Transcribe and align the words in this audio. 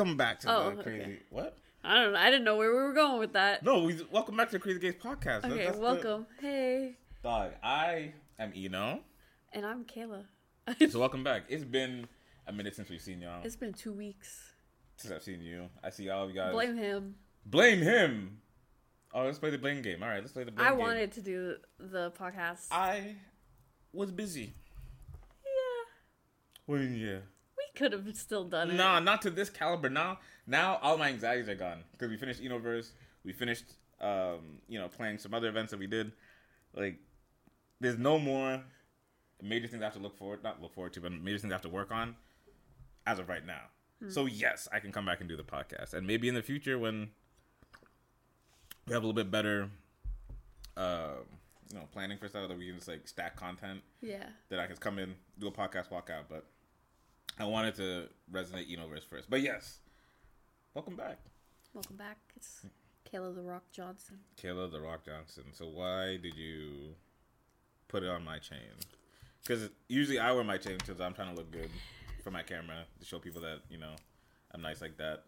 Welcome 0.00 0.16
back 0.16 0.40
to 0.40 0.50
Oh, 0.50 0.70
the 0.70 0.80
okay. 0.80 0.82
crazy. 0.82 1.18
What? 1.28 1.58
I 1.84 1.96
don't 2.02 2.14
know. 2.14 2.18
I 2.18 2.30
didn't 2.30 2.44
know 2.44 2.56
where 2.56 2.70
we 2.70 2.78
were 2.78 2.94
going 2.94 3.18
with 3.18 3.34
that. 3.34 3.62
No, 3.62 3.80
we 3.84 4.00
welcome 4.10 4.34
back 4.34 4.48
to 4.48 4.52
the 4.52 4.58
Crazy 4.58 4.80
Gays 4.80 4.94
podcast. 4.94 5.44
Okay, 5.44 5.66
that's 5.66 5.76
the- 5.76 5.82
welcome. 5.82 6.26
Hey. 6.40 6.96
dog. 7.22 7.52
I 7.62 8.14
am 8.38 8.50
Eno. 8.56 9.00
And 9.52 9.66
I'm 9.66 9.84
Kayla. 9.84 10.24
So 10.90 11.00
welcome 11.00 11.22
back. 11.22 11.42
It's 11.50 11.64
been 11.64 12.08
a 12.46 12.52
minute 12.52 12.76
since 12.76 12.88
we've 12.88 12.98
seen 13.02 13.20
y'all. 13.20 13.42
it's 13.44 13.56
been 13.56 13.74
two 13.74 13.92
weeks. 13.92 14.54
Since 14.96 15.12
I've 15.12 15.22
seen 15.22 15.42
you, 15.42 15.68
I 15.84 15.90
see 15.90 16.08
all 16.08 16.24
of 16.24 16.30
you 16.30 16.36
guys. 16.36 16.52
Blame 16.52 16.78
him. 16.78 17.16
Blame 17.44 17.80
him. 17.82 18.38
Oh, 19.12 19.24
let's 19.24 19.38
play 19.38 19.50
the 19.50 19.58
blame 19.58 19.82
game. 19.82 20.02
All 20.02 20.08
right, 20.08 20.20
let's 20.22 20.32
play 20.32 20.44
the 20.44 20.50
blame 20.50 20.66
I 20.66 20.70
game. 20.70 20.80
I 20.80 20.82
wanted 20.82 21.12
to 21.12 21.20
do 21.20 21.56
the 21.78 22.10
podcast. 22.12 22.68
I 22.70 23.16
was 23.92 24.10
busy. 24.12 24.54
yeah. 25.44 25.84
Well, 26.66 26.80
yeah. 26.80 27.18
Could 27.76 27.92
have 27.92 28.16
still 28.16 28.44
done 28.44 28.70
it. 28.70 28.74
Nah, 28.74 28.98
not 29.00 29.22
to 29.22 29.30
this 29.30 29.50
caliber. 29.50 29.88
Now, 29.88 30.18
now 30.46 30.78
all 30.82 30.96
my 30.98 31.08
anxieties 31.08 31.48
are 31.48 31.54
gone 31.54 31.84
because 31.92 32.10
we 32.10 32.16
finished 32.16 32.42
Enoverse. 32.42 32.90
We 33.24 33.32
finished, 33.32 33.64
um, 34.00 34.58
you 34.68 34.78
know, 34.78 34.88
playing 34.88 35.18
some 35.18 35.34
other 35.34 35.48
events 35.48 35.70
that 35.70 35.78
we 35.78 35.86
did. 35.86 36.12
Like, 36.74 36.98
there's 37.80 37.98
no 37.98 38.18
more 38.18 38.62
major 39.42 39.66
things 39.66 39.82
I 39.82 39.86
have 39.86 39.94
to 39.94 40.00
look 40.00 40.16
forward, 40.18 40.42
not 40.42 40.60
look 40.60 40.74
forward 40.74 40.92
to, 40.94 41.00
but 41.00 41.12
major 41.12 41.38
things 41.38 41.52
I 41.52 41.54
have 41.54 41.62
to 41.62 41.68
work 41.68 41.90
on 41.90 42.16
as 43.06 43.18
of 43.18 43.28
right 43.28 43.44
now. 43.44 43.62
So 44.08 44.24
yes, 44.24 44.66
I 44.72 44.80
can 44.80 44.92
come 44.92 45.04
back 45.04 45.20
and 45.20 45.28
do 45.28 45.36
the 45.36 45.42
podcast, 45.42 45.92
and 45.92 46.06
maybe 46.06 46.26
in 46.26 46.34
the 46.34 46.40
future 46.42 46.78
when 46.78 47.10
we 48.86 48.94
have 48.94 49.02
a 49.02 49.06
little 49.06 49.12
bit 49.12 49.30
better, 49.30 49.68
uh, 50.76 51.16
you 51.70 51.78
know, 51.78 51.86
planning 51.92 52.16
for 52.16 52.26
stuff 52.26 52.48
that 52.48 52.56
we 52.56 52.66
can 52.68 52.76
just 52.76 52.88
like 52.88 53.06
stack 53.06 53.36
content 53.36 53.82
Yeah. 54.00 54.24
that 54.48 54.58
I 54.58 54.66
can 54.66 54.76
come 54.76 54.98
in, 54.98 55.14
do 55.38 55.48
a 55.48 55.52
podcast, 55.52 55.90
walk 55.90 56.08
out. 56.08 56.30
But 56.30 56.46
I 57.38 57.44
wanted 57.44 57.74
to 57.76 58.08
resonate 58.32 58.68
Enoverse 58.74 59.04
first. 59.08 59.30
But 59.30 59.40
yes, 59.40 59.78
welcome 60.74 60.96
back, 60.96 61.18
Welcome 61.72 61.96
back. 61.96 62.18
It's 62.36 62.66
Kayla 63.10 63.34
the 63.34 63.42
Rock 63.42 63.62
Johnson. 63.72 64.18
Kayla 64.42 64.70
the 64.70 64.80
Rock 64.80 65.04
Johnson. 65.04 65.44
So 65.52 65.66
why 65.66 66.16
did 66.16 66.34
you 66.36 66.94
put 67.88 68.02
it 68.02 68.08
on 68.08 68.24
my 68.24 68.38
chain? 68.38 68.58
Because 69.42 69.70
usually 69.88 70.18
I 70.18 70.32
wear 70.32 70.44
my 70.44 70.58
chain 70.58 70.76
because 70.78 71.00
I'm 71.00 71.14
trying 71.14 71.30
to 71.30 71.36
look 71.36 71.50
good 71.50 71.70
for 72.22 72.30
my 72.30 72.42
camera 72.42 72.84
to 72.98 73.06
show 73.06 73.18
people 73.18 73.40
that 73.42 73.60
you 73.70 73.78
know 73.78 73.94
I'm 74.52 74.62
nice 74.62 74.80
like 74.80 74.96
that. 74.98 75.22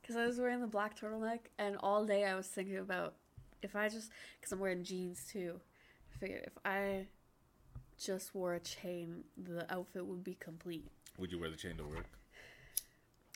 Because 0.00 0.16
I 0.16 0.26
was 0.26 0.38
wearing 0.38 0.60
the 0.60 0.68
black 0.68 0.98
turtleneck, 0.98 1.40
and 1.58 1.76
all 1.80 2.04
day 2.04 2.24
I 2.24 2.34
was 2.36 2.46
thinking 2.46 2.78
about 2.78 3.14
if 3.62 3.74
I 3.74 3.88
just, 3.88 4.10
because 4.38 4.52
I'm 4.52 4.60
wearing 4.60 4.84
jeans 4.84 5.24
too. 5.30 5.60
I 6.14 6.18
figured 6.18 6.44
if 6.46 6.56
I 6.64 7.06
just 7.98 8.34
wore 8.34 8.54
a 8.54 8.60
chain, 8.60 9.24
the 9.36 9.70
outfit 9.72 10.06
would 10.06 10.22
be 10.22 10.34
complete. 10.38 10.90
Would 11.18 11.32
you 11.32 11.38
wear 11.38 11.50
the 11.50 11.56
chain 11.56 11.76
to 11.76 11.84
work? 11.84 12.06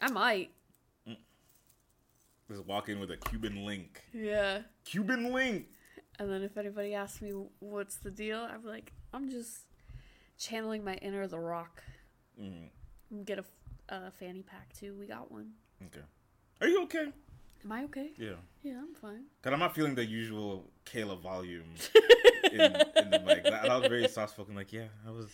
I 0.00 0.10
might. 0.10 0.50
Just 2.50 2.66
walk 2.66 2.88
in 2.88 2.98
with 2.98 3.10
a 3.12 3.16
Cuban 3.16 3.64
link. 3.64 4.02
Yeah. 4.12 4.62
Cuban 4.84 5.32
link. 5.32 5.66
And 6.18 6.30
then 6.30 6.42
if 6.42 6.56
anybody 6.58 6.94
asks 6.94 7.22
me 7.22 7.32
what's 7.60 7.96
the 7.96 8.10
deal, 8.10 8.40
I'm 8.40 8.64
like, 8.64 8.92
I'm 9.14 9.30
just 9.30 9.60
channeling 10.36 10.82
my 10.84 10.94
inner 10.94 11.26
The 11.28 11.38
Rock. 11.38 11.82
Mm, 12.40 12.70
Get 13.24 13.38
a, 13.38 13.42
f- 13.42 13.46
a 13.88 14.10
fanny 14.10 14.42
pack 14.42 14.72
too. 14.72 14.94
We 14.98 15.06
got 15.06 15.30
one. 15.30 15.52
okay. 15.86 16.04
Are 16.60 16.66
you 16.66 16.82
okay? 16.84 17.12
Am 17.64 17.72
I 17.72 17.84
okay? 17.84 18.10
Yeah. 18.16 18.32
Yeah, 18.62 18.78
I'm 18.78 18.94
fine. 18.94 19.24
Cause 19.42 19.52
I'm 19.52 19.58
not 19.60 19.74
feeling 19.74 19.94
the 19.94 20.04
usual 20.04 20.70
Kayla 20.86 21.20
volume 21.22 21.64
in, 22.52 22.60
in 22.60 23.10
the 23.10 23.22
mic. 23.24 23.44
That 23.44 23.68
was 23.68 23.86
very 23.88 24.08
soft 24.08 24.32
spoken. 24.32 24.54
Like, 24.56 24.72
yeah, 24.72 24.86
I 25.06 25.10
was. 25.10 25.28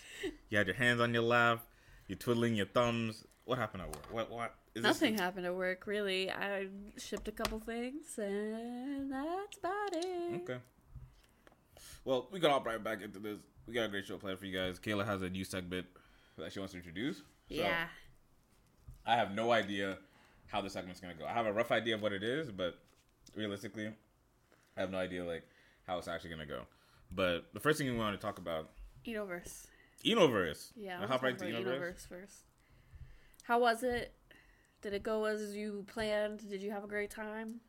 You 0.51 0.59
had 0.59 0.67
your 0.67 0.77
hands 0.77 1.01
on 1.01 1.15
your 1.15 1.23
lap. 1.23 1.65
You're 2.09 2.19
twiddling 2.19 2.55
your 2.55 2.67
thumbs. 2.67 3.25
What 3.45 3.59
happened 3.59 3.83
at 3.83 3.89
work? 3.89 4.13
What? 4.13 4.31
What? 4.31 4.55
Is 4.75 4.83
this- 4.83 4.85
Nothing 4.85 5.19
happened 5.19 5.47
at 5.47 5.55
work 5.55 5.87
really. 5.87 6.31
I 6.31 6.69
shipped 6.99 7.29
a 7.29 7.33
couple 7.33 7.59
things, 7.61 8.19
and 8.19 9.11
that's 9.13 9.59
about 9.59 9.93
it. 9.95 10.43
Okay. 10.43 10.59
Well, 12.05 12.29
we 12.31 12.39
got 12.41 12.51
all 12.53 12.63
right 12.63 12.83
back 12.83 13.03
into 13.03 13.19
this. 13.19 13.39
We 13.67 13.75
got 13.75 13.85
a 13.85 13.89
great 13.89 14.07
show 14.07 14.17
planned 14.19 14.39
for 14.39 14.47
you 14.47 14.57
guys. 14.57 14.79
Kayla 14.79 15.05
has 15.07 15.23
a 15.23 15.29
new 15.31 15.45
segment 15.45 15.87
that 16.39 16.53
she 16.53 16.59
wants 16.61 16.73
to 16.73 16.79
introduce. 16.79 17.19
So, 17.19 17.23
Yeah. 17.49 17.89
I 19.05 19.17
have 19.17 19.33
no 19.35 19.51
idea 19.53 19.99
how 20.47 20.61
the 20.61 20.71
segment's 20.71 21.01
gonna 21.01 21.15
go. 21.15 21.25
I 21.27 21.33
have 21.33 21.47
a 21.47 21.53
rough 21.53 21.73
idea 21.73 21.95
of 21.97 22.03
what 22.03 22.13
it 22.13 22.23
is, 22.23 22.51
but 22.53 22.79
realistically, 23.35 23.89
I 24.77 24.81
have 24.81 24.91
no 24.91 24.99
idea 24.99 25.25
like 25.25 25.49
how 25.87 25.99
it's 25.99 26.09
actually 26.09 26.31
gonna 26.31 26.47
go. 26.47 26.67
But 27.11 27.53
the 27.55 27.61
first 27.61 27.79
thing 27.79 27.91
we 27.91 27.97
want 27.97 28.19
to 28.21 28.25
talk 28.25 28.39
about, 28.39 28.71
Enoverse. 29.05 29.67
Enoverse. 30.05 30.73
Yeah. 30.77 31.01
I'll 31.01 31.09
hop 31.09 31.23
right 31.23 31.39
to 31.39 31.49
about 31.49 31.65
Enoverse. 31.65 31.79
Enoverse 31.81 32.09
first. 32.09 32.37
How 33.45 33.61
was 33.61 33.83
it? 33.83 34.13
Did 34.83 34.93
it 34.93 35.03
go 35.03 35.25
as 35.25 35.57
you 35.57 35.85
planned? 35.89 36.49
Did 36.49 36.63
you 36.63 36.71
have 36.71 36.85
a 36.85 36.89
great 36.89 37.11
time? 37.11 37.61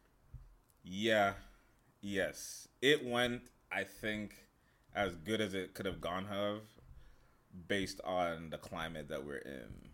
Yeah. 0.84 1.34
Yes. 2.02 2.68
It 2.82 3.06
went, 3.06 3.42
I 3.72 3.84
think, 3.84 4.36
as 4.96 5.16
good 5.16 5.42
as 5.42 5.54
it 5.54 5.74
could 5.74 5.86
have 5.86 6.02
gone 6.02 6.26
have 6.26 6.62
based 7.68 8.02
on 8.04 8.50
the 8.50 8.58
climate 8.58 9.10
that 9.10 9.26
we're 9.26 9.38
in. 9.38 9.90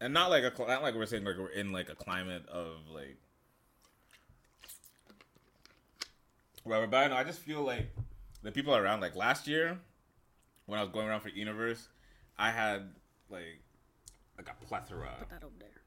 And 0.00 0.14
not 0.14 0.30
like 0.30 0.44
a 0.44 0.52
not 0.66 0.82
like 0.82 0.94
we're 0.94 1.06
saying 1.06 1.24
like 1.24 1.36
we're 1.38 1.48
in 1.48 1.72
like 1.72 1.90
a 1.90 1.94
climate 1.94 2.46
of 2.48 2.88
like 2.90 3.18
whatever. 6.64 6.86
But 6.86 6.96
I 6.96 7.08
know 7.08 7.16
I 7.16 7.24
just 7.24 7.40
feel 7.40 7.62
like 7.62 7.90
the 8.42 8.50
people 8.50 8.74
around 8.74 9.00
like 9.00 9.14
last 9.14 9.46
year 9.46 9.78
when 10.70 10.78
I 10.78 10.82
was 10.82 10.92
going 10.92 11.08
around 11.08 11.20
for 11.20 11.30
Universe, 11.30 11.88
I 12.38 12.52
had 12.52 12.90
like 13.28 13.60
like 14.38 14.48
a 14.48 14.64
plethora 14.64 15.16
Put 15.18 15.30
that 15.30 15.44
over 15.44 15.54
there. 15.58 15.82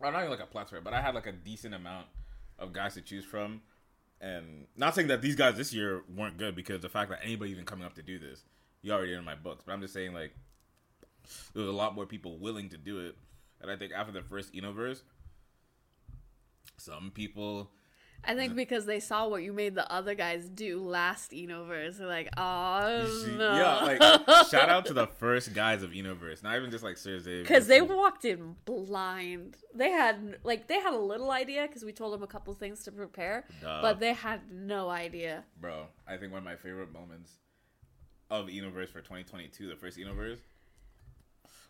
well, 0.00 0.10
not 0.12 0.20
even 0.20 0.30
like 0.30 0.40
a 0.40 0.46
plethora, 0.46 0.80
but 0.80 0.94
I 0.94 1.02
had 1.02 1.14
like 1.14 1.26
a 1.26 1.32
decent 1.32 1.74
amount 1.74 2.06
of 2.58 2.72
guys 2.72 2.94
to 2.94 3.02
choose 3.02 3.24
from. 3.24 3.60
And 4.22 4.66
not 4.76 4.94
saying 4.94 5.08
that 5.08 5.20
these 5.20 5.36
guys 5.36 5.56
this 5.56 5.74
year 5.74 6.02
weren't 6.16 6.38
good 6.38 6.56
because 6.56 6.80
the 6.80 6.88
fact 6.88 7.10
that 7.10 7.20
anybody 7.22 7.50
even 7.50 7.66
coming 7.66 7.84
up 7.84 7.94
to 7.96 8.02
do 8.02 8.18
this, 8.18 8.44
you 8.80 8.92
already 8.92 9.12
in 9.12 9.24
my 9.24 9.34
books. 9.34 9.62
But 9.66 9.72
I'm 9.72 9.82
just 9.82 9.92
saying 9.92 10.14
like 10.14 10.34
there 11.52 11.62
was 11.62 11.68
a 11.68 11.76
lot 11.76 11.94
more 11.94 12.06
people 12.06 12.38
willing 12.38 12.70
to 12.70 12.78
do 12.78 13.00
it. 13.00 13.16
And 13.60 13.70
I 13.70 13.76
think 13.76 13.92
after 13.92 14.12
the 14.12 14.22
first 14.22 14.54
Enoverse, 14.54 15.02
some 16.78 17.12
people 17.14 17.70
I 18.26 18.34
think 18.34 18.54
because 18.56 18.86
they 18.86 19.00
saw 19.00 19.28
what 19.28 19.42
you 19.42 19.52
made 19.52 19.74
the 19.74 19.90
other 19.92 20.14
guys 20.14 20.48
do 20.48 20.80
last 20.80 21.32
Enoverse, 21.32 21.98
they're 21.98 22.06
like, 22.06 22.28
oh 22.36 23.26
no. 23.36 23.56
yeah, 23.56 23.74
like 23.84 24.46
shout 24.48 24.68
out 24.68 24.86
to 24.86 24.92
the 24.92 25.06
first 25.18 25.54
guys 25.54 25.82
of 25.82 25.90
Enoverse. 25.90 26.42
Not 26.42 26.56
even 26.56 26.70
just 26.70 26.84
like 26.84 26.96
Sir 26.96 27.18
Xavier. 27.18 27.42
because 27.42 27.66
they 27.66 27.82
walked 27.82 28.24
in 28.24 28.56
blind. 28.64 29.56
They 29.74 29.90
had 29.90 30.38
like 30.44 30.68
they 30.68 30.80
had 30.80 30.94
a 30.94 30.98
little 30.98 31.30
idea 31.30 31.66
because 31.66 31.84
we 31.84 31.92
told 31.92 32.12
them 32.12 32.22
a 32.22 32.26
couple 32.26 32.54
things 32.54 32.82
to 32.84 32.92
prepare, 32.92 33.44
Duh. 33.60 33.82
but 33.82 34.00
they 34.00 34.12
had 34.12 34.50
no 34.50 34.88
idea. 34.88 35.44
Bro, 35.60 35.86
I 36.06 36.16
think 36.16 36.32
one 36.32 36.38
of 36.38 36.44
my 36.44 36.56
favorite 36.56 36.92
moments 36.92 37.32
of 38.30 38.46
Enoverse 38.46 38.88
for 38.88 39.00
2022, 39.00 39.68
the 39.68 39.76
first 39.76 39.98
Enoverse, 39.98 40.38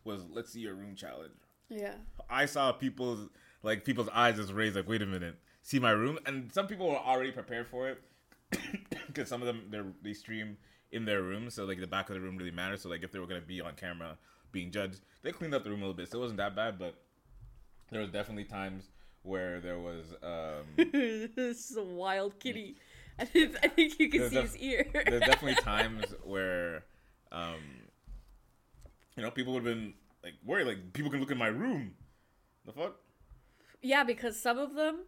was 0.04 0.22
let's 0.30 0.52
see 0.52 0.60
your 0.60 0.74
room 0.74 0.94
challenge. 0.94 1.32
Yeah, 1.68 1.94
I 2.30 2.46
saw 2.46 2.72
people's 2.72 3.28
like 3.62 3.84
people's 3.84 4.08
eyes 4.10 4.36
just 4.36 4.52
raised 4.52 4.76
like, 4.76 4.88
wait 4.88 5.02
a 5.02 5.06
minute, 5.06 5.36
see 5.64 5.80
my 5.80 5.90
room, 5.90 6.18
and 6.26 6.52
some 6.52 6.68
people 6.68 6.88
were 6.88 6.96
already 6.96 7.32
prepared 7.32 7.66
for 7.66 7.88
it 7.88 8.00
because 9.08 9.28
some 9.28 9.42
of 9.42 9.46
them 9.46 9.94
they 10.02 10.12
stream 10.12 10.56
in 10.92 11.04
their 11.04 11.22
room, 11.22 11.50
so 11.50 11.64
like 11.64 11.80
the 11.80 11.88
back 11.88 12.08
of 12.08 12.14
the 12.14 12.20
room 12.20 12.36
really 12.36 12.52
matters. 12.52 12.82
So 12.82 12.88
like 12.88 13.02
if 13.02 13.10
they 13.10 13.18
were 13.18 13.26
gonna 13.26 13.40
be 13.40 13.60
on 13.60 13.74
camera 13.74 14.16
being 14.52 14.70
judged, 14.70 15.00
they 15.22 15.32
cleaned 15.32 15.54
up 15.54 15.64
the 15.64 15.70
room 15.70 15.80
a 15.80 15.82
little 15.82 15.96
bit, 15.96 16.08
so 16.10 16.18
it 16.18 16.20
wasn't 16.20 16.36
that 16.36 16.54
bad. 16.54 16.78
But 16.78 16.94
there 17.90 18.00
was 18.00 18.10
definitely 18.10 18.44
times 18.44 18.90
where 19.22 19.58
there 19.58 19.80
was 19.80 20.14
um, 20.22 20.64
this 20.76 21.70
is 21.70 21.76
a 21.76 21.82
wild 21.82 22.38
kitty. 22.38 22.76
I 23.18 23.24
think, 23.24 23.56
I 23.62 23.68
think 23.68 24.00
you 24.00 24.08
can 24.10 24.28
see 24.28 24.34
def- 24.34 24.44
his 24.52 24.56
ear. 24.56 24.86
there's 24.92 25.20
definitely 25.20 25.54
times 25.62 26.04
where 26.24 26.84
um, 27.30 27.60
you 29.16 29.22
know 29.22 29.30
people 29.30 29.52
would 29.54 29.64
have 29.64 29.72
been 29.74 29.94
like 30.22 30.34
worried, 30.44 30.66
like 30.66 30.92
people 30.92 31.10
can 31.10 31.20
look 31.20 31.30
in 31.30 31.38
my 31.38 31.46
room. 31.48 31.94
The 32.66 32.72
fuck. 32.72 32.96
Yeah, 33.82 34.02
because 34.02 34.40
some 34.40 34.58
of 34.58 34.74
them, 34.74 35.00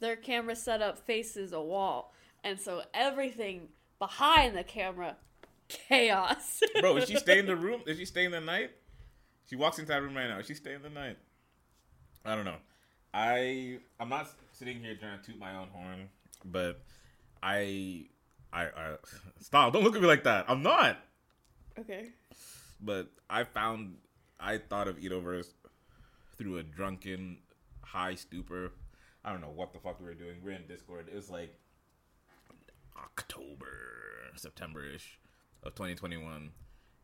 their 0.00 0.16
camera 0.16 0.56
setup 0.56 0.98
faces 0.98 1.52
a 1.52 1.60
wall, 1.60 2.12
and 2.42 2.60
so 2.60 2.82
everything 2.92 3.68
behind 3.98 4.56
the 4.56 4.64
camera, 4.64 5.16
chaos. 5.68 6.60
Bro, 6.80 6.96
is 6.98 7.08
she 7.08 7.16
staying 7.16 7.40
in 7.40 7.46
the 7.46 7.56
room? 7.66 7.82
Is 7.86 7.98
she 7.98 8.04
staying 8.04 8.30
the 8.32 8.40
night? 8.40 8.70
She 9.48 9.56
walks 9.56 9.78
into 9.78 9.92
that 9.92 10.02
room 10.02 10.16
right 10.16 10.28
now. 10.28 10.38
Is 10.38 10.46
she 10.46 10.54
staying 10.54 10.82
the 10.82 10.90
night? 10.90 11.18
I 12.24 12.34
don't 12.34 12.44
know. 12.44 12.56
I 13.12 13.78
I'm 14.00 14.08
not 14.08 14.28
sitting 14.52 14.80
here 14.80 14.96
trying 14.96 15.20
to 15.20 15.24
toot 15.24 15.38
my 15.38 15.54
own 15.56 15.68
horn, 15.72 16.08
but 16.44 16.80
I 17.42 18.06
I, 18.52 18.62
I 18.64 18.96
stop. 19.40 19.72
Don't 19.72 19.84
look 19.84 19.94
at 19.94 20.02
me 20.02 20.08
like 20.08 20.24
that. 20.24 20.46
I'm 20.48 20.62
not. 20.62 20.98
okay. 21.78 22.08
But 22.80 23.08
I 23.30 23.44
found 23.44 23.96
I 24.40 24.58
thought 24.58 24.88
of 24.88 24.96
Enoverse 24.98 25.52
through 26.36 26.58
a 26.58 26.62
drunken 26.62 27.38
high 27.82 28.14
stupor. 28.16 28.72
I 29.24 29.30
don't 29.32 29.40
know 29.40 29.52
what 29.54 29.72
the 29.72 29.78
fuck 29.78 29.98
we 30.00 30.06
were 30.06 30.14
doing. 30.14 30.36
We're 30.42 30.52
in 30.52 30.66
Discord. 30.66 31.08
It 31.10 31.14
was 31.16 31.30
like 31.30 31.54
October, 32.96 33.70
September 34.36 34.84
ish 34.86 35.18
of 35.62 35.74
2021, 35.74 36.50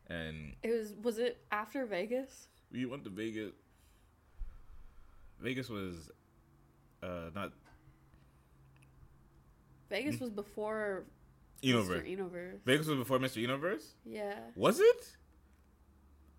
and 0.07 0.55
It 0.63 0.69
was. 0.71 0.93
Was 1.01 1.17
it 1.17 1.43
after 1.51 1.85
Vegas? 1.85 2.47
we 2.71 2.85
went 2.85 3.03
to 3.03 3.09
Vegas. 3.09 3.51
Vegas 5.39 5.69
was 5.69 6.11
uh 7.03 7.31
not 7.33 7.51
Vegas 9.89 10.19
was 10.19 10.29
before 10.29 11.03
Universe. 11.61 12.03
Mr. 12.03 12.17
Enoverse. 12.17 12.59
Vegas 12.65 12.87
was 12.87 12.97
before 12.97 13.19
Mr. 13.19 13.37
Universe. 13.37 13.95
Yeah. 14.05 14.35
Was 14.55 14.79
it? 14.79 15.17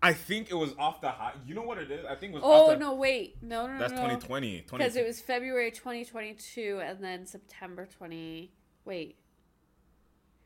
I 0.03 0.11
think 0.11 0.51
it 0.51 0.55
was 0.55 0.73
off 0.77 0.99
the 0.99 1.09
high. 1.09 1.33
You 1.47 1.55
know 1.55 1.61
what 1.61 1.77
it 1.77 1.89
is? 1.89 2.05
I 2.05 2.15
think 2.15 2.33
it 2.33 2.35
was. 2.35 2.43
Oh 2.45 2.65
off 2.65 2.69
the, 2.71 2.77
no! 2.77 2.93
Wait, 2.93 3.37
no, 3.41 3.65
no, 3.65 3.73
no. 3.73 3.79
That's 3.79 3.93
no. 3.93 3.99
2020. 3.99 4.65
Because 4.69 4.97
it 4.97 5.07
was 5.07 5.21
February 5.21 5.71
2022 5.71 6.81
and 6.83 7.01
then 7.01 7.25
September 7.25 7.87
20. 7.87 8.51
Wait. 8.83 9.15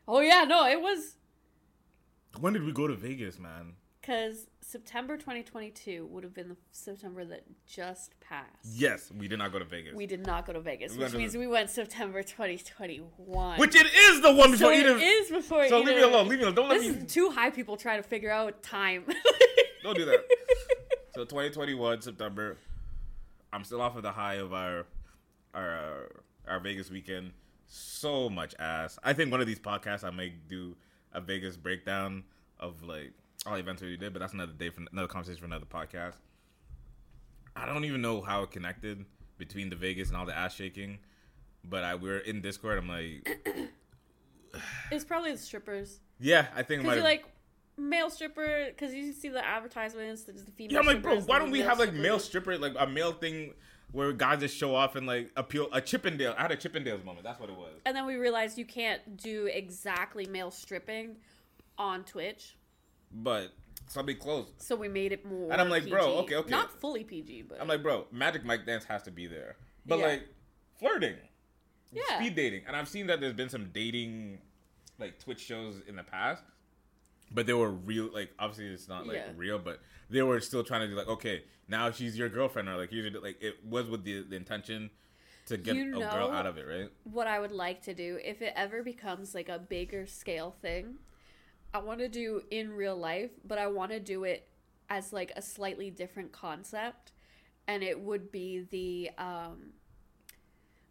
Oh 0.06 0.20
yeah, 0.20 0.44
no, 0.44 0.66
it 0.66 0.80
was 0.80 1.16
when 2.38 2.52
did 2.52 2.64
we 2.64 2.72
go 2.72 2.86
to 2.86 2.94
Vegas, 2.94 3.38
man? 3.38 3.74
Because 4.08 4.46
September 4.62 5.18
2022 5.18 6.06
would 6.06 6.24
have 6.24 6.32
been 6.32 6.48
the 6.48 6.56
September 6.72 7.26
that 7.26 7.42
just 7.66 8.18
passed. 8.20 8.48
Yes, 8.64 9.12
we 9.14 9.28
did 9.28 9.38
not 9.38 9.52
go 9.52 9.58
to 9.58 9.66
Vegas. 9.66 9.94
We 9.94 10.06
did 10.06 10.24
not 10.24 10.46
go 10.46 10.54
to 10.54 10.60
Vegas, 10.60 10.96
We 10.96 11.04
which 11.04 11.12
means 11.12 11.34
the- 11.34 11.40
we 11.40 11.46
went 11.46 11.68
September 11.68 12.22
2021. 12.22 13.58
Which 13.60 13.74
it 13.74 13.86
is 13.86 14.22
the 14.22 14.32
one 14.32 14.48
so 14.48 14.52
before 14.52 14.72
it 14.72 14.80
Eden. 14.80 14.98
is 14.98 15.30
before. 15.30 15.68
So 15.68 15.80
leave 15.80 15.96
me 15.96 16.00
alone. 16.02 16.26
Leave 16.26 16.38
me 16.38 16.44
alone. 16.44 16.54
Don't 16.54 16.68
let 16.70 16.80
me. 16.80 16.86
This 16.88 16.96
me. 16.96 17.04
is 17.06 17.12
two 17.12 17.28
high 17.30 17.50
people 17.50 17.76
trying 17.76 18.02
to 18.02 18.08
figure 18.08 18.30
out 18.30 18.62
time. 18.62 19.04
Don't 19.82 19.96
do 19.96 20.06
that. 20.06 20.24
So 21.14 21.24
2021 21.24 22.02
September. 22.02 22.56
I'm 23.52 23.64
still 23.64 23.80
off 23.80 23.96
of 23.96 24.04
the 24.04 24.12
high 24.12 24.34
of 24.34 24.52
our 24.52 24.86
our 25.52 25.76
uh, 25.76 26.50
our 26.52 26.60
Vegas 26.60 26.90
weekend. 26.90 27.32
So 27.66 28.30
much 28.30 28.54
ass. 28.60 29.00
I 29.02 29.14
think 29.14 29.32
one 29.32 29.40
of 29.40 29.48
these 29.48 29.58
podcasts 29.58 30.04
I 30.04 30.10
may 30.10 30.28
do 30.28 30.76
a 31.12 31.20
Vegas 31.20 31.56
breakdown 31.56 32.22
of 32.60 32.84
like 32.84 33.14
events 33.56 33.82
we 33.82 33.96
did, 33.96 34.12
but 34.12 34.20
that's 34.20 34.34
another 34.34 34.52
day 34.52 34.70
for 34.70 34.82
another 34.92 35.08
conversation 35.08 35.40
for 35.40 35.46
another 35.46 35.66
podcast. 35.66 36.16
I 37.56 37.66
don't 37.66 37.84
even 37.84 38.02
know 38.02 38.20
how 38.20 38.42
it 38.42 38.50
connected 38.50 39.04
between 39.38 39.70
the 39.70 39.76
Vegas 39.76 40.08
and 40.08 40.16
all 40.16 40.26
the 40.26 40.36
ass 40.36 40.54
shaking, 40.54 40.98
but 41.64 41.84
I 41.84 41.94
we 41.94 42.10
are 42.10 42.18
in 42.18 42.40
Discord. 42.40 42.78
I'm 42.78 42.88
like, 42.88 43.46
it's 44.90 45.04
probably 45.04 45.32
the 45.32 45.38
strippers 45.38 46.00
yeah, 46.20 46.46
I 46.54 46.62
think 46.62 46.82
because 46.82 46.96
you're 46.96 47.04
like 47.04 47.24
male 47.76 48.10
stripper 48.10 48.66
because 48.68 48.92
you 48.92 49.12
see 49.12 49.28
the 49.28 49.44
advertisements. 49.44 50.24
There's 50.24 50.44
the 50.44 50.50
female. 50.50 50.74
Yeah, 50.74 50.80
I'm 50.80 50.86
like, 50.86 51.02
bro, 51.02 51.20
why 51.20 51.38
don't 51.38 51.50
we 51.50 51.60
have 51.60 51.78
like 51.78 51.88
strippers. 51.88 52.02
male 52.02 52.18
stripper, 52.18 52.58
like 52.58 52.74
a 52.78 52.86
male 52.86 53.12
thing 53.12 53.54
where 53.92 54.12
guys 54.12 54.40
just 54.40 54.56
show 54.56 54.74
off 54.74 54.96
and 54.96 55.06
like 55.06 55.30
appeal 55.36 55.68
a 55.72 55.80
Chippendale. 55.80 56.34
I 56.36 56.42
had 56.42 56.52
a 56.52 56.56
Chippendales 56.56 57.04
moment. 57.04 57.24
That's 57.24 57.40
what 57.40 57.48
it 57.48 57.56
was. 57.56 57.72
And 57.86 57.96
then 57.96 58.04
we 58.04 58.16
realized 58.16 58.58
you 58.58 58.64
can't 58.64 59.16
do 59.16 59.46
exactly 59.52 60.26
male 60.26 60.50
stripping 60.50 61.16
on 61.78 62.04
Twitch. 62.04 62.56
But 63.12 63.52
something 63.88 64.16
close. 64.16 64.46
So 64.58 64.76
we 64.76 64.88
made 64.88 65.12
it 65.12 65.24
more. 65.24 65.50
And 65.52 65.60
I'm 65.60 65.70
like, 65.70 65.88
bro, 65.88 66.18
okay, 66.18 66.36
okay. 66.36 66.50
Not 66.50 66.70
fully 66.80 67.04
PG, 67.04 67.42
but 67.48 67.60
I'm 67.60 67.68
like, 67.68 67.82
bro, 67.82 68.06
Magic 68.12 68.44
Mike 68.44 68.66
dance 68.66 68.84
has 68.84 69.02
to 69.04 69.10
be 69.10 69.26
there. 69.26 69.56
But 69.86 69.98
Yeah. 69.98 70.06
like 70.08 70.28
flirting, 70.78 71.16
yeah, 71.92 72.02
speed 72.18 72.34
dating, 72.36 72.62
and 72.66 72.76
I've 72.76 72.88
seen 72.88 73.06
that 73.06 73.20
there's 73.20 73.32
been 73.32 73.48
some 73.48 73.70
dating 73.72 74.38
like 74.98 75.18
Twitch 75.18 75.40
shows 75.40 75.80
in 75.86 75.96
the 75.96 76.02
past, 76.02 76.42
but 77.32 77.46
they 77.46 77.54
were 77.54 77.70
real. 77.70 78.10
Like 78.12 78.30
obviously 78.38 78.66
it's 78.66 78.88
not 78.88 79.06
like 79.06 79.16
Yeah. 79.16 79.32
real, 79.36 79.58
but 79.58 79.80
they 80.10 80.22
were 80.22 80.40
still 80.40 80.62
trying 80.64 80.82
to 80.82 80.88
do 80.88 80.94
like, 80.94 81.08
okay, 81.08 81.44
now 81.68 81.90
she's 81.90 82.18
your 82.18 82.28
girlfriend, 82.28 82.68
or 82.68 82.76
like 82.76 82.90
here's 82.90 83.10
your 83.10 83.22
like 83.22 83.42
it 83.42 83.64
was 83.64 83.88
with 83.88 84.04
the, 84.04 84.22
the 84.22 84.36
intention 84.36 84.90
to 85.46 85.56
get 85.56 85.76
You 85.76 85.96
a 85.96 86.00
girl 86.00 86.30
out 86.30 86.44
of 86.44 86.58
it, 86.58 86.66
right? 86.66 86.90
what 87.04 87.26
I 87.26 87.38
would 87.40 87.52
like 87.52 87.80
to 87.84 87.94
do 87.94 88.18
if 88.22 88.42
it 88.42 88.52
ever 88.54 88.82
becomes 88.82 89.34
like 89.34 89.48
a 89.48 89.58
bigger 89.58 90.04
scale 90.06 90.54
thing. 90.60 90.96
I 91.74 91.78
want 91.78 92.00
to 92.00 92.08
do 92.08 92.42
in 92.50 92.72
real 92.72 92.96
life, 92.96 93.30
but 93.44 93.58
I 93.58 93.66
want 93.66 93.90
to 93.92 94.00
do 94.00 94.24
it 94.24 94.48
as 94.90 95.12
like 95.12 95.32
a 95.36 95.42
slightly 95.42 95.90
different 95.90 96.32
concept, 96.32 97.12
and 97.66 97.82
it 97.82 98.00
would 98.00 98.30
be 98.30 98.66
the 98.70 99.10
um. 99.18 99.72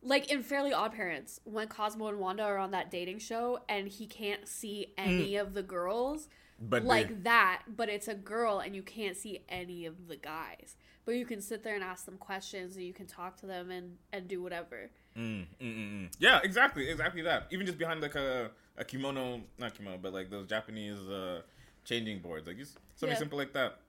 Like 0.04 0.32
in 0.32 0.44
Fairly 0.44 0.72
Odd 0.72 0.94
Parents, 0.94 1.42
when 1.44 1.68
Cosmo 1.68 2.08
and 2.08 2.20
Wanda 2.20 2.44
are 2.44 2.58
on 2.58 2.72
that 2.72 2.92
dating 2.92 3.18
show 3.20 3.60
and 3.68 3.88
he 3.88 4.06
can't 4.06 4.48
see 4.48 4.94
any 4.98 5.36
of 5.38 5.54
the 5.56 5.64
girls, 5.64 6.30
But 6.62 6.84
like 6.84 7.24
that, 7.24 7.64
but 7.76 7.90
it's 7.90 8.08
a 8.08 8.14
girl 8.14 8.60
and 8.60 8.76
you 8.76 8.84
can't 8.84 9.18
see 9.18 9.44
any 9.50 9.86
of 9.88 10.08
the 10.08 10.16
guys. 10.16 10.76
But 11.04 11.16
you 11.16 11.26
can 11.26 11.42
sit 11.42 11.64
there 11.64 11.74
and 11.74 11.84
ask 11.84 12.06
them 12.06 12.18
questions 12.18 12.76
and 12.76 12.86
you 12.86 12.94
can 12.94 13.08
talk 13.08 13.38
to 13.38 13.48
them 13.48 13.72
and, 13.72 13.98
and 14.14 14.28
do 14.28 14.42
whatever. 14.42 14.92
Mm, 15.18 15.40
mm, 15.40 15.48
mm, 15.62 15.92
mm. 16.06 16.12
Yeah, 16.20 16.40
exactly, 16.44 16.90
exactly 16.90 17.24
that. 17.24 17.48
Even 17.50 17.66
just 17.66 17.80
behind 17.80 18.00
like 18.02 18.16
a, 18.16 18.52
a 18.78 18.84
kimono, 18.86 19.42
not 19.58 19.74
kimono, 19.76 19.98
but 20.02 20.14
like 20.14 20.30
those 20.30 20.48
Japanese 20.48 21.00
uh, 21.10 21.42
changing 21.86 22.20
boards, 22.20 22.48
like 22.48 22.58
something 22.96 23.10
Yeah. 23.10 23.16
simple 23.20 23.38
like 23.38 23.54
that. 23.54 23.80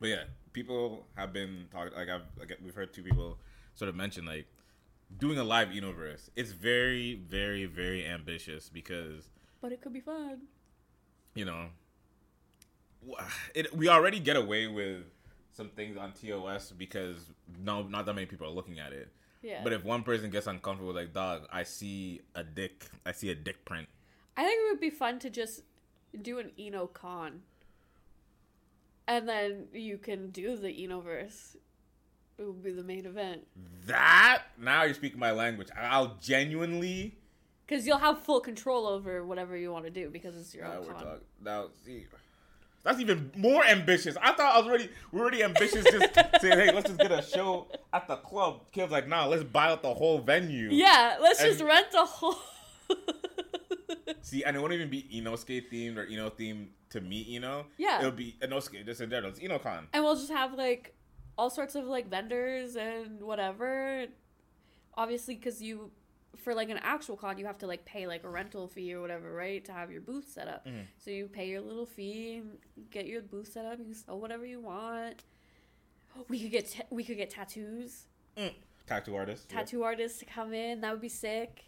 But 0.00 0.08
yeah, 0.08 0.24
people 0.52 1.06
have 1.16 1.32
been 1.32 1.66
talking. 1.70 1.92
Like 1.96 2.08
I've, 2.08 2.22
like 2.38 2.58
we've 2.64 2.74
heard 2.74 2.92
two 2.92 3.02
people 3.02 3.38
sort 3.74 3.88
of 3.88 3.94
mention 3.94 4.24
like 4.26 4.46
doing 5.18 5.38
a 5.38 5.44
live 5.44 5.72
universe. 5.72 6.30
It's 6.36 6.52
very, 6.52 7.14
very, 7.14 7.66
very 7.66 8.06
ambitious 8.06 8.68
because 8.68 9.30
But 9.60 9.72
it 9.72 9.80
could 9.80 9.92
be 9.92 10.00
fun. 10.00 10.42
you 11.34 11.44
know, 11.44 11.66
it, 13.54 13.74
we 13.76 13.88
already 13.88 14.18
get 14.20 14.36
away 14.36 14.66
with 14.66 15.02
some 15.52 15.68
things 15.70 15.96
on 15.96 16.12
TOS 16.12 16.72
because 16.76 17.16
no, 17.62 17.82
not 17.82 18.06
that 18.06 18.14
many 18.14 18.26
people 18.26 18.46
are 18.46 18.50
looking 18.50 18.78
at 18.80 18.92
it. 18.92 19.08
Yeah. 19.44 19.60
But 19.62 19.74
if 19.74 19.84
one 19.84 20.02
person 20.02 20.30
gets 20.30 20.46
uncomfortable, 20.46 20.94
like 20.94 21.12
dog, 21.12 21.46
I 21.52 21.64
see 21.64 22.22
a 22.34 22.42
dick, 22.42 22.86
I 23.04 23.12
see 23.12 23.30
a 23.30 23.34
dick 23.34 23.62
print. 23.66 23.86
I 24.38 24.42
think 24.42 24.58
it 24.58 24.72
would 24.72 24.80
be 24.80 24.88
fun 24.88 25.18
to 25.18 25.28
just 25.28 25.60
do 26.20 26.38
an 26.38 26.50
Eno 26.58 26.86
con. 26.86 27.42
And 29.06 29.28
then 29.28 29.66
you 29.74 29.98
can 29.98 30.30
do 30.30 30.56
the 30.56 30.68
Enoverse. 30.68 31.56
It 32.38 32.42
would 32.42 32.62
be 32.62 32.72
the 32.72 32.82
main 32.82 33.04
event. 33.04 33.46
That 33.86 34.44
now 34.58 34.84
you're 34.84 34.94
speaking 34.94 35.18
my 35.18 35.32
language. 35.32 35.68
I'll 35.76 36.16
genuinely. 36.22 37.18
Because 37.66 37.86
you'll 37.86 37.98
have 37.98 38.20
full 38.20 38.40
control 38.40 38.86
over 38.86 39.26
whatever 39.26 39.58
you 39.58 39.70
want 39.70 39.84
to 39.84 39.90
do 39.90 40.08
because 40.08 40.36
it's 40.38 40.54
your 40.54 40.64
Now 40.64 40.78
own 40.78 40.86
con. 40.86 41.20
Now 41.44 41.66
see, 41.84 42.06
that's 42.84 43.00
even 43.00 43.32
more 43.36 43.64
ambitious. 43.64 44.16
I 44.20 44.32
thought 44.32 44.54
I 44.54 44.58
was 44.58 44.66
already 44.68 44.88
we're 45.10 45.22
already 45.22 45.42
ambitious. 45.42 45.84
Just 45.84 46.14
saying, 46.40 46.58
hey, 46.58 46.72
let's 46.72 46.86
just 46.88 47.00
get 47.00 47.10
a 47.10 47.22
show 47.22 47.66
at 47.92 48.06
the 48.06 48.16
club. 48.16 48.60
Kid's 48.72 48.92
like, 48.92 49.08
nah, 49.08 49.26
let's 49.26 49.42
buy 49.42 49.70
out 49.70 49.82
the 49.82 49.92
whole 49.94 50.18
venue. 50.20 50.68
Yeah, 50.70 51.16
let's 51.20 51.40
And- 51.40 51.50
just 51.50 51.64
rent 51.64 51.90
the 51.90 52.04
whole. 52.04 52.36
See, 54.22 54.42
and 54.44 54.56
it 54.56 54.60
won't 54.60 54.72
even 54.72 54.88
be 54.88 55.02
Inosuke 55.14 55.70
themed 55.70 55.96
or 55.98 56.04
Eno 56.06 56.30
themed 56.30 56.68
to 56.90 57.00
meet 57.00 57.26
Eno. 57.36 57.66
Yeah. 57.76 57.98
It'll 58.00 58.10
be 58.12 58.36
Inosuke 58.40 58.84
just 58.86 59.00
in 59.00 59.10
general. 59.10 59.30
It's 59.32 59.40
EnoCon. 59.40 59.84
and 59.92 60.02
we'll 60.04 60.14
just 60.16 60.30
have 60.30 60.54
like 60.54 60.94
all 61.36 61.50
sorts 61.50 61.74
of 61.74 61.84
like 61.84 62.08
vendors 62.08 62.76
and 62.76 63.20
whatever. 63.22 64.06
Obviously, 64.96 65.34
because 65.34 65.60
you, 65.60 65.90
for 66.36 66.54
like 66.54 66.70
an 66.70 66.78
actual 66.82 67.16
con, 67.16 67.38
you 67.38 67.46
have 67.46 67.58
to 67.58 67.66
like 67.66 67.84
pay 67.84 68.06
like 68.06 68.24
a 68.24 68.28
rental 68.28 68.66
fee 68.68 68.92
or 68.94 69.00
whatever, 69.00 69.32
right, 69.32 69.64
to 69.64 69.72
have 69.72 69.90
your 69.90 70.00
booth 70.00 70.28
set 70.28 70.48
up. 70.48 70.66
Mhm. 70.66 70.84
So 70.98 71.10
you 71.10 71.26
pay 71.28 71.48
your 71.48 71.60
little 71.60 71.86
fee 71.86 72.42
get 72.90 73.06
your 73.06 73.22
booth 73.22 73.52
set 73.52 73.64
up. 73.66 73.78
You 73.78 73.94
sell 73.94 74.18
whatever 74.20 74.44
you 74.46 74.60
want. 74.60 75.24
We 76.28 76.40
could 76.40 76.50
get 76.52 76.70
ta- 76.70 76.86
we 76.90 77.02
could 77.04 77.16
get 77.16 77.30
tattoos, 77.30 78.06
Mm. 78.36 78.52
Tattoo 78.86 79.16
artist. 79.16 79.46
yeah. 79.50 79.58
tattoo 79.58 79.82
artists 79.82 80.18
to 80.20 80.24
come 80.24 80.52
in. 80.54 80.80
That 80.80 80.92
would 80.92 81.00
be 81.00 81.08
sick. 81.08 81.64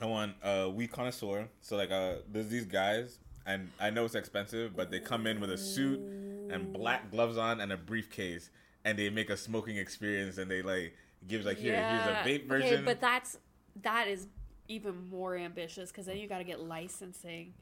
I 0.00 0.06
want 0.06 0.36
a 0.42 0.68
weed 0.70 0.92
connoisseur. 0.92 1.48
So 1.60 1.76
like, 1.76 1.90
uh, 1.90 2.16
there's 2.30 2.48
these 2.48 2.64
guys, 2.66 3.18
and 3.46 3.70
I 3.80 3.90
know 3.90 4.04
it's 4.04 4.14
expensive, 4.14 4.76
but 4.76 4.90
they 4.90 5.00
come 5.00 5.26
in 5.26 5.40
with 5.40 5.50
a 5.50 5.58
suit 5.58 5.98
and 6.00 6.72
black 6.72 7.10
gloves 7.10 7.36
on 7.36 7.60
and 7.60 7.72
a 7.72 7.76
briefcase, 7.76 8.50
and 8.84 8.98
they 8.98 9.10
make 9.10 9.28
a 9.30 9.36
smoking 9.36 9.76
experience, 9.76 10.38
and 10.38 10.50
they 10.50 10.62
like 10.62 10.94
gives 11.26 11.44
like 11.46 11.58
here, 11.58 11.74
here's 11.74 12.06
a 12.06 12.22
vape 12.24 12.46
version. 12.46 12.74
Okay, 12.74 12.84
but 12.84 13.00
that's 13.00 13.38
that 13.82 14.08
is 14.08 14.26
even 14.68 15.08
more 15.08 15.36
ambitious 15.36 15.90
because 15.90 16.06
then 16.06 16.16
you 16.18 16.26
got 16.28 16.38
to 16.38 16.44
get 16.44 16.60
licensing 16.60 17.54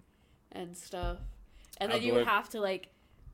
and 0.53 0.77
stuff, 0.77 1.19
and 1.79 1.91
then 1.93 2.03
you 2.03 2.17
it. 2.17 2.27
have 2.27 2.49
to 2.51 2.61
like 2.61 2.89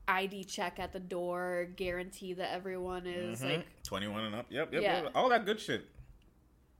ID 0.07 0.43
check 0.43 0.79
at 0.79 0.91
the 0.91 0.99
door, 0.99 1.67
guarantee 1.75 2.33
that 2.33 2.51
everyone 2.53 3.05
is 3.07 3.41
Mhm. 3.41 3.57
like. 3.57 3.83
21 3.83 4.25
and 4.25 4.35
up. 4.35 4.45
Yep, 4.49 4.73
yep, 4.73 4.81
Yeah. 4.81 5.03
yep. 5.03 5.11
All 5.15 5.29
that 5.29 5.45
good 5.45 5.59
shit. 5.59 5.89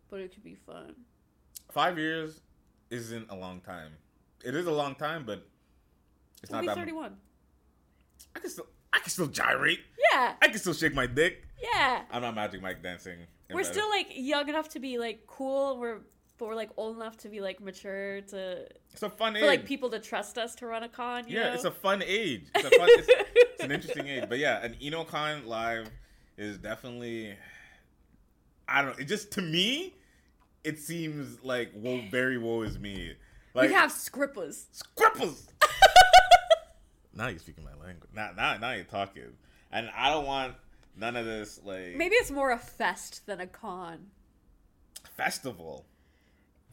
But 0.10 0.20
it 0.20 0.34
could 0.34 0.44
be 0.44 0.56
fun. 0.56 0.96
Five 1.72 1.98
years 1.98 2.42
isn't 2.90 3.30
a 3.32 3.36
long 3.36 3.62
time. 3.62 3.94
It 4.44 4.56
is 4.56 4.68
a 4.68 4.72
long 4.72 4.94
time, 4.96 5.26
but 5.26 5.48
it's 6.42 6.52
We'll 6.52 6.58
not 6.58 6.62
be 6.62 6.68
that. 6.68 6.76
thirty-one. 6.76 7.18
I 8.36 8.40
can 8.40 8.50
still, 8.50 8.68
I 8.94 9.00
can 9.00 9.10
still 9.10 9.28
gyrate. 9.28 9.80
Yeah, 10.14 10.34
I 10.42 10.48
can 10.48 10.60
still 10.60 10.74
shake 10.74 10.94
my 10.94 11.08
dick. 11.08 11.44
yeah. 11.62 12.04
I'm 12.12 12.22
not 12.22 12.36
Magic 12.36 12.62
Mike 12.62 12.84
dancing. 12.84 13.18
We're 13.52 13.64
still 13.64 13.90
like 13.90 14.08
young 14.12 14.50
enough 14.50 14.70
to 14.70 14.80
be 14.80 14.98
like 14.98 15.26
cool. 15.28 15.78
We're 15.80 16.00
but 16.38 16.48
we're 16.48 16.56
like 16.56 16.72
old 16.78 16.98
enough 16.98 17.18
to 17.18 17.30
be 17.30 17.42
like 17.42 17.62
mature 17.62 18.22
to 18.22 18.68
It's 18.92 19.04
a 19.04 19.10
fun 19.10 19.36
age. 19.36 19.42
for 19.42 19.48
like 19.48 19.66
people 19.66 19.90
to 19.92 20.00
trust 20.00 20.38
us 20.38 20.56
to 20.56 20.68
run 20.68 20.84
a 20.84 20.90
con. 20.90 21.28
You 21.28 21.38
yeah, 21.38 21.50
know? 21.50 21.54
it's 21.54 21.64
a 21.64 21.72
fun 21.72 22.04
age. 22.06 22.44
It's 22.56 22.66
a 22.66 22.70
fun. 22.72 22.90
it's, 22.92 23.08
it's 23.36 23.64
an 23.64 23.72
interesting 23.72 24.08
age. 24.08 24.26
But 24.28 24.40
yeah, 24.40 24.64
an 24.64 24.76
EnoCon 24.82 25.46
live 25.46 25.90
is 26.38 26.58
definitely. 26.58 27.36
I 28.68 28.82
don't 28.82 28.92
know. 28.92 29.02
It 29.02 29.06
just 29.08 29.32
to 29.34 29.42
me, 29.42 29.94
it 30.64 30.80
seems 30.80 31.44
like 31.44 31.72
woe, 31.76 32.02
very 32.10 32.38
woe 32.38 32.62
is 32.64 32.80
me. 32.80 33.14
Like 33.54 33.70
we 33.70 33.76
have 33.76 33.92
scrippas. 33.92 34.66
scripples. 34.74 35.48
Now 37.16 37.28
you're 37.28 37.40
speaking 37.40 37.64
my 37.64 37.74
language. 37.86 38.10
Now, 38.14 38.32
now, 38.36 38.58
now 38.58 38.72
you're 38.72 38.84
talking. 38.86 39.24
And 39.72 39.90
I 39.98 40.10
don't 40.12 40.26
want 40.26 40.56
None 40.96 41.16
of 41.16 41.26
this 41.26 41.60
like 41.64 41.96
Maybe 41.96 42.14
it's 42.16 42.30
more 42.30 42.52
a 42.52 42.58
fest 42.60 43.26
than 43.26 43.40
a 43.40 43.48
con. 43.48 44.12
festival. 45.18 45.86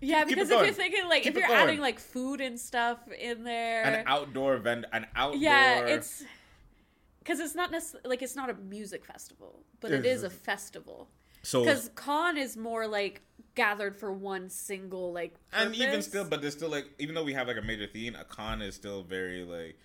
Yeah, 0.01 0.21
Keep 0.21 0.29
because 0.29 0.51
if 0.51 0.61
you're 0.65 0.73
thinking 0.73 1.09
like 1.09 1.25
Keep 1.25 1.37
if 1.37 1.41
you're 1.43 1.53
adding 1.57 1.81
like 1.81 1.99
food 1.99 2.41
and 2.41 2.59
stuff 2.59 2.99
in 3.19 3.45
there, 3.45 3.83
An 3.85 4.05
outdoor 4.07 4.55
event, 4.55 4.87
an 4.93 5.07
outdoor. 5.15 5.41
yeah, 5.41 5.81
it's 5.87 6.25
because 7.19 7.39
it's 7.41 7.55
not 7.55 7.71
necessarily 7.71 8.09
like 8.09 8.23
it's 8.23 8.37
not 8.37 8.49
a 8.49 8.55
music 8.55 9.05
festival, 9.05 9.61
but 9.81 9.91
it 9.93 10.07
Is- 10.07 10.19
is 10.19 10.23
a 10.25 10.31
festival. 10.31 11.09
so 11.43 11.61
Because 11.65 11.91
con 11.95 12.37
is 12.39 12.57
more 12.57 12.87
like 12.87 13.21
gathered 13.55 13.95
for 13.97 14.11
one 14.13 14.49
single 14.49 15.13
like. 15.13 15.35
and 15.53 15.75
even 15.75 16.01
still, 16.01 16.25
but 16.25 16.41
there's 16.41 16.55
still 16.55 16.71
like 16.71 16.87
even 16.99 17.15
though 17.15 17.25
we 17.25 17.35
have 17.35 17.47
like 17.47 17.59
a 17.59 17.63
major 17.63 17.87
theme, 17.87 18.15
a 18.17 18.25
con 18.25 18.63
is 18.63 18.75
still 18.75 19.03
very 19.03 19.45
like 19.45 19.79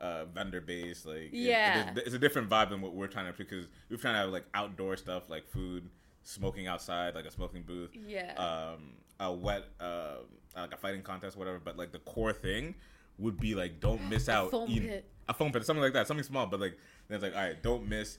uh 0.00 0.24
vendor 0.26 0.60
based. 0.60 1.06
Like 1.06 1.16
it- 1.16 1.32
Yeah. 1.32 1.90
it 1.92 1.98
is- 1.98 2.02
it's 2.06 2.14
a 2.14 2.18
different 2.18 2.48
vibe 2.50 2.70
than 2.70 2.80
what 2.80 2.92
we're 2.94 3.06
trying 3.06 3.32
to 3.32 3.36
because 3.36 3.66
we're 3.88 3.96
trying 3.96 4.14
to 4.14 4.18
have 4.20 4.30
like 4.30 4.44
outdoor 4.54 4.96
stuff 4.96 5.30
like 5.30 5.46
food, 5.48 5.88
smoking 6.22 6.66
outside, 6.66 7.14
like 7.14 7.24
a 7.24 7.30
smoking 7.30 7.62
booth. 7.62 7.90
yeah, 7.94 8.34
um, 8.34 8.92
a 9.20 9.32
wet, 9.32 9.64
uh, 9.80 10.16
like 10.54 10.72
a 10.74 10.76
fighting 10.76 11.02
contest, 11.02 11.36
whatever. 11.36 11.58
But 11.58 11.76
like 11.78 11.92
the 11.92 11.98
core 12.00 12.32
thing 12.32 12.74
would 13.18 13.38
be 13.40 13.54
like, 13.54 13.80
don't 13.80 14.02
miss 14.10 14.28
out. 14.28 14.50
foam 14.50 14.70
En- 14.70 14.80
pit. 14.82 15.10
A 15.28 15.34
foam 15.34 15.50
pit, 15.52 15.64
something 15.64 15.82
like 15.82 15.92
that, 15.94 16.06
something 16.06 16.22
small. 16.24 16.46
But 16.46 16.60
like, 16.60 16.76
then 17.08 17.16
it's 17.16 17.22
like, 17.22 17.34
all 17.34 17.42
right, 17.42 17.60
don't 17.62 17.88
miss 17.88 18.18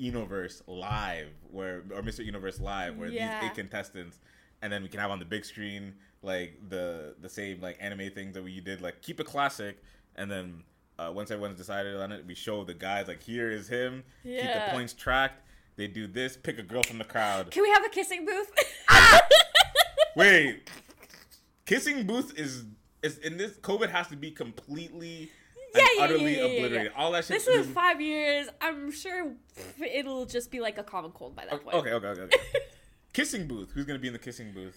Enoverse 0.00 0.62
live, 0.66 1.28
where 1.50 1.78
or 1.90 2.02
Mr. 2.02 2.24
Universe 2.24 2.60
live, 2.60 2.96
where 2.96 3.08
Yeah. 3.08 3.40
these 3.40 3.50
eight 3.50 3.54
contestants, 3.56 4.20
and 4.62 4.72
then 4.72 4.82
we 4.82 4.88
can 4.88 5.00
have 5.00 5.10
on 5.10 5.18
the 5.18 5.24
big 5.24 5.44
screen 5.44 5.94
like 6.22 6.58
the 6.68 7.14
the 7.20 7.28
same 7.28 7.60
like 7.60 7.76
anime 7.80 8.10
things 8.10 8.34
that 8.34 8.42
we 8.44 8.60
did, 8.60 8.80
like 8.80 9.00
keep 9.02 9.18
it 9.20 9.26
classic, 9.26 9.82
and 10.14 10.30
then. 10.30 10.62
Uh, 10.98 11.12
once 11.14 11.30
everyone's 11.30 11.58
decided 11.58 11.94
on 11.96 12.10
it, 12.12 12.24
we 12.26 12.34
show 12.34 12.64
the 12.64 12.72
guys 12.74 13.06
like 13.08 13.22
here 13.22 13.50
is 13.50 13.68
him. 13.68 14.02
Keep 14.22 14.40
the 14.42 14.62
points 14.70 14.92
tracked. 14.94 15.42
They 15.76 15.86
do 15.88 16.06
this. 16.06 16.36
Pick 16.38 16.58
a 16.58 16.62
girl 16.62 16.82
from 16.82 16.96
the 16.98 17.04
crowd. 17.04 17.50
Can 17.50 17.62
we 17.62 17.68
have 17.70 17.84
a 17.84 17.90
kissing 17.90 18.24
booth? 18.24 18.50
Wait, 20.16 20.70
kissing 21.66 22.06
booth 22.06 22.32
is 22.38 22.64
is 23.02 23.18
in 23.18 23.36
this 23.36 23.52
COVID 23.58 23.90
has 23.90 24.08
to 24.08 24.16
be 24.16 24.30
completely 24.30 25.30
Yeah, 25.74 25.80
and 25.82 25.88
yeah, 25.98 26.04
utterly 26.04 26.22
yeah, 26.24 26.30
yeah, 26.30 26.36
yeah, 26.46 26.56
obliterated. 26.58 26.92
yeah. 26.96 27.02
All 27.02 27.12
that 27.12 27.26
shit. 27.26 27.44
this 27.44 27.46
is 27.46 27.66
five 27.66 28.00
years. 28.00 28.48
I'm 28.62 28.90
sure 28.90 29.32
it'll 29.78 30.24
just 30.24 30.50
be 30.50 30.60
like 30.60 30.78
a 30.78 30.82
common 30.82 31.10
cold 31.12 31.36
by 31.36 31.44
that 31.44 31.62
point. 31.62 31.76
okay, 31.76 31.92
okay, 31.92 32.06
okay. 32.06 32.20
okay. 32.22 32.36
kissing 33.12 33.46
booth. 33.46 33.72
Who's 33.72 33.84
gonna 33.84 33.98
be 33.98 34.06
in 34.06 34.14
the 34.14 34.18
kissing 34.18 34.52
booth? 34.52 34.76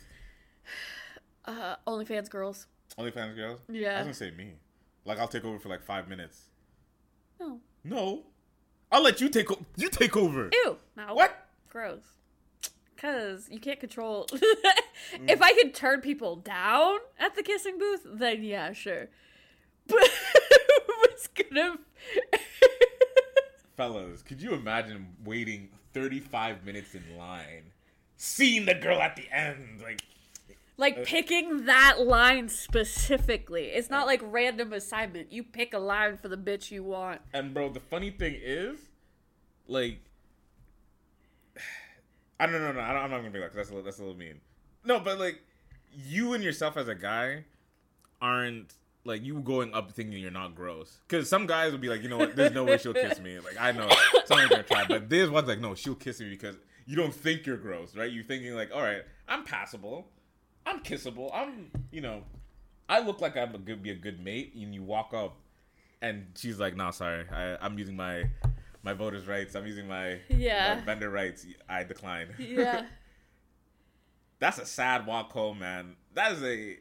Uh, 1.45 1.75
OnlyFans 1.87 2.29
girls. 2.29 2.67
OnlyFans 2.97 3.35
girls. 3.37 3.59
Yeah. 3.69 3.77
I 3.77 3.81
Yeah. 3.81 3.97
was 3.99 4.03
gonna 4.19 4.31
say 4.31 4.31
me. 4.31 4.55
Like 5.09 5.17
I'll 5.17 5.27
take 5.27 5.43
over 5.43 5.57
for 5.57 5.69
like 5.69 5.81
five 5.81 6.07
minutes. 6.07 6.43
No. 7.39 7.59
No, 7.83 8.23
I'll 8.91 9.01
let 9.01 9.19
you 9.19 9.27
take. 9.27 9.51
O- 9.51 9.65
you 9.75 9.89
take 9.89 10.15
over. 10.15 10.51
Ew. 10.53 10.77
No. 10.95 11.15
What? 11.15 11.47
Gross. 11.67 12.03
Cause 12.95 13.47
you 13.49 13.59
can't 13.59 13.79
control. 13.79 14.27
If 15.27 15.41
I 15.41 15.53
could 15.53 15.73
turn 15.73 16.01
people 16.01 16.35
down 16.35 16.99
at 17.17 17.33
the 17.33 17.41
kissing 17.41 17.79
booth, 17.79 18.05
then 18.05 18.43
yeah, 18.43 18.73
sure. 18.73 19.07
But 19.87 20.09
it's 21.05 21.27
gonna. 21.27 21.77
Fellas, 23.77 24.21
could 24.21 24.41
you 24.41 24.53
imagine 24.53 25.07
waiting 25.23 25.69
35 25.93 26.65
minutes 26.65 26.93
in 26.93 27.17
line, 27.17 27.71
seeing 28.17 28.65
the 28.65 28.75
girl 28.75 28.99
at 29.01 29.15
the 29.15 29.27
end? 29.31 29.81
Like, 29.81 30.01
like 30.79 31.03
picking 31.03 31.65
that 31.65 31.99
line 31.99 32.47
specifically. 32.47 33.65
It's 33.65 33.89
not 33.89 34.07
like 34.07 34.21
random 34.23 34.71
assignment. 34.71 35.31
You 35.31 35.43
pick 35.43 35.73
a 35.73 35.79
line 35.79 36.17
for 36.17 36.29
the 36.29 36.37
bitch 36.37 36.71
you 36.71 36.83
want. 36.83 37.19
And 37.33 37.53
bro, 37.53 37.69
the 37.69 37.81
funny 37.81 38.11
thing 38.11 38.35
is, 38.41 38.79
like, 39.67 39.99
I 42.39 42.45
don't 42.45 42.61
know, 42.61 42.71
no, 42.71 42.79
I 42.79 43.03
am 43.03 43.11
not 43.11 43.17
gonna 43.17 43.29
be 43.29 43.39
like 43.39 43.53
that's 43.53 43.69
a 43.69 43.73
little, 43.73 43.83
that's 43.83 43.99
a 43.99 44.03
little 44.03 44.17
mean. 44.17 44.39
No, 44.85 45.01
but 45.01 45.19
like, 45.19 45.41
you 45.91 46.33
and 46.33 46.43
yourself 46.43 46.77
as 46.77 46.87
a 46.87 46.95
guy 46.95 47.43
aren't 48.21 48.73
like 49.03 49.23
you 49.23 49.39
going 49.41 49.73
up 49.73 49.91
thinking 49.91 50.17
you're 50.19 50.31
not 50.31 50.55
gross. 50.55 50.99
Because 51.07 51.27
some 51.27 51.45
guys 51.45 51.73
would 51.73 51.81
be 51.81 51.89
like, 51.89 52.03
you 52.03 52.09
know 52.09 52.17
what, 52.17 52.37
there's 52.37 52.53
no 52.53 52.63
way 52.63 52.77
she'll 52.77 52.93
kiss 52.93 53.19
me. 53.19 53.37
Like 53.39 53.59
I 53.59 53.73
know 53.73 53.89
someone's 54.25 54.49
gonna 54.49 54.63
try, 54.63 54.85
but 54.87 55.09
this 55.09 55.29
one's 55.29 55.47
like, 55.49 55.59
no, 55.59 55.75
she'll 55.75 55.95
kiss 55.95 56.21
me 56.21 56.29
because 56.29 56.55
you 56.85 56.95
don't 56.95 57.13
think 57.13 57.45
you're 57.45 57.57
gross, 57.57 57.97
right? 57.97 58.09
You're 58.09 58.23
thinking 58.23 58.55
like, 58.55 58.71
all 58.73 58.81
right, 58.81 59.01
I'm 59.27 59.43
passable, 59.43 60.07
I'm 60.65 60.81
kissable, 60.81 61.29
I'm, 61.33 61.71
you 61.91 62.01
know, 62.01 62.23
I 62.87 62.99
look 62.99 63.21
like 63.21 63.35
I'm 63.37 63.53
a 63.55 63.57
good 63.57 63.81
be 63.83 63.91
a 63.91 63.95
good 63.95 64.23
mate, 64.23 64.53
and 64.55 64.73
you 64.73 64.83
walk 64.83 65.13
up 65.13 65.35
and 66.01 66.27
she's 66.35 66.59
like, 66.59 66.75
"No, 66.75 66.91
sorry, 66.91 67.25
I, 67.29 67.57
I'm 67.63 67.77
using 67.77 67.95
my 67.95 68.23
my 68.83 68.93
voters' 68.93 69.27
rights. 69.27 69.55
I'm 69.55 69.65
using 69.67 69.87
my, 69.87 70.19
Yeah. 70.29 70.75
my 70.75 70.81
vendor 70.85 71.09
rights. 71.09 71.45
I 71.67 71.83
decline." 71.83 72.29
Yeah. 72.39 72.85
that's 74.39 74.57
a 74.57 74.65
sad 74.65 75.05
walk 75.05 75.31
home, 75.33 75.59
man. 75.59 75.95
That 76.13 76.31
is 76.33 76.43
a 76.43 76.77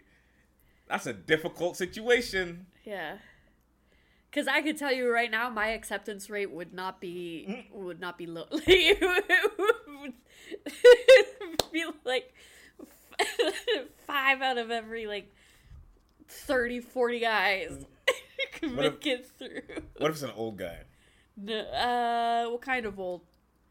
that's 0.88 1.06
a 1.06 1.12
difficult 1.12 1.76
situation. 1.76 2.66
Yeah. 2.84 3.18
Cause 4.30 4.46
I 4.46 4.60
could 4.62 4.76
tell 4.78 4.92
you 4.92 5.10
right 5.10 5.30
now, 5.30 5.48
my 5.50 5.68
acceptance 5.68 6.28
rate 6.30 6.50
would 6.50 6.72
not 6.72 7.00
be 7.00 7.46
Mm. 7.48 7.72
would 7.82 8.00
not 8.00 8.16
be 8.18 8.26
low. 8.26 8.46
it 8.52 9.00
would 9.88 11.72
be 11.72 11.84
like 12.04 12.32
five 14.06 14.40
out 14.42 14.58
of 14.58 14.70
every 14.70 15.06
like 15.06 15.32
30, 16.28 16.80
40 16.80 17.20
guys 17.20 17.84
could 18.54 18.76
What 18.76 18.84
if- 18.86 18.92
make 18.94 19.06
it 19.06 19.26
through. 19.38 19.82
What 19.96 20.10
if 20.10 20.16
it's 20.16 20.22
an 20.22 20.32
old 20.36 20.58
guy? 20.58 20.78
No, 21.36 21.58
uh, 21.60 22.50
what 22.50 22.62
kind 22.62 22.84
of 22.86 22.98
old? 22.98 23.22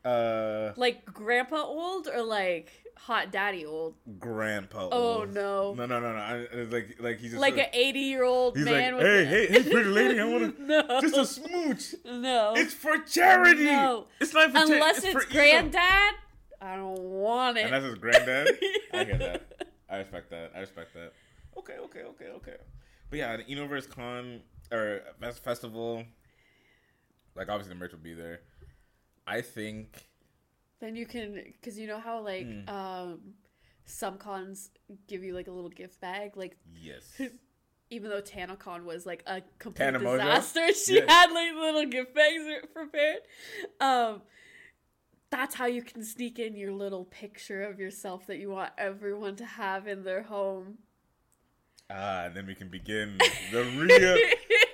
Uh, 0.05 0.71
Like 0.77 1.03
grandpa 1.05 1.63
old 1.63 2.07
or 2.07 2.23
like 2.23 2.71
hot 2.97 3.29
daddy 3.31 3.65
old? 3.65 3.95
grandpa. 4.19 4.87
Oh 4.89 5.19
old. 5.19 5.33
no, 5.33 5.73
No, 5.73 5.85
no, 5.85 5.99
no, 5.99 6.13
no. 6.13 6.17
I, 6.19 6.37
it's 6.51 6.71
like, 6.71 6.95
like 6.99 7.19
he's 7.19 7.31
just 7.31 7.41
like 7.41 7.57
an 7.57 7.65
eighty 7.73 7.99
year 8.01 8.23
old 8.23 8.55
man. 8.55 8.93
like, 8.93 9.03
with 9.03 9.05
hey, 9.05 9.21
a- 9.23 9.25
hey, 9.25 9.47
hey, 9.63 9.69
pretty 9.69 9.89
lady, 9.89 10.19
I 10.19 10.25
wanna 10.25 10.53
no, 10.59 11.01
just 11.01 11.17
a 11.17 11.25
smooch. 11.25 11.95
no. 12.05 12.53
It's 12.55 12.73
for 12.73 12.97
charity. 12.99 13.65
No. 13.65 14.05
It's 14.21 14.33
not 14.33 14.51
for 14.51 14.53
charity. 14.59 14.73
Unless 14.75 15.03
it's, 15.03 15.11
for 15.13 15.21
Eno. 15.23 15.31
granddad, 15.33 16.15
I 16.61 16.75
don't 16.75 16.99
want 16.99 17.57
it. 17.57 17.65
And 17.65 17.73
that's 17.73 17.85
it's 17.85 17.95
granddad. 17.99 18.47
I 18.93 19.03
hear 19.05 19.17
that. 19.17 19.63
I 19.89 19.97
respect 19.97 20.29
that. 20.31 20.51
I 20.55 20.59
respect 20.61 20.93
that. 20.95 21.13
Okay, 21.57 21.77
okay, 21.85 22.01
okay, 22.01 22.27
okay. 22.35 22.55
But 23.09 23.19
yeah, 23.19 23.37
the 23.37 23.43
Enoverse 23.43 23.89
Con 23.89 24.41
or 24.71 25.01
Fest 25.19 25.43
Festival, 25.43 26.03
like 27.35 27.49
obviously 27.49 27.73
the 27.73 27.79
merch 27.79 27.91
will 27.91 27.99
be 27.99 28.13
there. 28.13 28.41
I 29.25 29.41
think 29.41 30.07
Then 30.79 30.95
you 30.95 31.05
can, 31.05 31.33
because 31.33 31.77
you 31.77 31.87
know 31.87 31.99
how 31.99 32.21
like 32.21 32.45
Hmm. 32.47 32.69
um, 32.69 33.19
some 33.85 34.17
cons 34.17 34.71
give 35.07 35.23
you 35.23 35.33
like 35.33 35.47
a 35.47 35.51
little 35.51 35.69
gift 35.69 35.99
bag, 36.01 36.35
like 36.35 36.57
yes. 36.81 37.19
even 37.89 38.09
though 38.09 38.21
TanaCon 38.21 38.83
was 38.83 39.05
like 39.05 39.23
a 39.27 39.41
complete 39.59 39.85
Tana 39.85 39.99
Mongeau? 39.99 40.17
disaster, 40.17 40.73
she 40.85 40.95
Yeah. 40.97 41.05
had 41.07 41.31
like 41.31 41.53
little 41.55 41.85
gift 41.85 42.13
bags 42.13 42.43
prepared. 42.73 43.19
Um, 43.79 44.21
that's 45.29 45.55
how 45.55 45.65
you 45.65 45.81
can 45.81 46.03
sneak 46.03 46.39
in 46.39 46.55
your 46.55 46.71
little 46.71 47.05
picture 47.05 47.63
of 47.63 47.79
yourself 47.79 48.27
that 48.27 48.37
you 48.37 48.49
want 48.49 48.71
everyone 48.77 49.35
to 49.37 49.45
have 49.45 49.87
in 49.87 50.03
their 50.03 50.23
home. 50.23 50.79
Ah, 51.89 52.25
and 52.25 52.35
then 52.35 52.45
we 52.45 52.55
can 52.55 52.69
begin 52.69 53.17
the 53.51 53.63
real. 53.77 54.17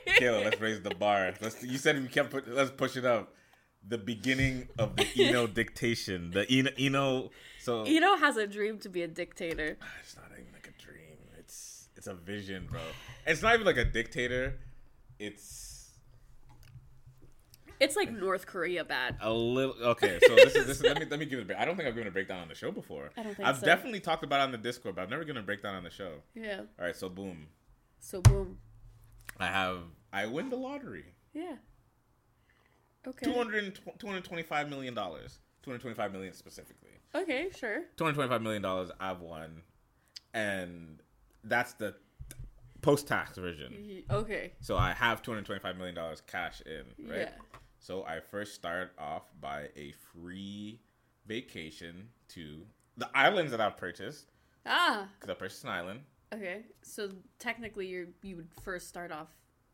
Kayla, 0.19 0.45
let's 0.45 0.60
raise 0.60 0.81
the 0.81 0.95
bar. 0.95 1.33
Let's. 1.41 1.63
You 1.63 1.77
said 1.77 2.01
we 2.01 2.07
kept. 2.07 2.31
Put, 2.31 2.48
let's 2.48 2.72
push 2.72 2.98
it 2.98 3.05
up. 3.05 3.33
The 3.88 3.98
beginning 3.98 4.67
of 4.79 4.95
the 4.95 5.07
Eno 5.19 5.48
dictation. 5.48 6.31
The 6.31 6.50
Eno. 6.51 6.72
Eno 6.77 7.29
so 7.60 7.83
Eno 7.83 8.17
has 8.17 8.38
a 8.38 8.48
dream 8.48 8.79
to 8.79 8.89
be 8.89 9.03
a 9.03 9.07
dictator. 9.07 9.77
It's 10.01 10.15
not 10.15 10.25
even 10.33 10.51
like 10.53 10.67
a 10.67 10.81
dream. 10.81 11.17
It's 11.38 11.89
it's 11.95 12.07
a 12.07 12.13
vision, 12.13 12.67
bro. 12.69 12.81
It's 13.27 13.41
not 13.41 13.53
even 13.53 13.65
like 13.65 13.77
a 13.77 13.86
dictator. 13.86 14.60
It's 15.19 15.72
It's 17.83 17.95
like 17.95 18.11
North 18.11 18.45
Korea 18.45 18.83
bad. 18.85 19.17
a 19.21 19.31
little 19.31 19.75
okay. 19.89 20.17
So 20.25 20.35
this 20.35 20.55
is 20.55 20.65
this. 20.65 20.77
Is, 20.77 20.83
let 20.83 20.99
me 20.99 21.05
let 21.09 21.19
me 21.19 21.25
give 21.25 21.39
it. 21.39 21.43
A 21.43 21.45
break. 21.45 21.59
I 21.59 21.65
don't 21.65 21.75
think 21.75 21.87
I've 21.87 21.95
given 21.95 22.07
a 22.07 22.11
breakdown 22.11 22.39
on 22.39 22.47
the 22.47 22.55
show 22.55 22.71
before. 22.71 23.11
I 23.17 23.23
don't 23.23 23.35
think 23.35 23.47
I've 23.47 23.59
so. 23.59 23.65
definitely 23.65 23.99
talked 23.99 24.23
about 24.23 24.39
it 24.39 24.43
on 24.43 24.51
the 24.51 24.57
Discord, 24.57 24.95
but 24.95 25.01
I've 25.01 25.09
never 25.09 25.23
given 25.25 25.41
a 25.41 25.45
breakdown 25.45 25.75
on 25.75 25.83
the 25.83 25.89
show. 25.89 26.13
Yeah. 26.33 26.61
All 26.79 26.85
right, 26.85 26.95
so 26.95 27.09
boom. 27.09 27.47
So 27.99 28.21
boom. 28.21 28.57
I 29.37 29.47
have 29.47 29.79
I 30.13 30.27
win 30.27 30.49
the 30.49 30.55
lottery. 30.55 31.05
Yeah. 31.33 31.55
Okay. 33.05 33.25
200, 33.25 33.79
225 33.99 34.69
million 34.69 34.93
dollars. 34.93 35.39
225 35.63 36.11
million 36.13 36.33
specifically. 36.33 36.91
Okay, 37.15 37.49
sure. 37.57 37.83
225 37.97 38.41
million 38.41 38.61
dollars 38.61 38.91
I've 38.99 39.19
won. 39.19 39.61
And 40.33 41.01
that's 41.43 41.73
the 41.73 41.95
post 42.81 43.07
tax 43.07 43.37
version. 43.37 44.03
Okay. 44.09 44.53
So 44.61 44.77
I 44.77 44.93
have 44.93 45.21
225 45.21 45.77
million 45.77 45.95
dollars 45.95 46.21
cash 46.25 46.61
in, 46.65 47.09
right? 47.09 47.19
Yeah. 47.19 47.29
So 47.83 48.05
I 48.05 48.21
first 48.21 48.55
start 48.55 48.93
off 48.97 49.23
by 49.41 49.67
a 49.75 49.91
free 50.13 50.79
vacation 51.27 52.07
to 52.29 52.61
the 52.95 53.09
islands 53.13 53.51
that 53.51 53.59
I've 53.59 53.75
purchased 53.75 54.31
Ah. 54.65 55.09
because 55.19 55.29
I 55.29 55.33
purchased 55.37 55.63
an 55.65 55.69
island. 55.69 55.99
Okay. 56.33 56.61
So 56.81 57.09
technically, 57.39 57.87
you 57.87 58.13
you 58.21 58.37
would 58.37 58.47
first 58.63 58.87
start 58.87 59.11
off 59.11 59.27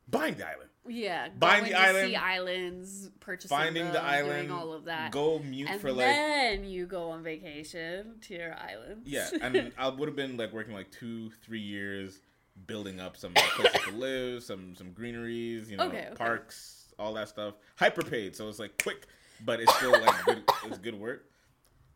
buying 0.07 0.33
the 0.33 0.47
island, 0.47 0.71
Yeah, 0.87 1.29
Buying 1.37 1.65
the 1.65 1.75
island, 1.75 2.09
see 2.09 2.15
islands, 2.15 3.09
purchasing 3.19 3.55
finding 3.55 3.83
them, 3.83 3.93
the 3.93 4.01
island, 4.03 4.47
doing 4.47 4.59
all 4.59 4.73
of 4.73 4.85
that, 4.85 5.11
go 5.11 5.37
mute 5.37 5.69
and 5.69 5.79
for 5.79 5.91
like 5.91 6.07
then 6.07 6.65
you 6.65 6.87
go 6.87 7.11
on 7.11 7.21
vacation 7.21 8.15
to 8.21 8.33
your 8.33 8.55
island. 8.57 9.03
yeah, 9.05 9.29
and 9.41 9.71
I 9.77 9.87
would 9.89 10.09
have 10.09 10.15
been 10.15 10.35
like 10.35 10.51
working 10.51 10.73
like 10.73 10.89
two, 10.91 11.29
three 11.45 11.61
years 11.61 12.21
building 12.65 12.99
up 12.99 13.15
some 13.17 13.33
places 13.35 13.81
to 13.83 13.91
live, 13.95 14.41
some 14.43 14.75
some 14.75 14.93
greeneries, 14.93 15.69
you 15.69 15.77
know, 15.77 15.85
Okay, 15.85 16.05
okay. 16.07 16.15
parks, 16.15 16.78
all 16.99 17.13
that 17.15 17.29
stuff. 17.29 17.55
Hyper 17.77 18.03
paid, 18.03 18.35
so 18.35 18.47
it's 18.49 18.59
like 18.59 18.81
quick, 18.83 19.07
but 19.45 19.59
it's 19.59 19.73
still 19.75 19.91
like 19.91 20.25
good. 20.25 20.43
It's 20.65 20.77
good 20.77 20.99
work. 20.99 21.25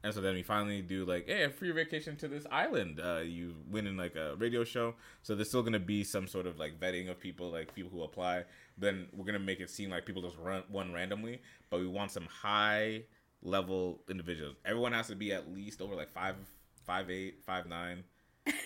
And 0.05 0.13
so 0.13 0.19
then 0.19 0.33
we 0.33 0.43
finally 0.43 0.81
do 0.81 1.05
like, 1.05 1.27
hey, 1.27 1.43
a 1.43 1.49
free 1.49 1.71
vacation 1.71 2.17
to 2.17 2.27
this 2.27 2.45
island. 2.51 2.99
Uh, 2.99 3.19
you 3.19 3.55
win 3.69 3.87
in 3.87 3.95
like 3.95 4.15
a 4.17 4.35
radio 4.35 4.65
show. 4.65 4.95
So 5.21 5.33
there's 5.33 5.47
still 5.47 5.63
gonna 5.63 5.79
be 5.79 6.03
some 6.03 6.27
sort 6.27 6.45
of 6.45 6.59
like 6.59 6.77
vetting 6.79 7.09
of 7.09 7.19
people, 7.19 7.49
like 7.51 7.73
people 7.73 7.89
who 7.91 8.03
apply. 8.03 8.43
Then 8.77 9.07
we're 9.13 9.25
gonna 9.25 9.39
make 9.39 9.59
it 9.61 9.69
seem 9.69 9.89
like 9.91 10.05
people 10.05 10.21
just 10.21 10.37
run 10.37 10.63
one 10.69 10.91
randomly, 10.91 11.41
but 11.69 11.79
we 11.79 11.87
want 11.87 12.11
some 12.11 12.25
high 12.25 13.03
level 13.43 14.01
individuals. 14.09 14.55
Everyone 14.65 14.91
has 14.93 15.07
to 15.07 15.15
be 15.15 15.31
at 15.31 15.53
least 15.53 15.81
over 15.81 15.95
like 15.95 16.09
five, 16.09 16.35
five 16.85 17.09
eight, 17.09 17.41
five 17.45 17.67
nine. 17.67 18.03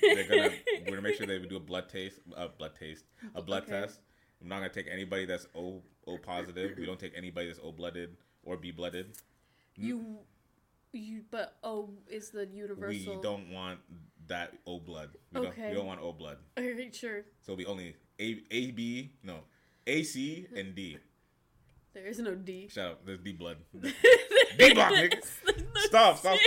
They're 0.01 0.27
gonna 0.27 0.49
we're 0.85 0.89
gonna 0.89 1.01
make 1.03 1.15
sure 1.17 1.27
they 1.27 1.37
do 1.37 1.57
a 1.57 1.59
blood 1.59 1.87
taste, 1.87 2.19
a 2.35 2.47
blood 2.47 2.71
taste, 2.79 3.05
a 3.35 3.41
blood 3.43 3.63
Okay. 3.63 3.73
test. 3.81 3.99
I'm 4.41 4.47
not 4.49 4.57
gonna 4.57 4.69
take 4.69 4.87
anybody 4.91 5.25
that's 5.25 5.47
O 5.55 5.81
O 6.05 6.17
positive. 6.17 6.77
We 6.77 6.85
don't 6.85 6.99
take 6.99 7.13
anybody 7.15 7.47
that's 7.47 7.59
O 7.63 7.71
blooded 7.71 8.15
or 8.43 8.57
B 8.57 8.71
blooded. 8.71 9.17
you, 9.75 10.19
you, 10.93 11.21
but 11.31 11.57
oh, 11.63 11.89
is 12.09 12.29
the 12.31 12.45
universal? 12.47 13.15
We 13.15 13.21
don't 13.21 13.51
want 13.51 13.79
that 14.27 14.53
O 14.65 14.79
blood. 14.79 15.09
We, 15.33 15.41
don't, 15.41 15.49
Okay. 15.49 15.69
we 15.69 15.75
don't 15.75 15.85
want 15.87 16.01
O 16.01 16.11
blood. 16.13 16.37
Alright, 16.59 16.95
sure. 16.95 17.23
So 17.41 17.53
it'll 17.53 17.57
be 17.57 17.65
only 17.65 17.95
A 18.19 18.41
A 18.51 18.71
B 18.71 19.11
no 19.23 19.39
A 19.85 20.03
C 20.03 20.47
and 20.55 20.75
D. 20.75 20.97
There 21.93 22.05
is 22.05 22.19
no 22.19 22.35
D. 22.35 22.67
Shut 22.71 22.85
up. 22.91 23.05
There's 23.05 23.19
D 23.19 23.33
blood. 23.33 23.57
D 24.57 24.73
block, 24.73 24.91
nigga. 24.91 25.15
No 25.47 25.53
Stop, 25.87 26.17
stop. 26.19 26.37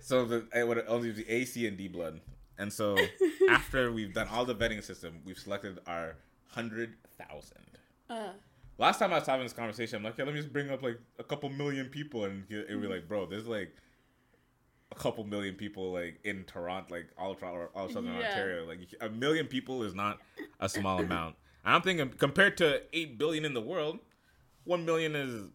So 0.00 0.24
the 0.24 0.46
eh, 0.52 0.60
it 0.60 0.68
would 0.68 0.82
only 0.88 1.12
be 1.12 1.28
A 1.28 1.44
C 1.44 1.66
and 1.66 1.76
D 1.76 1.88
blood. 1.88 2.20
And 2.58 2.72
so 2.72 2.96
after 3.50 3.92
we've 3.92 4.12
done 4.14 4.28
all 4.28 4.44
the 4.44 4.54
vetting 4.54 4.82
system, 4.82 5.20
we've 5.24 5.38
selected 5.38 5.78
our 5.86 6.16
hundred 6.48 6.94
thousand. 7.18 7.64
uh, 8.10 8.32
Last 8.78 9.00
time 9.00 9.12
I 9.12 9.18
was 9.18 9.26
having 9.26 9.44
this 9.44 9.52
conversation, 9.52 9.96
I'm 9.96 10.04
like, 10.04 10.16
yeah, 10.18 10.24
let 10.24 10.34
me 10.34 10.40
just 10.40 10.52
bring 10.52 10.70
up 10.70 10.82
like 10.82 11.00
a 11.18 11.24
couple 11.24 11.48
million 11.48 11.86
people, 11.86 12.24
and 12.24 12.44
it 12.48 12.68
would 12.70 12.80
be 12.82 12.86
like, 12.88 13.08
bro, 13.08 13.26
there's 13.26 13.46
like 13.48 13.74
a 14.92 14.94
couple 14.94 15.24
million 15.24 15.54
people 15.56 15.92
like 15.92 16.20
in 16.24 16.44
Toronto, 16.44 16.94
like 16.94 17.08
all 17.18 17.34
Toronto, 17.34 17.68
all 17.74 17.88
Southern 17.88 18.14
Yeah. 18.14 18.28
Ontario. 18.28 18.66
Like 18.66 18.78
a 19.00 19.08
million 19.08 19.46
people 19.46 19.82
is 19.82 19.94
not 19.94 20.18
a 20.60 20.68
small 20.68 21.00
amount. 21.00 21.36
And 21.64 21.74
I'm 21.74 21.82
thinking 21.82 22.08
compared 22.10 22.56
to 22.58 22.82
eight 22.92 23.18
billion 23.18 23.44
in 23.44 23.52
the 23.52 23.60
world, 23.60 23.98
one 24.64 24.84
million 24.84 25.14
is 25.16 25.48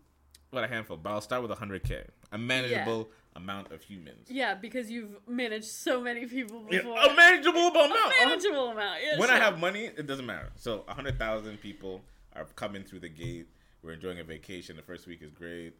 what 0.51 0.63
a 0.63 0.67
handful. 0.67 0.97
But 0.97 1.11
I'll 1.11 1.21
start 1.21 1.41
with 1.41 1.51
hundred 1.57 1.83
k, 1.83 2.03
a 2.31 2.37
manageable 2.37 3.09
amount 3.35 3.71
of 3.71 3.81
humans. 3.81 4.27
yeah, 4.29 4.53
because 4.55 4.89
you've 4.91 5.15
managed 5.27 5.65
so 5.65 5.99
many 6.01 6.25
people 6.25 6.65
Yeah, 6.69 6.79
before. 6.81 6.97
a 6.99 7.15
manageable 7.15 7.67
amount. 7.69 7.93
A 7.93 8.25
manageable 8.27 8.69
amount. 8.69 8.99
Yeah, 9.03 9.19
when 9.19 9.29
I 9.29 9.37
have 9.37 9.59
money, 9.59 9.85
it 9.85 10.05
doesn't 10.07 10.25
matter. 10.25 10.51
So 10.55 10.83
a 10.87 10.93
hundred 10.93 11.17
thousand 11.17 11.57
people 11.61 12.01
are 12.35 12.45
coming 12.55 12.83
through 12.83 12.99
the 13.01 13.09
gate. 13.09 13.47
We're 13.81 13.93
enjoying 13.93 14.19
a 14.19 14.23
vacation. 14.23 14.75
The 14.75 14.81
first 14.83 15.07
week 15.07 15.21
is 15.21 15.31
great. 15.31 15.73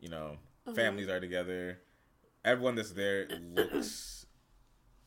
You 0.00 0.08
know, 0.08 0.38
Uh-huh. 0.66 0.74
families 0.74 1.08
are 1.08 1.20
together. 1.20 1.78
Everyone 2.44 2.74
that's 2.74 2.92
there 2.92 3.28
looks. 3.54 4.26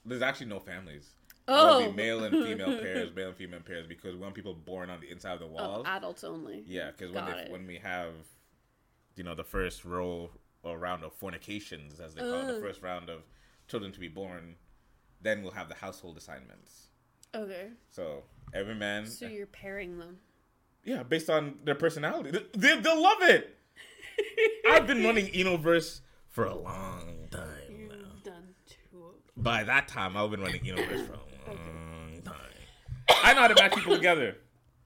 There's 0.05 0.21
actually 0.21 0.47
no 0.47 0.59
families. 0.59 1.09
oh, 1.47 1.91
male 1.93 2.23
and 2.23 2.33
female 2.45 2.77
pairs, 2.81 3.09
male 3.15 3.27
and 3.29 3.35
female 3.37 3.59
pairs, 3.61 3.87
because 3.87 4.13
we 4.13 4.19
want 4.19 4.33
people 4.35 4.53
born 4.53 4.89
on 4.89 4.99
the 5.01 5.09
inside 5.09 5.33
of 5.33 5.39
the 5.39 5.45
Oh, 5.45 5.49
walls. 5.51 5.85
adults 5.87 6.23
only. 6.23 6.63
yeah, 6.67 6.91
because 6.91 7.11
when 7.13 7.25
they, 7.25 7.47
when 7.49 7.65
we 7.67 7.77
have, 7.77 8.13
you 9.15 9.23
know, 9.23 9.33
the 9.35 9.43
first 9.43 9.83
row 9.85 10.29
or 10.67 10.77
round 10.77 11.03
of 11.03 11.13
fornications, 11.13 11.99
as 11.99 12.13
they 12.15 12.21
call 12.21 12.41
it, 12.49 12.53
the 12.55 12.59
first 12.61 12.81
round 12.81 13.09
of 13.09 13.21
children 13.67 13.91
to 13.91 13.99
be 13.99 14.07
born, 14.07 14.55
then 15.21 15.41
we'll 15.41 15.51
have 15.51 15.69
the 15.69 15.75
household 15.75 16.17
assignments. 16.17 16.87
Okay, 17.35 17.69
So 17.91 18.23
every 18.53 18.75
man, 18.75 19.05
so 19.05 19.27
you're 19.27 19.45
pairing 19.47 19.97
them. 19.99 20.17
yeah, 20.83 21.03
based 21.03 21.29
on 21.29 21.59
their 21.63 21.75
personality, 21.75 22.31
they, 22.31 22.45
they, 22.55 22.79
they'll 22.79 23.01
love 23.01 23.21
it. 23.21 23.57
I've 24.69 24.87
been 24.87 25.03
running 25.03 25.27
Enoverse 25.27 26.01
for 26.29 26.45
a 26.45 26.55
long 26.55 27.27
time 27.31 27.43
now. 27.69 27.95
You've 27.95 28.23
done 28.23 28.47
two. 28.67 29.13
By 29.35 29.63
that 29.63 29.87
time, 29.87 30.15
I've 30.17 30.31
been 30.31 30.41
running 30.41 30.61
Enoverse 30.61 31.05
for 31.07 31.13
a 31.13 31.51
long 31.51 32.21
time. 32.23 32.35
I 33.23 33.33
know 33.33 33.41
how 33.41 33.47
to 33.49 33.55
match 33.61 33.75
people 33.75 33.95
together. 33.95 34.37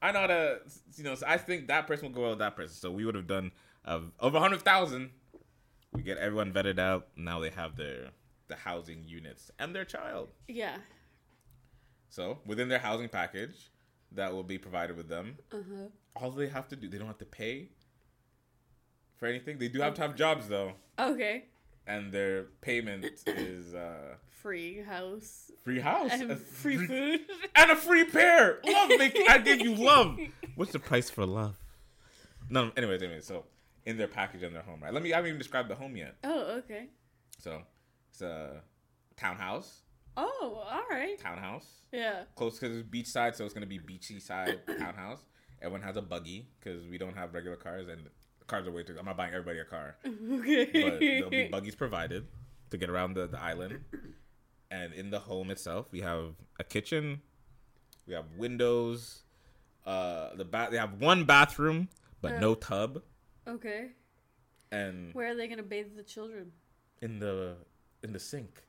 I 0.01 0.11
know 0.11 0.21
how 0.21 0.27
to, 0.27 0.59
you 0.95 1.03
know, 1.03 1.13
so 1.15 1.25
I 1.27 1.37
think 1.37 1.67
that 1.67 1.85
person 1.87 2.07
will 2.07 2.13
go 2.15 2.21
well 2.21 2.29
with 2.31 2.39
that 2.39 2.55
person. 2.55 2.75
So 2.75 2.91
we 2.91 3.05
would 3.05 3.15
have 3.15 3.27
done 3.27 3.51
uh, 3.85 3.99
over 4.19 4.33
100,000. 4.39 5.11
We 5.93 6.01
get 6.03 6.17
everyone 6.17 6.53
vetted 6.53 6.79
out. 6.79 7.07
Now 7.15 7.39
they 7.39 7.49
have 7.49 7.75
their 7.75 8.09
the 8.47 8.55
housing 8.55 9.03
units 9.07 9.51
and 9.59 9.73
their 9.75 9.85
child. 9.85 10.29
Yeah. 10.47 10.77
So 12.09 12.39
within 12.45 12.69
their 12.69 12.79
housing 12.79 13.09
package 13.09 13.69
that 14.13 14.33
will 14.33 14.43
be 14.43 14.57
provided 14.57 14.97
with 14.97 15.07
them, 15.09 15.37
Uh 15.51 15.57
huh. 15.57 15.87
all 16.15 16.31
they 16.31 16.47
have 16.49 16.67
to 16.69 16.75
do, 16.75 16.87
they 16.89 16.97
don't 16.97 17.07
have 17.07 17.17
to 17.19 17.25
pay 17.25 17.69
for 19.17 19.25
anything. 19.27 19.57
They 19.57 19.67
do 19.69 19.79
have 19.81 19.93
to 19.95 20.01
have 20.01 20.15
jobs 20.15 20.47
though, 20.47 20.73
Okay. 20.99 21.45
and 21.87 22.11
their 22.11 22.45
payment 22.61 23.05
is 23.27 23.73
uh, 23.73 24.15
Free 24.41 24.81
house 24.81 25.51
free 25.63 25.79
house 25.79 26.09
and 26.11 26.31
a 26.31 26.35
free 26.35 26.77
food. 26.77 27.21
and 27.55 27.71
a 27.71 27.75
free 27.75 28.05
pair. 28.05 28.59
Love, 28.65 28.89
make, 28.97 29.15
I 29.29 29.37
give 29.37 29.61
you 29.61 29.75
love. 29.75 30.17
What's 30.55 30.71
the 30.71 30.79
price 30.79 31.09
for 31.11 31.25
love? 31.27 31.57
No, 32.49 32.71
anyways, 32.75 33.01
anyways. 33.03 33.25
So 33.25 33.45
in 33.85 33.97
their 33.97 34.07
package 34.07 34.43
in 34.43 34.53
their 34.53 34.61
home, 34.61 34.81
right? 34.83 34.93
Let 34.93 35.03
me. 35.03 35.13
I 35.13 35.17
haven't 35.17 35.29
even 35.29 35.39
described 35.39 35.69
the 35.69 35.75
home 35.75 35.95
yet. 35.95 36.15
Oh, 36.23 36.57
okay. 36.59 36.87
So 37.39 37.61
it's 38.11 38.21
a 38.21 38.61
townhouse. 39.17 39.81
Oh, 40.17 40.63
all 40.69 40.83
right. 40.89 41.17
Townhouse. 41.19 41.65
Yeah. 41.91 42.23
close 42.35 42.59
because 42.59 42.77
it's 42.77 42.87
beachside, 42.87 43.35
so 43.35 43.43
it's 43.45 43.53
gonna 43.53 43.65
be 43.65 43.77
beachy 43.79 44.19
side 44.19 44.59
townhouse. 44.79 45.19
Everyone 45.61 45.81
has 45.81 45.97
a 45.97 46.01
buggy 46.01 46.47
because 46.59 46.87
we 46.87 46.97
don't 46.97 47.15
have 47.15 47.33
regular 47.33 47.55
cars, 47.57 47.87
and 47.87 48.01
cars 48.47 48.67
are 48.67 48.71
way 48.71 48.83
too. 48.83 48.95
I'm 48.97 49.05
not 49.05 49.17
buying 49.17 49.33
everybody 49.33 49.59
a 49.59 49.65
car, 49.65 49.95
Okay. 50.05 50.65
but 50.73 50.99
there'll 50.99 51.29
be 51.29 51.47
buggies 51.49 51.75
provided 51.75 52.27
to 52.71 52.77
get 52.77 52.89
around 52.89 53.13
the, 53.15 53.27
the 53.27 53.39
island. 53.39 53.79
And 54.69 54.93
in 54.93 55.09
the 55.09 55.19
home 55.19 55.51
itself, 55.51 55.87
we 55.91 55.99
have 56.01 56.33
a 56.59 56.63
kitchen, 56.63 57.21
we 58.07 58.13
have 58.13 58.25
windows. 58.37 59.23
Uh, 59.85 60.33
the 60.35 60.45
bath 60.45 60.71
they 60.71 60.77
have 60.77 60.93
one 61.01 61.25
bathroom, 61.25 61.89
but 62.21 62.39
no 62.39 62.53
tub, 62.55 63.01
okay. 63.47 63.89
and 64.71 65.13
Where 65.13 65.29
are 65.31 65.35
they 65.35 65.47
gonna 65.47 65.63
bathe 65.63 65.95
the 65.95 66.03
children? 66.03 66.51
in 67.01 67.19
the 67.19 67.55
in 68.03 68.13
the 68.13 68.19
sink, 68.19 68.63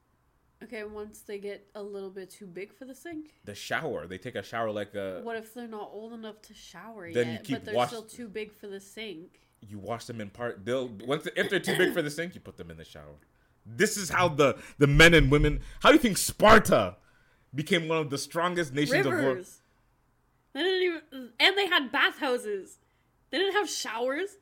Okay, 0.64 0.84
once 0.84 1.20
they 1.20 1.38
get 1.38 1.66
a 1.74 1.82
little 1.82 2.10
bit 2.10 2.30
too 2.30 2.46
big 2.46 2.72
for 2.72 2.84
the 2.84 2.94
sink. 2.94 3.34
the 3.44 3.54
shower. 3.54 4.06
They 4.06 4.18
take 4.18 4.34
a 4.36 4.42
shower 4.42 4.70
like 4.70 4.94
a. 4.94 5.20
What 5.22 5.36
if 5.36 5.52
they're 5.54 5.66
not 5.68 5.90
old 5.92 6.12
enough 6.12 6.40
to 6.42 6.54
shower 6.54 7.10
Then 7.12 7.32
yet, 7.32 7.46
but 7.50 7.64
they're 7.64 7.74
wash- 7.74 7.88
still 7.88 8.02
too 8.04 8.28
big 8.28 8.52
for 8.52 8.66
the 8.68 8.80
sink? 8.80 9.40
you 9.60 9.78
wash 9.78 10.06
them 10.06 10.20
in 10.20 10.28
part. 10.30 10.64
They'll 10.64 10.88
once 10.88 11.28
if 11.36 11.48
they're 11.50 11.60
too 11.60 11.76
big 11.76 11.92
for 11.94 12.02
the 12.02 12.10
sink, 12.10 12.34
you 12.34 12.40
put 12.40 12.56
them 12.56 12.70
in 12.70 12.76
the 12.76 12.84
shower. 12.84 13.14
This 13.64 13.96
is 13.96 14.08
how 14.10 14.28
the 14.28 14.58
the 14.78 14.86
men 14.88 15.14
and 15.14 15.30
women. 15.30 15.60
How 15.80 15.90
do 15.90 15.94
you 15.94 16.00
think 16.00 16.16
Sparta 16.18 16.96
became 17.54 17.86
one 17.88 17.98
of 17.98 18.10
the 18.10 18.18
strongest 18.18 18.72
nations 18.74 19.04
of 19.06 19.12
the 19.12 19.18
world? 19.22 19.36
Rivers. 19.36 19.58
They 20.52 20.62
didn't 20.62 20.82
even, 20.82 21.30
and 21.40 21.56
they 21.56 21.66
had 21.66 21.90
bathhouses. 21.92 22.78
They 23.30 23.38
didn't 23.38 23.54
have 23.54 23.70
showers. 23.70 24.36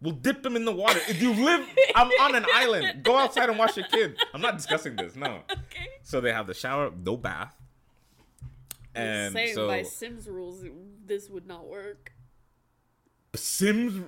We'll 0.00 0.14
dip 0.14 0.42
them 0.44 0.54
in 0.54 0.64
the 0.64 0.72
water. 0.72 1.00
If 1.08 1.20
you 1.20 1.32
live, 1.34 1.66
I'm 1.94 2.06
on 2.20 2.36
an 2.36 2.46
island. 2.54 3.02
Go 3.02 3.16
outside 3.16 3.48
and 3.48 3.58
wash 3.58 3.76
your 3.76 3.86
kid. 3.86 4.16
I'm 4.32 4.40
not 4.40 4.56
discussing 4.56 4.94
this. 4.96 5.16
No. 5.16 5.40
Okay. 5.50 5.86
So 6.02 6.20
they 6.20 6.32
have 6.32 6.46
the 6.46 6.54
shower, 6.54 6.90
no 7.04 7.16
bath, 7.16 7.54
and 8.94 9.32
saying 9.34 9.54
so 9.54 9.66
by 9.68 9.82
Sims 9.82 10.26
rules, 10.28 10.64
this 11.04 11.28
would 11.28 11.46
not 11.46 11.66
work. 11.68 12.12
Sims. 13.34 14.02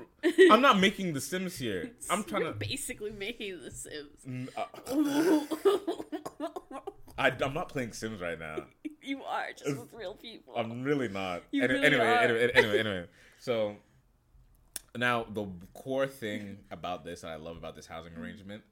I'm 0.50 0.62
not 0.62 0.81
making 0.81 1.12
the 1.12 1.20
Sims 1.20 1.57
here. 1.59 1.90
I'm 2.11 2.24
trying 2.24 2.42
You're 2.42 2.53
to. 2.53 2.59
basically 2.59 3.11
making 3.11 3.61
the 3.62 3.70
Sims. 3.70 4.48
uh, 4.57 4.64
I, 7.18 7.33
I'm 7.42 7.53
not 7.53 7.68
playing 7.68 7.92
Sims 7.92 8.20
right 8.20 8.38
now. 8.38 8.64
you 9.03 9.22
are 9.24 9.48
just 9.57 9.76
with 9.79 9.92
real 9.92 10.14
people. 10.14 10.55
I'm 10.57 10.83
really 10.83 11.09
not. 11.09 11.42
You 11.50 11.64
Any- 11.64 11.74
really 11.74 11.87
anyway, 11.87 12.05
are. 12.07 12.18
anyway, 12.22 12.50
anyway, 12.55 12.79
anyway. 12.79 13.05
So 13.38 13.76
now 14.96 15.26
the 15.33 15.46
core 15.74 16.07
thing 16.07 16.59
about 16.70 17.05
this 17.05 17.20
that 17.20 17.31
I 17.31 17.37
love 17.37 17.57
about 17.57 17.76
this 17.76 17.87
housing 17.87 18.12
mm-hmm. 18.12 18.22
arrangement, 18.22 18.62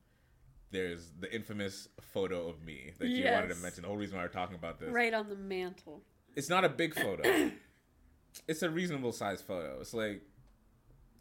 there's 0.70 1.10
the 1.18 1.32
infamous 1.34 1.88
photo 2.12 2.48
of 2.48 2.62
me 2.64 2.92
that 2.98 3.08
you 3.08 3.24
wanted 3.24 3.48
to 3.48 3.56
mention. 3.56 3.82
The 3.82 3.88
whole 3.88 3.96
reason 3.96 4.16
why 4.16 4.24
we're 4.24 4.28
talking 4.28 4.56
about 4.56 4.78
this. 4.78 4.90
right 4.90 5.14
on 5.14 5.28
the 5.28 5.36
mantle. 5.36 6.02
It's 6.36 6.48
not 6.48 6.64
a 6.64 6.68
big 6.68 6.94
photo. 6.94 7.50
it's 8.48 8.62
a 8.62 8.70
reasonable 8.70 9.12
size 9.12 9.40
photo. 9.40 9.78
It's 9.80 9.94
like 9.94 10.22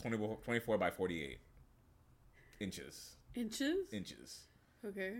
20, 0.01 0.17
24 0.43 0.77
by 0.77 0.91
48 0.91 1.39
inches. 2.59 3.15
Inches? 3.35 3.93
Inches. 3.93 4.39
Okay. 4.85 5.13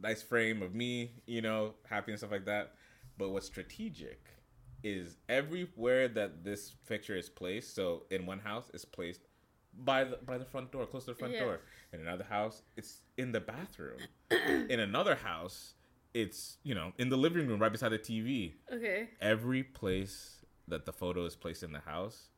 Nice 0.00 0.22
frame 0.22 0.62
of 0.62 0.74
me, 0.74 1.12
you 1.26 1.40
know, 1.40 1.74
happy 1.88 2.12
and 2.12 2.18
stuff 2.18 2.30
like 2.30 2.44
that. 2.44 2.74
But 3.18 3.30
what's 3.30 3.46
strategic 3.46 4.22
is 4.86 5.16
everywhere 5.28 6.06
that 6.06 6.44
this 6.44 6.74
picture 6.86 7.16
is 7.16 7.28
placed. 7.28 7.74
So 7.74 8.04
in 8.10 8.24
one 8.24 8.38
house, 8.38 8.70
it's 8.72 8.84
placed 8.84 9.22
by 9.74 10.04
the 10.04 10.18
by 10.24 10.38
the 10.38 10.44
front 10.44 10.70
door, 10.70 10.86
close 10.86 11.04
to 11.06 11.10
the 11.12 11.18
front 11.18 11.34
Yeah. 11.34 11.44
door. 11.44 11.60
In 11.92 12.00
another 12.00 12.24
house, 12.24 12.62
it's 12.76 13.00
in 13.16 13.32
the 13.32 13.40
bathroom. 13.40 13.98
in 14.70 14.78
another 14.80 15.16
house, 15.16 15.74
it's 16.14 16.58
you 16.62 16.74
know 16.74 16.92
in 16.98 17.08
the 17.08 17.16
living 17.16 17.48
room, 17.48 17.60
right 17.60 17.72
beside 17.72 17.90
the 17.90 17.98
TV. 17.98 18.54
Okay. 18.72 19.10
Every 19.20 19.62
place 19.64 20.44
that 20.68 20.86
the 20.86 20.92
photo 20.92 21.24
is 21.24 21.34
placed 21.34 21.62
in 21.64 21.72
the 21.72 21.80
house 21.80 22.28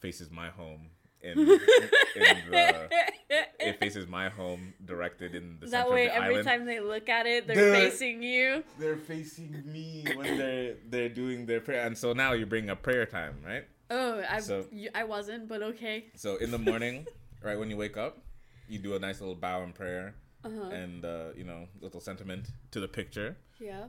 faces 0.00 0.30
my 0.30 0.48
home. 0.50 0.90
In, 1.24 1.38
in 1.38 1.46
the, 1.46 2.88
it 3.60 3.80
faces 3.80 4.06
my 4.06 4.28
home, 4.28 4.74
directed 4.84 5.34
in 5.34 5.56
the 5.60 5.66
that 5.66 5.70
center 5.84 5.90
way, 5.94 6.06
of 6.06 6.12
the 6.12 6.16
every 6.22 6.34
island. 6.34 6.46
time 6.48 6.66
they 6.66 6.80
look 6.80 7.08
at 7.08 7.26
it, 7.26 7.46
they're 7.46 7.70
The- 7.72 7.76
facing 7.90 8.22
you. 8.22 8.62
they're 8.78 8.96
facing 8.98 9.62
me 9.72 10.04
when 10.14 10.36
they're 10.38 10.74
they're 10.88 11.08
doing 11.08 11.46
their 11.46 11.60
prayer, 11.60 11.86
and 11.86 11.96
so 11.96 12.12
now 12.12 12.32
you 12.32 12.44
bring 12.46 12.54
bringing 12.54 12.70
up 12.70 12.82
prayer 12.82 13.06
time, 13.06 13.36
right? 13.44 13.64
Oh, 13.90 14.22
I 14.28 14.40
So- 14.40 14.66
I 14.94 15.04
wasn't, 15.04 15.48
but 15.48 15.62
okay. 15.62 16.06
So 16.14 16.36
in 16.36 16.50
the 16.50 16.58
morning, 16.58 17.06
right 17.42 17.58
when 17.58 17.70
you 17.70 17.76
wake 17.76 17.96
up, 17.96 18.18
you 18.68 18.78
do 18.78 18.94
a 18.94 18.98
nice 18.98 19.20
little 19.20 19.34
bow 19.34 19.62
and 19.62 19.74
prayer, 19.74 20.14
Uh 20.44 20.50
huh. 20.50 20.68
and 20.70 21.04
uh, 21.04 21.28
you 21.36 21.44
know 21.44 21.68
little 21.80 22.00
sentiment 22.00 22.48
to 22.72 22.80
the 22.80 22.88
picture, 22.88 23.36
Yeah. 23.58 23.86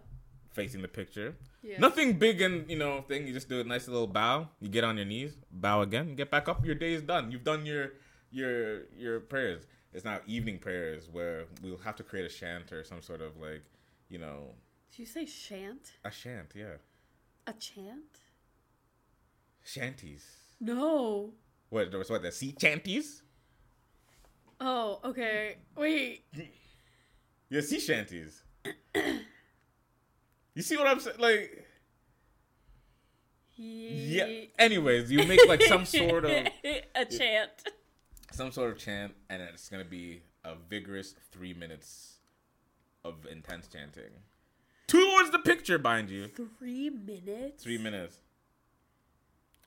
Facing 0.55 0.81
the 0.81 0.87
picture. 0.87 1.35
Yeah. 1.61 1.79
Nothing 1.79 2.17
big 2.17 2.41
and 2.41 2.69
you 2.69 2.77
know 2.77 3.01
thing. 3.01 3.27
You 3.27 3.33
just 3.33 3.49
do 3.49 3.59
a 3.59 3.63
nice 3.63 3.87
little 3.87 4.07
bow. 4.07 4.49
You 4.61 4.69
get 4.69 4.83
on 4.83 4.95
your 4.97 5.05
knees, 5.05 5.35
bow 5.51 5.81
again, 5.81 6.15
get 6.15 6.31
back 6.31 6.47
up. 6.49 6.65
Your 6.65 6.75
day 6.75 6.93
is 6.93 7.01
done. 7.03 7.31
You've 7.31 7.43
done 7.43 7.65
your 7.65 7.93
your 8.31 8.85
your 8.97 9.19
prayers. 9.19 9.63
It's 9.93 10.03
now 10.05 10.19
evening 10.27 10.59
prayers 10.59 11.07
where 11.11 11.45
we'll 11.61 11.77
have 11.87 11.95
to 11.97 12.03
create 12.03 12.25
a 12.25 12.33
chant 12.33 12.71
or 12.73 12.83
some 12.83 13.01
sort 13.01 13.21
of 13.21 13.37
like, 13.39 13.63
you 14.09 14.19
know, 14.19 14.39
Did 14.91 14.99
you 14.99 15.05
say 15.05 15.25
shant? 15.25 15.93
a 16.03 16.11
chant. 16.11 16.51
Yeah, 16.53 16.77
A 17.47 17.53
chant? 17.53 18.13
shanties. 19.63 20.25
No. 20.59 21.33
What? 21.69 21.89
There 21.91 21.99
was 21.99 22.09
what? 22.09 22.21
The 22.21 22.31
sea 22.31 22.53
chanties? 22.59 23.21
Oh, 24.59 24.99
okay. 25.03 25.57
Wait. 25.75 26.25
Yeah, 27.49 27.61
sea 27.61 27.79
shanties. 27.79 28.41
You 30.55 30.61
see 30.61 30.77
what 30.77 30.87
I'm 30.87 30.99
saying? 30.99 31.17
Like, 31.19 31.65
yeah. 33.55 34.45
Anyways, 34.57 35.11
you 35.11 35.25
make 35.25 35.47
like 35.47 35.61
some 35.63 35.85
sort 35.85 36.25
of 36.25 36.31
a 36.95 37.05
chant. 37.05 37.51
some 38.31 38.51
sort 38.51 38.71
of 38.71 38.77
chant, 38.77 39.13
and 39.29 39.41
it's 39.41 39.69
gonna 39.69 39.85
be 39.85 40.21
a 40.43 40.55
vigorous 40.69 41.13
three 41.31 41.53
minutes 41.53 42.15
of 43.03 43.25
intense 43.31 43.67
chanting 43.67 44.11
towards 44.87 45.31
the 45.31 45.39
picture 45.39 45.77
behind 45.77 46.09
you. 46.09 46.29
Three 46.59 46.89
minutes. 46.89 47.63
Three 47.63 47.77
minutes. 47.77 48.17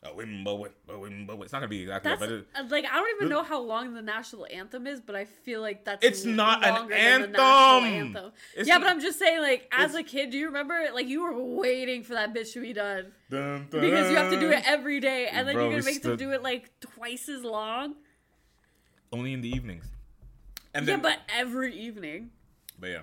A 0.04 0.10
wimbo, 0.10 0.44
wimbo, 0.60 1.00
wimbo. 1.00 1.42
It's 1.42 1.52
not 1.52 1.58
gonna 1.58 1.66
be 1.66 1.82
exactly, 1.82 2.08
That's 2.10 2.20
that, 2.20 2.28
but 2.28 2.38
it, 2.38 2.46
uh, 2.54 2.68
like 2.70 2.84
I 2.84 2.94
don't 2.94 3.16
even 3.16 3.28
know 3.28 3.42
how 3.42 3.60
long 3.60 3.94
the 3.94 4.02
national 4.02 4.46
anthem 4.48 4.86
is, 4.86 5.00
but 5.00 5.16
I 5.16 5.24
feel 5.24 5.60
like 5.60 5.84
that's 5.84 6.04
It's 6.04 6.24
not 6.24 6.64
an 6.64 6.72
longer 6.72 6.94
than 6.94 7.22
the 7.22 7.28
national 7.28 7.44
anthem. 7.44 8.16
anthem. 8.16 8.32
It's 8.56 8.68
yeah, 8.68 8.78
but 8.78 8.86
I'm 8.86 9.00
just 9.00 9.18
saying, 9.18 9.40
like 9.40 9.68
as 9.72 9.96
a 9.96 10.04
kid, 10.04 10.30
do 10.30 10.38
you 10.38 10.46
remember? 10.46 10.78
Like 10.94 11.08
you 11.08 11.22
were 11.24 11.36
waiting 11.36 12.04
for 12.04 12.14
that 12.14 12.32
bitch 12.32 12.52
to 12.52 12.60
be 12.60 12.72
done 12.72 13.06
dun, 13.28 13.66
because 13.70 14.08
you 14.10 14.16
have 14.16 14.30
to 14.30 14.38
do 14.38 14.50
it 14.50 14.62
every 14.66 15.00
day, 15.00 15.26
and 15.26 15.48
then 15.48 15.56
Bro, 15.56 15.64
you're 15.64 15.80
gonna 15.80 15.92
make 15.92 16.02
them 16.02 16.16
do 16.16 16.30
it 16.30 16.44
like 16.44 16.70
twice 16.78 17.28
as 17.28 17.42
long. 17.42 17.96
only 19.12 19.32
in 19.32 19.40
the 19.40 19.48
evenings. 19.48 19.86
And 20.74 20.86
yeah, 20.86 20.98
but 20.98 21.18
every 21.34 21.74
evening. 21.74 22.30
But 22.78 22.90
yeah. 22.90 23.00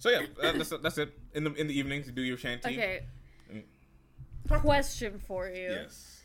So 0.00 0.10
yeah, 0.10 0.26
that's 0.42 0.70
that's 0.82 0.98
it. 0.98 1.16
In 1.34 1.44
the 1.44 1.52
in 1.54 1.68
the 1.68 1.78
evenings, 1.78 2.08
you 2.08 2.12
do 2.12 2.22
your 2.22 2.36
chanting. 2.36 2.72
Okay. 2.72 3.02
Question 4.58 5.18
for 5.18 5.48
you. 5.48 5.70
Yes. 5.70 6.22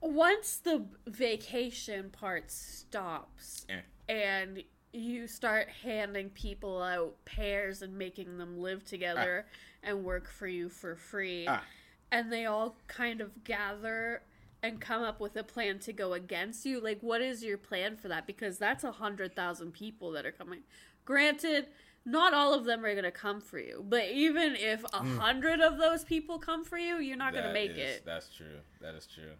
Once 0.00 0.58
the 0.58 0.84
vacation 1.06 2.10
part 2.10 2.50
stops 2.50 3.66
Eh. 3.68 3.80
and 4.08 4.62
you 4.92 5.26
start 5.26 5.68
handing 5.82 6.30
people 6.30 6.80
out 6.82 7.24
pairs 7.24 7.82
and 7.82 7.96
making 7.98 8.38
them 8.38 8.58
live 8.58 8.84
together 8.84 9.46
and 9.82 10.04
work 10.04 10.28
for 10.28 10.46
you 10.46 10.68
for 10.68 10.94
free, 10.94 11.46
Ah. 11.48 11.64
and 12.12 12.32
they 12.32 12.46
all 12.46 12.76
kind 12.86 13.20
of 13.20 13.44
gather 13.44 14.22
and 14.62 14.80
come 14.80 15.02
up 15.02 15.20
with 15.20 15.36
a 15.36 15.44
plan 15.44 15.78
to 15.80 15.92
go 15.92 16.12
against 16.14 16.64
you, 16.66 16.80
like 16.80 17.00
what 17.00 17.20
is 17.20 17.42
your 17.44 17.58
plan 17.58 17.96
for 17.96 18.08
that? 18.08 18.26
Because 18.26 18.58
that's 18.58 18.84
a 18.84 18.92
hundred 18.92 19.34
thousand 19.34 19.72
people 19.72 20.10
that 20.12 20.24
are 20.26 20.32
coming. 20.32 20.62
Granted, 21.04 21.68
not 22.08 22.32
all 22.32 22.54
of 22.54 22.64
them 22.64 22.84
are 22.84 22.94
gonna 22.94 23.10
come 23.10 23.40
for 23.40 23.58
you, 23.58 23.84
but 23.86 24.08
even 24.08 24.56
if 24.56 24.82
a 24.84 24.88
mm. 24.88 25.18
hundred 25.18 25.60
of 25.60 25.78
those 25.78 26.04
people 26.04 26.38
come 26.38 26.64
for 26.64 26.78
you, 26.78 26.98
you're 26.98 27.16
not 27.16 27.34
gonna 27.34 27.52
make 27.52 27.72
is- 27.72 28.00
That's 28.04 28.28
true. 28.34 28.60
That 28.80 28.94
is 28.94 29.06
true. 29.06 29.32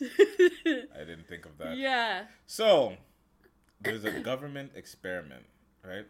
I 0.00 0.98
didn't 1.00 1.28
think 1.28 1.46
of 1.46 1.58
that. 1.58 1.76
yeah. 1.76 2.24
So, 2.46 2.94
there's 3.80 4.04
a 4.04 4.20
government 4.20 4.72
experiment, 4.74 5.44
right? 5.84 6.06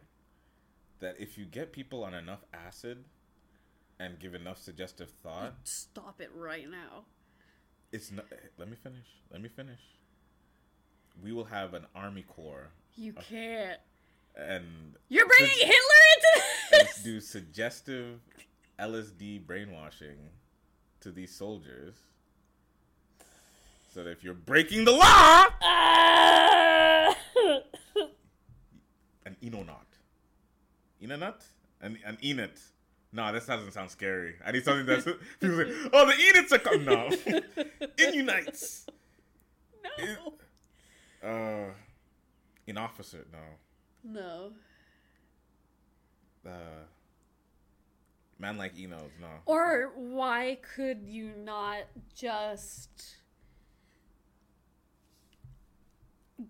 That 1.01 1.17
if 1.19 1.37
you 1.37 1.45
get 1.45 1.73
people 1.73 2.05
on 2.05 2.15
enough 2.15 2.45
acid 2.55 3.05
and 4.01 4.19
give 4.19 4.35
enough 4.35 4.59
suggestive 4.59 5.11
thought, 5.23 5.55
Stop 5.65 6.21
it 6.21 6.31
right 6.35 6.71
now. 6.71 7.05
it's 7.93 8.11
not. 8.11 8.27
Eh, 8.33 8.37
let 8.57 8.71
me 8.71 8.77
finish. 8.83 9.07
Let 9.31 9.43
me 9.43 9.49
finish. 9.49 9.81
We 11.23 11.33
will 11.33 11.47
have 11.47 11.75
an 11.75 11.87
army 11.95 12.23
corps 12.23 12.71
You 12.95 13.13
can't. 13.13 13.81
And 14.39 14.95
You're 15.09 15.27
bringing 15.27 15.49
Let's- 15.59 15.63
Hitler 15.63 16.05
into 16.15 16.85
this. 16.87 17.03
do 17.03 17.21
suggestive 17.21 18.21
LSD 18.79 19.45
brainwashing 19.47 20.31
to 21.01 21.11
these 21.11 21.35
soldiers. 21.35 21.95
So 23.93 24.05
that 24.05 24.11
if 24.11 24.23
you're 24.23 24.35
breaking 24.35 24.85
the 24.85 24.93
law, 24.93 25.47
an 29.25 29.37
Enonot. 29.43 29.87
Enonut? 31.03 31.43
An, 31.81 31.99
an 32.05 32.17
Enot. 32.23 32.59
No, 33.13 33.33
this 33.33 33.47
doesn't 33.47 33.73
sound 33.73 33.91
scary. 33.91 34.35
I 34.45 34.53
need 34.53 34.65
something 34.65 34.85
that's 34.87 35.05
people 35.41 35.57
say, 35.57 35.73
oh, 35.93 36.07
the 36.07 36.13
Enots 36.13 36.53
are 36.53 36.59
coming. 36.59 36.85
No, 36.85 37.09
Inunites. 37.99 38.87
no. 39.99 40.35
Uh, 41.27 41.71
in 42.67 42.77
officer. 42.77 43.27
No. 43.33 43.39
No. 44.05 44.53
Uh, 46.47 46.51
man 48.39 48.57
like 48.57 48.79
Enos. 48.79 49.11
No. 49.21 49.29
Or 49.47 49.93
why 49.97 50.59
could 50.75 51.03
you 51.05 51.33
not 51.37 51.85
just 52.15 53.17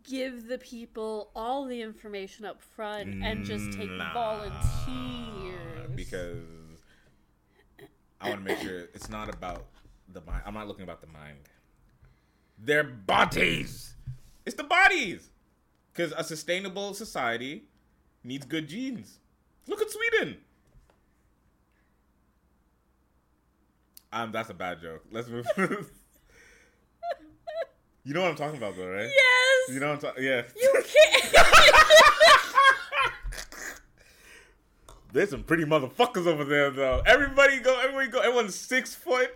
give 0.04 0.48
the 0.48 0.58
people 0.58 1.30
all 1.34 1.64
the 1.64 1.80
information 1.80 2.44
up 2.44 2.60
front 2.60 3.22
and 3.24 3.44
just 3.44 3.72
take 3.72 3.90
Nah, 3.90 4.12
volunteers? 4.12 5.90
Because 5.94 6.38
I 8.20 8.28
want 8.28 8.44
to 8.44 8.52
make 8.52 8.58
sure 8.58 8.80
it's 8.94 9.08
not 9.08 9.32
about 9.32 9.66
the 10.12 10.20
mind. 10.20 10.42
I'm 10.46 10.54
not 10.54 10.68
looking 10.68 10.84
about 10.84 11.00
the 11.00 11.06
mind. 11.08 11.38
Their 12.58 12.84
bodies. 12.84 13.94
It's 14.44 14.56
the 14.56 14.64
bodies. 14.64 15.30
Because 15.98 16.12
a 16.16 16.22
sustainable 16.22 16.94
society 16.94 17.64
needs 18.22 18.46
good 18.46 18.68
genes. 18.68 19.18
Look 19.66 19.82
at 19.82 19.90
Sweden. 19.90 20.36
Um, 24.12 24.30
that's 24.30 24.48
a 24.48 24.54
bad 24.54 24.80
joke. 24.80 25.02
Let's 25.10 25.26
move. 25.26 25.44
you 28.04 28.14
know 28.14 28.22
what 28.22 28.30
I'm 28.30 28.36
talking 28.36 28.58
about, 28.58 28.76
though, 28.76 28.86
right? 28.86 29.10
yes. 29.12 29.74
You 29.74 29.80
know 29.80 29.88
what 29.88 29.94
I'm 29.94 30.00
talking. 30.00 30.22
Yeah. 30.22 30.42
You 30.56 30.82
can't. 31.32 31.34
There's 35.12 35.30
some 35.30 35.42
pretty 35.42 35.64
motherfuckers 35.64 36.28
over 36.28 36.44
there, 36.44 36.70
though. 36.70 37.02
Everybody 37.06 37.58
go, 37.58 37.76
everybody 37.80 38.06
go. 38.06 38.20
Everyone's 38.20 38.54
six 38.54 38.94
foot, 38.94 39.34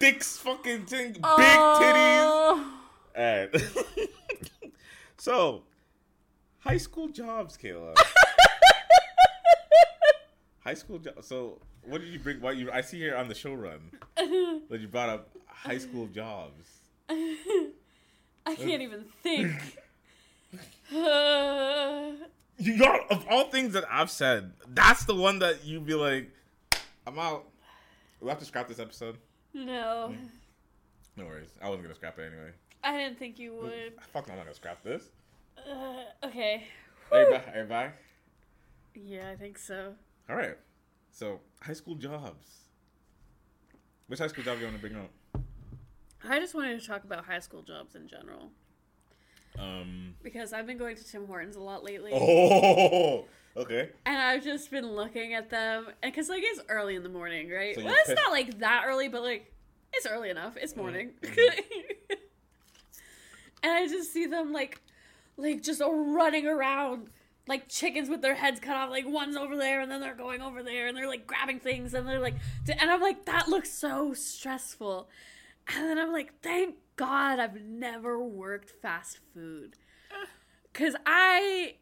thick 0.00 0.24
fucking 0.24 0.86
thing, 0.86 1.12
big 1.12 1.22
titties. 1.22 2.22
Oh. 2.22 2.74
And 3.14 3.50
so, 5.18 5.62
high 6.60 6.76
school 6.78 7.08
jobs, 7.08 7.56
Kayla. 7.56 7.94
high 10.60 10.74
school 10.74 10.98
jobs. 10.98 11.26
So, 11.26 11.58
what 11.84 12.00
did 12.00 12.08
you 12.10 12.18
bring? 12.18 12.40
Why 12.40 12.52
you? 12.52 12.70
I 12.70 12.80
see 12.80 12.98
here 12.98 13.16
on 13.16 13.28
the 13.28 13.34
show 13.34 13.54
run 13.54 13.90
that 14.16 14.78
you 14.80 14.88
brought 14.88 15.08
up 15.08 15.28
high 15.46 15.78
school 15.78 16.06
jobs. 16.06 16.68
I 17.10 18.54
can't 18.54 18.82
even 18.82 19.04
think. 19.22 19.52
Uh, 20.94 22.10
You 22.60 22.76
got 22.76 23.08
of 23.12 23.24
all 23.30 23.44
things 23.50 23.74
that 23.74 23.84
I've 23.88 24.10
said, 24.10 24.52
that's 24.66 25.04
the 25.04 25.14
one 25.14 25.38
that 25.38 25.64
you'd 25.64 25.86
be 25.86 25.94
like, 25.94 26.28
I'm 27.06 27.16
out. 27.16 27.44
We'll 28.20 28.30
have 28.30 28.40
to 28.40 28.44
scrap 28.44 28.66
this 28.66 28.80
episode. 28.80 29.16
no, 29.54 30.12
No 31.16 31.24
worries. 31.24 31.50
I 31.62 31.68
wasn't 31.68 31.84
gonna 31.84 31.94
scrap 31.94 32.18
it 32.18 32.22
anyway. 32.32 32.50
I 32.88 32.96
didn't 32.96 33.18
think 33.18 33.38
you 33.38 33.54
would. 33.54 33.92
Fuck, 34.12 34.26
no, 34.28 34.32
I'm 34.32 34.38
not 34.38 34.44
gonna 34.46 34.54
scrap 34.54 34.82
this. 34.82 35.04
Uh, 35.58 36.26
okay. 36.26 36.64
Are 37.12 37.22
you 37.22 37.30
back? 37.30 37.54
Are 37.54 37.60
you 37.62 37.66
back? 37.66 37.98
Yeah, 38.94 39.30
I 39.30 39.36
think 39.36 39.58
so. 39.58 39.94
All 40.28 40.36
right. 40.36 40.56
So, 41.10 41.40
high 41.62 41.72
school 41.74 41.94
jobs. 41.94 42.46
Which 44.06 44.18
high 44.20 44.28
school 44.28 44.44
job 44.44 44.58
you 44.58 44.64
want 44.64 44.76
to 44.76 44.80
bring 44.80 44.96
up? 44.96 45.10
I 46.26 46.38
just 46.40 46.54
wanted 46.54 46.80
to 46.80 46.86
talk 46.86 47.04
about 47.04 47.24
high 47.26 47.38
school 47.40 47.62
jobs 47.62 47.94
in 47.94 48.08
general 48.08 48.50
Um. 49.58 50.14
because 50.22 50.52
I've 50.52 50.66
been 50.66 50.78
going 50.78 50.96
to 50.96 51.04
Tim 51.04 51.26
Hortons 51.26 51.56
a 51.56 51.60
lot 51.60 51.84
lately. 51.84 52.12
Oh. 52.14 53.24
Okay. 53.56 53.90
And 54.06 54.16
I've 54.16 54.44
just 54.44 54.70
been 54.70 54.86
looking 54.86 55.34
at 55.34 55.50
them, 55.50 55.86
and 56.02 56.12
because 56.12 56.28
like 56.28 56.42
it's 56.44 56.60
early 56.68 56.94
in 56.94 57.02
the 57.02 57.08
morning, 57.08 57.50
right? 57.50 57.74
So 57.74 57.82
well, 57.84 57.92
it's 57.92 58.08
pissed- 58.08 58.20
not 58.22 58.30
like 58.30 58.58
that 58.60 58.84
early, 58.86 59.08
but 59.08 59.22
like 59.22 59.52
it's 59.92 60.06
early 60.06 60.30
enough. 60.30 60.56
It's 60.56 60.76
morning, 60.76 61.10
Mm-hmm. 61.22 61.80
and 63.62 63.72
I 63.72 63.86
just 63.86 64.12
see 64.12 64.26
them 64.26 64.52
like, 64.52 64.80
like 65.36 65.62
just 65.62 65.80
running 65.84 66.46
around 66.46 67.10
like 67.48 67.68
chickens 67.68 68.10
with 68.10 68.20
their 68.20 68.34
heads 68.34 68.60
cut 68.60 68.76
off. 68.76 68.90
Like 68.90 69.08
one's 69.08 69.36
over 69.36 69.56
there, 69.56 69.80
and 69.80 69.90
then 69.90 70.00
they're 70.00 70.14
going 70.14 70.42
over 70.42 70.62
there, 70.62 70.86
and 70.86 70.96
they're 70.96 71.08
like 71.08 71.26
grabbing 71.26 71.60
things, 71.60 71.94
and 71.94 72.06
they're 72.06 72.20
like, 72.20 72.36
and 72.68 72.90
I'm 72.90 73.00
like, 73.00 73.24
that 73.24 73.48
looks 73.48 73.70
so 73.70 74.12
stressful. 74.14 75.08
And 75.74 75.84
then 75.84 75.98
I'm 75.98 76.12
like, 76.12 76.40
thank 76.42 76.76
God 76.96 77.38
I've 77.38 77.60
never 77.60 78.22
worked 78.22 78.70
fast 78.70 79.18
food, 79.34 79.76
because 80.72 80.94
I 81.06 81.76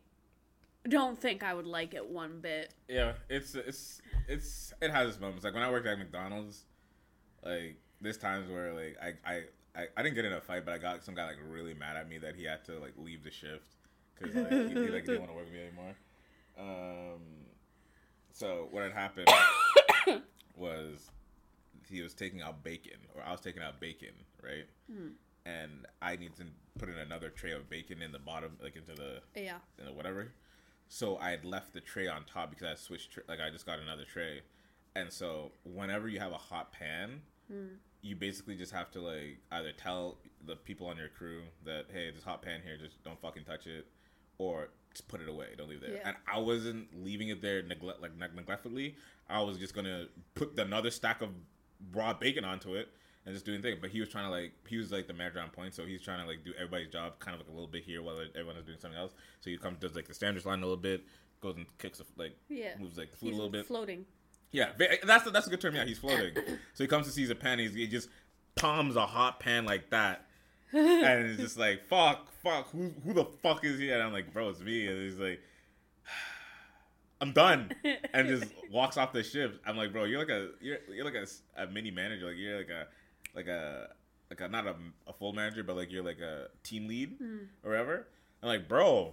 don't 0.88 1.20
think 1.20 1.42
I 1.42 1.52
would 1.52 1.66
like 1.66 1.94
it 1.94 2.08
one 2.08 2.40
bit. 2.40 2.72
Yeah, 2.88 3.14
it's 3.28 3.54
it's 3.54 4.00
it's 4.28 4.72
it 4.80 4.90
has 4.90 5.08
its 5.10 5.20
moments. 5.20 5.44
Like 5.44 5.54
when 5.54 5.62
I 5.62 5.70
worked 5.70 5.86
at 5.86 5.98
McDonald's, 5.98 6.64
like 7.44 7.76
there's 8.00 8.18
times 8.18 8.48
where 8.48 8.72
like 8.72 8.96
I 9.02 9.30
I. 9.30 9.42
I, 9.76 9.86
I 9.96 10.02
didn't 10.02 10.14
get 10.14 10.24
in 10.24 10.32
a 10.32 10.40
fight, 10.40 10.64
but 10.64 10.74
I 10.74 10.78
got 10.78 11.04
some 11.04 11.14
guy 11.14 11.26
like 11.26 11.36
really 11.48 11.74
mad 11.74 11.96
at 11.96 12.08
me 12.08 12.18
that 12.18 12.34
he 12.34 12.44
had 12.44 12.64
to 12.66 12.78
like 12.78 12.94
leave 12.96 13.22
the 13.24 13.30
shift 13.30 13.76
because 14.18 14.34
like, 14.34 14.50
he, 14.68 14.74
he 14.74 14.88
like 14.88 15.04
didn't 15.04 15.20
want 15.20 15.30
to 15.30 15.36
work 15.36 15.44
with 15.44 15.52
me 15.54 15.60
anymore. 15.60 15.94
Um, 16.58 17.20
so 18.32 18.68
what 18.70 18.82
had 18.82 18.92
happened 18.92 19.28
was 20.56 21.10
he 21.88 22.00
was 22.02 22.14
taking 22.14 22.40
out 22.42 22.64
bacon, 22.64 22.98
or 23.14 23.22
I 23.22 23.30
was 23.32 23.40
taking 23.40 23.62
out 23.62 23.78
bacon, 23.80 24.14
right? 24.42 24.66
And 25.44 25.86
I 26.02 26.16
need 26.16 26.34
to 26.36 26.44
put 26.78 26.88
in 26.88 26.96
another 26.98 27.28
tray 27.30 27.52
of 27.52 27.68
bacon 27.70 28.02
in 28.02 28.10
the 28.12 28.18
bottom, 28.18 28.56
like 28.62 28.74
into 28.76 28.94
the 28.94 29.20
Yeah. 29.40 29.58
know, 29.84 29.92
whatever. 29.92 30.32
So 30.88 31.18
I 31.18 31.30
had 31.30 31.44
left 31.44 31.72
the 31.72 31.80
tray 31.80 32.08
on 32.08 32.24
top 32.24 32.50
because 32.50 32.66
I 32.66 32.74
switched, 32.74 33.12
tr- 33.12 33.20
like 33.28 33.40
I 33.40 33.50
just 33.50 33.66
got 33.66 33.78
another 33.78 34.04
tray, 34.04 34.40
and 34.94 35.12
so 35.12 35.52
whenever 35.64 36.08
you 36.08 36.18
have 36.20 36.32
a 36.32 36.38
hot 36.38 36.72
pan, 36.72 37.20
you 38.06 38.16
basically 38.16 38.54
just 38.56 38.72
have 38.72 38.90
to 38.92 39.00
like 39.00 39.38
either 39.52 39.72
tell 39.72 40.18
the 40.46 40.56
people 40.56 40.86
on 40.86 40.96
your 40.96 41.08
crew 41.08 41.42
that 41.64 41.86
hey, 41.92 42.10
this 42.14 42.22
hot 42.24 42.42
pan 42.42 42.60
here, 42.64 42.76
just 42.76 43.02
don't 43.04 43.20
fucking 43.20 43.44
touch 43.44 43.66
it, 43.66 43.86
or 44.38 44.68
just 44.92 45.08
put 45.08 45.20
it 45.20 45.28
away, 45.28 45.46
don't 45.56 45.68
leave 45.68 45.82
it 45.82 45.88
there. 45.88 45.96
Yeah. 45.96 46.08
And 46.08 46.16
I 46.32 46.38
wasn't 46.38 46.88
leaving 47.04 47.28
it 47.28 47.42
there 47.42 47.62
neglect 47.62 48.00
like 48.00 48.16
neg- 48.16 48.34
neglectfully. 48.34 48.94
I 49.28 49.40
was 49.42 49.58
just 49.58 49.74
gonna 49.74 50.06
put 50.34 50.58
another 50.58 50.90
stack 50.90 51.20
of 51.22 51.30
raw 51.92 52.14
bacon 52.14 52.44
onto 52.44 52.74
it 52.74 52.88
and 53.24 53.34
just 53.34 53.44
doing 53.44 53.60
things. 53.60 53.78
But 53.80 53.90
he 53.90 53.98
was 54.00 54.08
trying 54.08 54.24
to 54.26 54.30
like 54.30 54.52
he 54.68 54.76
was 54.76 54.92
like 54.92 55.06
the 55.08 55.14
manager 55.14 55.40
on 55.40 55.50
point, 55.50 55.74
so 55.74 55.84
he's 55.84 56.00
trying 56.02 56.20
to 56.20 56.26
like 56.26 56.44
do 56.44 56.52
everybody's 56.54 56.88
job 56.92 57.18
kind 57.18 57.34
of 57.34 57.40
like 57.40 57.48
a 57.48 57.52
little 57.52 57.66
bit 57.66 57.82
here 57.82 58.02
while 58.02 58.18
everyone 58.34 58.56
is 58.56 58.64
doing 58.64 58.78
something 58.78 58.98
else. 58.98 59.12
So 59.40 59.50
he 59.50 59.56
comes 59.58 59.78
does 59.80 59.94
like 59.96 60.06
the 60.06 60.14
standards 60.14 60.46
line 60.46 60.60
a 60.60 60.62
little 60.62 60.76
bit, 60.76 61.04
goes 61.40 61.56
and 61.56 61.66
kicks 61.78 61.98
the, 61.98 62.04
like 62.16 62.36
Yeah. 62.48 62.70
moves 62.78 62.96
like 62.96 63.10
food 63.16 63.26
He's 63.28 63.32
a 63.34 63.36
little 63.36 63.50
bit. 63.50 63.66
floating. 63.66 64.06
Yeah, 64.56 64.70
eh, 64.80 64.96
that's 65.04 65.24
the, 65.24 65.30
that's 65.30 65.46
a 65.46 65.50
good 65.50 65.60
term. 65.60 65.74
Yeah, 65.74 65.84
he's 65.84 65.98
floating. 65.98 66.34
so 66.72 66.82
he 66.82 66.86
comes 66.88 67.06
to 67.06 67.12
sees 67.12 67.28
a 67.28 67.34
pan. 67.34 67.58
He's, 67.58 67.74
he 67.74 67.86
just 67.86 68.08
palms 68.54 68.96
a 68.96 69.04
hot 69.04 69.38
pan 69.38 69.66
like 69.66 69.90
that, 69.90 70.24
and 70.72 71.26
it's 71.26 71.38
just 71.38 71.58
like 71.58 71.86
fuck, 71.88 72.30
fuck. 72.42 72.70
Who 72.70 72.90
who 73.04 73.12
the 73.12 73.26
fuck 73.26 73.66
is 73.66 73.78
he? 73.78 73.90
And 73.90 74.02
I'm 74.02 74.14
like, 74.14 74.32
bro, 74.32 74.48
it's 74.48 74.62
me. 74.62 74.86
And 74.86 75.02
he's 75.02 75.18
like, 75.18 75.42
I'm 77.20 77.32
done, 77.32 77.70
and 78.14 78.28
just 78.28 78.46
walks 78.72 78.96
off 78.96 79.12
the 79.12 79.22
ship. 79.22 79.60
I'm 79.66 79.76
like, 79.76 79.92
bro, 79.92 80.04
you're 80.04 80.20
like 80.20 80.30
a 80.30 80.48
you're 80.62 80.78
you're 80.90 81.04
like 81.04 81.16
a, 81.16 81.26
a 81.62 81.66
mini 81.66 81.90
manager. 81.90 82.28
Like 82.28 82.38
you're 82.38 82.56
like 82.56 82.70
a 82.70 82.86
like 83.34 83.48
a 83.48 83.88
like 84.30 84.40
a 84.40 84.48
not 84.48 84.66
a, 84.66 84.74
a 85.06 85.12
full 85.12 85.34
manager, 85.34 85.64
but 85.64 85.76
like 85.76 85.92
you're 85.92 86.02
like 86.02 86.20
a 86.20 86.46
team 86.62 86.88
lead 86.88 87.16
hmm. 87.18 87.36
or 87.62 87.72
whatever. 87.72 88.08
I'm 88.42 88.48
like, 88.48 88.68
bro. 88.68 89.12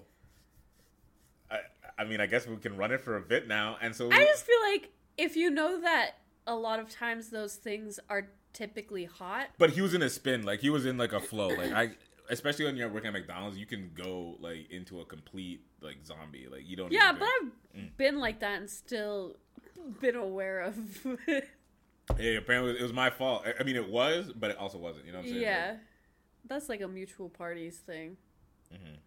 I, 1.51 1.57
I 1.97 2.05
mean, 2.05 2.21
I 2.21 2.27
guess 2.27 2.47
we 2.47 2.55
can 2.55 2.77
run 2.77 2.91
it 2.91 3.01
for 3.01 3.17
a 3.17 3.21
bit 3.21 3.49
now, 3.49 3.75
and 3.81 3.93
so 3.93 4.09
I 4.09 4.23
just 4.23 4.45
feel 4.45 4.61
like 4.71 4.93
if 5.17 5.35
you 5.35 5.49
know 5.49 5.79
that 5.81 6.11
a 6.47 6.55
lot 6.55 6.79
of 6.79 6.89
times 6.89 7.29
those 7.29 7.55
things 7.55 7.99
are 8.09 8.29
typically 8.53 9.05
hot. 9.05 9.47
But 9.57 9.71
he 9.71 9.81
was 9.81 9.93
in 9.93 10.01
a 10.01 10.09
spin, 10.09 10.43
like 10.43 10.59
he 10.59 10.69
was 10.69 10.85
in 10.85 10.97
like 10.97 11.13
a 11.13 11.19
flow. 11.19 11.47
Like 11.49 11.71
I, 11.73 11.91
especially 12.29 12.65
when 12.65 12.75
you're 12.77 12.89
working 12.89 13.07
at 13.07 13.13
McDonald's, 13.13 13.57
you 13.57 13.65
can 13.65 13.91
go 13.95 14.35
like 14.39 14.69
into 14.71 14.99
a 15.01 15.05
complete 15.05 15.61
like 15.81 15.97
zombie. 16.05 16.47
Like 16.51 16.61
you 16.67 16.75
don't. 16.75 16.91
Yeah, 16.91 17.13
but 17.13 17.27
I've 17.27 17.97
been 17.97 18.19
like 18.19 18.39
that 18.41 18.59
and 18.59 18.69
still 18.69 19.37
been 20.01 20.15
aware 20.15 20.61
of. 20.61 20.75
yeah, 22.19 22.31
apparently 22.37 22.73
it 22.77 22.81
was 22.81 22.93
my 22.93 23.09
fault. 23.09 23.43
I- 23.45 23.53
I 23.59 23.63
mean, 23.63 23.75
it 23.75 23.89
was, 23.89 24.31
but 24.35 24.51
it 24.51 24.57
also 24.57 24.77
wasn't. 24.77 25.05
You 25.05 25.11
know 25.13 25.19
what 25.19 25.25
I'm 25.25 25.31
saying? 25.31 25.41
yeah. 25.41 25.75
That's 26.45 26.67
like 26.67 26.81
a 26.81 26.87
mutual 26.89 27.29
parties 27.29 27.77
thing. 27.77 28.17
Mhm. 28.73 28.97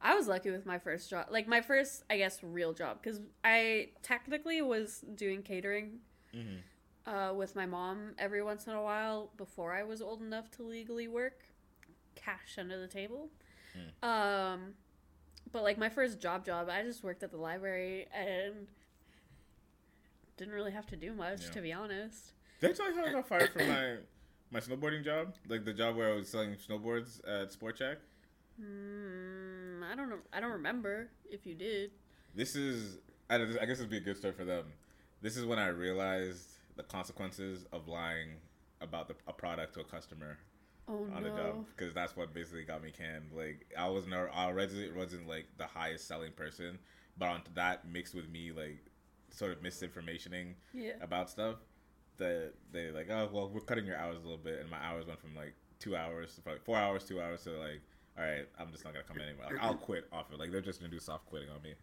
I 0.00 0.14
was 0.14 0.28
lucky 0.28 0.50
with 0.50 0.66
my 0.66 0.78
first 0.78 1.08
job. 1.10 1.26
Like 1.30 1.48
my 1.48 1.60
first, 1.60 2.04
I 2.10 2.18
guess, 2.18 2.42
real 2.42 2.72
job. 2.72 2.98
Because 3.02 3.20
I 3.42 3.90
technically 4.02 4.60
was 4.62 5.00
doing 5.14 5.42
catering 5.42 6.00
Mhm. 6.34 6.60
uh, 7.06 7.32
with 7.34 7.54
my 7.56 7.66
mom 7.66 8.14
every 8.18 8.42
once 8.42 8.66
in 8.66 8.72
a 8.74 8.82
while 8.82 9.30
before 9.36 9.72
I 9.72 9.82
was 9.84 10.02
old 10.02 10.20
enough 10.20 10.50
to 10.52 10.62
legally 10.62 11.08
work. 11.08 11.44
Cash 12.14 12.58
under 12.58 12.78
the 12.78 12.88
table. 12.88 13.30
Hmm. 13.72 14.04
Um, 14.08 14.74
but 15.52 15.62
like 15.62 15.78
my 15.78 15.88
first 15.88 16.20
job 16.20 16.44
job, 16.44 16.68
I 16.68 16.82
just 16.82 17.02
worked 17.02 17.22
at 17.22 17.30
the 17.30 17.36
library 17.38 18.06
and 18.12 18.68
didn't 20.36 20.54
really 20.54 20.72
have 20.72 20.86
to 20.88 20.96
do 20.96 21.12
much, 21.14 21.44
Yeah. 21.44 21.50
to 21.52 21.60
be 21.62 21.72
honest. 21.72 22.32
Did 22.60 22.70
I 22.70 22.72
tell 22.74 22.90
you 22.90 22.96
how 22.96 23.04
I 23.06 23.12
got 23.12 23.28
fired 23.28 23.50
from 23.52 23.68
my 23.68 23.96
my 24.50 24.60
snowboarding 24.60 25.04
job? 25.04 25.34
Like 25.48 25.64
the 25.64 25.72
job 25.72 25.96
where 25.96 26.12
I 26.12 26.16
was 26.16 26.28
selling 26.28 26.54
snowboards 26.56 27.26
at 27.28 27.52
Sport 27.52 27.78
Chek. 27.78 27.96
Mm, 28.60 29.82
I 29.90 29.94
don't 29.94 30.08
know. 30.08 30.18
I 30.32 30.40
don't 30.40 30.52
remember 30.52 31.08
if 31.30 31.46
you 31.46 31.54
did. 31.54 31.90
This 32.34 32.54
is, 32.56 32.98
I 33.30 33.38
don't- 33.38 33.58
I 33.58 33.64
guess 33.66 33.78
it'd 33.78 33.90
be 33.90 33.96
a 33.98 34.00
good 34.00 34.16
start 34.16 34.36
for 34.36 34.44
them. 34.44 34.72
This 35.22 35.36
is 35.36 35.44
when 35.44 35.58
I 35.58 35.68
realized 35.68 36.50
the 36.76 36.82
consequences 36.82 37.64
of 37.72 37.88
lying 37.88 38.36
about 38.80 39.08
the, 39.08 39.14
a 39.26 39.32
product 39.32 39.74
to 39.74 39.80
a 39.80 39.84
customer. 39.84 40.38
Oh 40.88 41.04
on 41.16 41.24
the 41.24 41.30
job 41.30 41.36
no. 41.56 41.66
because 41.76 41.92
that's 41.94 42.14
what 42.16 42.32
basically 42.32 42.62
got 42.62 42.80
me 42.80 42.92
canned. 42.92 43.32
Like 43.34 43.66
I 43.76 43.88
wasn't 43.88 44.14
I 44.14 44.44
already 44.46 44.88
wasn't 44.92 45.26
like 45.26 45.46
the 45.58 45.66
highest 45.66 46.06
selling 46.06 46.30
person, 46.30 46.78
but 47.18 47.26
on 47.28 47.42
that 47.54 47.88
mixed 47.88 48.14
with 48.14 48.28
me 48.30 48.52
like 48.52 48.78
sort 49.30 49.50
of 49.50 49.60
misinformationing 49.64 50.54
Yeah. 50.72 50.92
about 51.00 51.28
stuff 51.28 51.56
that 52.18 52.52
they 52.70 52.92
like 52.92 53.08
oh 53.10 53.28
well 53.32 53.48
we're 53.52 53.62
cutting 53.62 53.84
your 53.84 53.96
hours 53.96 54.14
a 54.18 54.20
little 54.20 54.36
bit 54.38 54.60
and 54.60 54.70
my 54.70 54.78
hours 54.78 55.06
went 55.08 55.18
from 55.20 55.34
like 55.34 55.54
two 55.80 55.96
hours 55.96 56.36
to 56.36 56.40
probably 56.40 56.60
four 56.64 56.76
hours 56.76 57.02
two 57.04 57.20
hours 57.20 57.42
to 57.42 57.50
like 57.58 57.82
all 58.18 58.24
right 58.24 58.46
I'm 58.58 58.70
just 58.70 58.84
not 58.84 58.92
gonna 58.94 59.04
come 59.04 59.20
anymore 59.20 59.46
like, 59.50 59.62
I'll 59.62 59.74
quit 59.74 60.06
off 60.12 60.32
it 60.32 60.38
like 60.38 60.50
they're 60.50 60.60
just 60.60 60.80
gonna 60.80 60.90
do 60.90 60.98
soft 60.98 61.26
quitting 61.26 61.48
on 61.50 61.62
me. 61.62 61.74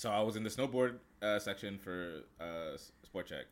So 0.00 0.10
I 0.10 0.22
was 0.22 0.36
in 0.36 0.42
the 0.42 0.48
snowboard 0.48 0.94
uh, 1.20 1.38
section 1.38 1.76
for 1.76 2.22
uh, 2.40 2.78
Sport 3.04 3.28
Chek, 3.28 3.44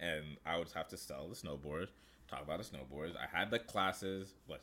and 0.00 0.24
I 0.44 0.58
would 0.58 0.68
have 0.74 0.88
to 0.88 0.96
sell 0.96 1.28
the 1.28 1.36
snowboard, 1.36 1.86
talk 2.28 2.42
about 2.42 2.58
the 2.58 2.64
snowboards. 2.64 3.12
I 3.16 3.28
had 3.32 3.52
the 3.52 3.60
classes. 3.60 4.34
What? 4.48 4.62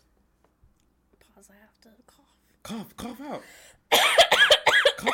Pause. 1.34 1.52
I 1.52 1.62
have 1.62 1.80
to 1.84 1.90
cough. 2.06 2.26
Cough, 2.64 2.98
cough 2.98 3.22
out. 3.22 3.44
cough. 4.98 5.14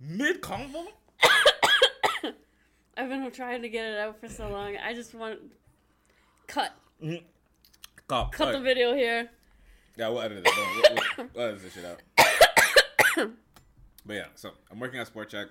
Mid 0.00 0.40
convo. 0.40 0.86
I've 2.96 3.10
been 3.10 3.30
trying 3.32 3.60
to 3.60 3.68
get 3.68 3.84
it 3.84 3.98
out 3.98 4.18
for 4.18 4.30
so 4.30 4.48
long. 4.48 4.78
I 4.78 4.94
just 4.94 5.14
want 5.14 5.40
cut. 6.46 6.74
Cough. 8.08 8.32
Cut 8.32 8.52
the 8.52 8.60
video 8.60 8.94
here. 8.94 9.30
Yeah, 9.96 10.08
we'll 10.08 10.22
edit 10.22 10.46
it. 10.46 10.52
We'll, 10.56 10.96
we'll, 11.16 11.28
we'll 11.34 11.48
edit 11.48 11.62
this 11.62 11.74
shit 11.74 11.84
out. 11.84 12.02
but 14.06 14.14
yeah, 14.14 14.26
so 14.34 14.50
I'm 14.70 14.80
working 14.80 15.00
at 15.00 15.06
Sport 15.06 15.30
Chek, 15.30 15.48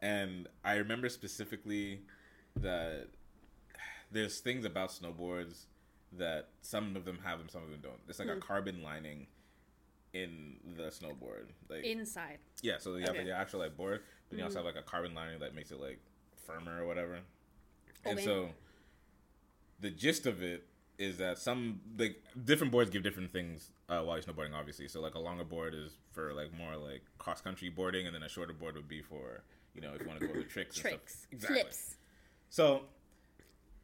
and 0.00 0.48
I 0.64 0.76
remember 0.76 1.08
specifically 1.08 2.00
that 2.56 3.08
there's 4.10 4.40
things 4.40 4.64
about 4.64 4.90
snowboards 4.90 5.64
that 6.12 6.48
some 6.62 6.96
of 6.96 7.04
them 7.04 7.18
have 7.24 7.38
them, 7.38 7.48
some 7.48 7.62
of 7.62 7.70
them 7.70 7.80
don't. 7.82 8.00
It's 8.08 8.18
like 8.18 8.28
a 8.28 8.34
hmm. 8.34 8.40
carbon 8.40 8.82
lining 8.82 9.26
in 10.12 10.56
the 10.76 10.84
snowboard. 10.84 11.48
Like 11.68 11.84
Inside. 11.84 12.38
yeah, 12.62 12.78
so 12.78 12.96
you 12.96 13.02
have 13.02 13.10
Okay. 13.10 13.24
the 13.24 13.32
actual 13.32 13.60
like 13.60 13.76
board, 13.76 14.02
but 14.28 14.38
you 14.38 14.44
also 14.44 14.60
hmm. 14.60 14.66
have 14.66 14.74
like 14.74 14.82
a 14.82 14.86
carbon 14.86 15.14
lining 15.14 15.40
that 15.40 15.54
makes 15.54 15.70
it 15.70 15.80
like 15.80 15.98
firmer 16.46 16.82
or 16.82 16.86
whatever. 16.86 17.18
Oh, 17.18 18.10
and 18.10 18.18
Okay. 18.18 18.24
so 18.24 18.50
the 19.80 19.90
gist 19.90 20.26
of 20.26 20.42
it 20.42 20.66
is 20.98 21.18
that 21.18 21.38
some 21.38 21.80
like 21.98 22.22
different 22.44 22.72
boards 22.72 22.90
give 22.90 23.02
different 23.02 23.32
things 23.32 23.70
uh, 23.88 24.00
while 24.00 24.16
you're 24.16 24.22
snowboarding, 24.22 24.54
obviously. 24.54 24.88
So 24.88 25.00
like 25.00 25.14
a 25.14 25.18
longer 25.18 25.44
board 25.44 25.74
is 25.74 25.92
for 26.12 26.32
like 26.32 26.56
more 26.56 26.76
like 26.76 27.02
cross 27.18 27.40
country 27.40 27.68
boarding, 27.68 28.06
and 28.06 28.14
then 28.14 28.22
a 28.22 28.28
shorter 28.28 28.52
board 28.52 28.76
would 28.76 28.88
be 28.88 29.02
for 29.02 29.42
you 29.74 29.80
know 29.80 29.92
if 29.94 30.00
you 30.00 30.08
want 30.08 30.20
to 30.20 30.26
go 30.26 30.34
with 30.34 30.48
tricks, 30.48 30.76
and 30.76 30.80
stuff. 30.80 30.90
Tricks. 30.92 31.26
Exactly. 31.32 31.60
Flips. 31.60 31.96
So 32.48 32.82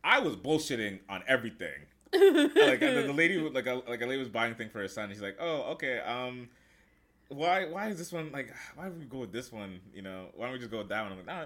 I 0.05 0.21
was 0.21 0.37
bullshitting 0.37 1.01
on 1.09 1.23
everything. 1.27 1.87
like 2.13 2.81
the, 2.81 3.05
the 3.07 3.13
lady, 3.15 3.39
like 3.39 3.67
a 3.67 3.83
like 3.89 4.03
a 4.03 4.07
lady 4.07 4.19
was 4.19 4.29
buying 4.29 4.55
thing 4.55 4.69
for 4.69 4.81
her 4.81 4.89
son. 4.89 5.09
She's 5.11 5.23
like, 5.23 5.37
"Oh, 5.41 5.73
okay. 5.73 5.99
Um, 6.01 6.49
why 7.29 7.65
why 7.67 7.89
is 7.89 7.97
this 7.97 8.13
one 8.13 8.31
like? 8.33 8.53
Why 8.75 8.89
would 8.89 8.99
we 8.99 9.07
go 9.07 9.19
with 9.19 9.33
this 9.33 9.51
one? 9.51 9.81
You 9.95 10.03
know, 10.03 10.27
why 10.35 10.47
don't 10.47 10.53
we 10.53 10.59
just 10.59 10.71
go 10.71 10.79
with 10.79 10.91
that 10.91 11.03
one?" 11.03 11.13
I'm 11.13 11.19
like, 11.19 11.27
"Nah, 11.27 11.45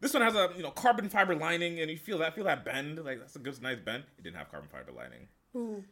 this 0.00 0.12
one 0.12 0.22
has 0.22 0.34
a 0.34 0.50
you 0.56 0.62
know 0.62 0.70
carbon 0.70 1.08
fiber 1.08 1.34
lining, 1.34 1.80
and 1.80 1.90
you 1.90 1.96
feel 1.96 2.18
that 2.18 2.34
feel 2.34 2.44
that 2.44 2.64
bend. 2.64 3.04
Like 3.04 3.18
that's 3.20 3.36
a 3.36 3.38
good, 3.38 3.60
nice 3.62 3.78
bend. 3.78 4.04
It 4.18 4.24
didn't 4.24 4.36
have 4.36 4.50
carbon 4.50 4.68
fiber 4.70 4.92
lining. 4.92 5.28
Ooh. 5.56 5.84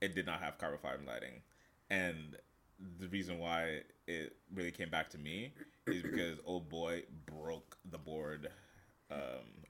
It 0.00 0.14
did 0.14 0.26
not 0.26 0.40
have 0.40 0.58
carbon 0.58 0.78
fiber 0.82 1.02
lining, 1.06 1.42
and 1.90 2.36
the 2.98 3.08
reason 3.08 3.38
why 3.38 3.80
it 4.06 4.36
really 4.54 4.70
came 4.70 4.90
back 4.90 5.08
to 5.10 5.18
me 5.18 5.54
is 5.86 6.02
because 6.02 6.38
old 6.44 6.68
boy 6.68 7.02
broke 7.26 7.76
the 7.90 7.98
board, 7.98 8.48
um, 9.10 9.18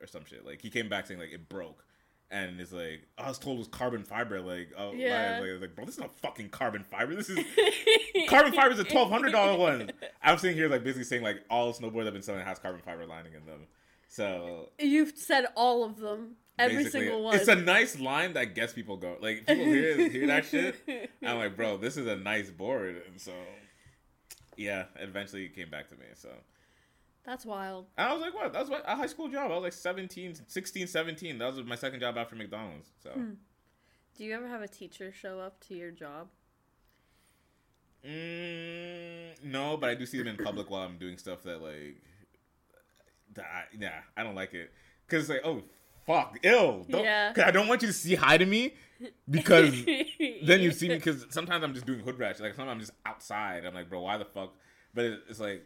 or 0.01 0.07
some 0.07 0.25
shit. 0.25 0.45
Like 0.45 0.61
he 0.61 0.71
came 0.71 0.89
back 0.89 1.07
saying 1.07 1.21
like 1.21 1.33
it 1.33 1.49
broke. 1.49 1.85
And 2.31 2.59
it's 2.59 2.73
like 2.73 3.07
I 3.19 3.29
was 3.29 3.39
told 3.39 3.57
it 3.57 3.59
was 3.61 3.69
carbon 3.69 4.03
fiber. 4.03 4.41
Like, 4.41 4.73
oh, 4.77 4.93
Yeah. 4.93 5.39
like, 5.41 5.61
like, 5.61 5.77
bro, 5.77 5.85
this 5.85 5.97
is 5.97 6.01
not 6.01 6.17
fucking 6.17 6.49
carbon 6.49 6.83
fiber. 6.83 7.15
This 7.15 7.29
is 7.29 7.39
carbon 8.29 8.53
fiber 8.53 8.73
is 8.73 8.79
a 8.81 8.85
twelve 8.85 9.11
hundred 9.11 9.31
dollar 9.33 9.57
one. 9.59 9.91
I'm 10.25 10.39
sitting 10.39 10.57
here 10.57 10.69
like 10.69 10.83
basically 10.83 11.05
saying 11.05 11.23
like 11.23 11.45
all 11.51 11.73
snowboards 11.73 12.07
I've 12.07 12.13
been 12.13 12.23
selling 12.23 12.45
has 12.45 12.59
carbon 12.59 12.81
fiber 12.81 13.07
lining 13.07 13.35
in 13.35 13.47
them. 13.47 13.67
So 14.09 14.71
You've 14.79 15.17
said 15.17 15.47
all 15.57 15.85
of 15.85 15.99
them. 15.99 16.37
Every 16.59 16.85
single 16.89 17.25
one. 17.25 17.35
it's 17.35 17.49
a 17.49 17.57
nice 17.57 17.99
line 17.99 18.35
that 18.35 18.55
gets 18.55 18.73
people 18.73 18.97
go. 18.97 19.17
Like 19.21 19.47
people 19.47 19.65
hear 19.65 20.09
hear 20.09 20.27
that 20.29 20.45
shit. 20.45 20.77
I'm 21.27 21.39
like, 21.39 21.57
bro, 21.57 21.79
this 21.79 21.97
is 21.97 22.07
a 22.07 22.15
nice 22.15 22.49
board, 22.49 23.03
and 23.09 23.21
so 23.21 23.33
yeah, 24.57 24.85
eventually 25.01 25.47
it 25.47 25.55
came 25.57 25.69
back 25.69 25.89
to 25.89 25.97
me. 25.97 26.05
So 26.15 26.29
That's 27.25 27.45
wild. 27.45 27.87
and 27.99 28.09
I 28.09 28.13
was 28.13 28.23
like, 28.23 28.35
what? 28.35 28.53
That 28.53 28.61
was 28.61 28.71
what, 28.71 28.85
a 28.87 28.95
high 28.95 29.07
school 29.07 29.29
job. 29.29 29.51
I 29.51 29.55
was 29.55 29.65
like 29.65 29.73
17, 29.73 30.37
16, 30.47 30.87
17. 30.87 31.39
That 31.39 31.55
was 31.55 31.65
my 31.67 31.75
second 31.75 31.99
job 31.99 32.17
after 32.17 32.37
McDonald's. 32.37 32.89
So 33.03 33.11
hmm. 33.11 33.31
Do 34.17 34.23
you 34.23 34.33
ever 34.35 34.47
have 34.47 34.63
a 34.63 34.69
teacher 34.69 35.13
show 35.13 35.41
up 35.41 35.59
to 35.67 35.75
your 35.75 35.91
job? 35.91 36.29
Mm, 38.07 39.45
no, 39.45 39.77
but 39.77 39.91
I 39.91 39.95
do 39.95 40.07
see 40.07 40.19
them 40.19 40.29
in 40.29 40.37
public 40.37 40.71
while 40.71 40.83
I'm 40.83 40.99
doing 40.99 41.19
stuff 41.19 41.43
that 41.45 41.63
like 41.63 41.97
that. 43.35 43.45
I, 43.45 43.63
yeah, 43.79 44.01
I 44.17 44.23
don't 44.23 44.35
like 44.35 44.55
it 44.55 44.71
because 45.07 45.23
it's 45.23 45.31
like, 45.31 45.41
oh 45.45 45.63
fuck, 46.07 46.39
ill. 46.43 46.85
Don't, 46.89 47.03
Yeah. 47.05 47.33
'cause 47.33 47.45
I 47.45 47.51
don't 47.51 47.69
want 47.69 47.83
you 47.83 47.89
to 47.89 47.95
see 47.95 48.15
hi 48.15 48.37
to 48.39 48.47
me 48.47 48.75
because 49.29 49.73
then 50.45 50.61
you 50.61 50.71
see 50.71 50.89
me 50.89 50.97
because 50.97 51.27
sometimes 51.31 51.65
I'm 51.65 51.75
just 51.75 51.87
doing 51.87 52.01
hood 52.01 52.19
ratchet. 52.19 52.43
Like 52.43 52.55
sometimes 52.55 52.73
I'm 52.75 52.81
just 52.81 52.93
outside. 53.07 53.65
I'm 53.65 53.75
like, 53.75 53.89
bro, 53.89 54.01
why 54.03 54.19
the 54.19 54.25
fuck? 54.25 54.55
But 54.95 55.05
it, 55.07 55.21
it's 55.29 55.41
like. 55.41 55.65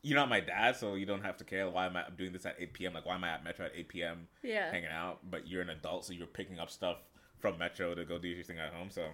You're 0.00 0.16
not 0.16 0.28
my 0.28 0.38
dad, 0.38 0.76
so 0.76 0.94
you 0.94 1.06
don't 1.06 1.22
have 1.24 1.36
to 1.38 1.44
care. 1.44 1.68
Why 1.68 1.86
am 1.86 1.96
I 1.96 2.04
I'm 2.04 2.14
doing 2.16 2.32
this 2.32 2.46
at 2.46 2.54
8 2.56 2.72
p.m.? 2.72 2.94
Like, 2.94 3.04
why 3.04 3.16
am 3.16 3.24
I 3.24 3.30
at 3.30 3.42
Metro 3.42 3.66
at 3.66 3.72
8 3.74 3.88
p.m. 3.88 4.28
Yeah. 4.44 4.70
hanging 4.70 4.90
out? 4.90 5.28
But 5.28 5.48
you're 5.48 5.60
an 5.60 5.70
adult, 5.70 6.04
so 6.04 6.12
you're 6.12 6.28
picking 6.28 6.60
up 6.60 6.70
stuff 6.70 6.98
from 7.40 7.58
Metro 7.58 7.96
to 7.96 8.04
go 8.04 8.16
do 8.16 8.28
your 8.28 8.44
thing 8.44 8.60
at 8.60 8.72
home. 8.72 8.90
So, 8.92 9.08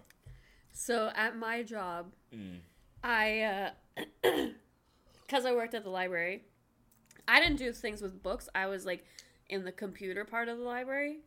So 0.75 1.11
at 1.15 1.37
my 1.37 1.63
job, 1.63 2.13
mm. 2.35 2.59
I, 3.03 3.71
because 4.23 5.47
I 5.47 5.53
worked 5.53 5.75
at 5.75 5.85
the 5.85 5.91
library, 5.91 6.43
I 7.27 7.41
didn't 7.41 7.57
do 7.57 7.73
things 7.73 8.03
with 8.03 8.23
books. 8.23 8.49
I 8.55 8.67
was 8.67 8.85
like 8.85 9.07
in 9.49 9.65
the 9.65 9.73
computer 9.73 10.25
part 10.25 10.49
of 10.49 10.59
the 10.59 10.65
library. 10.65 11.19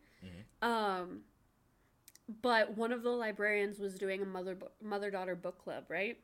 Um, 0.62 1.20
but 2.42 2.76
one 2.76 2.92
of 2.92 3.02
the 3.02 3.10
librarians 3.10 3.78
was 3.78 3.94
doing 3.94 4.22
a 4.22 4.26
mother 4.26 4.56
mother 4.82 5.10
daughter 5.10 5.34
book 5.34 5.58
club, 5.62 5.84
right? 5.88 6.18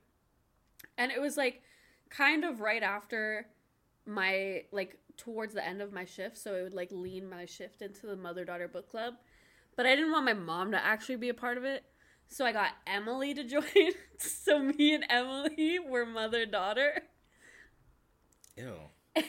And 0.99 1.11
it 1.11 1.21
was 1.21 1.37
like 1.37 1.63
kind 2.11 2.45
of 2.45 2.61
right 2.61 2.83
after 2.83 3.47
my 4.07 4.65
like 4.71 4.99
towards 5.17 5.55
the 5.55 5.67
end 5.67 5.81
of 5.81 5.93
my 5.93 6.05
shift, 6.05 6.37
so 6.37 6.55
it 6.55 6.63
would 6.63 6.75
like 6.75 6.91
lean 6.93 7.29
my 7.29 7.47
shift 7.47 7.81
into 7.81 8.07
the 8.07 8.17
mother 8.17 8.45
daughter 8.45 8.69
book 8.69 8.91
club. 8.91 9.15
But 9.77 9.87
I 9.87 9.97
didn't 9.97 10.13
want 10.13 10.27
my 10.27 10.35
mom 10.35 10.71
to 10.73 10.85
actually 10.85 11.17
be 11.17 11.31
a 11.31 11.35
part 11.35 11.57
of 11.57 11.65
it. 11.65 11.85
So 12.35 12.45
I 12.45 12.51
got 12.51 12.73
Emily 12.85 13.33
to 13.35 13.45
join. 13.55 13.63
so 14.19 14.59
me 14.59 14.93
and 14.93 15.05
Emily 15.09 15.79
were 15.79 16.05
mother 16.05 16.45
daughter. 16.47 17.03
ew. 18.57 18.75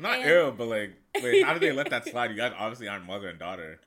Not 0.00 0.18
And- 0.18 0.28
ill, 0.30 0.52
but 0.52 0.68
like, 0.68 0.92
wait, 1.22 1.42
how 1.46 1.54
did 1.54 1.62
they 1.62 1.72
let 1.72 1.88
that 1.88 2.04
slide? 2.08 2.30
You 2.30 2.36
guys 2.36 2.52
obviously 2.58 2.88
aren't 2.88 3.06
mother 3.06 3.28
and 3.28 3.38
daughter. 3.38 3.80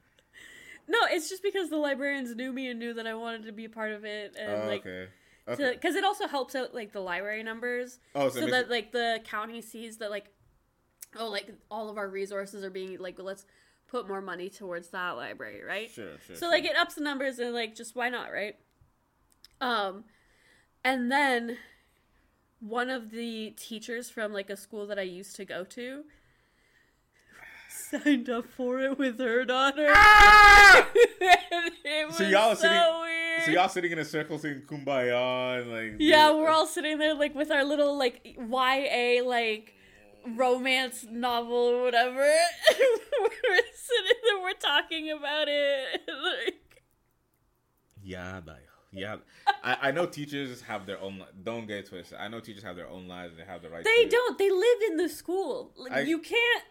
No, 0.88 0.98
it's 1.12 1.30
just 1.30 1.44
because 1.44 1.70
the 1.70 1.78
librarians 1.78 2.36
knew 2.36 2.52
me 2.52 2.68
and 2.68 2.80
knew 2.80 2.96
that 2.96 3.06
I 3.06 3.14
wanted 3.14 3.44
to 3.44 3.52
be 3.52 3.66
a 3.66 3.70
part 3.70 3.92
of 3.92 4.04
it, 4.04 4.36
and 4.40 4.64
Oh, 4.64 4.68
like, 4.68 4.82
okay. 4.82 5.08
Okay. 5.48 5.74
because 5.74 5.94
it 5.96 6.04
also 6.04 6.28
helps 6.28 6.56
out 6.56 6.74
like 6.74 6.92
the 6.92 7.00
library 7.02 7.44
numbers, 7.44 8.00
oh, 8.16 8.30
so, 8.30 8.40
so 8.42 8.48
that 8.48 8.72
like 8.72 8.92
the 8.92 9.20
county 9.26 9.62
sees 9.62 9.98
that 9.98 10.10
like, 10.10 10.26
oh, 11.20 11.28
like 11.30 11.52
all 11.70 11.90
of 11.90 11.98
our 12.00 12.08
resources 12.10 12.64
are 12.64 12.72
being 12.72 12.98
like, 13.00 13.20
let's 13.20 13.46
put 13.88 14.08
more 14.08 14.22
money 14.22 14.50
towards 14.50 14.90
that 14.90 15.12
library, 15.12 15.64
right? 15.64 15.90
sure, 15.90 16.18
sure. 16.26 16.36
So 16.36 16.40
sure. 16.46 16.50
like 16.50 16.66
it 16.66 16.76
ups 16.76 16.96
the 16.96 17.02
numbers 17.02 17.40
and 17.40 17.54
like 17.54 17.76
just 17.76 17.96
why 17.96 18.10
not, 18.10 18.32
right? 18.32 18.56
Um 19.62 20.04
and 20.84 21.12
then 21.12 21.58
one 22.60 22.90
of 22.90 23.12
the 23.12 23.52
teachers 23.58 24.10
from 24.10 24.34
like 24.34 24.50
a 24.50 24.58
school 24.58 24.88
that 24.88 24.98
I 25.00 25.04
used 25.04 25.36
to 25.38 25.46
go 25.46 25.64
to 25.66 26.04
signed 27.70 28.30
up 28.30 28.46
for 28.46 28.80
it 28.80 28.98
with 28.98 29.20
her 29.20 29.46
daughter. 29.46 29.88
Ah! 29.90 30.88
So 32.12 32.24
y'all 32.24 32.52
are 32.52 32.56
so 32.56 32.62
sitting- 32.62 32.78
weird. 33.02 33.44
so 33.46 33.52
y'all 33.52 33.70
sitting 33.70 33.92
in 33.92 34.00
a 34.00 34.06
circle 34.06 34.38
singing 34.40 34.62
"Kumbaya" 34.62 35.62
and 35.62 35.72
like 35.72 35.96
yeah, 36.00 36.32
we're 36.34 36.50
all 36.50 36.66
sitting 36.68 36.98
there 36.98 37.14
like 37.14 37.36
with 37.36 37.52
our 37.52 37.64
little 37.64 37.98
like 37.98 38.36
YA 38.38 39.22
like 39.24 39.74
romance 40.36 41.06
novel 41.10 41.56
or 41.56 41.84
whatever. 41.84 42.18
we're 42.20 43.62
sitting 43.74 44.22
there, 44.24 44.42
we're 44.42 44.54
talking 44.54 45.12
about 45.12 45.48
it. 45.48 46.02
like, 46.08 46.84
Yeah, 48.04 48.42
like, 48.46 48.68
yeah. 48.92 49.18
I, 49.64 49.78
I 49.84 49.92
know 49.92 50.06
teachers 50.06 50.62
have 50.62 50.86
their 50.86 51.00
own. 51.02 51.20
li- 51.20 51.26
Don't 51.44 51.68
get 51.68 51.88
twisted. 51.88 52.18
I 52.20 52.28
know 52.28 52.40
teachers 52.40 52.64
have 52.64 52.76
their 52.76 52.88
own 52.88 53.08
lives 53.08 53.32
and 53.34 53.42
they 53.42 53.46
have 53.52 53.62
the 53.62 53.70
right. 53.70 53.84
They 53.84 54.04
to, 54.06 54.10
don't. 54.10 54.38
They 54.38 54.50
live 54.50 54.78
in 54.92 54.98
the 54.98 55.10
school. 55.10 55.74
Like, 55.76 55.92
I- 55.92 56.00
you 56.02 56.20
can't. 56.20 56.64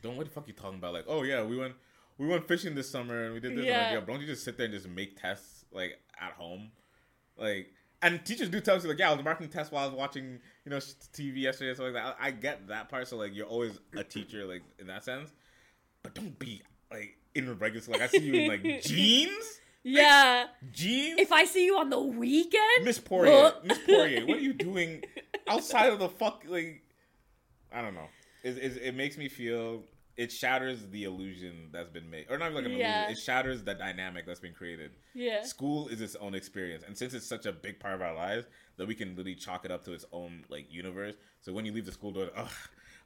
Don't 0.00 0.16
what 0.16 0.26
the 0.26 0.32
fuck 0.32 0.46
you 0.46 0.54
talking 0.54 0.78
about? 0.78 0.92
Like, 0.92 1.06
oh 1.08 1.24
yeah, 1.24 1.42
we 1.42 1.56
went 1.56 1.74
we 2.18 2.28
went 2.28 2.46
fishing 2.46 2.74
this 2.76 2.88
summer 2.88 3.24
and 3.24 3.34
we 3.34 3.40
did 3.40 3.56
this. 3.56 3.64
Yeah. 3.64 3.86
Like, 3.86 3.94
yo, 3.94 4.00
don't 4.02 4.20
you 4.20 4.26
just 4.28 4.44
sit 4.44 4.56
there 4.56 4.66
and 4.66 4.74
just 4.74 4.88
make 4.88 5.20
tests 5.20 5.64
like 5.72 5.98
at 6.20 6.32
home, 6.32 6.70
like. 7.36 7.72
And 8.00 8.24
teachers 8.24 8.48
do 8.48 8.60
tell 8.60 8.76
us 8.76 8.84
like, 8.84 9.00
yeah, 9.00 9.10
I 9.10 9.14
was 9.14 9.24
marking 9.24 9.48
tests 9.48 9.72
while 9.72 9.82
I 9.82 9.86
was 9.88 9.96
watching, 9.96 10.38
you 10.68 10.74
know, 10.74 10.80
sh- 10.80 10.92
TV 11.14 11.38
yesterday, 11.40 11.74
so 11.74 11.84
like 11.84 11.94
that. 11.94 12.16
I, 12.20 12.26
I 12.26 12.30
get 12.30 12.68
that 12.68 12.90
part. 12.90 13.08
So 13.08 13.16
like, 13.16 13.34
you're 13.34 13.46
always 13.46 13.78
a 13.96 14.04
teacher, 14.04 14.44
like 14.44 14.60
in 14.78 14.86
that 14.88 15.02
sense. 15.02 15.30
But 16.02 16.14
don't 16.14 16.38
be 16.38 16.60
like 16.92 17.16
in 17.34 17.58
regular. 17.58 17.86
Like 17.88 18.02
I 18.02 18.06
see 18.08 18.18
you 18.18 18.34
in 18.34 18.48
like 18.48 18.82
jeans, 18.82 19.60
Yeah. 19.82 20.48
jeans. 20.70 21.18
If 21.20 21.32
I 21.32 21.46
see 21.46 21.64
you 21.64 21.78
on 21.78 21.88
the 21.88 21.98
weekend, 22.00 22.84
Miss 22.84 22.98
Poirier, 22.98 23.52
Miss 23.64 23.78
Poirier, 23.78 24.26
what 24.26 24.36
are 24.36 24.40
you 24.40 24.52
doing 24.68 25.02
outside 25.48 25.90
of 25.90 25.98
the 26.00 26.08
fuck? 26.10 26.44
Like, 26.46 26.82
I 27.72 27.80
don't 27.80 27.94
know. 27.94 28.08
It, 28.42 28.58
it, 28.58 28.76
it 28.82 28.94
makes 28.94 29.16
me 29.16 29.28
feel 29.30 29.84
it 30.18 30.30
shatters 30.30 30.86
the 30.90 31.04
illusion 31.04 31.70
that's 31.72 31.88
been 31.88 32.10
made, 32.10 32.26
or 32.28 32.36
not 32.36 32.52
like 32.52 32.66
an 32.66 32.72
Yeah. 32.72 33.04
illusion. 33.06 33.12
It 33.12 33.18
shatters 33.24 33.62
the 33.62 33.74
dynamic 33.74 34.26
that's 34.26 34.40
been 34.40 34.52
created. 34.52 34.90
Yeah. 35.14 35.42
School 35.44 35.88
is 35.88 36.00
its 36.02 36.16
own 36.16 36.34
experience, 36.34 36.82
and 36.86 36.98
since 36.98 37.14
it's 37.14 37.24
such 37.26 37.46
a 37.46 37.52
big 37.52 37.78
part 37.80 37.94
of 37.94 38.02
our 38.02 38.14
lives, 38.14 38.46
that 38.76 38.86
we 38.86 38.94
can 38.94 39.10
literally 39.10 39.34
chalk 39.36 39.64
it 39.64 39.70
up 39.70 39.84
to 39.84 39.92
its 39.92 40.04
own 40.12 40.44
like 40.50 40.70
universe. 40.70 41.14
So 41.40 41.52
when 41.54 41.64
you 41.64 41.72
leave 41.72 41.86
the 41.86 41.92
school 41.92 42.10
door, 42.12 42.30
ugh. 42.36 42.50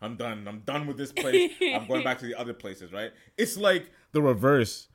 I'm 0.01 0.16
done. 0.16 0.48
I'm 0.48 0.61
done 0.61 0.88
with 0.88 0.96
this 0.96 1.12
place. 1.12 1.53
I'm 1.62 1.87
going 1.87 2.03
back 2.03 2.18
to 2.18 2.27
the 2.27 2.35
other 2.35 2.53
places, 2.55 2.92
right? 2.92 3.12
It's 3.38 3.57
like 3.57 3.88
the 4.11 4.20
reverse 4.20 4.88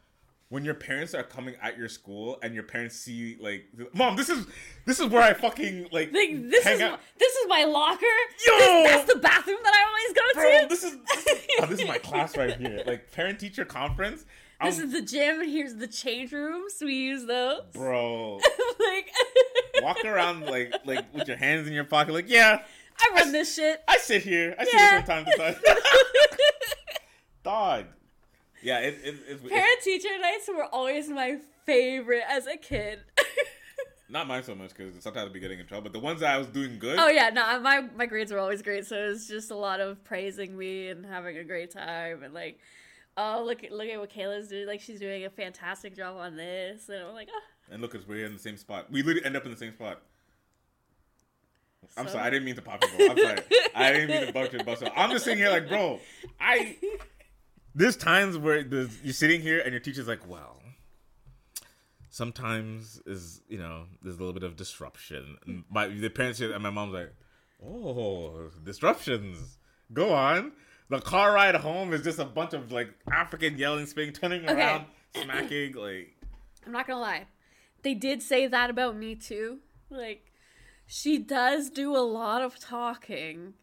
when 0.50 0.64
your 0.64 0.74
parents 0.76 1.14
are 1.14 1.24
coming 1.24 1.56
at 1.62 1.78
your 1.78 1.90
school 1.90 2.40
and 2.42 2.54
your 2.54 2.64
parents 2.64 2.96
see 2.96 3.38
like 3.42 3.66
mom 3.94 4.16
this 4.16 4.30
is 4.30 4.46
this 4.86 5.00
is 5.00 5.08
where 5.08 5.22
i 5.22 5.34
fucking 5.34 5.84
like 5.92 6.12
Like, 6.14 6.50
this 6.50 6.66
is 6.66 6.80
out. 6.82 7.00
this 7.20 7.34
is 7.34 7.48
my 7.50 7.64
locker. 7.66 8.06
Yo! 8.48 8.58
This- 8.58 8.92
that's 8.92 9.14
the 9.14 9.20
bathroom 9.20 9.58
that 9.64 9.74
I 9.74 9.84
always 9.88 10.14
go 10.14 10.22
bro 10.34 10.62
to. 10.62 10.68
this 10.70 10.84
is 10.84 10.98
this 11.14 11.28
is, 11.28 11.48
oh, 11.60 11.66
this 11.66 11.80
is 11.82 11.88
my 11.88 11.98
class 11.98 12.38
right 12.38 12.56
here 12.58 12.82
like 12.86 13.12
parent 13.12 13.40
teacher 13.40 13.66
conference 13.66 14.26
I'm, 14.60 14.72
This 14.72 14.80
is 14.80 14.92
the 14.92 15.04
gym, 15.04 15.40
and 15.42 15.48
here's 15.52 15.76
the 15.76 15.86
change 15.88 16.32
rooms. 16.32 16.74
We 16.82 16.96
use 16.96 17.26
those. 17.28 17.62
bro 17.74 18.40
like, 18.80 19.12
walk 19.84 20.04
around 20.06 20.46
like 20.46 20.74
like 20.86 21.14
with 21.14 21.28
your 21.28 21.38
hands 21.38 21.68
in 21.68 21.74
your 21.74 21.84
pocket 21.84 22.14
like 22.14 22.30
yeah 22.30 22.64
I 23.00 23.12
run 23.16 23.32
this 23.32 23.54
shit. 23.54 23.84
i 23.88 23.98
sit 23.98 24.24
here 24.24 24.56
i 24.58 24.64
sit 24.64 24.74
Yeah. 24.74 24.90
here 24.92 25.04
from 25.04 25.26
time 25.26 25.26
to 25.26 25.38
time 25.38 25.76
dog 27.44 27.86
yeah 28.68 28.80
it, 28.80 29.00
it, 29.04 29.16
it's, 29.30 29.42
Parent 29.42 29.82
teacher 29.82 30.10
nights 30.22 30.50
were 30.54 30.66
always 30.66 31.08
my 31.10 31.38
favorite 31.66 32.24
as 32.30 32.48
a 32.48 32.58
kid. 32.58 33.00
not 34.10 34.28
mine 34.28 34.44
so 34.44 34.56
much 34.56 34.70
because 34.70 34.94
sometimes 35.04 35.28
i'd 35.28 35.34
be 35.34 35.40
getting 35.40 35.60
in 35.60 35.66
trouble 35.66 35.84
but 35.84 35.92
the 35.94 36.00
ones 36.00 36.22
that 36.22 36.34
i 36.34 36.38
was 36.38 36.48
doing 36.48 36.80
good 36.80 36.98
oh 36.98 37.10
yeah, 37.10 37.30
no, 37.30 37.60
my 37.60 37.82
my 37.96 38.06
grades 38.06 38.32
were 38.32 38.40
always 38.40 38.62
great, 38.62 38.86
so 38.86 38.96
it 38.96 39.08
was 39.10 39.28
just 39.28 39.52
a 39.52 39.56
lot 39.56 39.80
of 39.82 40.02
praising 40.04 40.58
me 40.58 40.88
and 40.90 41.06
having 41.06 41.38
a 41.38 41.44
great 41.44 41.72
time 41.72 42.24
and 42.24 42.34
like, 42.34 42.60
oh 43.18 43.44
look 43.46 43.64
at 43.64 43.72
look 43.72 43.88
at 43.90 44.00
what 44.00 44.10
Kayla's 44.10 44.48
doing, 44.50 44.66
like 44.68 44.82
she's 44.82 45.00
doing 45.00 45.26
a 45.26 45.30
fantastic 45.30 45.96
job 45.96 46.16
on 46.18 46.36
this, 46.38 46.88
and 46.90 47.04
I'm 47.04 47.14
like, 47.14 47.30
oh, 47.34 47.42
And 47.74 47.82
look, 47.82 47.92
'cause 47.94 48.08
we're 48.08 48.26
in 48.26 48.34
the 48.34 48.40
same 48.40 48.58
spot. 48.58 48.92
We 48.92 49.02
literally 49.04 49.26
end 49.26 49.36
up 49.36 49.44
in 49.46 49.52
the 49.52 49.58
same 49.58 49.74
spot. 49.74 50.02
I'm 51.98 52.08
sorry, 52.08 52.24
I 52.24 52.30
didn't 52.30 52.46
mean 52.46 52.56
to 52.56 52.62
pop 52.62 52.82
people. 52.82 53.12
I'm 53.12 53.18
sorry. 53.28 53.40
I 53.76 53.92
didn't 53.92 54.10
mean 54.10 54.28
to 54.28 54.34
bug 54.34 54.52
your 54.54 54.64
bus. 54.64 54.84
I'm 54.96 55.10
just 55.12 55.24
sitting 55.26 55.40
here 55.40 55.50
like, 55.50 55.68
bro, 55.68 56.00
I. 56.40 56.76
There's 57.78 57.96
times 57.96 58.38
where 58.40 58.64
the, 58.64 58.90
you're 59.04 59.14
sitting 59.14 59.40
here 59.42 59.60
and 59.60 59.72
your 59.72 59.80
teacher's 59.80 60.08
like, 60.08 60.28
well, 60.28 60.62
sometimes 62.10 63.00
is 63.06 63.42
you 63.48 63.60
know 63.60 63.84
there's 64.02 64.16
a 64.16 64.20
little 64.20 64.34
bit 64.34 64.44
of 64.44 64.56
disruption. 64.56 65.38
And 65.46 65.64
my 65.70 65.88
the 65.88 66.10
parents 66.10 66.40
here 66.40 66.52
and 66.52 66.64
my 66.64 66.70
mom's 66.72 66.94
like, 66.94 67.14
oh, 67.64 68.50
disruptions. 68.64 69.58
Go 69.94 70.14
on. 70.14 70.54
The 70.90 71.00
car 71.02 71.34
ride 71.34 71.56
home 71.56 71.94
is 71.94 72.02
just 72.04 72.18
a 72.18 72.26
bunch 72.26 72.54
of 72.54 72.72
like 72.72 72.90
African 73.12 73.58
yelling, 73.58 73.86
spinning, 73.86 74.14
turning 74.14 74.44
Okay. 74.50 74.54
around, 74.54 74.86
smacking. 75.24 75.74
Like, 75.74 76.16
I'm 76.66 76.72
not 76.72 76.88
gonna 76.88 77.00
lie. 77.00 77.26
They 77.84 77.94
did 77.94 78.22
say 78.24 78.48
that 78.48 78.70
about 78.72 78.98
me 78.98 79.14
too. 79.16 79.60
Like, 79.90 80.32
she 80.88 81.18
does 81.20 81.70
do 81.70 81.96
a 81.96 82.00
lot 82.02 82.42
of 82.42 82.58
talking. 82.60 83.54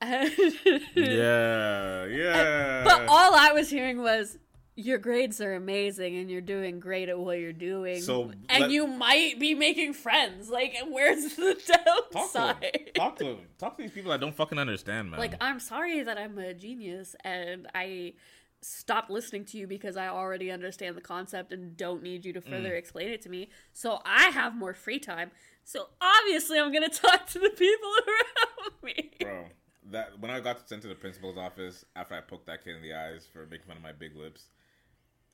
Yeah, 0.94 2.06
yeah. 2.06 2.84
But 2.84 3.02
all 3.08 3.34
I 3.34 3.52
was 3.52 3.70
hearing 3.70 4.02
was, 4.02 4.38
your 4.76 4.98
grades 4.98 5.40
are 5.42 5.54
amazing 5.54 6.16
and 6.16 6.30
you're 6.30 6.40
doing 6.40 6.80
great 6.80 7.08
at 7.10 7.18
what 7.18 7.38
you're 7.38 7.52
doing. 7.52 8.00
So, 8.00 8.32
and 8.48 8.62
let- 8.62 8.70
you 8.70 8.86
might 8.86 9.38
be 9.38 9.54
making 9.54 9.92
friends. 9.92 10.48
Like, 10.48 10.74
where's 10.88 11.34
the 11.36 11.54
Talk 11.66 12.08
to 12.10 12.14
downside? 12.14 12.62
them. 12.62 12.80
Talk 12.94 13.16
to 13.18 13.24
them. 13.24 13.38
Talk 13.58 13.76
to 13.76 13.82
these 13.82 13.90
people 13.90 14.10
that 14.12 14.20
don't 14.20 14.34
fucking 14.34 14.58
understand, 14.58 15.10
man. 15.10 15.20
Like, 15.20 15.34
I'm 15.40 15.60
sorry 15.60 16.02
that 16.02 16.16
I'm 16.16 16.38
a 16.38 16.54
genius 16.54 17.14
and 17.24 17.66
I 17.74 18.14
stopped 18.62 19.10
listening 19.10 19.44
to 19.46 19.58
you 19.58 19.66
because 19.66 19.96
I 19.96 20.08
already 20.08 20.50
understand 20.50 20.96
the 20.96 21.00
concept 21.02 21.52
and 21.52 21.76
don't 21.76 22.02
need 22.02 22.24
you 22.24 22.32
to 22.34 22.40
Mm. 22.40 22.48
further 22.48 22.74
explain 22.74 23.08
it 23.08 23.20
to 23.22 23.28
me. 23.28 23.50
So 23.72 24.00
I 24.04 24.24
have 24.30 24.54
more 24.56 24.72
free 24.74 24.98
time. 24.98 25.30
So 25.64 25.88
obviously, 26.00 26.58
I'm 26.58 26.72
going 26.72 26.88
to 26.90 26.94
talk 26.96 27.26
to 27.28 27.38
the 27.38 27.50
people 27.50 27.90
around 28.06 28.82
me. 28.82 29.10
bro. 29.20 29.44
That 29.90 30.18
when 30.20 30.30
I 30.30 30.40
got 30.40 30.68
sent 30.68 30.82
to 30.82 30.88
the 30.88 30.94
principal's 30.94 31.36
office 31.36 31.84
after 31.96 32.14
I 32.14 32.20
poked 32.20 32.46
that 32.46 32.64
kid 32.64 32.76
in 32.76 32.82
the 32.82 32.94
eyes 32.94 33.26
for 33.32 33.46
making 33.46 33.66
fun 33.66 33.76
of 33.76 33.82
my 33.82 33.92
big 33.92 34.16
lips, 34.16 34.46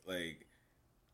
like 0.06 0.46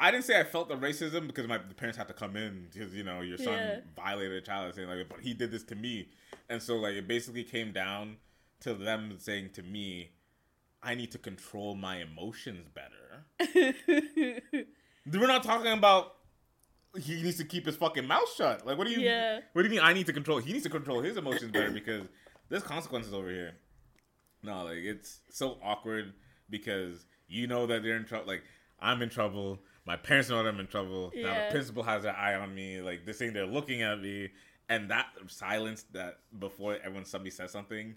I 0.01 0.11
didn't 0.11 0.25
say 0.25 0.39
I 0.39 0.45
felt 0.45 0.69
the 0.69 0.77
racism 0.77 1.27
because 1.27 1.47
my 1.47 1.59
the 1.59 1.75
parents 1.75 1.97
had 1.99 2.09
to 2.09 2.15
come 2.15 2.37
in 2.37 2.69
because 2.73 2.95
you 2.95 3.05
know 3.05 3.21
your 3.21 3.39
son 3.39 3.55
Yeah. 3.55 3.81
violated 3.97 4.43
a 4.43 4.47
child 4.47 4.75
saying 4.75 4.89
like, 4.89 5.09
but 5.09 5.21
he 5.21 5.35
did 5.35 5.51
this 5.51 5.65
to 5.65 5.75
me, 5.75 6.09
and 6.49 6.63
so 6.63 6.77
like 6.77 6.95
it 6.95 7.09
basically 7.09 7.45
came 7.45 7.73
down 7.73 8.17
to 8.61 8.75
them 8.75 9.15
saying 9.19 9.51
to 9.55 9.63
me, 9.63 10.11
I 10.83 10.95
need 10.95 11.11
to 11.13 11.19
control 11.19 11.75
my 11.75 11.97
emotions 11.99 12.69
better. 12.69 13.25
We're 15.13 15.27
not 15.27 15.43
talking 15.43 15.73
about 15.73 16.15
he 16.99 17.23
needs 17.23 17.39
to 17.39 17.45
keep 17.45 17.67
his 17.67 17.77
fucking 17.77 18.07
mouth 18.07 18.29
shut. 18.37 18.67
Like, 18.67 18.77
what 18.79 18.87
do 18.87 18.93
you? 18.93 19.01
Yeah. 19.01 19.41
What 19.53 19.63
do 19.63 19.69
you 19.69 19.75
mean? 19.75 19.83
I 19.83 19.93
need 19.95 20.07
to 20.07 20.13
control. 20.13 20.39
He 20.39 20.53
needs 20.53 20.65
to 20.65 20.71
control 20.71 21.01
his 21.01 21.17
emotions 21.17 21.51
better 21.51 21.71
because 21.81 22.03
there's 22.53 22.63
consequences 22.63 23.15
over 23.15 23.31
here. 23.31 23.55
No, 24.43 24.65
like 24.65 24.77
it's 24.79 25.21
so 25.31 25.57
awkward 25.65 26.13
because 26.51 27.07
you 27.27 27.47
know 27.47 27.67
that 27.67 27.83
they're 27.83 27.97
in 27.97 28.05
trouble. 28.05 28.27
Like 28.27 28.43
I'm 28.79 29.01
in 29.01 29.09
trouble. 29.09 29.59
My 29.87 29.97
parents 29.97 30.29
know 30.29 30.43
that 30.43 30.49
I'm 30.49 30.61
in 30.61 30.67
trouble. 30.67 31.11
Now 31.17 31.47
the 31.47 31.51
principal 31.51 31.83
has 31.83 32.03
their 32.03 32.15
eye 32.15 32.35
on 32.35 32.55
me. 32.55 32.83
Like 32.83 33.07
this 33.07 33.17
thing, 33.17 33.33
they're 33.33 33.47
looking 33.47 33.81
at 33.81 34.03
me, 34.03 34.29
and 34.69 34.91
that 34.91 35.07
silence 35.29 35.87
that 35.93 36.19
before 36.39 36.77
everyone 36.85 37.07
somebody 37.07 37.31
says 37.31 37.51
something, 37.51 37.95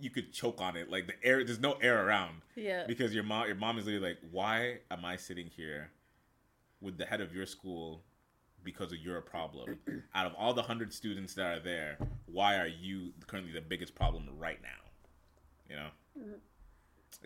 you 0.00 0.08
could 0.08 0.32
choke 0.32 0.62
on 0.62 0.78
it. 0.78 0.90
Like 0.90 1.06
the 1.06 1.22
air, 1.22 1.44
there's 1.44 1.60
no 1.60 1.74
air 1.74 2.06
around 2.06 2.36
yeah. 2.56 2.84
because 2.86 3.14
your 3.14 3.24
mom 3.24 3.48
your 3.48 3.56
mom 3.56 3.76
is 3.78 3.84
literally 3.84 4.08
like 4.08 4.18
why 4.30 4.78
am 4.90 5.04
i 5.04 5.16
sitting 5.16 5.50
here 5.54 5.90
with 6.80 6.96
the 6.96 7.04
head 7.04 7.20
of 7.20 7.34
your 7.34 7.44
school 7.44 8.02
because 8.64 8.92
of 8.92 8.98
your 8.98 9.20
problem 9.20 9.78
out 10.14 10.26
of 10.26 10.34
all 10.34 10.54
the 10.54 10.62
100 10.62 10.92
students 10.92 11.34
that 11.34 11.46
are 11.58 11.60
there 11.60 11.98
why 12.26 12.56
are 12.56 12.66
you 12.66 13.12
currently 13.26 13.52
the 13.52 13.60
biggest 13.60 13.94
problem 13.94 14.28
right 14.38 14.60
now 14.62 14.68
you 15.68 15.76
know 15.76 15.88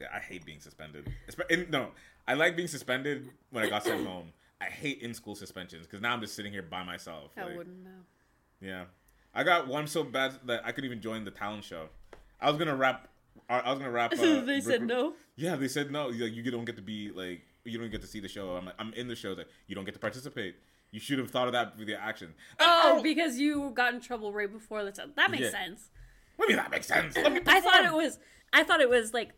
yeah 0.00 0.06
i 0.14 0.18
hate 0.18 0.44
being 0.44 0.60
suspended 0.60 1.10
in, 1.50 1.66
no 1.70 1.88
i 2.26 2.34
like 2.34 2.56
being 2.56 2.68
suspended 2.68 3.28
when 3.50 3.64
i 3.64 3.68
got 3.68 3.84
sent 3.84 4.06
home 4.12 4.32
i 4.60 4.64
hate 4.66 5.00
in-school 5.02 5.34
suspensions 5.34 5.86
because 5.86 6.00
now 6.00 6.12
i'm 6.12 6.20
just 6.20 6.34
sitting 6.34 6.52
here 6.52 6.62
by 6.62 6.82
myself 6.82 7.30
I 7.36 7.44
like- 7.44 7.56
wouldn't 7.56 7.84
know. 7.84 8.00
yeah, 8.60 8.84
I 9.34 9.44
got 9.44 9.68
one 9.68 9.86
so 9.86 10.02
bad 10.04 10.32
that 10.46 10.62
I 10.64 10.72
could 10.72 10.84
even 10.84 11.00
join 11.00 11.24
the 11.24 11.30
talent 11.30 11.62
show. 11.62 11.88
I 12.40 12.48
was 12.50 12.58
gonna 12.58 12.74
rap. 12.74 13.08
I 13.48 13.70
was 13.70 13.78
gonna 13.78 13.90
rap. 13.90 14.12
Uh, 14.18 14.40
they 14.40 14.60
said 14.60 14.82
no. 14.82 15.12
Yeah, 15.36 15.54
they 15.54 15.68
said 15.68 15.92
no. 15.92 16.08
Like, 16.08 16.32
you 16.34 16.50
don't 16.50 16.64
get 16.64 16.76
to 16.76 16.82
be 16.82 17.10
like 17.10 17.42
you 17.64 17.78
don't 17.78 17.90
get 17.90 18.00
to 18.00 18.06
see 18.08 18.20
the 18.20 18.26
show. 18.28 18.56
I'm 18.56 18.64
like, 18.64 18.74
I'm 18.78 18.92
in 18.94 19.06
the 19.06 19.14
show. 19.14 19.32
Like 19.32 19.46
you 19.68 19.74
don't 19.76 19.84
get 19.84 19.94
to 19.94 20.00
participate. 20.00 20.56
You 20.90 21.00
should 21.00 21.18
have 21.18 21.30
thought 21.30 21.46
of 21.48 21.52
that 21.52 21.78
with 21.78 21.88
your 21.88 21.98
action. 22.00 22.34
Oh, 22.58 22.96
oh, 22.98 23.02
because 23.02 23.38
you 23.38 23.70
got 23.74 23.92
in 23.94 24.00
trouble 24.00 24.32
right 24.32 24.50
before 24.50 24.84
the 24.84 24.92
time. 24.92 25.12
That 25.16 25.30
makes 25.30 25.44
Yeah. 25.44 25.50
sense. 25.50 25.90
what 26.36 26.46
do 26.46 26.52
you 26.52 26.56
mean 26.56 26.64
that 26.64 26.70
makes 26.70 26.86
sense? 26.86 27.16
Let 27.16 27.32
me 27.32 27.40
I 27.46 27.60
thought 27.60 27.84
it 27.84 27.92
was. 27.92 28.18
I 28.52 28.62
thought 28.62 28.80
it 28.80 28.88
was 28.88 29.12
like 29.12 29.32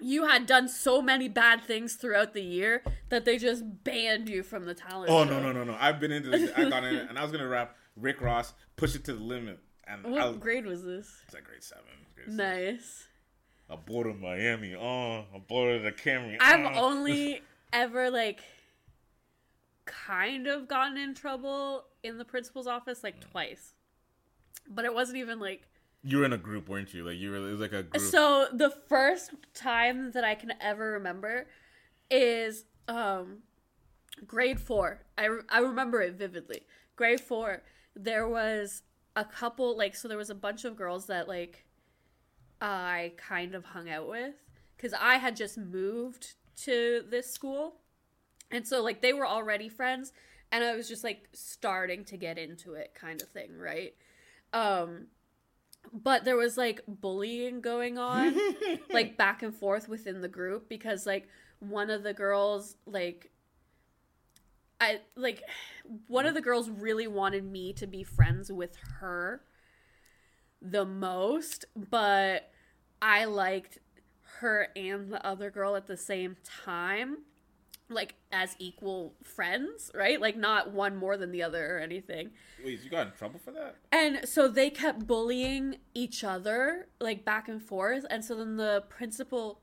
you 0.00 0.26
had 0.26 0.46
done 0.46 0.68
so 0.68 1.00
many 1.02 1.28
bad 1.28 1.62
things 1.62 1.94
throughout 1.94 2.32
the 2.32 2.42
year 2.42 2.82
that 3.10 3.24
they 3.24 3.38
just 3.38 3.62
banned 3.84 4.28
you 4.28 4.42
from 4.42 4.64
the 4.64 4.74
talent. 4.74 5.10
Oh 5.10 5.24
show. 5.24 5.30
no 5.30 5.40
no 5.40 5.52
no 5.52 5.64
no! 5.64 5.76
I've 5.78 6.00
been 6.00 6.12
into 6.12 6.30
this. 6.30 6.50
I 6.56 6.68
got 6.68 6.84
in 6.84 6.94
it, 6.96 7.08
and 7.08 7.18
I 7.18 7.22
was 7.22 7.32
gonna 7.32 7.48
rap 7.48 7.76
Rick 7.96 8.20
Ross, 8.20 8.54
push 8.76 8.94
it 8.94 9.04
to 9.04 9.14
the 9.14 9.22
limit, 9.22 9.58
and 9.86 10.04
What 10.04 10.28
was, 10.28 10.36
grade 10.38 10.66
was 10.66 10.82
this? 10.84 11.10
it's 11.24 11.34
like 11.34 11.44
grade 11.44 11.62
seven. 11.62 11.84
Grade 12.14 12.36
seven. 12.36 12.64
Nice. 12.74 13.06
I 13.70 13.76
boarded 13.76 14.20
Miami. 14.20 14.74
Oh, 14.74 15.24
I 15.34 15.38
boarded 15.46 15.84
the 15.84 15.92
Camry. 15.92 16.36
I've 16.40 16.76
oh. 16.76 16.80
only 16.88 17.42
ever 17.72 18.10
like 18.10 18.40
kind 19.84 20.46
of 20.46 20.68
gotten 20.68 20.96
in 20.96 21.14
trouble 21.14 21.84
in 22.02 22.18
the 22.18 22.24
principal's 22.24 22.66
office 22.66 23.02
like 23.02 23.20
twice. 23.20 23.74
But 24.68 24.84
it 24.84 24.94
wasn't 24.94 25.18
even 25.18 25.38
like 25.40 25.62
You 26.02 26.18
were 26.18 26.24
in 26.24 26.32
a 26.32 26.38
group, 26.38 26.68
weren't 26.68 26.92
you? 26.94 27.04
Like 27.04 27.18
you 27.18 27.30
were. 27.30 27.36
It 27.36 27.52
was 27.52 27.60
like 27.60 27.72
a 27.72 27.82
group. 27.82 28.02
so 28.02 28.48
the 28.52 28.70
first 28.88 29.30
time 29.54 30.12
that 30.12 30.24
I 30.24 30.34
can 30.34 30.52
ever 30.60 30.92
remember 30.92 31.46
is 32.10 32.64
um 32.88 33.38
grade 34.26 34.60
4. 34.60 35.00
I 35.18 35.24
re- 35.26 35.42
I 35.48 35.58
remember 35.60 36.00
it 36.02 36.14
vividly. 36.14 36.62
Grade 36.96 37.20
4 37.20 37.62
there 37.94 38.26
was 38.26 38.82
a 39.16 39.24
couple 39.24 39.76
like 39.76 39.94
so 39.94 40.08
there 40.08 40.16
was 40.16 40.30
a 40.30 40.34
bunch 40.34 40.64
of 40.64 40.76
girls 40.76 41.06
that 41.06 41.28
like 41.28 41.66
I 42.60 43.12
kind 43.16 43.54
of 43.54 43.64
hung 43.66 43.90
out 43.90 44.08
with 44.08 44.34
cuz 44.78 44.94
I 44.94 45.16
had 45.16 45.36
just 45.36 45.58
moved 45.58 46.34
to 46.64 47.04
this 47.08 47.30
school. 47.30 47.81
And 48.52 48.66
so 48.66 48.82
like 48.82 49.00
they 49.00 49.12
were 49.12 49.26
already 49.26 49.68
friends 49.68 50.12
and 50.50 50.62
I 50.62 50.76
was 50.76 50.88
just 50.88 51.02
like 51.02 51.28
starting 51.32 52.04
to 52.06 52.16
get 52.16 52.38
into 52.38 52.74
it 52.74 52.92
kind 52.94 53.20
of 53.22 53.28
thing, 53.28 53.56
right? 53.56 53.94
Um 54.52 55.06
but 55.92 56.24
there 56.24 56.36
was 56.36 56.56
like 56.56 56.80
bullying 56.86 57.60
going 57.60 57.98
on 57.98 58.34
like 58.92 59.16
back 59.16 59.42
and 59.42 59.54
forth 59.54 59.88
within 59.88 60.20
the 60.20 60.28
group 60.28 60.68
because 60.68 61.06
like 61.06 61.28
one 61.58 61.90
of 61.90 62.02
the 62.02 62.14
girls 62.14 62.76
like 62.86 63.30
I 64.80 65.00
like 65.16 65.42
one 66.08 66.26
of 66.26 66.34
the 66.34 66.40
girls 66.40 66.68
really 66.68 67.06
wanted 67.06 67.44
me 67.44 67.72
to 67.74 67.86
be 67.86 68.02
friends 68.02 68.50
with 68.50 68.76
her 69.00 69.42
the 70.60 70.84
most, 70.84 71.64
but 71.76 72.50
I 73.00 73.24
liked 73.24 73.78
her 74.38 74.68
and 74.74 75.12
the 75.12 75.24
other 75.24 75.50
girl 75.50 75.76
at 75.76 75.86
the 75.86 75.96
same 75.96 76.36
time 76.44 77.18
like 77.94 78.14
as 78.32 78.56
equal 78.58 79.14
friends, 79.22 79.90
right? 79.94 80.20
Like 80.20 80.36
not 80.36 80.72
one 80.72 80.96
more 80.96 81.16
than 81.16 81.32
the 81.32 81.42
other 81.42 81.76
or 81.76 81.80
anything. 81.80 82.30
Wait, 82.64 82.82
you 82.82 82.90
got 82.90 83.06
in 83.08 83.12
trouble 83.12 83.40
for 83.44 83.50
that? 83.52 83.76
And 83.90 84.26
so 84.28 84.48
they 84.48 84.70
kept 84.70 85.06
bullying 85.06 85.76
each 85.94 86.24
other, 86.24 86.88
like 87.00 87.24
back 87.24 87.48
and 87.48 87.62
forth. 87.62 88.04
And 88.10 88.24
so 88.24 88.34
then 88.36 88.56
the 88.56 88.84
principal 88.88 89.60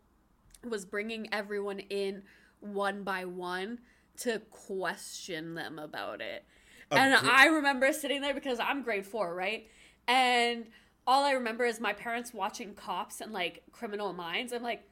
was 0.68 0.86
bringing 0.86 1.28
everyone 1.34 1.80
in 1.80 2.24
one 2.60 3.04
by 3.04 3.26
one 3.26 3.80
to 4.18 4.40
question 4.50 5.54
them 5.56 5.80
about 5.80 6.22
it. 6.22 6.44
and 6.92 7.20
gr- 7.22 7.30
I 7.32 7.46
remember 7.46 7.94
sitting 7.94 8.22
there 8.22 8.34
because 8.34 8.60
I'm 8.60 8.84
grade 8.84 9.06
four, 9.06 9.34
right? 9.34 9.68
And 10.08 10.66
all 11.08 11.24
I 11.24 11.32
remember 11.32 11.66
is 11.66 11.80
my 11.80 11.94
parents 11.94 12.34
watching 12.34 12.74
cops 12.74 13.22
and 13.22 13.32
like 13.32 13.64
criminal 13.72 14.14
minds. 14.14 14.52
I'm 14.54 14.64
like, 14.64 14.84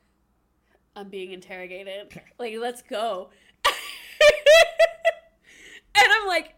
I'm 0.97 1.09
being 1.09 1.31
interrogated. 1.31 2.19
Like, 2.39 2.55
let's 2.59 2.81
go. 2.83 3.29
and 3.65 3.73
I'm 5.95 6.27
like, 6.27 6.53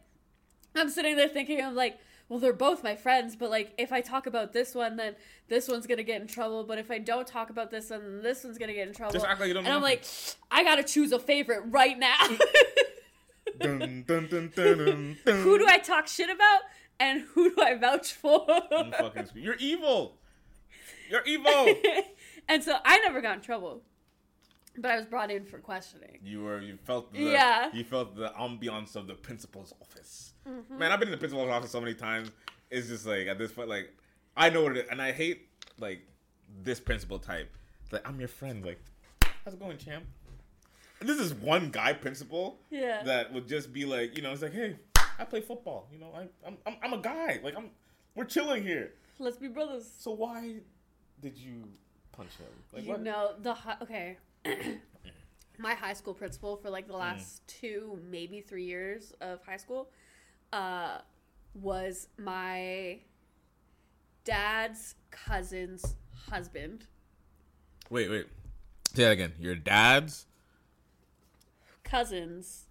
I'm 0.75 0.89
sitting 0.89 1.15
there 1.15 1.27
thinking, 1.29 1.61
I'm 1.63 1.75
like, 1.75 1.97
well, 2.27 2.39
they're 2.39 2.53
both 2.53 2.83
my 2.83 2.95
friends, 2.95 3.35
but 3.35 3.49
like, 3.49 3.73
if 3.77 3.91
I 3.91 4.01
talk 4.01 4.27
about 4.27 4.51
this 4.53 4.75
one, 4.75 4.97
then 4.97 5.15
this 5.47 5.67
one's 5.67 5.87
gonna 5.87 6.03
get 6.03 6.21
in 6.21 6.27
trouble. 6.27 6.63
But 6.63 6.77
if 6.77 6.91
I 6.91 6.99
don't 6.99 7.25
talk 7.25 7.49
about 7.49 7.71
this 7.71 7.89
one, 7.89 8.01
then 8.01 8.21
this 8.23 8.43
one's 8.43 8.57
gonna 8.57 8.73
get 8.73 8.87
in 8.87 8.93
trouble. 8.93 9.13
Just 9.13 9.25
act 9.25 9.39
like 9.39 9.47
you 9.47 9.53
don't 9.53 9.65
and 9.65 9.73
I'm 9.73 9.79
know. 9.79 9.85
like, 9.85 10.05
I 10.51 10.63
gotta 10.63 10.83
choose 10.83 11.11
a 11.11 11.19
favorite 11.19 11.63
right 11.67 11.97
now. 11.97 12.17
dun, 13.59 13.79
dun, 13.79 14.03
dun, 14.05 14.27
dun, 14.29 14.51
dun, 14.55 15.17
dun. 15.25 15.41
who 15.43 15.57
do 15.57 15.65
I 15.67 15.79
talk 15.79 16.07
shit 16.07 16.29
about, 16.29 16.61
and 16.99 17.21
who 17.33 17.55
do 17.55 17.61
I 17.61 17.75
vouch 17.75 18.13
for? 18.13 18.45
I'm 18.71 18.91
fucking 18.91 19.25
screw- 19.27 19.41
You're 19.41 19.55
evil. 19.55 20.17
You're 21.09 21.23
evil. 21.25 21.73
and 22.47 22.63
so 22.63 22.77
I 22.85 22.99
never 22.99 23.21
got 23.21 23.37
in 23.37 23.41
trouble, 23.41 23.81
but 24.81 24.91
I 24.91 24.97
was 24.97 25.05
brought 25.05 25.31
in 25.31 25.45
for 25.45 25.59
questioning. 25.59 26.19
you 26.23 26.43
were. 26.43 26.59
You 26.59 26.77
felt. 26.77 27.13
The, 27.13 27.19
Yeah. 27.19 27.69
You 27.73 27.83
felt 27.83 28.15
the 28.15 28.29
ambiance 28.29 28.95
of 28.95 29.07
the 29.07 29.15
principal's 29.15 29.73
office. 29.81 30.33
Mm-hmm. 30.47 30.77
Man, 30.77 30.91
I've 30.91 30.99
been 30.99 31.09
in 31.09 31.11
the 31.11 31.17
principal's 31.17 31.49
office 31.49 31.71
so 31.71 31.79
many 31.79 31.93
times. 31.93 32.31
It's 32.69 32.87
just 32.87 33.05
like 33.05 33.27
at 33.27 33.37
this 33.37 33.51
point, 33.51 33.69
like 33.69 33.89
I 34.37 34.49
know 34.49 34.63
what 34.63 34.77
it 34.77 34.85
is, 34.85 34.89
and 34.91 35.01
I 35.01 35.11
hate 35.11 35.49
like 35.79 36.01
this 36.63 36.79
principal 36.79 37.19
type. 37.19 37.51
Like 37.91 38.07
I'm 38.07 38.19
your 38.19 38.29
friend. 38.29 38.65
Like, 38.65 38.79
how's 39.43 39.53
it 39.53 39.59
going, 39.59 39.77
champ? 39.77 40.05
And 40.99 41.07
this 41.07 41.19
is 41.19 41.33
one 41.33 41.69
guy 41.69 41.93
principal. 41.93 42.59
Yeah. 42.69 43.03
That 43.03 43.33
would 43.33 43.47
just 43.47 43.71
be 43.71 43.85
like, 43.85 44.17
you 44.17 44.21
know, 44.21 44.31
it's 44.31 44.41
like, 44.41 44.53
hey, 44.53 44.75
I 45.17 45.23
play 45.23 45.41
football. 45.41 45.87
You 45.91 45.99
know, 45.99 46.11
I, 46.15 46.27
I'm, 46.45 46.57
I'm, 46.65 46.75
I'm 46.83 46.93
a 46.93 47.01
guy. 47.01 47.39
Like 47.43 47.55
I'm, 47.55 47.69
we're 48.15 48.25
chilling 48.25 48.63
here. 48.63 48.93
Let's 49.17 49.37
be 49.37 49.47
brothers. 49.47 49.89
So 49.97 50.11
why 50.11 50.55
did 51.21 51.37
you 51.37 51.63
punch 52.11 52.31
him? 52.37 52.47
Like 52.73 52.83
you 52.83 52.89
what? 52.89 53.01
know 53.01 53.31
the 53.41 53.55
okay. 53.81 54.17
My 55.57 55.73
high 55.73 55.93
school 55.93 56.13
principal 56.13 56.55
for 56.57 56.69
like 56.69 56.87
the 56.87 56.93
Mm. 56.93 56.99
last 56.99 57.45
two, 57.47 57.99
maybe 58.09 58.39
three 58.41 58.63
years 58.65 59.13
of 59.19 59.41
high 59.45 59.57
school, 59.57 59.89
uh, 60.53 60.99
was 61.53 62.07
my 62.17 62.99
dad's 64.23 64.95
cousin's 65.11 65.95
husband. 66.29 66.85
Wait, 67.89 68.09
wait. 68.09 68.27
Say 68.93 69.03
that 69.03 69.11
again. 69.11 69.33
Your 69.39 69.55
dad's 69.55 70.25
Cousins, 71.83 72.65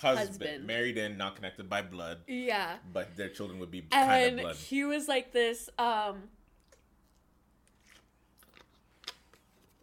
husband, 0.00 0.28
Husband. 0.28 0.66
married 0.66 0.98
in, 0.98 1.16
not 1.16 1.34
connected 1.34 1.68
by 1.68 1.80
blood, 1.80 2.18
yeah. 2.26 2.76
but 2.92 3.16
their 3.16 3.30
children 3.30 3.58
would 3.58 3.70
be 3.70 3.80
kind 3.82 4.22
and 4.24 4.38
of 4.38 4.42
blood. 4.42 4.56
he 4.56 4.84
was 4.84 5.08
like 5.08 5.32
this 5.32 5.70
um 5.78 6.24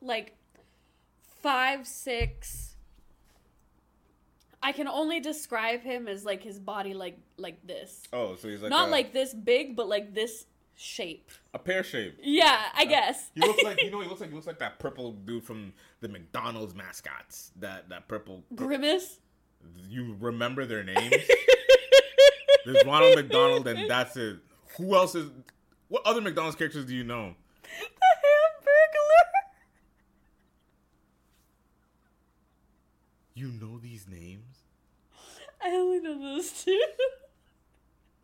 like 0.01 0.35
five 1.41 1.87
six 1.87 2.75
i 4.63 4.71
can 4.71 4.87
only 4.87 5.19
describe 5.19 5.81
him 5.81 6.07
as 6.07 6.23
like 6.25 6.43
his 6.43 6.59
body 6.59 6.93
like 6.93 7.17
like 7.37 7.65
this 7.65 8.03
Oh, 8.13 8.35
so 8.35 8.47
he's 8.47 8.61
like 8.61 8.69
not 8.69 8.87
a, 8.89 8.91
like 8.91 9.13
this 9.13 9.33
big 9.33 9.75
but 9.75 9.87
like 9.89 10.13
this 10.13 10.45
shape 10.75 11.29
a 11.53 11.59
pear 11.59 11.83
shape. 11.83 12.17
yeah 12.23 12.63
i 12.75 12.83
uh, 12.83 12.85
guess 12.85 13.29
He 13.35 13.41
looks 13.41 13.63
like 13.63 13.81
you 13.83 13.91
know 13.91 14.01
he 14.01 14.07
looks 14.07 14.21
like 14.21 14.29
he 14.29 14.35
looks 14.35 14.47
like 14.47 14.59
that 14.59 14.79
purple 14.79 15.11
dude 15.11 15.43
from 15.43 15.73
the 15.99 16.07
McDonald's 16.07 16.73
mascots. 16.73 17.51
That 17.59 17.89
that 17.89 18.07
purple. 18.07 18.43
grimace 18.55 19.19
You 19.87 20.15
remember 20.19 20.65
their 20.65 20.83
names? 20.83 21.13
There's 22.65 22.83
Ronald 22.85 23.15
McDonald, 23.15 23.67
and 23.67 23.87
that's 23.89 24.17
it. 24.17 24.37
Who 24.77 24.95
else 24.95 25.13
is? 25.15 25.29
What 25.89 26.01
other 26.05 26.21
McDonald's 26.21 26.55
characters 26.55 26.85
do 26.85 26.95
you 26.95 27.03
know? 27.03 27.35
the 27.63 28.11
hamburglar 28.23 29.27
You 33.41 33.51
know 33.59 33.79
these 33.79 34.05
names? 34.07 34.59
i 35.63 35.69
only 35.69 35.99
know 35.99 36.19
those 36.19 36.63
two 36.63 36.79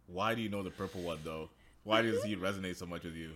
Why 0.05 0.35
do 0.35 0.43
you 0.43 0.49
know 0.49 0.61
the 0.61 0.69
purple 0.69 1.01
one 1.01 1.17
though? 1.23 1.49
Why 1.83 2.03
does 2.03 2.23
he 2.23 2.35
resonate 2.35 2.75
so 2.75 2.85
much 2.85 3.03
with 3.03 3.15
you? 3.15 3.31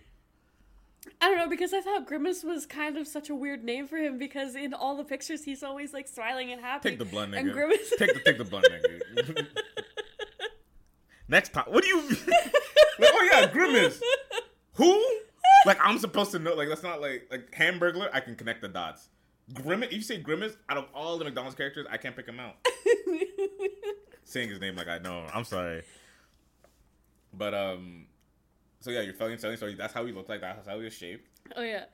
I 1.19 1.29
don't 1.29 1.39
know 1.39 1.49
because 1.49 1.73
I 1.73 1.82
thought 1.82 2.05
Grimace 2.05 2.43
was 2.43 2.67
kind 2.67 2.97
of 2.97 3.07
such 3.07 3.32
a 3.32 3.36
weird 3.36 3.63
name 3.63 3.88
for 3.88 3.97
him 3.97 4.19
because 4.19 4.53
in 4.53 4.75
all 4.75 4.95
the 4.95 5.03
pictures 5.03 5.43
he's 5.43 5.63
always 5.63 5.91
like 5.91 6.07
smiling 6.07 6.51
and 6.51 6.61
happy. 6.61 6.89
Take 6.89 6.99
the 6.99 7.05
blunt, 7.05 7.34
And. 7.34 7.51
Grimace. 7.51 7.91
Take 7.97 8.13
the 8.13 8.19
take 8.19 8.38
the 8.38 8.45
blunt, 8.45 8.67
nigga. 8.67 9.47
Next 11.27 11.51
time, 11.51 11.65
what 11.67 11.84
do 11.84 11.89
you? 11.89 12.09
like, 12.99 13.09
oh 13.11 13.29
yeah, 13.32 13.51
Grimace. 13.51 13.99
Who? 14.73 15.03
Like 15.65 15.79
I'm 15.82 15.97
supposed 15.97 16.29
to 16.34 16.38
know? 16.38 16.53
Like 16.53 16.69
that's 16.69 16.84
not 16.84 17.01
like 17.01 17.27
like 17.32 17.51
Hamburglar. 17.51 18.11
I 18.13 18.19
can 18.19 18.36
connect 18.36 18.61
the 18.61 18.67
dots. 18.67 19.09
Grimace. 19.54 19.89
If 19.89 19.96
you 19.96 20.02
say 20.02 20.18
Grimace, 20.18 20.56
out 20.70 20.78
of 20.78 20.86
all 20.94 21.18
the 21.18 21.26
McDonald's 21.26 21.56
characters, 21.56 21.86
I 21.89 21.98
can't 21.98 22.16
pick 22.16 22.28
him 22.28 22.39
out. 22.39 22.56
Saying 24.24 24.50
his 24.50 24.60
name 24.62 24.76
like 24.76 24.88
I 24.88 25.00
know. 25.00 25.26
I'm 25.34 25.44
sorry. 25.44 25.84
But 27.34 27.54
um, 27.54 28.06
so 28.80 28.89
yeah, 28.92 29.02
you're 29.02 29.14
telling 29.14 29.38
story. 29.38 29.76
That's 29.76 29.94
how 29.94 30.06
he 30.06 30.12
looked 30.12 30.30
like. 30.30 30.42
That's 30.42 30.68
how 30.68 30.78
he 30.78 30.84
was 30.86 30.94
shaped. 30.94 31.28
oh 31.56 31.62
yeah. 31.64 31.86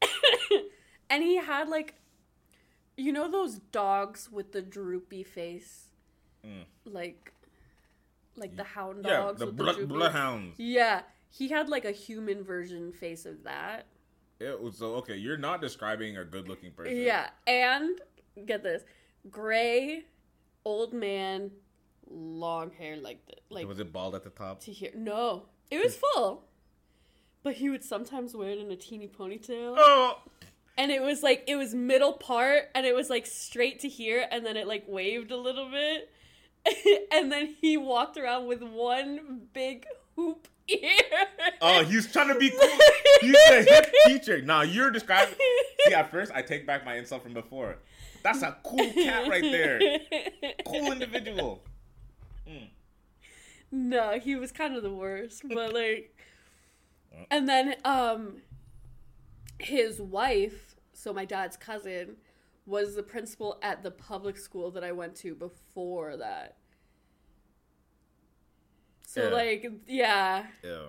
and 1.10 1.22
he 1.22 1.36
had 1.36 1.68
like, 1.68 1.94
you 2.96 3.12
know 3.12 3.30
those 3.30 3.56
dogs 3.58 4.30
with 4.30 4.52
the 4.52 4.62
droopy 4.62 5.22
face, 5.22 5.88
Mm. 6.44 6.64
like, 6.84 7.32
like 8.36 8.56
the 8.56 8.64
hound 8.64 9.04
Yeah, 9.04 9.18
dogs 9.18 9.38
the 9.38 9.46
with 9.46 9.56
blood, 9.56 9.76
the 9.78 9.86
bloodhounds. 9.86 10.58
Yeah, 10.58 11.02
he 11.30 11.48
had 11.48 11.68
like 11.68 11.84
a 11.84 11.92
human 11.92 12.42
version 12.42 12.92
face 12.92 13.26
of 13.26 13.44
that. 13.44 13.86
It 14.42 14.60
was 14.60 14.76
so 14.76 14.94
okay. 14.96 15.16
You're 15.16 15.36
not 15.36 15.60
describing 15.60 16.16
a 16.16 16.24
good-looking 16.24 16.72
person. 16.72 16.96
Yeah, 16.96 17.30
and 17.46 18.00
get 18.46 18.62
this, 18.62 18.82
gray, 19.30 20.04
old 20.64 20.92
man, 20.92 21.50
long 22.10 22.70
hair 22.72 22.96
like 22.96 23.24
the, 23.26 23.34
like 23.50 23.66
Was 23.68 23.78
it 23.78 23.92
bald 23.92 24.14
at 24.14 24.24
the 24.24 24.30
top? 24.30 24.60
to 24.62 24.72
here. 24.72 24.90
No, 24.94 25.46
it 25.70 25.82
was 25.82 25.96
full, 26.14 26.44
but 27.42 27.54
he 27.54 27.70
would 27.70 27.84
sometimes 27.84 28.34
wear 28.34 28.50
it 28.50 28.58
in 28.58 28.70
a 28.70 28.76
teeny 28.76 29.08
ponytail, 29.08 29.74
Oh, 29.78 30.18
and 30.76 30.90
it 30.90 31.02
was 31.02 31.22
like 31.22 31.44
it 31.46 31.56
was 31.56 31.74
middle 31.74 32.14
part, 32.14 32.64
and 32.74 32.84
it 32.86 32.94
was 32.94 33.08
like 33.10 33.26
straight 33.26 33.80
to 33.80 33.88
here, 33.88 34.26
and 34.30 34.44
then 34.44 34.56
it 34.56 34.66
like 34.66 34.84
waved 34.88 35.30
a 35.30 35.36
little 35.36 35.70
bit, 35.70 36.10
and 37.12 37.30
then 37.30 37.54
he 37.60 37.76
walked 37.76 38.16
around 38.16 38.46
with 38.46 38.62
one 38.62 39.42
big 39.52 39.86
hoop 40.16 40.48
ear. 40.68 40.90
oh, 41.60 41.84
he's 41.84 42.10
trying 42.10 42.28
to 42.28 42.34
be 42.34 42.50
cool. 42.50 42.78
He's 43.20 43.36
a 43.50 43.62
hip 43.62 43.92
teacher. 44.06 44.42
Now 44.42 44.62
you're 44.62 44.90
describing. 44.90 45.34
See, 45.86 45.94
at 45.94 46.10
first 46.10 46.32
I 46.34 46.42
take 46.42 46.66
back 46.66 46.84
my 46.84 46.96
insult 46.96 47.22
from 47.22 47.34
before. 47.34 47.78
That's 48.22 48.42
a 48.42 48.56
cool 48.64 48.92
cat 48.92 49.28
right 49.28 49.42
there. 49.42 49.80
Cool 50.64 50.92
individual. 50.92 51.62
No, 53.72 54.20
he 54.20 54.36
was 54.36 54.52
kind 54.52 54.76
of 54.76 54.82
the 54.82 54.92
worst, 54.92 55.42
but 55.48 55.72
like, 55.72 56.14
and 57.30 57.48
then 57.48 57.74
um, 57.84 58.42
his 59.58 60.00
wife, 60.00 60.76
so 60.92 61.12
my 61.12 61.24
dad's 61.24 61.56
cousin, 61.56 62.16
was 62.66 62.94
the 62.94 63.02
principal 63.02 63.58
at 63.62 63.82
the 63.82 63.90
public 63.90 64.36
school 64.36 64.70
that 64.70 64.84
I 64.84 64.92
went 64.92 65.16
to 65.16 65.34
before 65.34 66.18
that. 66.18 66.58
So 69.12 69.24
Yeah. 69.24 69.28
like, 69.34 69.70
yeah, 69.86 70.46
Yeah. 70.64 70.86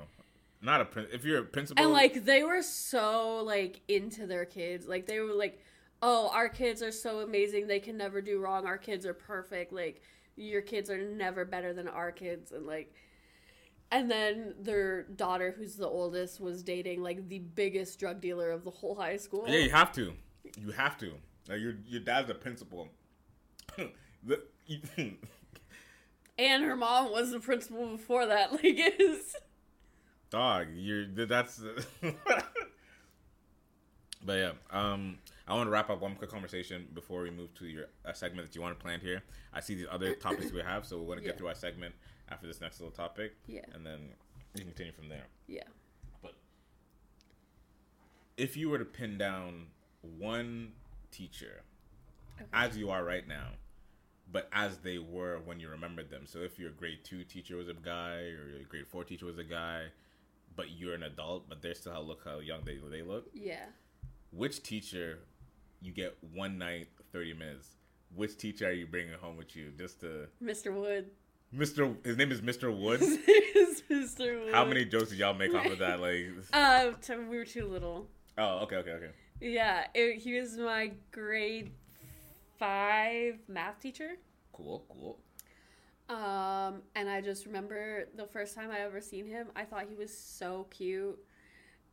Not 0.62 0.80
a 0.80 0.86
prin- 0.86 1.10
if 1.12 1.26
you're 1.26 1.40
a 1.42 1.44
principal. 1.44 1.84
and 1.84 1.92
like 1.92 2.24
they 2.24 2.42
were 2.44 2.62
so 2.62 3.44
like 3.44 3.82
into 3.90 4.26
their 4.26 4.46
kids, 4.46 4.88
like 4.88 5.06
they 5.08 5.20
were 5.20 5.34
like, 5.34 5.60
oh, 6.02 6.30
our 6.34 6.48
kids 6.48 6.82
are 6.82 6.92
so 6.92 7.20
amazing, 7.20 7.68
they 7.68 7.82
can 7.82 7.98
never 7.98 8.22
do 8.22 8.40
wrong, 8.40 8.66
our 8.66 8.78
kids 8.78 9.06
are 9.06 9.14
perfect, 9.14 9.74
like 9.74 10.02
your 10.38 10.62
kids 10.62 10.90
are 10.90 10.98
never 10.98 11.44
better 11.44 11.74
than 11.74 11.88
our 11.90 12.12
kids, 12.14 12.52
and 12.54 12.66
like. 12.66 12.94
And 13.92 14.10
then 14.10 14.56
their 14.60 15.04
daughter, 15.04 15.54
who's 15.56 15.76
the 15.76 15.88
oldest, 15.88 16.40
was 16.40 16.64
dating 16.64 17.04
like 17.04 17.28
the 17.28 17.40
biggest 17.40 18.00
drug 18.00 18.22
dealer 18.22 18.50
of 18.52 18.64
the 18.64 18.72
whole 18.72 18.96
high 18.96 19.18
school. 19.18 19.44
yeah, 19.48 19.60
you 19.60 19.70
have 19.70 19.92
to. 19.94 20.14
You 20.60 20.72
have 20.72 20.98
to. 21.00 21.14
Like 21.50 21.60
your 21.60 21.74
your 21.86 22.00
dad's 22.00 22.28
the 22.30 22.36
principal. 22.36 22.88
the, 24.24 24.42
And 26.38 26.64
her 26.64 26.76
mom 26.76 27.12
was 27.12 27.32
the 27.32 27.40
principal 27.40 27.88
before 27.88 28.26
that. 28.26 28.52
Like 28.54 28.62
it's 28.64 29.36
dog, 30.30 30.68
you're 30.74 31.06
that's. 31.26 31.62
but 34.26 34.34
yeah, 34.34 34.52
um, 34.72 35.18
I 35.48 35.54
want 35.54 35.68
to 35.68 35.72
wrap 35.72 35.90
up 35.90 36.02
one 36.02 36.16
quick 36.16 36.30
conversation 36.32 36.88
before 36.94 37.22
we 37.22 37.30
move 37.30 37.54
to 37.56 37.66
your 37.66 37.86
a 38.06 38.16
segment 38.16 38.48
that 38.48 38.56
you 38.56 38.62
want 38.62 38.78
to 38.78 38.82
plan 38.84 39.00
here. 39.00 39.22
I 39.54 39.60
see 39.60 39.76
these 39.76 39.86
other 39.92 40.16
topics 40.16 40.52
we 40.52 40.62
have, 40.62 40.86
so 40.86 40.98
we're 40.98 41.06
going 41.06 41.20
to 41.20 41.24
get 41.24 41.34
Yeah. 41.34 41.38
through 41.38 41.48
our 41.50 41.56
segment 41.56 41.94
after 42.30 42.48
this 42.48 42.62
next 42.62 42.80
little 42.80 42.96
topic, 42.96 43.36
yeah, 43.48 43.62
and 43.74 43.86
then 43.86 44.00
we 44.54 44.62
can 44.62 44.70
continue 44.70 44.94
from 44.94 45.10
there. 45.10 45.26
yeah. 45.48 45.64
But 46.22 46.34
if 48.38 48.56
you 48.58 48.70
were 48.70 48.80
to 48.80 48.86
pin 48.86 49.18
down 49.18 49.68
one 50.18 50.72
teacher 51.12 51.62
Okay. 52.40 52.46
as 52.54 52.76
you 52.78 52.90
are 52.90 53.04
right 53.04 53.28
now, 53.28 53.50
but 54.34 54.50
as 54.52 54.80
they 54.80 54.98
were 54.98 55.40
when 55.46 55.60
you 55.62 55.70
remembered 55.70 56.10
them. 56.10 56.24
So 56.26 56.40
if 56.40 56.60
your 56.60 56.72
grade 56.72 57.00
two 57.06 57.24
teacher 57.24 57.56
was 57.56 57.70
a 57.70 57.74
guy 57.74 58.16
or 58.16 58.50
your 58.50 58.64
grade 58.68 58.88
four 58.88 59.06
teacher 59.06 59.26
was 59.28 59.38
a 59.38 59.44
guy, 59.44 59.84
but 60.56 60.72
you're 60.72 60.96
an 60.96 61.04
adult, 61.04 61.48
but 61.48 61.62
they're 61.62 61.76
still 61.76 61.94
how 61.94 62.02
look 62.02 62.22
how 62.26 62.40
young 62.40 62.62
they 62.66 62.78
they 62.92 63.04
look. 63.04 63.28
Yeah. 63.34 63.66
Which 64.32 64.62
teacher 64.64 65.20
you 65.82 65.94
get 65.94 66.18
one 66.34 66.58
night, 66.58 66.88
thirty 67.14 67.34
minutes? 67.34 67.70
Which 68.16 68.38
teacher 68.38 68.68
are 68.68 68.72
you 68.72 68.88
bringing 68.88 69.14
home 69.14 69.38
with 69.38 69.56
you? 69.56 69.72
Just 69.78 70.02
to 70.02 70.28
Mr. 70.44 70.74
Wood. 70.74 71.12
Mr. 71.56 71.96
His 72.04 72.18
name 72.18 72.32
is 72.32 72.42
Mr. 72.42 72.76
Woods. 72.76 73.06
It's 73.06 73.82
Mr. 73.84 74.44
Wood. 74.44 74.54
How 74.54 74.66
many 74.66 74.86
jokes 74.86 75.10
did 75.10 75.20
y'all 75.20 75.34
make 75.36 75.54
off 75.54 75.66
of 75.68 75.80
that? 75.80 76.00
Like, 76.00 76.26
Uh, 76.54 76.92
we 77.30 77.38
were 77.38 77.46
too 77.46 77.68
little. 77.68 78.08
oh, 78.38 78.60
okay, 78.64 78.78
okay, 78.78 78.92
okay. 78.92 79.10
Yeah, 79.40 79.86
it, 79.94 80.20
he 80.20 80.40
was 80.40 80.58
my 80.58 80.92
grade 81.12 81.72
five 82.58 83.40
math 83.48 83.80
teacher. 83.80 84.12
Cool, 84.52 84.86
cool. 84.90 85.20
Um, 86.10 86.82
and 86.96 87.10
I 87.10 87.22
just 87.22 87.46
remember 87.46 88.06
the 88.16 88.26
first 88.28 88.56
time 88.56 88.70
I 88.72 88.80
ever 88.80 89.02
seen 89.02 89.28
him, 89.28 89.48
I 89.56 89.64
thought 89.64 89.86
he 89.90 89.96
was 89.96 90.16
so 90.16 90.68
cute, 90.70 91.18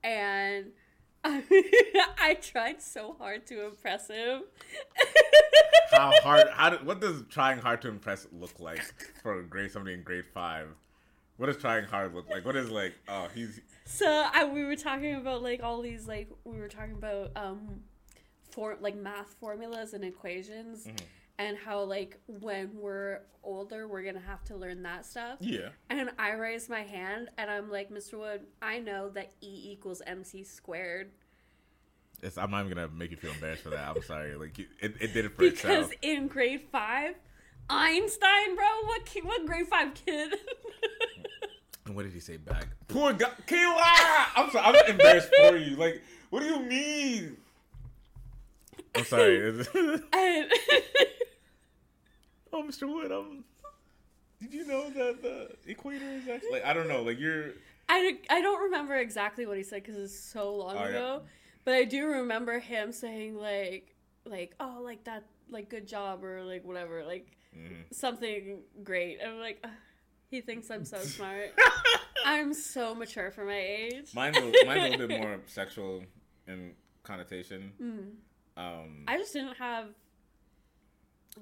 and 0.03 0.73
I 1.25 2.39
tried 2.41 2.83
so 2.83 3.15
hard 3.19 3.47
to 3.49 3.67
impress 3.67 4.09
him. 4.09 4.43
How 5.91 6.13
hard? 6.23 6.49
How? 6.53 6.71
Do, 6.71 6.77
what 6.85 7.01
does 7.01 7.23
trying 7.29 7.59
hard 7.59 7.83
to 7.83 7.89
impress 7.89 8.27
look 8.33 8.59
like 8.59 8.83
for 9.23 9.43
grade 9.43 9.71
somebody 9.71 9.95
in 9.95 10.03
grade 10.03 10.25
five? 10.33 10.69
What 11.37 11.47
does 11.47 11.57
trying 11.57 11.85
hard 11.85 12.15
look 12.15 12.29
like? 12.29 12.45
What 12.45 12.57
is 12.57 12.71
like? 12.71 12.95
Oh, 13.09 13.29
he's 13.35 13.61
So 13.85 14.07
I 14.33 14.45
we 14.45 14.65
were 14.65 14.77
talking 14.77 15.15
about 15.15 15.43
like 15.43 15.63
all 15.63 15.83
these 15.83 16.07
like 16.07 16.29
we 16.45 16.59
were 16.59 16.69
talking 16.69 16.95
about 16.95 17.33
um 17.37 17.83
for 18.61 18.77
like 18.79 18.95
math 18.95 19.35
formulas 19.41 19.95
and 19.95 20.05
equations. 20.05 20.85
Mhm. 20.87 21.01
and 21.39 21.57
how 21.57 21.83
like 21.83 22.19
when 22.27 22.69
we're 22.75 23.21
older 23.43 23.89
we're 23.89 24.03
gonna 24.03 24.21
have 24.21 24.45
to 24.45 24.55
learn 24.55 24.83
that 24.83 25.07
stuff. 25.07 25.39
Yeah. 25.41 25.71
And 25.89 26.11
I 26.19 26.33
raise 26.33 26.69
my 26.69 26.83
hand 26.83 27.31
and 27.39 27.51
I'm 27.51 27.71
like, 27.71 27.89
Mr. 27.91 28.19
Wood, 28.19 28.43
I 28.61 28.79
know 28.81 29.09
that 29.11 29.33
E 29.41 29.71
equals 29.73 30.03
MC 30.07 30.45
squared. 30.45 31.13
It's, 32.23 32.37
I'm 32.37 32.51
not 32.51 32.67
even 32.67 32.77
gonna 32.77 32.89
make 32.89 33.11
you 33.11 33.17
feel 33.17 33.33
embarrassed 33.33 33.63
for 33.63 33.71
that. 33.71 33.89
I'm 33.97 34.03
sorry. 34.03 34.35
Like 34.35 34.59
it, 34.59 34.69
it 35.01 35.15
did 35.15 35.25
it 35.25 35.33
for 35.33 35.39
Because 35.41 35.87
itself. 35.87 35.93
in 36.03 36.27
grade 36.29 36.61
five, 36.71 37.15
Einstein, 37.71 38.55
bro, 38.57 38.67
what 38.85 39.07
ki- 39.07 39.23
what 39.23 39.47
grade 39.47 39.67
five 39.69 39.95
kid? 39.95 40.35
And 41.87 41.97
what 41.97 42.03
did 42.05 42.13
he 42.13 42.21
say 42.21 42.37
back? 42.37 42.67
Poor 42.89 43.13
guy, 43.15 43.31
Kayla. 43.47 44.27
I'm 44.37 44.51
sorry. 44.51 44.65
I'm 44.79 44.91
embarrassed 44.91 45.31
for 45.35 45.57
you. 45.57 45.77
Like, 45.77 46.03
what 46.29 46.41
do 46.41 46.47
you 46.47 46.61
mean? 46.61 47.37
I'm 48.97 49.05
sorry. 49.05 49.49
and 50.13 50.49
oh, 52.53 52.63
Mr. 52.63 52.89
Wood. 52.93 53.13
Um, 53.13 53.45
did 54.41 54.55
you 54.55 54.67
know 54.67 54.89
that 54.91 55.23
the 55.23 55.51
equator 55.71 56.05
is 56.05 56.29
actually 56.29 56.51
like 56.53 56.65
I 56.65 56.73
don't 56.73 56.89
know. 56.89 57.03
Like 57.03 57.19
you're. 57.19 57.51
I, 57.89 58.19
I 58.31 58.41
don't 58.41 58.63
remember 58.65 58.95
exactly 58.97 59.47
what 59.47 59.57
he 59.57 59.65
said 59.65 59.83
because 59.83 59.97
it's 59.97 60.19
so 60.19 60.55
long 60.55 60.77
Oh, 60.77 60.83
yeah. 60.85 60.89
ago, 60.91 61.23
but 61.65 61.75
I 61.75 61.85
do 61.85 62.07
remember 62.07 62.59
him 62.61 62.93
saying 62.93 63.37
like 63.37 63.95
like 64.25 64.55
oh 64.61 64.81
like 64.83 65.05
that 65.05 65.25
like 65.51 65.69
good 65.69 65.87
job 65.89 66.23
or 66.25 66.43
like 66.45 66.65
whatever 66.65 67.05
like 67.05 67.27
Mhm. 67.57 67.93
something 67.93 68.61
great. 68.85 69.19
I'm 69.27 69.41
like 69.41 69.59
"Ugh, 69.65 69.71
he 70.31 70.41
thinks 70.41 70.71
I'm 70.71 70.85
so 70.85 70.99
smart. 71.01 71.51
I'm 72.25 72.55
so 72.55 72.95
mature 72.95 73.33
for 73.33 73.45
my 73.45 73.59
age. 73.59 74.15
Mine's 74.15 74.37
a, 74.37 74.53
mine's 74.65 74.85
a 74.85 74.91
little 74.91 75.09
bit 75.09 75.21
more 75.21 75.39
sexual 75.47 76.05
in 76.47 76.75
connotation. 77.03 77.73
Mm. 77.83 78.11
Um, 78.61 79.05
I 79.09 79.17
just 79.17 79.33
didn't 79.33 79.57
have 79.57 79.87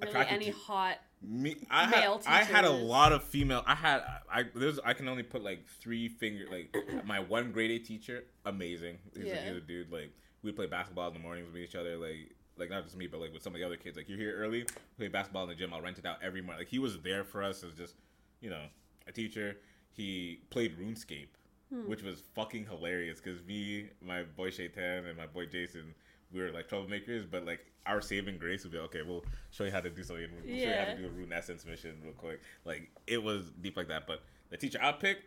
really 0.02 0.26
any 0.26 0.46
to- 0.46 0.52
hot. 0.52 0.98
Me, 1.20 1.56
I 1.68 1.86
Male 1.90 2.18
had, 2.24 2.32
I 2.32 2.44
had 2.44 2.64
a 2.64 2.70
lot 2.70 3.10
of 3.12 3.24
female. 3.24 3.64
I 3.66 3.74
had, 3.74 4.02
I 4.32 4.44
there's, 4.54 4.78
I 4.84 4.92
can 4.92 5.08
only 5.08 5.24
put 5.24 5.42
like 5.42 5.66
three 5.66 6.06
finger. 6.08 6.44
Like 6.48 6.76
my 7.04 7.18
one 7.18 7.50
grade 7.50 7.72
A 7.72 7.78
teacher, 7.84 8.22
amazing. 8.46 8.98
He's, 9.16 9.24
a, 9.24 9.26
Yeah. 9.26 9.48
he's 9.48 9.56
a 9.56 9.60
dude. 9.60 9.90
Like 9.90 10.12
we 10.44 10.52
play 10.52 10.66
basketball 10.66 11.08
in 11.08 11.14
the 11.14 11.18
mornings 11.18 11.48
with 11.52 11.60
each 11.60 11.74
other. 11.74 11.96
Like, 11.96 12.36
like 12.56 12.70
not 12.70 12.84
just 12.84 12.96
me, 12.96 13.08
but 13.08 13.18
like 13.20 13.32
with 13.32 13.42
some 13.42 13.52
of 13.52 13.58
the 13.58 13.66
other 13.66 13.76
kids. 13.76 13.96
Like 13.96 14.08
you're 14.08 14.16
here 14.18 14.36
early, 14.36 14.64
play 14.96 15.08
basketball 15.08 15.42
in 15.42 15.48
the 15.48 15.56
gym. 15.56 15.74
I'll 15.74 15.80
rent 15.82 15.98
it 15.98 16.06
out 16.06 16.18
every 16.22 16.40
morning. 16.40 16.60
Like 16.60 16.68
he 16.68 16.78
was 16.78 17.00
there 17.00 17.24
for 17.24 17.42
us 17.42 17.64
as 17.64 17.72
just, 17.74 17.96
you 18.40 18.50
know, 18.50 18.62
a 19.08 19.12
teacher. 19.12 19.56
He 19.90 20.42
played 20.50 20.78
RuneScape, 20.78 21.26
Hmm. 21.74 21.88
which 21.88 22.02
was 22.04 22.22
fucking 22.36 22.66
hilarious 22.66 23.20
because 23.20 23.42
me, 23.44 23.88
my 24.00 24.22
boy 24.22 24.50
Shaitan, 24.50 25.04
and 25.06 25.16
my 25.18 25.26
boy 25.26 25.46
Jason. 25.46 25.94
We 26.33 26.41
were 26.41 26.51
like 26.51 26.68
troublemakers, 26.68 27.31
but 27.31 27.47
like 27.47 27.61
our 27.87 28.01
saving 28.01 28.37
grace 28.39 28.62
would 28.64 28.72
be 28.72 28.79
okay. 28.79 29.03
We'll 29.03 29.24
show 29.51 29.64
you 29.64 29.70
how 29.70 29.81
to 29.81 29.89
do 29.91 30.03
something. 30.03 30.26
We'll 30.45 30.55
show 30.57 30.62
you 30.62 30.74
how 30.74 30.85
to 30.85 30.97
do 30.97 31.07
a 31.07 31.11
rune 31.11 31.33
essence 31.33 31.64
mission 31.64 31.97
real 32.05 32.12
quick. 32.12 32.41
Like 32.64 32.91
it 33.07 33.22
was 33.22 33.51
deep 33.62 33.76
like 33.76 33.89
that. 33.89 34.07
But 34.07 34.22
the 34.51 34.57
teacher 34.59 34.79
I 34.83 34.93
picked, 34.93 35.24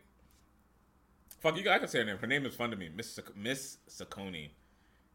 fuck 1.40 1.58
you. 1.58 1.70
I 1.70 1.80
can 1.80 1.88
say 1.88 2.00
her 2.00 2.06
name. 2.06 2.18
Her 2.18 2.28
name 2.28 2.46
is 2.46 2.54
fun 2.56 2.70
to 2.72 2.76
me, 2.78 2.90
Miss 2.96 3.20
Miss 3.36 3.78
Saccone. 3.90 4.50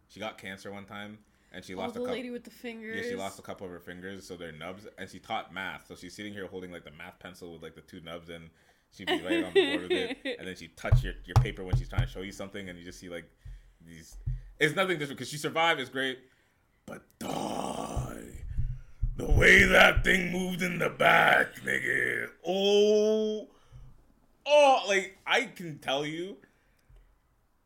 She 0.09 0.21
got 0.21 0.39
cancer 0.39 0.71
one 0.73 0.85
time, 0.85 1.19
and 1.53 1.65
she 1.65 1.75
Oh, 1.75 1.79
lost 1.79 1.95
the 1.95 2.01
a 2.01 2.03
couple. 2.05 2.15
lady 2.17 2.31
with 2.31 2.45
the 2.45 2.51
fingers. 2.51 2.97
Yeah, 3.05 3.11
she 3.11 3.17
lost 3.17 3.39
a 3.39 3.43
couple 3.43 3.67
of 3.67 3.73
her 3.73 3.81
fingers, 3.81 4.27
so 4.27 4.37
they're 4.37 4.53
nubs. 4.53 4.87
And 4.99 5.09
she 5.09 5.19
taught 5.19 5.53
math, 5.53 5.87
so 5.89 5.95
she's 5.97 6.15
sitting 6.15 6.33
here 6.33 6.47
holding 6.47 6.71
like 6.73 6.85
the 6.85 6.93
math 6.93 7.19
pencil 7.19 7.53
with 7.53 7.63
like 7.63 7.75
the 7.75 7.81
two 7.81 8.01
nubs, 8.01 8.29
and 8.29 8.49
she'd 8.93 9.07
be 9.09 9.21
right 9.23 9.45
on 9.45 9.53
the 9.55 9.71
board 9.77 9.83
with 9.83 9.91
it. 9.93 10.19
And 10.39 10.47
then 10.49 10.57
she 10.57 10.69
touch 10.69 11.03
your 11.03 11.15
your 11.25 11.35
paper 11.37 11.65
when 11.65 11.77
she's 11.77 11.89
trying 11.89 12.03
to 12.03 12.09
show 12.09 12.21
you 12.23 12.33
something, 12.33 12.69
and 12.69 12.79
you 12.79 12.85
just 12.85 12.99
see 13.01 13.09
like 13.09 13.29
these. 13.87 14.17
It's 14.59 14.75
nothing 14.75 14.99
different 14.99 15.19
because 15.19 15.29
she 15.29 15.37
survived. 15.37 15.81
It's 15.81 15.91
great, 15.91 16.19
but 16.87 17.03
die. 17.19 18.45
The 19.17 19.31
way 19.31 19.65
that 19.65 20.05
thing 20.05 20.33
moved 20.33 20.63
in 20.63 20.79
the 20.79 20.91
back, 20.91 21.57
nigga. 21.65 22.29
Oh, 22.47 23.49
oh, 24.47 24.79
like 24.89 25.19
I 25.27 25.45
can 25.45 25.79
tell 25.79 26.05
you, 26.05 26.37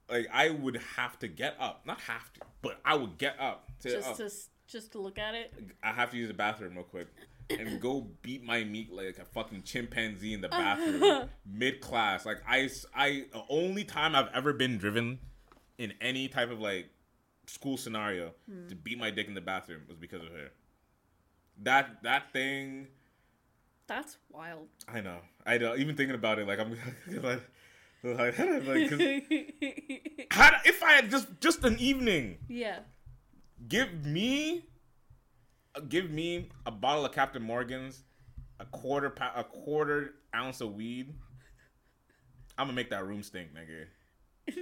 like 0.08 0.28
I 0.32 0.50
would 0.50 0.80
have 0.96 1.18
to 1.20 1.28
get 1.28 1.56
up, 1.60 1.86
not 1.86 2.00
have 2.02 2.32
to, 2.34 2.40
but 2.62 2.80
I 2.84 2.94
would 2.94 3.18
get 3.18 3.38
up 3.40 3.68
to. 3.80 3.90
just 3.90 4.08
up. 4.08 4.16
to 4.16 4.30
just 4.66 4.92
to 4.92 4.98
look 5.00 5.18
at 5.18 5.34
it. 5.34 5.52
I 5.82 5.92
have 5.92 6.10
to 6.10 6.16
use 6.16 6.28
the 6.28 6.34
bathroom 6.34 6.74
real 6.74 6.84
quick 6.84 7.08
and 7.50 7.80
go 7.80 8.06
beat 8.22 8.44
my 8.44 8.64
meat 8.64 8.92
like 8.92 9.18
a 9.18 9.24
fucking 9.24 9.62
chimpanzee 9.62 10.32
in 10.32 10.40
the 10.40 10.48
bathroom 10.48 11.28
mid 11.46 11.80
class. 11.80 12.24
Like 12.24 12.42
I, 12.48 12.68
the 13.32 13.42
only 13.48 13.84
time 13.84 14.14
I've 14.14 14.28
ever 14.34 14.52
been 14.52 14.78
driven 14.78 15.18
in 15.80 15.94
any 16.02 16.28
type 16.28 16.50
of 16.50 16.60
like 16.60 16.90
school 17.46 17.78
scenario 17.78 18.32
hmm. 18.48 18.68
to 18.68 18.74
beat 18.76 18.98
my 18.98 19.10
dick 19.10 19.26
in 19.26 19.34
the 19.34 19.40
bathroom 19.40 19.80
was 19.88 19.96
because 19.96 20.22
of 20.22 20.28
her. 20.28 20.50
That 21.62 22.02
that 22.02 22.32
thing, 22.32 22.86
That's 23.86 24.18
wild. 24.30 24.68
I 24.86 25.00
know. 25.00 25.18
I 25.46 25.56
know. 25.56 25.74
Even 25.74 25.96
thinking 25.96 26.14
about 26.14 26.38
it, 26.38 26.46
like 26.46 26.58
I'm 26.60 26.70
like, 27.22 27.42
like, 28.04 28.34
how, 30.30 30.50
if 30.64 30.82
I 30.82 30.92
had 30.92 31.10
just 31.10 31.28
just 31.40 31.64
an 31.64 31.78
evening. 31.78 32.38
yeah. 32.46 32.80
give 33.66 34.04
me 34.04 34.66
give 35.88 36.10
me 36.10 36.50
a 36.66 36.70
bottle 36.70 37.06
of 37.06 37.12
Captain 37.12 37.42
Morgan's, 37.42 38.04
a 38.58 38.66
quarter 38.66 39.08
pa- 39.08 39.32
a 39.34 39.44
quarter 39.44 40.14
ounce 40.36 40.60
of 40.60 40.74
weed. 40.74 41.14
I'm 42.58 42.66
gonna 42.66 42.74
make 42.74 42.90
that 42.90 43.06
room 43.06 43.22
stink, 43.22 43.54
nigga. 43.54 43.86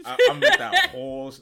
I, 0.04 0.16
I'm 0.30 0.40
gonna 0.40 0.58
that 0.58 0.90
whole. 0.90 1.32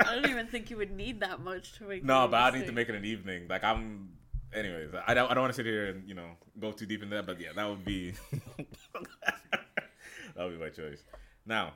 I 0.00 0.14
don't 0.14 0.30
even 0.30 0.46
think 0.46 0.70
you 0.70 0.76
would 0.76 0.92
need 0.92 1.20
that 1.20 1.40
much 1.40 1.72
to 1.78 1.84
make. 1.84 2.04
no, 2.04 2.28
but 2.28 2.36
I 2.36 2.58
need 2.58 2.66
to 2.66 2.72
make 2.72 2.88
it 2.88 2.94
an 2.94 3.04
evening. 3.04 3.46
Like 3.48 3.64
I'm. 3.64 4.10
Anyways, 4.54 4.90
I 5.06 5.14
don't. 5.14 5.30
I 5.30 5.34
don't 5.34 5.42
want 5.42 5.52
to 5.52 5.56
sit 5.56 5.66
here 5.66 5.86
and 5.86 6.08
you 6.08 6.14
know 6.14 6.30
go 6.58 6.72
too 6.72 6.86
deep 6.86 7.02
into 7.02 7.16
that. 7.16 7.26
But 7.26 7.40
yeah, 7.40 7.50
that 7.54 7.68
would 7.68 7.84
be. 7.84 8.12
that 8.92 10.44
would 10.44 10.58
be 10.58 10.64
my 10.64 10.70
choice. 10.70 11.02
Now, 11.46 11.72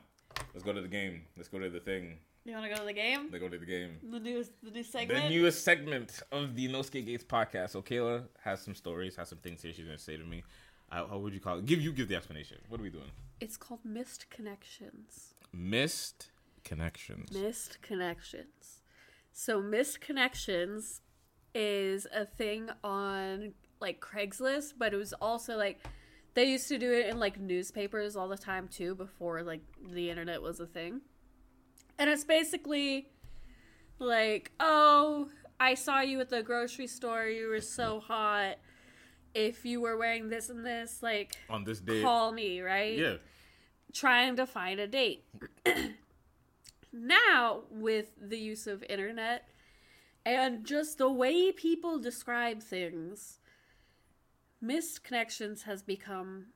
let's 0.53 0.63
go 0.63 0.73
to 0.73 0.81
the 0.81 0.87
game. 0.87 1.23
Let's 1.35 1.49
go 1.49 1.59
to 1.59 1.69
the 1.69 1.79
thing. 1.79 2.19
You 2.45 2.53
want 2.53 2.65
to 2.65 2.69
go 2.73 2.79
to 2.79 2.85
the 2.85 2.93
game? 2.93 3.27
Let's 3.31 3.43
go 3.43 3.49
to 3.49 3.57
the 3.57 3.65
game. 3.65 3.97
The 4.09 4.19
new 4.19 4.43
the 4.63 4.71
new 4.71 4.83
segment. 4.83 5.23
The 5.23 5.29
newest 5.29 5.63
segment 5.63 6.21
of 6.31 6.55
the 6.55 6.67
No 6.69 6.81
Skate 6.81 7.05
Gates 7.05 7.23
podcast. 7.23 7.71
So 7.71 7.81
Kayla 7.81 8.23
has 8.43 8.61
some 8.61 8.75
stories, 8.75 9.15
has 9.17 9.29
some 9.29 9.39
things 9.39 9.61
here 9.61 9.73
she's 9.73 9.85
gonna 9.85 9.97
say 9.97 10.15
to 10.17 10.23
me. 10.23 10.43
Uh, 10.91 11.07
how 11.07 11.17
would 11.17 11.33
you 11.33 11.39
call 11.39 11.59
it? 11.59 11.65
Give 11.65 11.81
you 11.81 11.91
give 11.91 12.07
the 12.07 12.15
explanation. 12.15 12.57
What 12.67 12.79
are 12.79 12.83
we 12.83 12.89
doing? 12.89 13.11
It's 13.39 13.57
called 13.57 13.81
missed 13.83 14.29
connections. 14.29 15.33
Missed 15.53 16.31
connections. 16.63 17.31
Missed 17.31 17.81
connections. 17.81 18.81
So 19.31 19.61
missed 19.61 20.01
connections 20.01 21.01
is 21.53 22.07
a 22.13 22.25
thing 22.25 22.69
on 22.83 23.53
like 23.79 24.01
Craigslist, 24.01 24.73
but 24.77 24.93
it 24.93 24.97
was 24.97 25.13
also 25.13 25.57
like 25.57 25.79
they 26.33 26.45
used 26.45 26.67
to 26.67 26.77
do 26.77 26.91
it 26.91 27.07
in 27.07 27.19
like 27.19 27.39
newspapers 27.39 28.15
all 28.15 28.27
the 28.27 28.37
time 28.37 28.67
too 28.67 28.95
before 28.95 29.41
like 29.43 29.61
the 29.91 30.09
internet 30.09 30.41
was 30.41 30.59
a 30.59 30.65
thing. 30.65 31.01
And 31.97 32.09
it's 32.09 32.23
basically 32.23 33.09
like, 33.99 34.51
"Oh, 34.59 35.29
I 35.59 35.73
saw 35.73 35.99
you 36.01 36.19
at 36.21 36.29
the 36.29 36.41
grocery 36.41 36.87
store. 36.87 37.25
You 37.25 37.49
were 37.49 37.61
so 37.61 37.99
hot. 37.99 38.57
If 39.33 39.65
you 39.65 39.81
were 39.81 39.97
wearing 39.97 40.29
this 40.29 40.49
and 40.49 40.65
this, 40.65 41.01
like 41.01 41.35
On 41.49 41.63
this 41.63 41.79
day, 41.79 42.01
call 42.01 42.31
me, 42.31 42.61
right?" 42.61 42.97
yeah, 42.97 43.15
trying 43.93 44.35
to 44.37 44.45
find 44.45 44.79
a 44.79 44.87
date. 44.87 45.25
now, 46.93 47.61
with 47.69 48.11
the 48.19 48.37
use 48.37 48.67
of 48.67 48.83
internet 48.89 49.47
and 50.25 50.65
just 50.65 50.97
the 50.97 51.09
way 51.09 51.51
people 51.51 51.99
describe 51.99 52.61
things, 52.61 53.39
missed 54.61 55.03
connections 55.03 55.63
has 55.63 55.81
become 55.81 56.47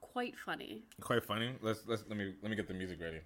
quite 0.00 0.36
funny. 0.36 0.84
quite 1.00 1.24
funny. 1.24 1.54
Let's 1.60 1.82
let's 1.86 2.04
let 2.08 2.16
me 2.16 2.34
let 2.42 2.50
me 2.50 2.56
get 2.56 2.68
the 2.68 2.74
music 2.74 3.00
ready. 3.00 3.20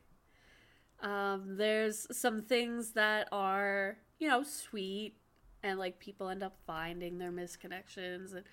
Um, 1.02 1.56
there's 1.56 2.06
some 2.10 2.42
things 2.42 2.90
that 2.90 3.28
are, 3.32 3.96
you 4.18 4.28
know, 4.28 4.42
sweet 4.42 5.14
and 5.62 5.78
like 5.78 5.98
people 5.98 6.28
end 6.28 6.42
up 6.42 6.56
finding 6.66 7.18
their 7.18 7.30
missed 7.30 7.60
connections 7.60 8.32
and 8.32 8.44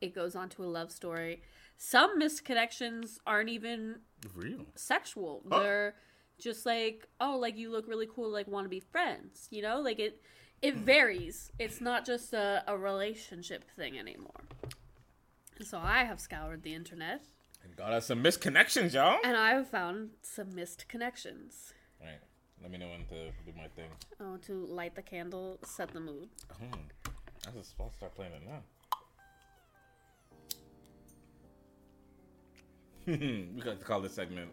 it 0.00 0.14
goes 0.14 0.34
on 0.34 0.48
to 0.50 0.64
a 0.64 0.66
love 0.66 0.90
story. 0.90 1.42
Some 1.76 2.18
missed 2.18 2.44
connections 2.44 3.18
aren't 3.26 3.48
even 3.48 4.00
Real. 4.34 4.66
sexual. 4.74 5.42
Oh. 5.50 5.60
They're 5.60 5.94
just 6.38 6.66
like, 6.66 7.06
oh, 7.20 7.38
like 7.38 7.56
you 7.56 7.70
look 7.70 7.86
really 7.86 8.08
cool, 8.12 8.30
like 8.30 8.48
want 8.48 8.64
to 8.64 8.70
be 8.70 8.80
friends. 8.80 9.48
You 9.50 9.62
know, 9.62 9.80
like 9.80 9.98
it. 9.98 10.20
It 10.62 10.74
hmm. 10.74 10.84
varies. 10.84 11.50
It's 11.58 11.80
not 11.80 12.04
just 12.04 12.34
a, 12.34 12.62
a 12.66 12.76
relationship 12.76 13.64
thing 13.76 13.98
anymore. 13.98 14.42
So 15.62 15.78
I 15.78 16.04
have 16.04 16.20
scoured 16.20 16.62
the 16.62 16.74
internet 16.74 17.22
And 17.64 17.76
got 17.76 17.92
us 17.92 18.06
some 18.06 18.22
misconnections, 18.22 18.92
y'all. 18.92 19.18
and 19.24 19.36
I 19.36 19.52
have 19.52 19.68
found 19.68 20.10
some 20.22 20.54
missed 20.54 20.86
connections. 20.88 21.72
Right. 22.00 22.20
Let 22.62 22.70
me 22.70 22.78
know 22.78 22.88
when 22.88 23.04
to 23.06 23.30
do 23.46 23.52
my 23.56 23.68
thing. 23.68 23.90
Oh, 24.20 24.36
to 24.46 24.66
light 24.66 24.94
the 24.94 25.02
candle, 25.02 25.58
set 25.64 25.92
the 25.92 26.00
mood. 26.00 26.28
Hmm. 26.58 26.74
I 27.48 27.50
just 27.56 27.70
start 27.72 28.14
playing 28.14 28.32
it 28.32 28.42
now. 28.46 28.62
we 33.06 33.62
got 33.62 33.78
to 33.78 33.84
call 33.84 34.00
this 34.00 34.12
segment 34.12 34.50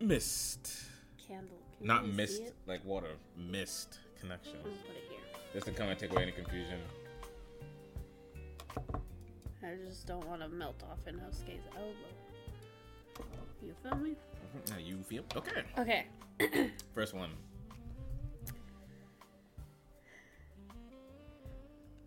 Mist. 0.00 0.84
Candle. 1.26 1.58
Can 1.78 1.86
Not 1.86 2.08
mist 2.08 2.42
like 2.66 2.84
water. 2.84 3.16
Mist 3.36 3.98
connections. 4.20 4.62
Put 4.62 4.96
it 4.96 5.02
here. 5.10 5.18
Just 5.52 5.66
to 5.66 5.72
come 5.72 5.88
and 5.88 5.98
take 5.98 6.12
away 6.12 6.22
any 6.22 6.32
confusion. 6.32 6.78
I 9.62 9.74
just 9.86 10.06
don't 10.06 10.26
want 10.26 10.40
to 10.42 10.48
melt 10.48 10.82
off 10.90 10.98
in 11.06 11.16
Hosuke's 11.16 11.66
elbow. 11.76 11.92
You 13.60 13.74
feel 13.82 13.96
me? 13.96 14.14
Now 14.70 14.78
you 14.78 15.02
feel 15.02 15.24
okay. 15.36 15.62
Okay. 15.78 16.70
First 16.94 17.14
one. 17.14 17.30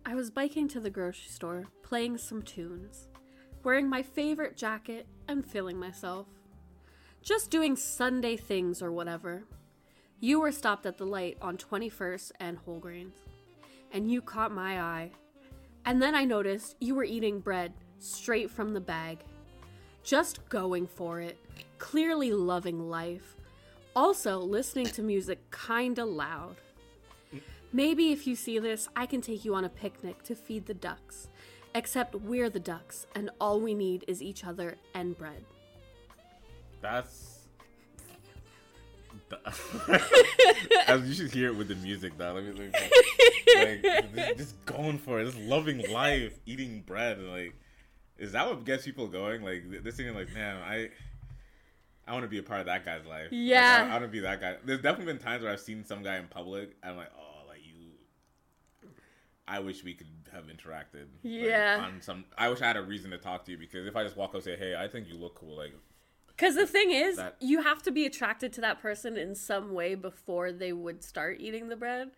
I 0.04 0.14
was 0.14 0.30
biking 0.30 0.68
to 0.68 0.80
the 0.80 0.90
grocery 0.90 1.28
store, 1.28 1.64
playing 1.82 2.18
some 2.18 2.42
tunes, 2.42 3.08
wearing 3.62 3.88
my 3.88 4.02
favorite 4.02 4.56
jacket, 4.56 5.06
and 5.28 5.46
feeling 5.46 5.78
myself. 5.78 6.26
Just 7.22 7.50
doing 7.50 7.76
Sunday 7.76 8.36
things 8.36 8.82
or 8.82 8.90
whatever. 8.90 9.44
You 10.18 10.40
were 10.40 10.52
stopped 10.52 10.86
at 10.86 10.98
the 10.98 11.06
light 11.06 11.38
on 11.40 11.56
21st 11.56 12.32
and 12.40 12.58
Whole 12.58 12.78
Grains, 12.78 13.16
and 13.92 14.10
you 14.10 14.20
caught 14.20 14.52
my 14.52 14.80
eye. 14.80 15.12
And 15.84 16.02
then 16.02 16.14
I 16.14 16.24
noticed 16.24 16.76
you 16.80 16.94
were 16.94 17.04
eating 17.04 17.40
bread 17.40 17.72
straight 17.98 18.50
from 18.50 18.74
the 18.74 18.80
bag. 18.80 19.18
Just 20.04 20.48
going 20.48 20.86
for 20.86 21.20
it, 21.20 21.38
clearly 21.78 22.32
loving 22.32 22.90
life. 22.90 23.36
Also, 23.94 24.38
listening 24.38 24.86
to 24.86 25.02
music 25.02 25.38
kinda 25.50 26.04
loud. 26.04 26.56
Maybe 27.72 28.12
if 28.12 28.26
you 28.26 28.36
see 28.36 28.58
this, 28.58 28.88
I 28.94 29.06
can 29.06 29.20
take 29.20 29.44
you 29.44 29.54
on 29.54 29.64
a 29.64 29.68
picnic 29.68 30.22
to 30.24 30.34
feed 30.34 30.66
the 30.66 30.74
ducks. 30.74 31.28
Except 31.74 32.14
we're 32.14 32.50
the 32.50 32.60
ducks, 32.60 33.06
and 33.14 33.30
all 33.40 33.58
we 33.58 33.72
need 33.74 34.04
is 34.06 34.20
each 34.20 34.44
other 34.44 34.76
and 34.94 35.16
bread. 35.16 35.44
That's. 36.82 37.38
As 40.86 41.08
you 41.08 41.14
should 41.14 41.32
hear 41.32 41.48
it 41.48 41.56
with 41.56 41.68
the 41.68 41.76
music, 41.76 42.18
though. 42.18 42.34
Let 42.34 42.44
me, 42.44 42.52
let 42.52 42.58
me 42.58 43.82
like, 43.82 44.14
just, 44.14 44.36
just 44.36 44.66
going 44.66 44.98
for 44.98 45.20
it, 45.20 45.24
just 45.24 45.38
loving 45.38 45.90
life, 45.90 46.38
eating 46.44 46.82
bread, 46.82 47.18
like, 47.20 47.54
is 48.18 48.32
that 48.32 48.46
what 48.48 48.64
gets 48.64 48.84
people 48.84 49.08
going? 49.08 49.42
Like, 49.42 49.64
this 49.82 49.96
thing, 49.96 50.14
like, 50.14 50.32
man, 50.34 50.56
I, 50.62 50.90
I 52.06 52.12
want 52.12 52.24
to 52.24 52.28
be 52.28 52.38
a 52.38 52.42
part 52.42 52.60
of 52.60 52.66
that 52.66 52.84
guy's 52.84 53.04
life. 53.06 53.24
Like, 53.24 53.30
Yeah. 53.32 53.86
I, 53.86 53.88
I 53.88 53.92
want 53.92 54.04
to 54.04 54.08
be 54.08 54.20
that 54.20 54.40
guy. 54.40 54.56
There's 54.64 54.80
definitely 54.80 55.12
been 55.12 55.22
times 55.22 55.42
where 55.42 55.52
I've 55.52 55.60
seen 55.60 55.84
some 55.84 56.02
guy 56.02 56.16
in 56.18 56.26
public, 56.28 56.76
and 56.82 56.92
I'm 56.92 56.96
like, 56.96 57.10
oh, 57.18 57.46
like 57.48 57.60
you. 57.64 58.88
I 59.48 59.58
wish 59.60 59.82
we 59.82 59.94
could 59.94 60.06
have 60.32 60.44
interacted. 60.44 61.06
like, 61.22 61.24
Yeah. 61.24 61.82
on 61.84 62.00
some, 62.00 62.24
I 62.38 62.48
wish 62.48 62.60
I 62.62 62.66
had 62.66 62.76
a 62.76 62.82
reason 62.82 63.10
to 63.10 63.18
talk 63.18 63.44
to 63.46 63.52
you 63.52 63.58
because 63.58 63.86
if 63.86 63.96
I 63.96 64.04
just 64.04 64.16
walk 64.16 64.30
up 64.30 64.34
and 64.36 64.44
say, 64.44 64.56
hey, 64.56 64.76
I 64.76 64.88
think 64.88 65.08
you 65.08 65.14
look 65.14 65.34
cool, 65.34 65.56
like, 65.56 65.74
Because 66.28 66.54
the 66.54 66.66
thing 66.66 66.90
is, 66.90 67.16
That- 67.16 67.36
you 67.40 67.62
have 67.62 67.82
to 67.82 67.90
be 67.90 68.06
attracted 68.06 68.52
to 68.54 68.60
that 68.62 68.80
person 68.80 69.16
in 69.16 69.34
some 69.34 69.72
way 69.74 69.94
before 69.94 70.52
they 70.52 70.72
would 70.72 71.02
start 71.02 71.38
eating 71.40 71.68
the 71.68 71.76
bread. 71.76 72.10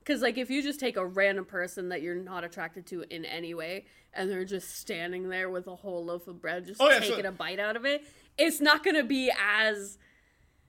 Because, 0.00 0.22
like, 0.22 0.38
if 0.38 0.48
you 0.50 0.62
just 0.62 0.80
take 0.80 0.96
a 0.96 1.04
random 1.04 1.44
person 1.44 1.90
that 1.90 2.00
you're 2.02 2.14
not 2.14 2.42
attracted 2.44 2.86
to 2.86 3.04
in 3.14 3.24
any 3.26 3.52
way, 3.54 3.84
and 4.14 4.30
they're 4.30 4.44
just 4.44 4.78
standing 4.78 5.28
there 5.28 5.50
with 5.50 5.66
a 5.66 5.76
whole 5.76 6.04
loaf 6.04 6.26
of 6.28 6.40
bread, 6.40 6.64
just 6.66 6.80
Oh, 6.80 6.88
yeah, 6.88 7.00
so- 7.00 7.10
taking 7.10 7.26
a 7.26 7.32
bite 7.32 7.58
out 7.58 7.76
of 7.76 7.84
it, 7.84 8.04
it's 8.38 8.60
not 8.60 8.82
going 8.84 8.96
to 8.96 9.04
be 9.04 9.30
as. 9.38 9.98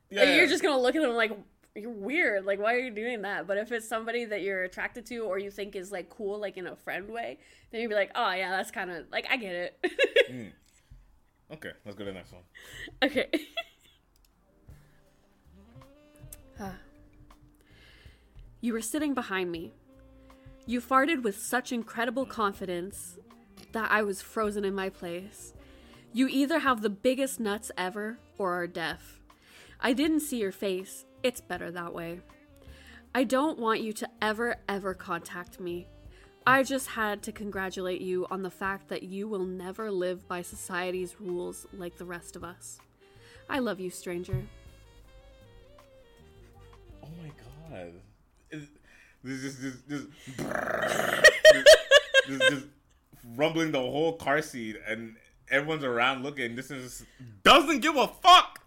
yeah, 0.10 0.36
You're 0.36 0.48
just 0.48 0.62
going 0.62 0.76
to 0.76 0.82
look 0.82 0.96
at 0.96 1.02
them 1.02 1.12
like, 1.14 1.32
you're 1.76 1.90
weird. 1.92 2.44
Like, 2.46 2.60
why 2.60 2.74
are 2.74 2.80
you 2.80 2.92
doing 2.92 3.22
that? 3.22 3.48
But 3.48 3.58
if 3.58 3.72
it's 3.72 3.88
somebody 3.88 4.26
that 4.26 4.42
you're 4.42 4.64
attracted 4.64 5.06
to 5.06 5.20
or 5.20 5.38
you 5.40 5.52
think 5.52 5.76
is, 5.76 5.92
like, 5.92 6.10
cool, 6.10 6.38
like, 6.40 6.58
in 6.58 6.68
a 6.68 6.76
friend 6.76 7.10
way, 7.10 7.38
then 7.72 7.80
you'd 7.80 7.90
be 7.90 7.96
like, 7.96 8.12
oh, 8.16 8.32
yeah, 8.34 8.50
that's 8.52 8.72
kind 8.72 8.92
of, 8.92 9.06
like, 9.12 9.26
I 9.30 9.38
get 9.38 9.54
it. 9.84 10.54
Okay, 11.52 11.72
let's 11.84 11.98
go 11.98 12.06
to 12.06 12.12
the 12.12 12.14
next 12.16 12.32
one. 12.32 12.44
Okay. 13.02 13.28
Ah. 16.60 16.74
You 18.62 18.74
were 18.74 18.82
sitting 18.82 19.14
behind 19.14 19.52
me. 19.52 19.74
You 20.66 20.82
farted 20.82 21.24
with 21.24 21.40
such 21.40 21.72
incredible 21.72 22.26
confidence 22.26 23.18
that 23.72 23.90
I 23.92 24.02
was 24.02 24.22
frozen 24.22 24.66
in 24.66 24.76
my 24.76 24.90
place. 24.90 25.54
You 26.12 26.28
either 26.28 26.60
have 26.60 26.82
the 26.82 26.90
biggest 26.90 27.40
nuts 27.40 27.72
ever 27.78 28.20
or 28.38 28.54
are 28.62 28.68
deaf. 28.68 29.20
I 29.80 29.94
didn't 29.94 30.22
see 30.22 30.40
your 30.40 30.52
face. 30.52 31.06
It's 31.24 31.42
better 31.42 31.72
that 31.72 31.94
way. 31.94 32.20
I 33.16 33.24
don't 33.24 33.60
want 33.60 33.82
you 33.82 33.94
to 33.94 34.10
ever, 34.22 34.58
ever 34.68 34.94
contact 34.94 35.60
me. 35.60 35.88
I 36.46 36.64
just 36.64 36.88
had 36.88 37.22
to 37.24 37.32
congratulate 37.32 38.02
you 38.02 38.26
on 38.30 38.42
the 38.42 38.52
fact 38.52 38.88
that 38.90 39.04
you 39.04 39.28
will 39.28 39.46
never 39.46 39.92
live 39.92 40.28
by 40.28 40.42
society's 40.42 41.20
rules 41.20 41.68
like 41.74 41.98
the 41.98 42.06
rest 42.06 42.36
of 42.36 42.44
us. 42.44 42.80
I 43.50 43.60
love 43.60 43.80
you, 43.80 43.90
stranger. 43.90 44.44
Oh 47.04 47.10
my 47.22 47.32
god. 47.72 47.94
Is- 49.24 49.44
This 49.44 49.60
is 49.60 49.84
just 49.88 49.90
just 49.90 50.08
just, 52.28 52.42
just 52.52 52.66
rumbling 53.36 53.72
the 53.72 53.80
whole 53.80 54.14
car 54.14 54.42
seat 54.42 54.78
and 54.88 55.16
everyone's 55.50 55.84
around 55.84 56.24
looking. 56.24 56.56
This 56.56 56.72
is 56.72 57.06
doesn't 57.44 57.80
give 57.82 57.96
a 57.96 58.08
fuck. 58.08 58.62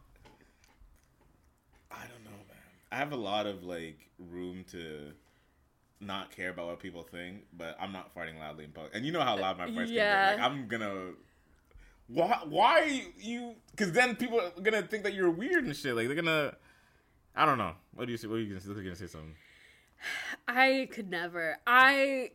I 1.90 2.00
don't 2.03 2.24
know, 2.24 2.30
man. 2.48 2.59
I 2.90 2.96
have 2.96 3.12
a 3.12 3.16
lot 3.16 3.46
of 3.46 3.62
like 3.64 3.98
room 4.18 4.64
to 4.72 5.12
not 6.00 6.34
care 6.34 6.50
about 6.50 6.66
what 6.66 6.80
people 6.80 7.03
think, 7.03 7.44
but 7.57 7.76
I'm 7.80 7.92
not 7.92 8.14
farting 8.14 8.38
loudly 8.38 8.64
in 8.64 8.72
public. 8.72 8.92
And 8.94 9.07
you 9.07 9.12
know 9.12 9.20
how 9.20 9.38
loud 9.38 9.59
my 9.59 9.66
farts 9.68 9.88
Yeah. 9.88 10.30
can 10.30 10.36
get. 10.36 10.42
Like 10.42 10.50
I'm 10.50 10.68
gonna 10.68 11.11
why 12.09 12.40
why 12.44 13.05
you 13.18 13.55
because 13.70 13.92
then 13.92 14.16
people 14.16 14.40
are 14.40 14.50
gonna 14.61 14.82
think 14.82 15.05
that 15.05 15.14
you're 15.14 15.30
weird 15.30 15.64
and 15.64 15.74
shit. 15.76 15.94
Like 15.94 16.07
they're 16.09 16.16
gonna 16.16 16.55
I 17.34 17.46
don't 17.46 17.59
know. 17.59 17.72
What 17.94 18.07
do 18.07 18.11
you 18.12 18.18
say? 18.18 18.26
What 18.28 18.36
are 18.36 18.40
you 18.40 18.48
gonna 18.48 18.61
say? 18.61 18.68
You're 18.68 18.82
gonna 18.82 18.96
say 18.96 19.07
something? 19.07 19.34
I 20.48 20.88
could 20.92 21.11
never. 21.11 21.59
I 21.66 22.30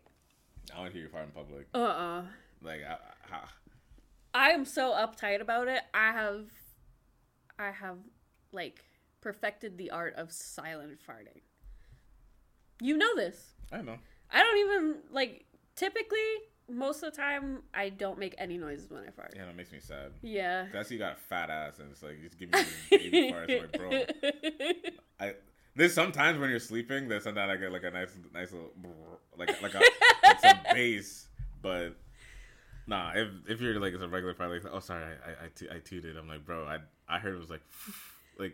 I 0.75 0.79
want 0.79 0.91
to 0.91 0.97
hear 0.97 1.07
you 1.07 1.09
fart 1.11 1.25
in 1.25 1.31
public. 1.31 1.67
uh 1.73 1.77
uh 1.77 2.23
Like, 2.61 2.81
I, 2.87 2.97
I, 3.33 3.39
I 4.33 4.49
am 4.51 4.65
so 4.65 4.91
uptight 4.91 5.41
about 5.41 5.67
it. 5.67 5.81
I 5.93 6.11
have 6.11 6.45
I 7.59 7.71
have 7.71 7.97
like 8.51 8.83
perfected 9.21 9.77
the 9.77 9.91
art 9.91 10.15
of 10.15 10.31
silent 10.31 10.99
farting. 11.07 11.41
You 12.81 12.97
know 12.97 13.15
this. 13.15 13.55
I 13.71 13.77
don't 13.77 13.85
know. 13.85 13.97
I 14.31 14.43
don't 14.43 14.57
even 14.59 14.95
like 15.11 15.45
typically 15.75 16.19
most 16.69 17.01
of 17.01 17.11
the 17.13 17.17
time 17.17 17.63
I 17.73 17.89
don't 17.89 18.19
make 18.19 18.35
any 18.37 18.57
noises 18.57 18.91
when 18.91 19.03
I 19.07 19.11
fart. 19.11 19.33
Yeah, 19.35 19.45
that 19.45 19.55
makes 19.55 19.71
me 19.71 19.79
sad. 19.79 20.11
Yeah. 20.21 20.67
That's 20.71 20.91
you 20.91 20.99
got 20.99 21.13
a 21.13 21.15
fat 21.15 21.49
ass, 21.49 21.79
and 21.79 21.89
it's 21.91 22.03
like 22.03 22.21
just 22.21 22.37
give 22.37 22.51
me 22.51 22.59
baby 22.91 23.31
farts, 23.33 23.59
like 23.59 23.71
bro. 23.71 24.05
I 25.19 25.33
there's 25.77 25.93
sometimes 25.93 26.39
when 26.39 26.49
you're 26.49 26.59
sleeping, 26.59 27.07
there's 27.07 27.23
sometimes 27.23 27.51
I 27.51 27.55
get 27.55 27.71
like 27.71 27.83
a 27.83 27.91
nice, 27.91 28.09
nice 28.33 28.51
little 28.51 28.71
like 29.37 29.61
like 29.61 29.75
a 29.75 29.81
like 30.23 30.39
some 30.41 30.57
bass, 30.73 31.27
but 31.61 31.95
nah. 32.87 33.11
If 33.13 33.27
if 33.47 33.61
you're 33.61 33.79
like 33.79 33.93
it's 33.93 34.01
a 34.01 34.07
regular 34.07 34.33
fart, 34.33 34.49
like 34.49 34.63
oh 34.73 34.79
sorry, 34.79 35.03
I 35.03 35.29
I, 35.29 35.45
I, 35.45 35.49
t- 35.55 35.69
I 35.71 35.79
tooted. 35.79 36.17
I'm 36.17 36.27
like 36.27 36.43
bro, 36.43 36.65
I 36.65 36.79
I 37.07 37.19
heard 37.19 37.35
it 37.35 37.39
was 37.39 37.51
like 37.51 37.61
like 38.39 38.53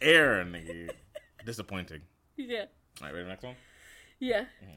air, 0.00 0.44
nigga. 0.44 0.90
Disappointing. 1.46 2.02
yeah. 2.36 2.66
All 3.00 3.08
right, 3.08 3.14
ready 3.14 3.14
for 3.14 3.22
the 3.24 3.28
next 3.28 3.42
one? 3.42 3.56
Yeah. 4.20 4.42
Mm-hmm. 4.62 4.74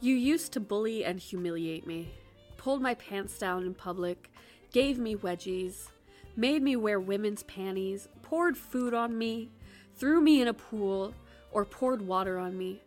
You 0.00 0.14
used 0.14 0.52
to 0.52 0.60
bully 0.60 1.04
and 1.04 1.18
humiliate 1.18 1.86
me, 1.86 2.10
pulled 2.56 2.82
my 2.82 2.94
pants 2.94 3.38
down 3.38 3.64
in 3.64 3.74
public, 3.74 4.30
gave 4.72 4.98
me 4.98 5.16
wedgies, 5.16 5.88
made 6.36 6.62
me 6.62 6.76
wear 6.76 6.98
women's 7.00 7.42
panties, 7.42 8.08
poured 8.22 8.56
food 8.56 8.94
on 8.94 9.16
me, 9.18 9.50
threw 9.96 10.20
me 10.20 10.40
in 10.40 10.48
a 10.48 10.54
pool, 10.54 11.14
or 11.50 11.64
poured 11.64 12.02
water 12.02 12.38
on 12.38 12.56
me. 12.56 12.80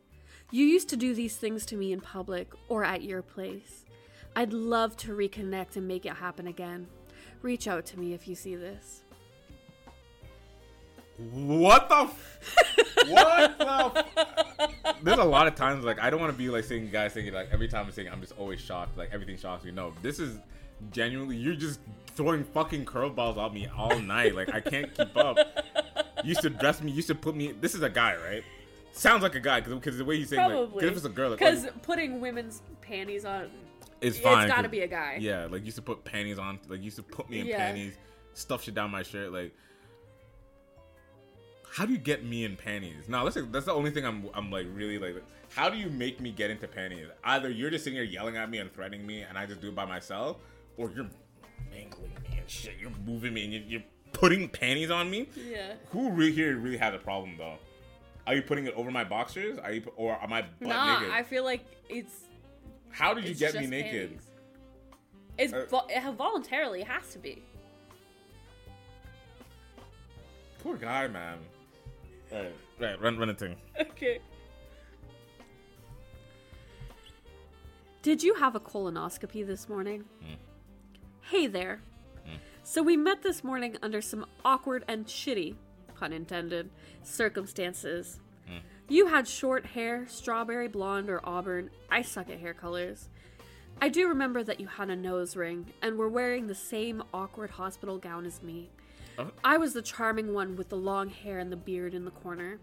You 0.52 0.66
used 0.66 0.90
to 0.90 0.98
do 0.98 1.14
these 1.14 1.36
things 1.38 1.66
to 1.68 1.76
me 1.76 1.92
in 1.92 2.02
public 2.02 2.52
or 2.70 2.84
at 2.84 3.04
your 3.04 3.22
place. 3.22 3.86
I'd 4.36 4.54
love 4.54 4.98
to 4.98 5.16
reconnect 5.16 5.76
and 5.76 5.88
make 5.88 6.06
it 6.06 6.14
happen 6.14 6.48
again. 6.48 6.88
Reach 7.42 7.68
out 7.68 7.86
to 7.88 8.00
me 8.00 8.14
if 8.14 8.28
you 8.28 8.36
see 8.36 8.56
this. 8.56 9.04
What 11.18 11.88
the? 11.88 11.96
F- 11.96 13.08
what 13.08 13.58
the? 13.58 14.06
F- 14.86 14.96
There's 15.02 15.18
a 15.18 15.24
lot 15.24 15.48
of 15.48 15.56
times 15.56 15.86
like 15.86 16.00
I 16.02 16.10
don't 16.10 16.20
want 16.20 16.34
to 16.34 16.38
be 16.38 16.50
like 16.50 16.66
saying 16.66 16.90
guys 16.92 17.14
saying 17.14 17.34
like 17.34 17.50
every 17.54 17.70
time 17.70 17.86
I'm 17.86 17.92
saying 17.94 18.10
I'm 18.12 18.20
just 18.20 18.34
always 18.38 18.60
shocked 18.60 18.98
like 18.98 19.10
everything 19.14 19.38
shocks 19.38 19.64
me. 19.64 19.72
No, 19.72 19.94
this 20.02 20.20
is 20.20 20.38
genuinely 20.92 21.38
you're 21.38 21.56
just 21.56 21.80
throwing 22.16 22.44
fucking 22.44 22.86
curveballs 22.86 23.38
at 23.44 23.54
me 23.54 23.68
all 23.76 24.00
night. 24.00 24.36
Like 24.36 24.54
I 24.54 24.62
can't 24.62 24.94
keep 24.96 25.16
up. 25.18 25.38
You 26.24 26.30
used 26.30 26.42
to 26.42 26.50
dress 26.50 26.82
me. 26.82 26.92
You 26.92 26.98
used 26.98 27.08
to 27.10 27.16
put 27.16 27.36
me. 27.36 27.52
This 27.60 27.76
is 27.76 27.82
a 27.82 27.90
guy, 27.90 28.16
right? 28.16 28.44
Sounds 28.94 29.24
like 29.24 29.36
a 29.36 29.40
guy 29.40 29.60
because 29.60 29.98
the 29.98 30.06
way 30.06 30.16
you 30.16 30.26
say 30.26 30.38
like 30.38 30.48
'cause 30.48 30.70
Probably. 30.70 30.88
if 30.88 30.96
it's 30.96 31.06
a 31.06 31.10
girl, 31.10 31.30
like, 31.32 31.40
Because 31.40 31.68
putting 31.82 32.22
women's 32.22 32.62
panties 32.82 33.26
on, 33.26 33.50
is 34.02 34.16
it's 34.18 34.26
It's 34.26 34.46
gotta 34.48 34.70
be 34.70 34.82
a 34.82 34.88
guy. 34.88 35.18
Yeah, 35.20 35.48
like 35.48 35.66
used 35.66 35.76
to 35.76 35.82
put 35.82 36.06
panties 36.06 36.40
on. 36.40 36.60
Like 36.70 36.82
used 36.82 36.96
to 36.96 37.04
put 37.04 37.30
me 37.30 37.42
in 37.42 37.48
Yeah. 37.48 37.58
panties, 37.58 37.98
stuff 38.34 38.64
shit 38.64 38.74
down 38.74 38.92
my 38.92 39.04
shirt. 39.04 39.34
Like, 39.34 39.54
how 41.70 41.86
do 41.86 41.92
you 41.92 42.00
get 42.00 42.24
me 42.24 42.46
in 42.46 42.56
panties? 42.56 43.10
Now 43.10 43.26
that's 43.28 43.38
that's 43.52 43.66
the 43.66 43.74
only 43.74 43.92
thing 43.92 44.06
I'm 44.06 44.30
I'm 44.34 44.50
like 44.50 44.66
really 44.74 44.98
like. 44.98 45.22
How 45.54 45.70
do 45.70 45.78
you 45.78 45.90
make 45.90 46.20
me 46.22 46.32
get 46.32 46.50
into 46.50 46.68
panties? 46.68 47.08
Either 47.24 47.50
you're 47.50 47.70
just 47.70 47.84
sitting 47.84 47.98
here 47.98 48.06
yelling 48.06 48.38
at 48.38 48.50
me 48.50 48.60
and 48.60 48.74
threatening 48.74 49.06
me, 49.06 49.22
and 49.22 49.38
I 49.38 49.46
just 49.46 49.62
do 49.62 49.70
it 49.70 49.76
by 49.76 49.86
myself, 49.86 50.38
or 50.78 50.90
you're 50.92 51.08
mangling 51.72 52.12
me 52.30 52.38
and 52.40 52.50
shit. 52.50 52.74
You're 52.80 52.92
moving 53.06 53.34
me 53.34 53.44
and 53.46 53.54
you're, 53.54 53.64
you're 53.64 53.84
putting 54.14 54.48
panties 54.50 54.92
on 54.92 55.10
me. 55.10 55.28
Yeah. 55.36 55.74
Who 55.92 56.12
really 56.12 56.32
here 56.32 56.58
really 56.58 56.78
has 56.78 56.94
a 56.94 56.98
problem 56.98 57.36
though? 57.38 57.56
Are 58.28 58.34
you 58.36 58.42
putting 58.42 58.66
it 58.66 58.74
over 58.76 58.90
my 58.92 59.04
boxers? 59.04 59.58
Are 59.60 59.72
you 59.72 59.84
or 59.96 60.22
am 60.22 60.34
I 60.34 60.42
butt 60.42 60.70
nah, 60.70 61.00
naked? 61.00 61.14
I 61.14 61.24
feel 61.24 61.44
like 61.44 61.66
it's. 61.90 62.24
How 62.90 63.14
did 63.14 63.26
you 63.26 63.32
it's 63.32 63.40
get 63.40 63.56
me 63.56 63.68
naked? 63.68 64.10
panties. 64.10 64.32
It's 65.38 65.54
Uh, 65.54 65.66
vo- 65.70 65.86
it 65.90 66.02
voluntarily 66.16 66.82
it 66.82 66.88
has 66.88 67.12
to 67.12 67.20
be. 67.20 67.44
Poor 70.64 70.78
guy, 70.78 71.08
man. 71.08 71.38
Right, 72.32 72.56
right. 72.80 73.02
Run, 73.02 73.18
run 73.18 73.30
a 73.30 73.34
thing. 73.34 73.56
Okay. 73.80 74.20
Did 78.02 78.22
you 78.24 78.36
have 78.36 78.56
a 78.56 78.60
colonoscopy 78.60 79.46
this 79.46 79.68
morning? 79.68 80.06
Hey 81.30 81.48
there. 81.48 81.82
So 82.62 82.84
we 82.84 82.96
met 82.96 83.24
this 83.24 83.44
morning 83.44 83.78
under 83.82 84.00
some 84.00 84.28
awkward 84.46 84.86
and 84.88 85.08
shitty, 85.08 85.56
pun 85.96 86.14
intended, 86.14 86.70
circumstances. 87.02 88.20
You 88.88 89.08
had 89.08 89.28
short 89.28 89.66
hair, 89.66 90.06
strawberry 90.08 90.68
blonde 90.68 91.10
or 91.10 91.28
auburn. 91.28 91.72
I 91.90 92.04
suck 92.04 92.30
at 92.30 92.40
hair 92.40 92.54
colors. 92.54 93.10
I 93.82 93.90
do 93.90 94.08
remember 94.08 94.44
that 94.44 94.60
you 94.60 94.68
had 94.68 94.92
a 94.92 94.96
nose 94.96 95.36
ring 95.36 95.74
and 95.82 95.98
were 95.98 96.10
wearing 96.10 96.46
the 96.46 96.54
same 96.54 97.02
awkward 97.12 97.50
hospital 97.50 97.98
gown 97.98 98.28
as 98.28 98.44
me. 98.44 98.70
Oh. 99.18 99.32
I 99.44 99.58
was 99.58 99.74
the 99.74 99.82
charming 99.82 100.32
one 100.32 100.56
with 100.56 100.70
the 100.70 100.78
long 100.78 101.10
hair 101.10 101.40
and 101.40 101.52
the 101.52 101.58
beard 101.58 101.96
in 101.96 102.06
the 102.06 102.12
corner. 102.12 102.60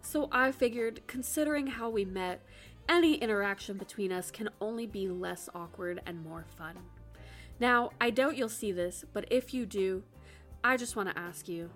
So 0.00 0.30
I 0.32 0.52
figured, 0.52 1.02
considering 1.06 1.66
how 1.66 1.90
we 1.90 2.06
met, 2.06 2.40
any 2.88 3.16
interaction 3.16 3.76
between 3.76 4.10
us 4.10 4.30
can 4.30 4.48
only 4.58 4.86
be 4.86 5.06
less 5.06 5.50
awkward 5.54 6.00
and 6.06 6.24
more 6.24 6.46
fun. 6.56 6.76
Now, 7.58 7.90
I 8.00 8.10
doubt 8.10 8.36
you'll 8.36 8.48
see 8.48 8.72
this, 8.72 9.04
but 9.12 9.26
if 9.30 9.54
you 9.54 9.66
do, 9.66 10.02
I 10.62 10.76
just 10.76 10.96
want 10.96 11.08
to 11.08 11.18
ask 11.18 11.48
you 11.48 11.70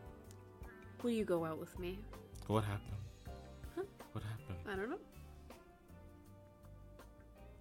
will 1.03 1.11
you 1.11 1.25
go 1.25 1.45
out 1.45 1.59
with 1.59 1.79
me? 1.79 1.99
What 2.47 2.65
happened? 2.65 2.97
What 4.13 4.25
happened? 4.25 4.59
I 4.71 4.77
don't 4.77 4.91
know. 4.91 4.99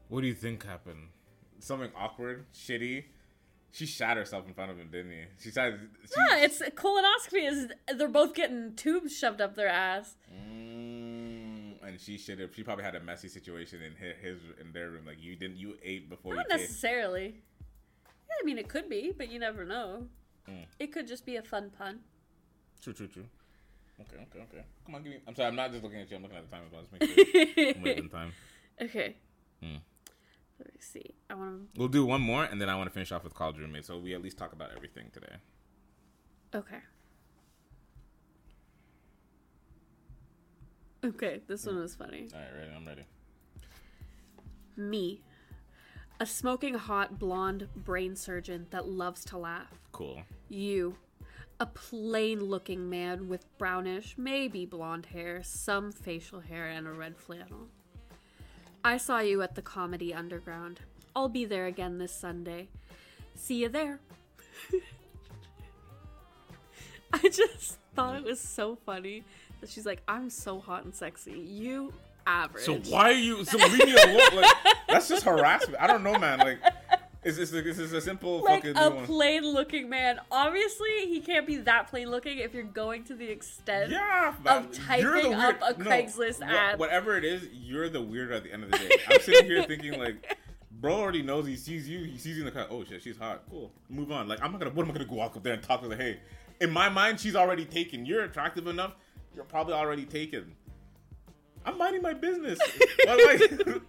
What 0.09 0.21
do 0.21 0.27
you 0.27 0.33
think 0.33 0.65
happened? 0.65 1.07
Something 1.59 1.91
awkward, 1.95 2.45
shitty. 2.53 3.05
She 3.71 3.85
shot 3.85 4.17
herself 4.17 4.47
in 4.47 4.53
front 4.55 4.71
of 4.71 4.77
him, 4.79 4.89
didn't 4.91 5.11
he? 5.11 5.23
She 5.39 5.51
said. 5.51 5.79
Yeah, 6.17 6.37
it's 6.37 6.59
colonoscopy 6.59 7.47
is 7.47 7.67
they're 7.95 8.07
both 8.07 8.33
getting 8.33 8.73
tubes 8.75 9.15
shoved 9.15 9.41
up 9.41 9.55
their 9.55 9.67
ass. 9.67 10.15
Mm, 10.33 11.75
and 11.85 11.99
she 11.99 12.17
should 12.17 12.39
have. 12.39 12.55
She 12.55 12.63
probably 12.63 12.83
had 12.83 12.95
a 12.95 12.99
messy 12.99 13.27
situation 13.27 13.81
in 13.83 13.93
his, 13.95 14.15
his 14.21 14.37
in 14.59 14.73
their 14.73 14.89
room. 14.89 15.05
Like 15.05 15.21
you 15.21 15.35
didn't. 15.35 15.57
You 15.57 15.75
ate 15.83 16.09
before 16.09 16.33
Not 16.33 16.45
you 16.49 16.57
came. 16.57 16.61
necessarily. 16.61 17.25
Yeah, 17.25 17.58
I 18.41 18.45
mean 18.45 18.57
it 18.57 18.67
could 18.67 18.89
be, 18.89 19.13
but 19.15 19.31
you 19.31 19.39
never 19.39 19.65
know. 19.65 20.07
Mm. 20.47 20.65
It 20.79 20.91
could 20.91 21.07
just 21.07 21.25
be 21.25 21.35
a 21.35 21.41
fun 21.41 21.71
pun. 21.77 21.99
True, 22.81 22.93
true, 22.93 23.07
true. 23.07 23.25
Okay, 24.01 24.15
okay, 24.15 24.45
okay. 24.49 24.63
Come 24.85 24.95
on, 24.95 25.03
give 25.03 25.11
me. 25.13 25.19
I'm 25.27 25.35
sorry. 25.35 25.49
I'm 25.49 25.55
not 25.55 25.71
just 25.71 25.83
looking 25.83 25.99
at 25.99 26.09
you. 26.09 26.15
I'm 26.15 26.23
looking 26.23 26.37
at 26.37 26.49
the 26.49 26.55
time 26.55 26.63
as 26.65 26.71
well. 26.71 26.81
Just 26.81 26.93
make 26.93 27.03
sure 27.03 27.73
I'm 27.75 27.81
waiting 27.81 28.09
time. 28.09 28.31
Okay. 28.81 29.15
Hmm. 29.61 29.75
Let 30.57 30.73
me 30.73 30.79
see. 30.79 31.15
I 31.29 31.35
want 31.35 31.73
to. 31.73 31.79
We'll 31.79 31.89
do 31.89 32.05
one 32.05 32.21
more, 32.21 32.45
and 32.45 32.61
then 32.61 32.69
I 32.69 32.75
want 32.75 32.89
to 32.89 32.93
finish 32.93 33.11
off 33.11 33.23
with 33.23 33.33
college 33.33 33.57
roommates. 33.57 33.87
So 33.87 33.97
we 33.97 34.13
at 34.13 34.21
least 34.21 34.37
talk 34.37 34.53
about 34.53 34.71
everything 34.75 35.09
today. 35.13 35.35
Okay. 36.55 36.79
Okay, 41.03 41.39
this 41.47 41.65
one 41.65 41.79
was 41.79 41.95
funny. 41.95 42.27
All 42.33 42.39
right, 42.39 42.49
ready? 42.57 42.71
I'm 42.75 42.85
ready. 42.85 43.03
Me, 44.75 45.21
a 46.19 46.25
smoking 46.25 46.73
hot 46.73 47.17
blonde 47.17 47.67
brain 47.75 48.15
surgeon 48.15 48.67
that 48.71 48.87
loves 48.87 49.23
to 49.25 49.37
laugh. 49.37 49.79
Cool. 49.91 50.21
You, 50.49 50.95
a 51.59 51.65
plain 51.65 52.43
looking 52.43 52.89
man 52.89 53.29
with 53.29 53.45
brownish, 53.57 54.15
maybe 54.17 54.65
blonde 54.65 55.05
hair, 55.05 55.41
some 55.43 55.91
facial 55.91 56.41
hair, 56.41 56.67
and 56.67 56.87
a 56.87 56.91
red 56.91 57.17
flannel. 57.17 57.67
I 58.83 58.97
saw 58.97 59.19
you 59.19 59.41
at 59.41 59.55
the 59.55 59.61
Comedy 59.61 60.13
Underground. 60.13 60.81
I'll 61.15 61.29
be 61.29 61.45
there 61.45 61.67
again 61.67 61.97
this 61.97 62.13
Sunday. 62.13 62.67
See 63.35 63.61
you 63.61 63.69
there. 63.69 63.99
I 67.13 67.29
just 67.29 67.77
thought 67.95 68.15
it 68.15 68.23
was 68.23 68.39
so 68.39 68.77
funny 68.85 69.23
that 69.59 69.69
she's 69.69 69.85
like, 69.85 70.01
I'm 70.07 70.29
so 70.29 70.59
hot 70.59 70.85
and 70.85 70.93
sexy. 70.93 71.39
You 71.39 71.93
average. 72.29 72.63
So 72.63 72.75
why 72.89 73.09
are 73.09 73.11
you? 73.11 73.43
So 73.43 73.57
leave 73.57 73.85
me 73.85 73.93
alone. 73.95 74.35
Like 74.35 74.55
that's 74.87 75.07
just 75.09 75.23
harassment. 75.23 75.81
I 75.81 75.87
don't 75.87 76.03
know, 76.03 76.17
man. 76.17 76.39
Like, 76.39 76.59
is 77.23 77.37
this 77.37 77.51
is 77.51 77.77
this 77.77 77.91
a 77.91 77.99
simple 78.01 78.43
like 78.43 78.63
fucking 78.63 78.77
a 78.77 79.05
plain 79.05 79.43
looking 79.43 79.89
man. 79.89 80.19
Obviously, 80.31 81.07
he 81.07 81.19
can't 81.19 81.45
be 81.47 81.57
that 81.57 81.87
plain 81.89 82.09
looking 82.09 82.37
if 82.37 82.53
you're 82.53 82.63
going 82.63 83.03
to 83.05 83.15
the 83.15 83.25
extent 83.25 83.91
Yeah, 83.91 84.29
of 84.29 84.43
but 84.43 84.63
you're 84.63 85.13
typing 85.13 85.33
up 85.33 85.57
a 85.61 85.77
no, 85.77 85.89
Craigslist 85.89 86.39
wha- 86.39 86.47
ad. 86.47 86.79
Whatever 86.79 87.17
it 87.17 87.25
is, 87.25 87.47
you're 87.51 87.89
the 87.89 87.99
weirdo 87.99 88.37
at 88.37 88.43
the 88.43 88.53
end 88.53 88.63
of 88.63 88.71
the 88.71 88.77
day. 88.77 88.91
I'm 89.09 89.19
sitting 89.21 89.45
here 89.45 89.63
thinking 89.63 89.99
like, 89.99 90.37
bro 90.71 90.95
already 90.95 91.21
knows 91.23 91.45
he 91.47 91.55
sees 91.57 91.89
you. 91.89 92.03
He 92.05 92.17
sees 92.17 92.37
you 92.37 92.43
in 92.43 92.45
the 92.45 92.51
car. 92.51 92.67
Oh 92.69 92.83
shit, 92.83 93.01
she's 93.01 93.17
hot. 93.17 93.43
Cool. 93.49 93.71
Move 93.89 94.11
on. 94.11 94.27
Like 94.27 94.41
I'm 94.41 94.51
not 94.51 94.59
gonna. 94.61 94.71
What 94.71 94.83
am 94.83 94.91
I 94.91 94.93
gonna 94.93 95.05
go 95.05 95.15
walk 95.15 95.35
up 95.35 95.43
there 95.43 95.53
and 95.53 95.63
talk 95.63 95.81
to 95.81 95.89
her? 95.89 95.95
Hey, 95.95 96.19
in 96.61 96.71
my 96.71 96.89
mind, 96.89 97.19
she's 97.19 97.35
already 97.35 97.65
taken. 97.65 98.05
You're 98.05 98.23
attractive 98.23 98.67
enough. 98.67 98.95
You're 99.35 99.45
probably 99.45 99.73
already 99.73 100.05
taken. 100.05 100.55
I'm 101.69 101.77
minding 101.77 102.01
my 102.01 102.13
business. 102.13 102.57
Like, 103.05 103.41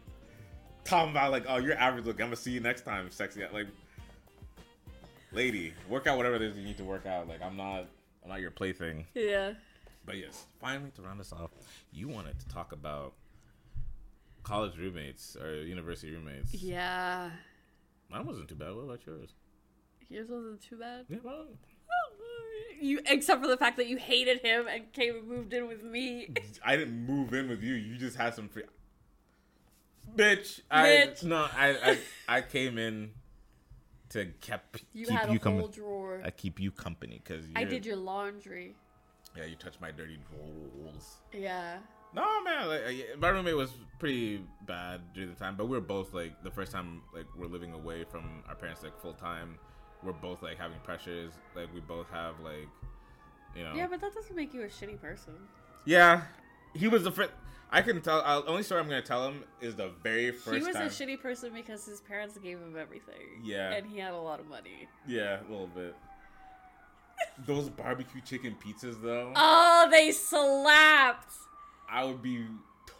talking 0.84 1.10
about 1.12 1.30
like, 1.32 1.44
oh, 1.48 1.56
you're 1.56 1.78
average 1.78 2.04
looking. 2.04 2.22
I'm 2.22 2.28
gonna 2.28 2.36
see 2.36 2.50
you 2.50 2.60
next 2.60 2.82
time, 2.84 3.10
sexy. 3.10 3.42
Like, 3.52 3.68
lady, 5.32 5.72
work 5.88 6.06
out 6.06 6.18
whatever 6.18 6.36
it 6.36 6.42
is 6.42 6.56
you 6.58 6.62
need 6.62 6.76
to 6.76 6.84
work 6.84 7.06
out. 7.06 7.26
Like, 7.26 7.40
I'm 7.42 7.56
not. 7.56 7.86
I'm 8.22 8.28
not 8.28 8.40
your 8.42 8.50
plaything. 8.50 9.06
yeah. 9.14 9.54
But 10.04 10.18
yes, 10.18 10.44
finally 10.60 10.90
to 10.96 11.02
round 11.02 11.20
us 11.20 11.32
off, 11.32 11.50
you 11.92 12.08
wanted 12.08 12.38
to 12.40 12.48
talk 12.48 12.72
about 12.72 13.14
college 14.42 14.76
roommates 14.76 15.36
or 15.36 15.62
university 15.62 16.12
roommates. 16.12 16.52
Yeah. 16.54 17.30
Mine 18.10 18.26
wasn't 18.26 18.48
too 18.48 18.56
bad. 18.56 18.74
What 18.74 18.84
about 18.84 19.06
yours? 19.06 19.30
Yours 20.08 20.28
wasn't 20.28 20.60
too 20.60 20.76
bad. 20.76 21.04
Yeah, 21.08 21.18
well, 21.22 21.46
You, 22.80 23.00
except 23.06 23.42
for 23.42 23.48
the 23.48 23.58
fact 23.58 23.76
that 23.76 23.88
you 23.88 23.98
hated 23.98 24.40
him 24.40 24.66
and 24.66 24.90
came 24.92 25.14
and 25.14 25.28
moved 25.28 25.52
in 25.52 25.68
with 25.68 25.82
me. 25.84 26.30
I 26.64 26.76
didn't 26.76 27.04
move 27.06 27.34
in 27.34 27.48
with 27.48 27.62
you. 27.62 27.74
You 27.74 27.96
just 27.98 28.16
had 28.16 28.34
some 28.34 28.48
free. 28.48 28.62
Bitch, 30.16 30.60
Bitch. 30.72 31.24
I 31.24 31.26
no, 31.26 31.36
I, 31.56 31.68
I 32.28 32.36
I 32.38 32.40
came 32.40 32.78
in 32.78 33.10
to 34.10 34.26
kept 34.40 34.82
You 34.92 35.06
keep 35.06 35.14
had 35.14 35.28
a 35.28 35.32
you 35.34 35.38
whole 35.38 35.52
company. 35.58 35.72
drawer. 35.74 36.22
I 36.24 36.30
keep 36.30 36.58
you 36.58 36.70
company 36.70 37.20
because 37.22 37.44
I 37.54 37.64
did 37.64 37.84
your 37.86 37.96
laundry. 37.96 38.74
yeah. 39.36 39.44
You 39.44 39.56
touched 39.56 39.80
my 39.80 39.90
dirty 39.92 40.18
drawers. 40.30 41.16
Yeah. 41.32 41.76
No 42.12 42.42
man, 42.42 42.66
like 42.66 42.80
uh, 42.80 43.18
my 43.18 43.28
roommate 43.28 43.54
was 43.54 43.70
pretty 44.00 44.42
bad 44.66 45.00
during 45.14 45.28
the 45.28 45.36
time, 45.36 45.54
but 45.54 45.66
we 45.66 45.76
were 45.76 45.80
both 45.82 46.12
like 46.12 46.42
the 46.42 46.50
first 46.50 46.72
time 46.72 47.02
like 47.14 47.26
we're 47.36 47.46
living 47.46 47.72
away 47.72 48.04
from 48.10 48.42
our 48.48 48.56
parents 48.56 48.82
like 48.82 48.98
full 49.00 49.12
time. 49.12 49.58
We're 50.02 50.12
both 50.12 50.42
like 50.42 50.58
having 50.58 50.78
pressures. 50.84 51.32
Like 51.54 51.68
we 51.74 51.80
both 51.80 52.08
have 52.10 52.34
like, 52.42 52.68
you 53.54 53.62
know. 53.64 53.74
Yeah, 53.74 53.86
but 53.88 54.00
that 54.00 54.14
doesn't 54.14 54.34
make 54.34 54.54
you 54.54 54.62
a 54.62 54.66
shitty 54.66 55.00
person. 55.00 55.34
Yeah, 55.84 56.22
he 56.74 56.88
was 56.88 57.04
the 57.04 57.12
first. 57.12 57.30
I 57.72 57.82
can 57.82 58.00
tell. 58.00 58.20
Uh, 58.24 58.42
only 58.46 58.62
story 58.62 58.80
I'm 58.80 58.88
gonna 58.88 59.02
tell 59.02 59.26
him 59.28 59.44
is 59.60 59.76
the 59.76 59.90
very 60.02 60.32
first 60.32 60.56
he 60.56 60.62
was 60.64 60.74
time. 60.74 60.86
a 60.86 60.90
shitty 60.90 61.20
person 61.20 61.52
because 61.54 61.84
his 61.86 62.00
parents 62.00 62.36
gave 62.38 62.58
him 62.58 62.74
everything. 62.78 63.42
Yeah. 63.44 63.70
And 63.72 63.86
he 63.86 63.98
had 63.98 64.12
a 64.12 64.18
lot 64.20 64.40
of 64.40 64.46
money. 64.48 64.88
yeah, 65.06 65.40
a 65.40 65.50
little 65.50 65.68
bit. 65.68 65.94
Those 67.46 67.68
barbecue 67.68 68.20
chicken 68.22 68.56
pizzas 68.64 69.00
though, 69.02 69.32
Oh, 69.36 69.88
they 69.90 70.10
slapped. 70.10 71.32
I 71.88 72.04
would 72.04 72.22
be 72.22 72.46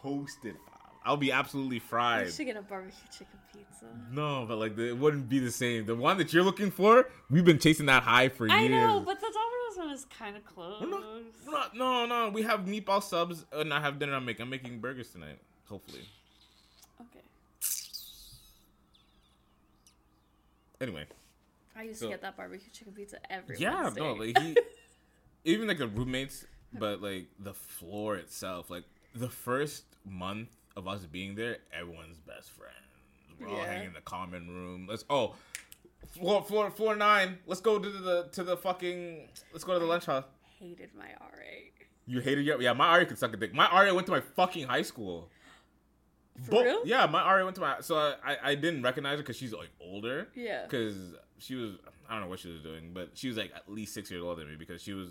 toasted. 0.01 0.55
I 1.03 1.11
would 1.11 1.19
be 1.19 1.31
absolutely 1.31 1.79
fried. 1.79 2.31
should 2.31 2.45
get 2.45 2.55
a 2.57 2.61
barbecue 2.61 2.93
chicken 3.11 3.39
pizza. 3.51 3.85
No, 4.11 4.45
but 4.47 4.57
like 4.59 4.75
the, 4.75 4.89
it 4.89 4.97
wouldn't 4.97 5.27
be 5.29 5.39
the 5.39 5.51
same. 5.51 5.85
The 5.85 5.95
one 5.95 6.17
that 6.19 6.31
you're 6.31 6.43
looking 6.43 6.69
for, 6.69 7.09
we've 7.29 7.43
been 7.45 7.57
chasing 7.57 7.87
that 7.87 8.03
high 8.03 8.29
for 8.29 8.45
years. 8.47 8.59
I 8.59 8.67
know, 8.67 8.99
but 9.03 9.19
the 9.19 9.25
Domino's 9.33 9.77
one 9.77 9.89
is 9.89 10.05
kind 10.15 10.37
of 10.37 10.45
close. 10.45 10.79
We're 10.81 10.89
not, 10.89 11.03
we're 11.45 11.51
not, 11.53 11.75
no, 11.75 12.05
no, 12.05 12.29
we 12.29 12.43
have 12.43 12.61
meatball 12.61 13.01
subs, 13.01 13.45
and 13.51 13.73
I 13.73 13.81
have 13.81 13.97
dinner. 13.97 14.13
I'm 14.13 14.25
making. 14.25 14.43
I'm 14.43 14.49
making 14.51 14.79
burgers 14.79 15.09
tonight. 15.09 15.39
Hopefully. 15.67 16.01
Okay. 17.01 17.21
Anyway, 20.79 21.05
I 21.75 21.83
used 21.83 21.99
So- 21.99 22.07
to 22.07 22.11
get 22.11 22.21
that 22.21 22.37
barbecue 22.37 22.69
chicken 22.71 22.93
pizza 22.93 23.17
every 23.31 23.57
yeah, 23.57 23.83
Wednesday. 23.83 24.01
no, 24.01 24.13
like 24.13 24.37
he, 24.39 24.57
even 25.45 25.67
like 25.67 25.77
the 25.79 25.87
roommates, 25.87 26.45
but 26.73 27.01
like 27.01 27.27
the 27.39 27.53
floor 27.55 28.17
itself, 28.17 28.69
like 28.69 28.83
the 29.15 29.29
first 29.29 29.83
month 30.05 30.49
of 30.75 30.87
us 30.87 31.05
being 31.05 31.35
there, 31.35 31.57
everyone's 31.73 32.17
best 32.17 32.49
friends. 32.51 32.75
We're 33.39 33.49
all 33.49 33.63
hanging 33.63 33.87
in 33.87 33.93
the 33.93 34.01
common 34.01 34.47
room. 34.47 34.87
Let's 34.89 35.03
oh, 35.09 35.35
floor 36.11 36.43
floor 36.43 36.69
floor 36.69 36.95
nine. 36.95 37.39
Let's 37.47 37.61
go 37.61 37.79
to 37.79 37.89
the 37.89 38.29
to 38.33 38.43
the 38.43 38.57
fucking. 38.57 39.29
Let's 39.51 39.63
go 39.63 39.73
to 39.73 39.79
the 39.79 39.85
lunch 39.85 40.05
hall. 40.05 40.25
hated 40.59 40.91
my 40.95 41.05
RA. 41.19 41.37
You 42.05 42.19
hated 42.19 42.45
your 42.45 42.61
yeah. 42.61 42.73
My 42.73 42.97
RA 42.97 43.05
could 43.05 43.17
suck 43.17 43.33
a 43.33 43.37
dick. 43.37 43.53
My 43.53 43.67
RA 43.67 43.93
went 43.93 44.05
to 44.07 44.11
my 44.11 44.21
fucking 44.21 44.67
high 44.67 44.81
school. 44.83 45.29
For 46.43 46.51
Bo- 46.51 46.63
real? 46.63 46.81
Yeah, 46.85 47.05
my 47.07 47.23
RA 47.23 47.43
went 47.43 47.55
to 47.55 47.61
my. 47.61 47.81
So 47.81 47.97
I 47.97 48.15
I, 48.23 48.37
I 48.43 48.55
didn't 48.55 48.83
recognize 48.83 49.17
her 49.17 49.23
because 49.23 49.37
she's 49.37 49.53
like 49.53 49.69
older. 49.79 50.27
Yeah. 50.35 50.63
Because 50.63 50.95
she 51.37 51.55
was 51.55 51.77
I 52.11 52.15
don't 52.15 52.23
know 52.23 52.29
what 52.29 52.39
she 52.39 52.51
was 52.51 52.61
doing, 52.61 52.91
but 52.93 53.11
she 53.13 53.29
was 53.29 53.37
like 53.37 53.53
at 53.55 53.71
least 53.71 53.93
six 53.93 54.11
years 54.11 54.21
older 54.21 54.41
than 54.41 54.49
me 54.51 54.57
because 54.57 54.81
she 54.81 54.91
was, 54.91 55.09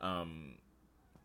um, 0.00 0.56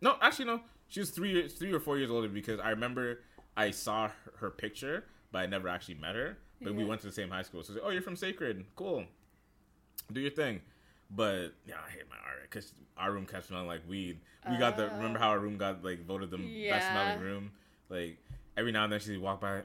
No, 0.02 0.16
actually 0.22 0.46
no. 0.46 0.62
She 0.88 1.02
was 1.02 1.10
three 1.10 1.34
years, 1.34 1.54
three 1.54 1.74
or 1.74 1.82
four 1.82 1.98
years 1.98 2.10
older 2.10 2.30
because 2.30 2.58
I 2.62 2.70
remember 2.70 3.20
I 3.60 3.72
saw 3.72 4.08
her, 4.08 4.14
her 4.38 4.50
picture, 4.50 5.06
but 5.32 5.40
I 5.40 5.46
never 5.46 5.68
actually 5.68 5.96
met 5.96 6.16
her. 6.16 6.38
But 6.62 6.76
we 6.76 6.84
went 6.84 7.02
to 7.02 7.08
the 7.08 7.14
same 7.14 7.30
high 7.30 7.44
school. 7.44 7.64
So, 7.64 7.74
like, 7.74 7.82
oh, 7.86 7.90
you're 7.90 8.02
from 8.02 8.18
Sacred. 8.18 8.66
Cool. 8.76 9.06
Do 10.12 10.20
your 10.20 10.32
thing. 10.32 10.62
But 11.10 11.54
yeah, 11.66 11.76
I 11.86 11.90
hate 11.92 12.10
my 12.10 12.18
art 12.18 12.44
because 12.44 12.74
our 12.98 13.12
room 13.12 13.26
kept 13.26 13.48
smelling 13.48 13.68
like 13.68 13.82
weed. 13.88 14.20
We 14.50 14.58
got 14.58 14.78
the 14.78 14.92
Oh. 14.92 14.96
remember 14.98 15.20
how 15.20 15.30
our 15.30 15.40
room 15.40 15.58
got 15.58 15.84
like 15.84 16.06
voted 16.06 16.32
the 16.32 16.70
best 16.70 16.88
smelling 16.90 17.20
room. 17.20 17.52
Like 17.90 18.18
every 18.56 18.72
now 18.72 18.84
and 18.84 18.94
then 18.94 19.00
she'd 19.00 19.18
walk 19.18 19.42
by. 19.42 19.62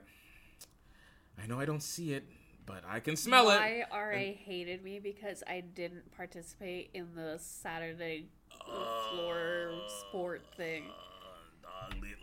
I 1.43 1.47
know 1.47 1.61
I 1.61 1.65
don't 1.65 1.83
see 1.83 2.15
it, 2.15 2.25
but 2.65 2.83
I 2.89 3.01
can 3.01 3.17
smell 3.17 3.51
it. 3.51 3.59
My 3.59 3.85
RA 3.93 4.33
hated 4.45 4.83
me 4.83 5.01
because 5.01 5.43
I 5.47 5.61
didn't 5.61 6.11
participate 6.17 6.91
in 6.95 7.15
the 7.15 7.39
Saturday 7.39 8.29
oh. 8.67 9.11
floor 9.11 9.73
sport 10.01 10.43
thing. 10.57 10.85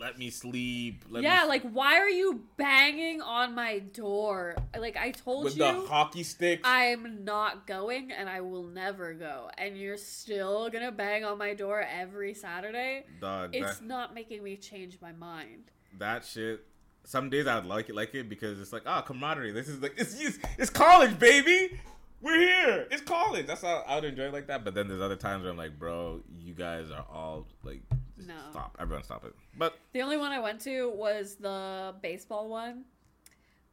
Let 0.02 0.18
me 0.18 0.32
sleep. 0.32 1.06
Let 1.10 1.22
yeah, 1.22 1.44
me 1.44 1.50
like 1.50 1.62
why 1.62 2.00
are 2.00 2.10
you 2.10 2.42
banging 2.58 3.22
on 3.22 3.54
my 3.54 3.78
door? 3.80 4.56
Like 4.76 4.98
I 4.98 5.12
told 5.12 5.44
with 5.44 5.56
you, 5.56 5.64
the 5.64 5.74
hockey 5.88 6.24
stick. 6.24 6.62
I'm 6.64 7.24
not 7.24 7.68
going 7.68 8.12
and 8.12 8.28
I 8.28 8.42
will 8.42 8.64
never 8.64 9.14
go, 9.14 9.52
and 9.60 9.78
you're 9.78 9.98
still 9.98 10.72
gonna 10.72 10.92
bang 10.92 11.24
on 11.24 11.38
my 11.38 11.54
door 11.54 11.86
every 11.88 12.34
Saturday. 12.34 13.06
Dog, 13.20 13.56
It's 13.56 13.78
that, 13.78 13.86
not 13.86 14.16
making 14.16 14.44
me 14.44 14.58
change 14.58 14.98
my 15.04 15.12
mind. 15.12 15.66
that 16.00 16.26
shit. 16.26 16.66
Some 17.04 17.30
days 17.30 17.46
I'd 17.46 17.66
like 17.66 17.90
it, 17.90 17.96
like 17.96 18.16
it 18.16 18.28
because 18.28 18.60
it's 18.60 18.74
like, 18.74 18.84
ah, 18.88 19.02
camaraderie. 19.02 19.52
This 19.52 19.68
is 19.68 19.82
like, 19.82 19.94
it's 19.98 20.20
it's, 20.20 20.40
it's 20.58 20.70
college, 20.72 21.18
baby. 21.20 21.80
We're 22.22 22.40
here. 22.40 22.88
It's 22.92 23.02
college. 23.02 23.48
That's 23.48 23.62
how 23.62 23.84
I 23.88 23.96
would 23.96 24.06
enjoy 24.06 24.26
it 24.26 24.34
like 24.34 24.48
that. 24.48 24.64
But 24.64 24.76
then 24.76 24.88
there's 24.88 25.02
other 25.02 25.16
times 25.16 25.44
where 25.44 25.52
I'm 25.52 25.58
like, 25.58 25.78
bro, 25.80 26.22
you 26.40 26.54
guys 26.54 26.92
are 26.92 27.06
all 27.12 27.48
like, 27.64 27.82
No. 28.28 28.36
stop. 28.52 28.76
Everyone, 28.80 29.04
stop 29.04 29.26
it. 29.26 29.34
But 29.58 29.78
The 29.94 30.02
only 30.02 30.18
one 30.18 30.32
I 30.32 30.40
went 30.40 30.62
to 30.62 30.90
was 30.90 31.36
the 31.36 31.96
baseball 32.02 32.50
one. 32.50 32.86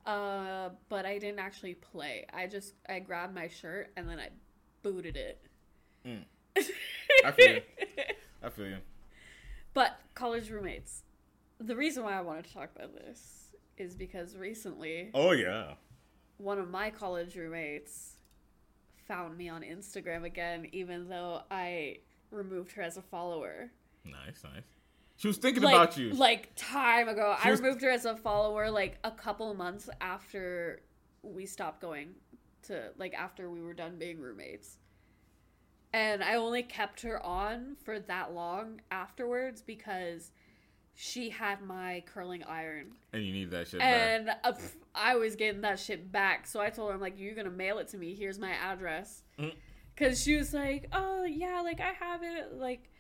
Uh, 0.07 0.71
but 0.89 1.05
I 1.05 1.19
didn't 1.19 1.39
actually 1.39 1.75
play. 1.75 2.25
I 2.33 2.47
just 2.47 2.73
I 2.89 2.99
grabbed 2.99 3.35
my 3.35 3.49
shirt 3.49 3.91
and 3.97 4.09
then 4.09 4.19
I 4.19 4.31
booted 4.83 5.17
it. 5.17 5.41
Mm. 6.07 6.25
I 7.25 7.31
feel 7.33 7.55
you. 7.57 7.61
I 8.43 8.49
feel 8.49 8.67
you. 8.69 8.79
But 9.75 9.99
college 10.15 10.51
roommates. 10.51 11.03
The 11.61 11.77
reason 11.77 12.05
why 12.05 12.17
I 12.17 12.21
wanted 12.23 12.47
to 12.47 12.55
talk 12.55 12.71
about 12.75 12.95
this 12.95 13.49
is 13.77 13.95
because 13.95 14.37
recently 14.37 15.11
Oh 15.15 15.33
yeah. 15.33 15.75
one 16.39 16.59
of 16.59 16.71
my 16.71 16.91
college 16.91 17.37
roommates 17.37 18.15
found 19.07 19.37
me 19.37 19.49
on 19.49 19.63
Instagram 19.63 20.25
again, 20.25 20.69
even 20.73 21.09
though 21.09 21.43
I 21.51 21.99
removed 22.31 22.73
her 22.73 22.83
as 22.83 22.97
a 22.97 23.03
follower. 23.03 23.71
Nice, 24.05 24.43
nice. 24.45 24.65
She 25.17 25.27
was 25.27 25.37
thinking 25.37 25.63
like, 25.63 25.75
about 25.75 25.97
you. 25.97 26.11
Like 26.11 26.51
time 26.57 27.09
ago. 27.09 27.37
She 27.43 27.49
I 27.49 27.51
was- 27.51 27.61
removed 27.61 27.83
her 27.83 27.91
as 27.91 28.05
a 28.05 28.17
follower 28.17 28.71
like 28.71 28.99
a 29.05 29.11
couple 29.11 29.53
months 29.55 29.89
after 30.01 30.81
we 31.23 31.45
stopped 31.47 31.81
going 31.81 32.15
to 32.63 32.91
like 32.97 33.15
after 33.15 33.51
we 33.51 33.61
were 33.61 33.75
done 33.75 33.99
being 33.99 34.21
roommates. 34.21 34.79
And 35.93 36.23
I 36.23 36.35
only 36.35 36.63
kept 36.63 37.01
her 37.03 37.25
on 37.25 37.77
for 37.83 37.99
that 37.99 38.35
long 38.35 38.81
afterwards 38.91 39.63
because 39.63 40.33
she 40.95 41.31
had 41.31 41.63
my 41.63 42.03
curling 42.07 42.43
iron. 42.45 42.93
and 43.13 43.25
you 43.25 43.33
need 43.33 43.51
that 43.53 43.69
shit 43.69 43.81
back. 43.81 43.95
And 43.95 44.31
uh, 44.45 44.53
I 44.95 45.15
was 45.15 45.35
getting 45.37 45.61
that 45.63 45.79
shit 45.79 46.11
back. 46.13 46.47
So 46.47 46.61
I 46.61 46.71
told 46.71 46.91
her, 46.91 46.95
I'm 46.95 47.01
like, 47.01 47.19
you're 47.19 47.35
going 47.35 47.47
to 47.47 47.51
mail 47.53 47.79
it 47.79 47.89
to 47.89 47.97
me. 47.99 48.15
Here's 48.15 48.39
my 48.39 48.51
address. 48.51 49.23
Mm. 49.39 49.55
Because 49.95 50.21
she 50.23 50.37
was 50.37 50.53
like, 50.53 50.89
oh, 50.93 51.25
yeah, 51.25 51.61
like, 51.63 51.81
I 51.81 51.93
have 51.93 52.23
it. 52.23 52.55
Like, 52.55 52.91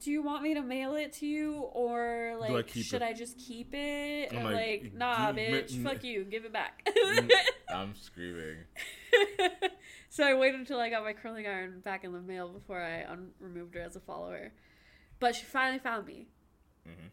do 0.00 0.10
you 0.10 0.22
want 0.22 0.42
me 0.42 0.54
to 0.54 0.62
mail 0.62 0.94
it 0.94 1.12
to 1.14 1.26
you? 1.26 1.54
Or, 1.72 2.36
like, 2.38 2.68
keep 2.68 2.84
should 2.86 3.02
it? 3.02 3.04
I 3.04 3.12
just 3.12 3.38
keep 3.38 3.74
it? 3.74 4.32
I'm 4.32 4.44
like, 4.44 4.54
like, 4.54 4.94
nah, 4.94 5.32
bitch. 5.32 5.82
Fuck 5.82 6.04
you. 6.04 6.24
Give 6.24 6.44
it 6.44 6.52
back. 6.52 6.88
I'm 7.74 7.94
screaming. 7.94 8.56
so 10.08 10.24
I 10.24 10.34
waited 10.34 10.60
until 10.60 10.78
I 10.78 10.90
got 10.90 11.02
my 11.02 11.12
curling 11.12 11.46
iron 11.46 11.80
back 11.80 12.04
in 12.04 12.12
the 12.12 12.20
mail 12.20 12.48
before 12.48 12.80
I 12.80 13.04
un- 13.10 13.30
removed 13.40 13.74
her 13.74 13.80
as 13.80 13.96
a 13.96 14.00
follower. 14.00 14.52
But 15.20 15.34
she 15.34 15.44
finally 15.44 15.78
found 15.78 16.06
me. 16.06 16.28
Mhm. 16.86 17.10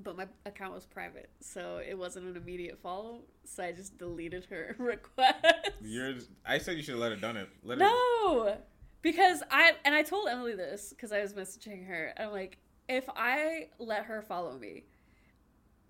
But 0.00 0.16
my 0.16 0.26
account 0.46 0.74
was 0.74 0.86
private, 0.86 1.28
so 1.40 1.80
it 1.84 1.98
wasn't 1.98 2.26
an 2.26 2.36
immediate 2.36 2.78
follow. 2.80 3.22
So 3.44 3.64
I 3.64 3.72
just 3.72 3.98
deleted 3.98 4.44
her 4.50 4.76
request. 4.78 5.44
You're. 5.82 6.14
I 6.46 6.58
said 6.58 6.76
you 6.76 6.82
should 6.82 6.92
have 6.92 7.00
let 7.00 7.10
her 7.10 7.16
done 7.16 7.36
it. 7.36 7.48
Let 7.64 7.78
her. 7.80 8.58
Because 9.02 9.42
I 9.50 9.72
and 9.84 9.94
I 9.94 10.02
told 10.02 10.28
Emily 10.28 10.54
this 10.54 10.90
because 10.90 11.12
I 11.12 11.20
was 11.20 11.32
messaging 11.34 11.86
her. 11.86 12.12
I'm 12.18 12.32
like, 12.32 12.58
if 12.88 13.04
I 13.16 13.68
let 13.78 14.04
her 14.04 14.22
follow 14.22 14.58
me, 14.58 14.84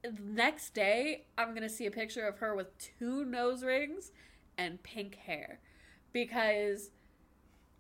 the 0.03 0.15
next 0.23 0.75
day 0.75 1.27
I'm 1.37 1.55
gonna 1.55 1.69
see 1.69 1.87
a 1.87 1.91
picture 1.91 2.27
of 2.27 2.39
her 2.39 2.55
with 2.55 2.69
two 2.99 3.25
nose 3.25 3.63
rings 3.63 4.13
and 4.57 4.83
pink 4.83 5.15
hair, 5.15 5.61
because 6.13 6.91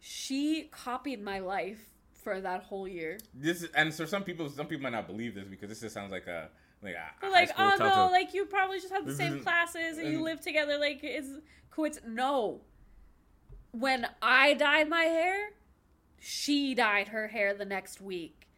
she 0.00 0.68
copied 0.70 1.22
my 1.22 1.40
life 1.40 1.90
for 2.12 2.40
that 2.40 2.62
whole 2.64 2.86
year. 2.86 3.18
This 3.34 3.62
is, 3.62 3.70
and 3.74 3.92
for 3.92 4.06
some 4.06 4.22
people, 4.22 4.48
some 4.48 4.66
people 4.66 4.82
might 4.82 4.92
not 4.92 5.06
believe 5.06 5.34
this 5.34 5.48
because 5.48 5.68
this 5.68 5.80
just 5.80 5.94
sounds 5.94 6.12
like 6.12 6.26
a 6.26 6.48
like 6.82 6.94
a 7.22 7.28
like, 7.28 7.50
oh 7.58 7.76
no, 7.78 8.08
like 8.12 8.34
you 8.34 8.44
probably 8.46 8.78
just 8.78 8.92
have 8.92 9.06
the 9.06 9.14
same 9.14 9.40
classes 9.40 9.98
and 9.98 10.08
you 10.08 10.16
and- 10.16 10.24
live 10.24 10.40
together. 10.40 10.78
Like 10.78 11.00
it's 11.02 11.28
coinc. 11.74 12.04
No. 12.06 12.60
When 13.72 14.06
I 14.22 14.54
dyed 14.54 14.88
my 14.88 15.04
hair, 15.04 15.50
she 16.18 16.74
dyed 16.74 17.08
her 17.08 17.28
hair 17.28 17.54
the 17.54 17.64
next 17.64 18.00
week. 18.00 18.48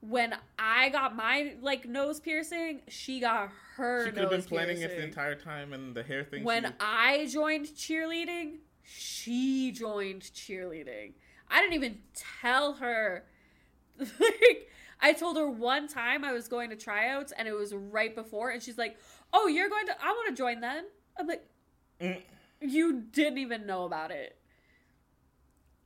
When 0.00 0.34
I 0.58 0.90
got 0.90 1.16
my 1.16 1.54
like 1.60 1.86
nose 1.86 2.20
piercing, 2.20 2.82
she 2.88 3.20
got 3.20 3.50
her. 3.76 4.06
She 4.06 4.12
could 4.12 4.22
have 4.22 4.30
been 4.30 4.42
planning 4.42 4.82
it 4.82 4.96
the 4.96 5.02
entire 5.02 5.34
time, 5.34 5.72
and 5.72 5.94
the 5.94 6.02
hair 6.02 6.24
thing. 6.24 6.44
When 6.44 6.64
she, 6.64 6.70
I 6.80 7.26
joined 7.26 7.66
cheerleading, 7.66 8.56
she 8.82 9.72
joined 9.72 10.22
cheerleading. 10.22 11.12
I 11.50 11.60
didn't 11.60 11.74
even 11.74 11.98
tell 12.40 12.74
her. 12.74 13.24
like, 13.98 14.68
I 15.00 15.12
told 15.12 15.36
her 15.36 15.48
one 15.48 15.88
time 15.88 16.24
I 16.24 16.32
was 16.32 16.48
going 16.48 16.70
to 16.70 16.76
tryouts 16.76 17.32
and 17.36 17.46
it 17.46 17.52
was 17.52 17.72
right 17.74 18.14
before, 18.14 18.50
and 18.50 18.62
she's 18.62 18.76
like, 18.78 18.98
Oh, 19.32 19.46
you're 19.46 19.68
going 19.68 19.86
to, 19.86 19.94
I 20.02 20.08
want 20.08 20.28
to 20.28 20.34
join 20.34 20.60
then. 20.60 20.84
I'm 21.18 21.26
like, 21.26 21.44
Mm. 22.00 22.20
You 22.60 23.02
didn't 23.12 23.38
even 23.38 23.66
know 23.66 23.84
about 23.84 24.10
it. 24.10 24.36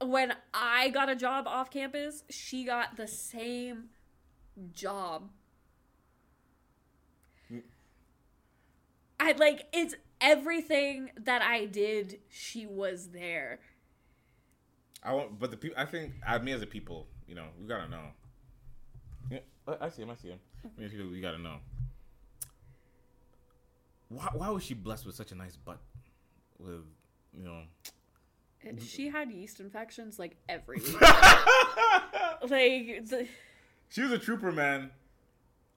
When 0.01 0.33
I 0.55 0.91
got 0.91 1.09
a 1.09 1.17
job 1.17 1.47
off 1.49 1.71
campus, 1.71 2.23
she 2.31 2.65
got 2.65 2.97
the 2.97 3.09
same 3.09 3.87
job. 4.73 5.31
Mm. 7.53 7.63
I 9.19 9.33
like 9.33 9.67
it's 9.73 9.95
everything 10.21 11.11
that 11.25 11.43
I 11.43 11.65
did, 11.65 12.21
she 12.29 12.65
was 12.67 13.09
there. 13.09 13.61
I 15.03 15.13
won't, 15.15 15.39
but 15.39 15.51
the 15.51 15.57
people. 15.57 15.77
I 15.81 15.85
think, 15.85 16.15
I 16.27 16.39
me 16.39 16.53
as 16.53 16.63
a 16.63 16.67
people, 16.67 17.07
you 17.27 17.35
know, 17.35 17.47
we 17.61 17.67
gotta 17.67 17.89
know. 17.89 18.03
Yeah, 19.31 19.41
I- 19.67 19.87
I 19.87 19.89
see 19.91 20.03
him. 20.03 20.11
I 20.11 20.17
see 20.17 20.29
him. 20.29 20.41
Me 20.77 20.85
as 20.85 20.91
people, 20.93 21.09
we 21.09 21.21
gotta 21.21 21.39
know. 21.39 21.57
Why, 24.09 24.29
why 24.33 24.49
was 24.51 24.63
she 24.63 24.75
blessed 24.75 25.07
with 25.07 25.15
such 25.15 25.33
a 25.33 25.35
nice 25.35 25.57
butt? 25.57 25.79
With, 26.59 26.85
you 27.37 27.45
know. 27.45 27.63
She 28.81 29.09
had 29.09 29.31
yeast 29.31 29.61
infections 29.61 30.19
like 30.19 30.37
every 30.49 30.77
week. 30.79 31.01
like 31.01 33.09
the, 33.09 33.27
She 33.89 34.03
was 34.03 34.13
a 34.13 34.19
trooper, 34.19 34.53
man. 34.53 34.91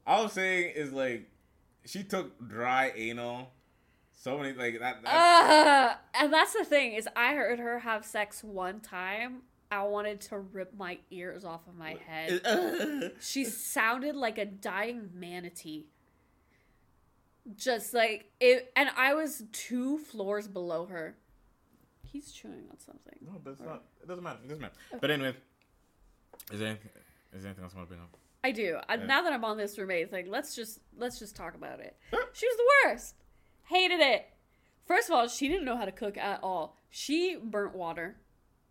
All 0.05 0.23
I'm 0.23 0.29
saying 0.29 0.73
is 0.75 0.91
like, 0.91 1.29
she 1.85 2.03
took 2.03 2.37
dry 2.47 2.91
anal. 2.95 3.51
So 4.13 4.37
many 4.37 4.53
like 4.53 4.79
that. 4.79 5.01
that 5.03 5.09
uh, 5.09 5.95
and 6.23 6.31
that's 6.31 6.53
the 6.53 6.63
thing 6.63 6.93
is 6.93 7.07
I 7.15 7.33
heard 7.33 7.59
her 7.59 7.79
have 7.79 8.05
sex 8.05 8.43
one 8.43 8.79
time. 8.79 9.41
I 9.71 9.83
wanted 9.83 10.21
to 10.21 10.37
rip 10.37 10.75
my 10.77 10.99
ears 11.09 11.45
off 11.45 11.67
of 11.67 11.75
my 11.75 11.97
head. 12.05 13.13
She 13.21 13.45
sounded 13.45 14.15
like 14.15 14.37
a 14.37 14.45
dying 14.45 15.09
manatee. 15.13 15.85
Just 17.55 17.93
like 17.93 18.29
it, 18.39 18.71
and 18.75 18.89
I 18.95 19.15
was 19.15 19.43
two 19.51 19.97
floors 19.97 20.47
below 20.47 20.85
her. 20.87 21.15
He's 22.11 22.31
chewing 22.31 22.65
on 22.69 22.79
something. 22.79 23.15
no, 23.21 23.39
but 23.43 23.51
it's 23.51 23.61
not. 23.61 23.83
It 24.01 24.07
doesn't 24.07 24.23
matter. 24.23 24.39
It 24.43 24.47
doesn't 24.47 24.61
matter. 24.61 24.73
But 24.99 25.11
anyway, 25.11 25.35
is 26.51 26.59
there 26.59 26.69
anything, 26.69 26.89
is 27.33 27.41
there 27.43 27.49
anything 27.49 27.63
else 27.63 27.73
I 27.73 27.77
want 27.77 27.89
to 27.89 27.95
bring 27.95 28.01
up? 28.01 28.17
I 28.43 28.51
do. 28.51 28.77
I, 28.89 28.95
Yeah. 28.95 29.05
Now 29.05 29.21
that 29.21 29.31
I'm 29.33 29.45
on 29.45 29.57
this 29.57 29.77
roommate 29.77 30.09
thing, 30.11 30.29
let's 30.29 30.55
just 30.55 30.79
let's 30.97 31.19
just 31.19 31.35
talk 31.35 31.55
about 31.55 31.79
it. 31.79 31.95
She 32.33 32.47
was 32.47 32.57
the 32.57 32.89
worst. 32.89 33.15
Hated 33.65 33.99
it. 33.99 34.25
First 34.85 35.09
of 35.09 35.15
all, 35.15 35.27
she 35.27 35.47
didn't 35.47 35.63
know 35.63 35.77
how 35.77 35.85
to 35.85 35.91
cook 35.91 36.17
at 36.17 36.39
all. 36.43 36.75
She 36.89 37.37
burnt 37.41 37.75
water. 37.75 38.17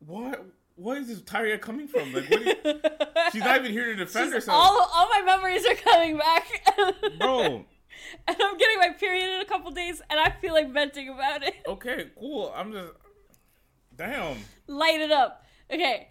What? 0.04 0.44
What 0.76 0.98
is 0.98 1.08
this 1.08 1.20
Tyria 1.20 1.60
coming 1.60 1.86
from? 1.88 2.12
Like, 2.12 2.28
you, 2.30 2.38
she's 3.32 3.42
not 3.42 3.60
even 3.60 3.72
here 3.72 3.86
to 3.86 3.96
defend 3.96 4.26
She's- 4.26 4.32
herself, 4.34 4.56
all 4.58 4.90
all 4.92 5.08
my 5.08 5.22
memories 5.24 5.64
are 5.66 5.74
coming 5.74 6.16
back. 6.18 6.46
bro. 7.18 7.64
and 8.26 8.36
I'm 8.40 8.56
getting 8.58 8.78
my 8.78 8.90
period 8.98 9.34
in 9.36 9.40
a 9.40 9.44
couple 9.44 9.70
days, 9.70 10.02
and 10.10 10.18
I 10.18 10.30
feel 10.30 10.52
like 10.54 10.72
venting 10.72 11.08
about 11.10 11.42
it. 11.42 11.54
Okay, 11.66 12.10
cool. 12.18 12.52
I'm 12.56 12.72
just. 12.72 12.92
Damn. 14.00 14.38
Light 14.66 14.98
it 15.00 15.10
up. 15.12 15.44
Okay. 15.70 16.08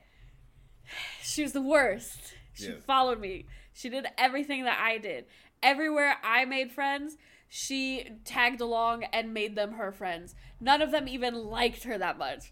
She 1.24 1.42
was 1.42 1.54
the 1.54 1.62
worst. 1.62 2.36
She 2.54 2.66
Yes. 2.68 2.84
followed 2.86 3.20
me. 3.20 3.48
She 3.74 3.90
did 3.90 4.06
everything 4.16 4.64
that 4.66 4.80
I 4.80 5.00
did. 5.00 5.26
Everywhere 5.64 6.18
I 6.24 6.46
made 6.46 6.72
friends, 6.72 7.18
she 7.48 8.08
tagged 8.26 8.62
along 8.62 9.06
and 9.06 9.34
made 9.34 9.56
them 9.56 9.74
her 9.74 9.92
friends. 9.92 10.36
None 10.60 10.84
of 10.84 10.92
them 10.92 11.08
even 11.08 11.34
liked 11.34 11.84
her 11.86 11.98
that 11.98 12.18
much. 12.20 12.52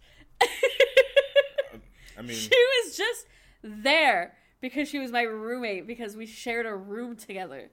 I 2.17 2.21
mean, 2.23 2.35
she 2.35 2.49
was 2.83 2.97
just 2.97 3.27
there 3.61 4.33
because 4.59 4.89
she 4.89 4.97
was 4.97 5.11
my 5.11 5.21
roommate 5.21 5.85
because 5.85 6.15
we 6.15 6.25
shared 6.25 6.65
a 6.65 6.75
room 6.75 7.15
together. 7.15 7.69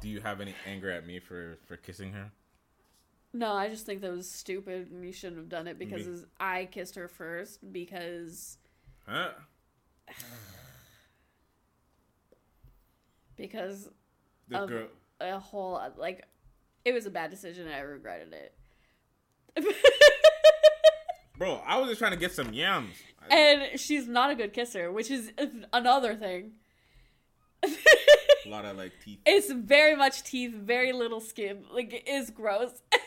do 0.00 0.08
you 0.08 0.20
have 0.20 0.40
any 0.40 0.54
anger 0.66 0.90
at 0.90 1.06
me 1.06 1.20
for 1.20 1.58
for 1.66 1.76
kissing 1.76 2.12
her? 2.12 2.32
No, 3.34 3.52
I 3.52 3.68
just 3.68 3.86
think 3.86 4.02
that 4.02 4.10
was 4.12 4.30
stupid 4.30 4.90
and 4.90 5.04
you 5.04 5.12
shouldn't 5.12 5.38
have 5.38 5.48
done 5.48 5.66
it 5.66 5.78
because 5.78 6.06
Me- 6.06 6.24
I 6.38 6.66
kissed 6.70 6.94
her 6.96 7.08
first 7.08 7.60
because 7.72 8.58
Huh? 9.06 9.30
because 13.36 13.88
Of- 14.52 14.68
girl. 14.68 14.88
a 15.20 15.38
whole 15.38 15.80
like 15.96 16.26
it 16.84 16.92
was 16.92 17.06
a 17.06 17.10
bad 17.10 17.30
decision 17.30 17.66
and 17.66 17.74
I 17.74 17.80
regretted 17.80 18.34
it. 18.34 18.54
Bro, 21.38 21.62
I 21.66 21.78
was 21.78 21.88
just 21.88 21.98
trying 21.98 22.12
to 22.12 22.16
get 22.18 22.32
some 22.32 22.52
yams. 22.52 22.94
And 23.30 23.78
she's 23.80 24.06
not 24.06 24.30
a 24.30 24.34
good 24.34 24.52
kisser, 24.52 24.90
which 24.92 25.10
is 25.10 25.32
another 25.72 26.14
thing. 26.14 26.52
a 28.46 28.48
lot 28.48 28.64
of 28.64 28.76
like 28.76 28.92
teeth. 29.04 29.18
it's 29.26 29.50
very 29.52 29.94
much 29.96 30.22
teeth, 30.22 30.54
very 30.54 30.92
little 30.92 31.20
skin. 31.20 31.64
Like 31.72 31.92
it 31.92 32.08
is 32.08 32.30
gross. 32.30 32.70
I 32.92 32.98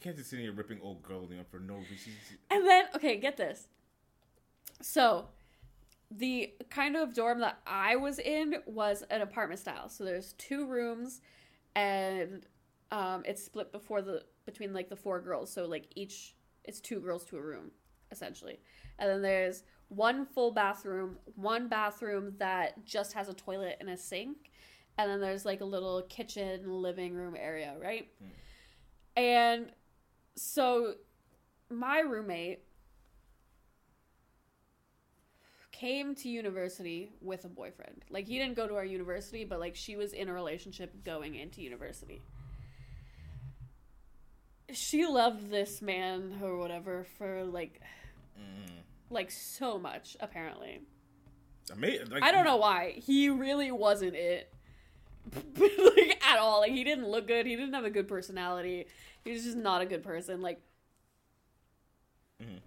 can't 0.00 0.16
just 0.16 0.30
sit 0.30 0.40
here 0.40 0.52
ripping 0.52 0.80
old 0.82 1.02
girls 1.02 1.30
you 1.30 1.36
know, 1.36 1.44
for 1.50 1.60
no 1.60 1.74
reason. 1.74 2.12
And 2.50 2.66
then, 2.66 2.86
okay, 2.94 3.16
get 3.16 3.36
this. 3.36 3.68
So, 4.80 5.26
the 6.10 6.52
kind 6.70 6.96
of 6.96 7.14
dorm 7.14 7.40
that 7.40 7.60
I 7.66 7.96
was 7.96 8.18
in 8.18 8.56
was 8.66 9.04
an 9.10 9.20
apartment 9.20 9.60
style. 9.60 9.88
So 9.88 10.04
there's 10.04 10.32
two 10.34 10.66
rooms, 10.66 11.20
and 11.76 12.46
um, 12.90 13.22
it's 13.24 13.44
split 13.44 13.70
before 13.72 14.02
the 14.02 14.24
between 14.44 14.72
like 14.72 14.88
the 14.88 14.96
four 14.96 15.20
girls. 15.20 15.52
So 15.52 15.66
like 15.66 15.86
each, 15.94 16.34
it's 16.64 16.80
two 16.80 17.00
girls 17.00 17.24
to 17.26 17.36
a 17.36 17.42
room, 17.42 17.70
essentially. 18.10 18.58
And 18.98 19.08
then 19.08 19.22
there's 19.22 19.62
one 19.90 20.24
full 20.24 20.52
bathroom, 20.52 21.18
one 21.34 21.68
bathroom 21.68 22.34
that 22.38 22.84
just 22.86 23.12
has 23.12 23.28
a 23.28 23.34
toilet 23.34 23.76
and 23.80 23.90
a 23.90 23.96
sink, 23.96 24.50
and 24.96 25.10
then 25.10 25.20
there's 25.20 25.44
like 25.44 25.60
a 25.60 25.64
little 25.64 26.02
kitchen, 26.08 26.72
living 26.72 27.12
room 27.12 27.36
area, 27.38 27.74
right? 27.82 28.08
And 29.16 29.72
so 30.36 30.94
my 31.68 32.00
roommate 32.00 32.60
came 35.72 36.14
to 36.14 36.28
university 36.28 37.10
with 37.20 37.44
a 37.44 37.48
boyfriend. 37.48 38.04
Like 38.10 38.28
he 38.28 38.38
didn't 38.38 38.54
go 38.54 38.68
to 38.68 38.74
our 38.76 38.84
university, 38.84 39.44
but 39.44 39.58
like 39.58 39.74
she 39.74 39.96
was 39.96 40.12
in 40.12 40.28
a 40.28 40.32
relationship 40.32 41.04
going 41.04 41.34
into 41.34 41.62
university. 41.62 42.22
She 44.72 45.04
loved 45.04 45.50
this 45.50 45.82
man 45.82 46.38
or 46.42 46.56
whatever 46.58 47.04
for 47.18 47.44
like 47.44 47.80
Mm. 48.40 48.82
Like 49.10 49.30
so 49.30 49.78
much 49.78 50.16
apparently. 50.20 50.80
Ama- 51.72 52.04
like, 52.10 52.22
I 52.22 52.32
don't 52.32 52.44
know 52.44 52.56
why. 52.56 52.92
He 52.96 53.28
really 53.28 53.70
wasn't 53.70 54.14
it. 54.14 54.52
like 55.58 56.22
at 56.26 56.38
all. 56.38 56.60
Like 56.60 56.72
he 56.72 56.82
didn't 56.84 57.08
look 57.08 57.26
good. 57.26 57.46
He 57.46 57.54
didn't 57.56 57.74
have 57.74 57.84
a 57.84 57.90
good 57.90 58.08
personality. 58.08 58.86
He 59.24 59.32
was 59.32 59.44
just 59.44 59.56
not 59.56 59.82
a 59.82 59.86
good 59.86 60.02
person. 60.02 60.40
Like 60.40 60.60
Mhm. 62.42 62.60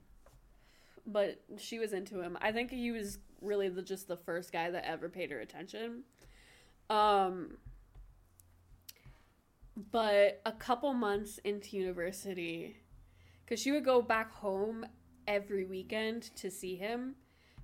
but 1.07 1.41
she 1.57 1.79
was 1.79 1.93
into 1.93 2.21
him. 2.21 2.37
I 2.39 2.51
think 2.51 2.69
he 2.69 2.91
was 2.91 3.17
really 3.41 3.67
the 3.69 3.81
just 3.81 4.07
the 4.07 4.15
first 4.17 4.51
guy 4.51 4.69
that 4.69 4.85
ever 4.87 5.09
paid 5.09 5.31
her 5.31 5.39
attention. 5.39 6.03
Um 6.89 7.57
but 9.91 10.41
a 10.45 10.51
couple 10.51 10.93
months 10.93 11.39
into 11.39 11.75
university 11.77 12.77
cuz 13.47 13.59
she 13.59 13.71
would 13.71 13.83
go 13.83 14.01
back 14.01 14.31
home 14.31 14.85
every 15.28 15.65
weekend 15.65 16.24
to 16.36 16.49
see 16.51 16.76
him 16.76 17.15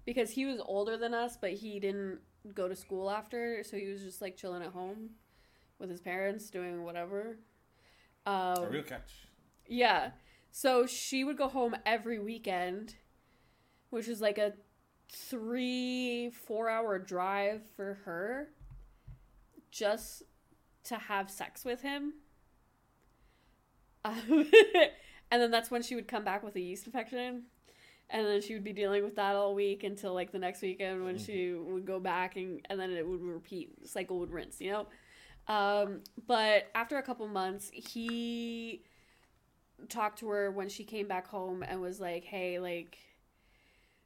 because 0.06 0.32
he 0.32 0.46
was 0.46 0.60
older 0.66 0.98
than 0.98 1.14
us 1.14 1.38
but 1.40 1.52
he 1.52 1.80
didn't 1.80 2.20
go 2.54 2.68
to 2.68 2.76
school 2.76 3.10
after 3.10 3.64
so 3.64 3.78
he 3.78 3.88
was 3.88 4.02
just 4.02 4.22
like 4.22 4.36
chilling 4.38 4.62
at 4.64 4.72
home 4.72 5.10
with 5.80 5.90
his 5.90 6.02
parents 6.02 6.50
doing 6.50 6.84
whatever. 6.84 7.40
Um, 8.26 8.64
A 8.64 8.70
real 8.70 8.84
catch. 8.84 9.12
yeah. 9.68 10.12
So 10.52 10.86
she 10.86 11.24
would 11.24 11.38
go 11.38 11.48
home 11.48 11.76
every 11.86 12.20
weekend, 12.20 12.96
which 13.92 14.08
is 14.08 14.20
like 14.20 14.38
a 14.38 14.54
three, 15.12 16.32
four 16.32 16.70
hour 16.70 17.00
drive 17.00 17.62
for 17.76 18.00
her 18.06 18.50
just 19.72 20.24
to 20.86 20.96
have 20.98 21.30
sex 21.32 21.64
with 21.64 21.82
him. 21.82 22.14
Um, 24.06 24.50
and 25.32 25.42
then 25.42 25.52
that's 25.52 25.70
when 25.72 25.82
she 25.82 25.96
would 25.96 26.08
come 26.08 26.24
back 26.24 26.44
with 26.44 26.56
a 26.56 26.60
yeast 26.60 26.86
infection. 26.86 27.44
And 28.12 28.26
then 28.26 28.42
she 28.42 28.56
would 28.56 28.64
be 28.64 28.74
dealing 28.74 29.04
with 29.04 29.16
that 29.18 29.36
all 29.36 29.54
week 29.54 29.84
until 29.84 30.16
like 30.16 30.32
the 30.32 30.40
next 30.40 30.64
weekend 30.64 31.04
when 31.06 31.20
she 31.20 31.54
would 31.54 31.86
go 31.86 32.00
back 32.00 32.38
and, 32.38 32.66
and 32.68 32.80
then 32.80 32.90
it 32.92 33.08
would 33.08 33.22
repeat. 33.22 33.88
Cycle 33.88 34.18
would 34.20 34.32
rinse, 34.32 34.60
you 34.60 34.72
know? 34.72 34.88
Um, 35.48 36.02
but 36.28 36.68
after 36.74 36.98
a 36.98 37.04
couple 37.04 37.28
months, 37.28 37.70
he 37.72 38.84
talked 39.90 40.20
to 40.20 40.30
her 40.30 40.52
when 40.52 40.70
she 40.70 40.84
came 40.84 41.08
back 41.08 41.28
home 41.28 41.64
and 41.64 41.82
was 41.82 42.00
like, 42.00 42.24
"Hey, 42.24 42.60
like 42.60 42.98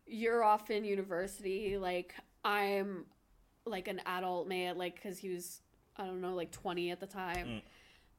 you're 0.06 0.44
off 0.44 0.70
in 0.70 0.86
university, 0.86 1.78
like 1.78 2.14
I'm 2.44 3.06
like 3.66 3.88
an 3.88 4.02
adult 4.06 4.48
man, 4.48 4.78
like 4.78 5.02
cuz 5.02 5.18
he 5.18 5.30
was 5.30 5.62
I 5.96 6.06
don't 6.06 6.22
know, 6.22 6.34
like 6.36 6.52
20 6.52 6.92
at 6.92 7.00
the 7.00 7.08
time." 7.08 7.48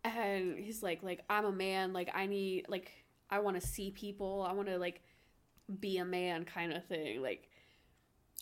And 0.04 0.58
he's 0.58 0.82
like 0.82 1.02
like 1.02 1.24
I'm 1.30 1.44
a 1.44 1.52
man, 1.52 1.92
like 1.92 2.10
I 2.14 2.26
need 2.26 2.66
like 2.68 2.90
I 3.30 3.38
want 3.40 3.60
to 3.60 3.66
see 3.66 3.90
people. 3.90 4.46
I 4.48 4.52
want 4.52 4.68
to 4.68 4.78
like 4.78 5.02
be 5.80 5.98
a 5.98 6.04
man 6.04 6.44
kind 6.44 6.72
of 6.72 6.84
thing. 6.86 7.22
Like 7.22 7.48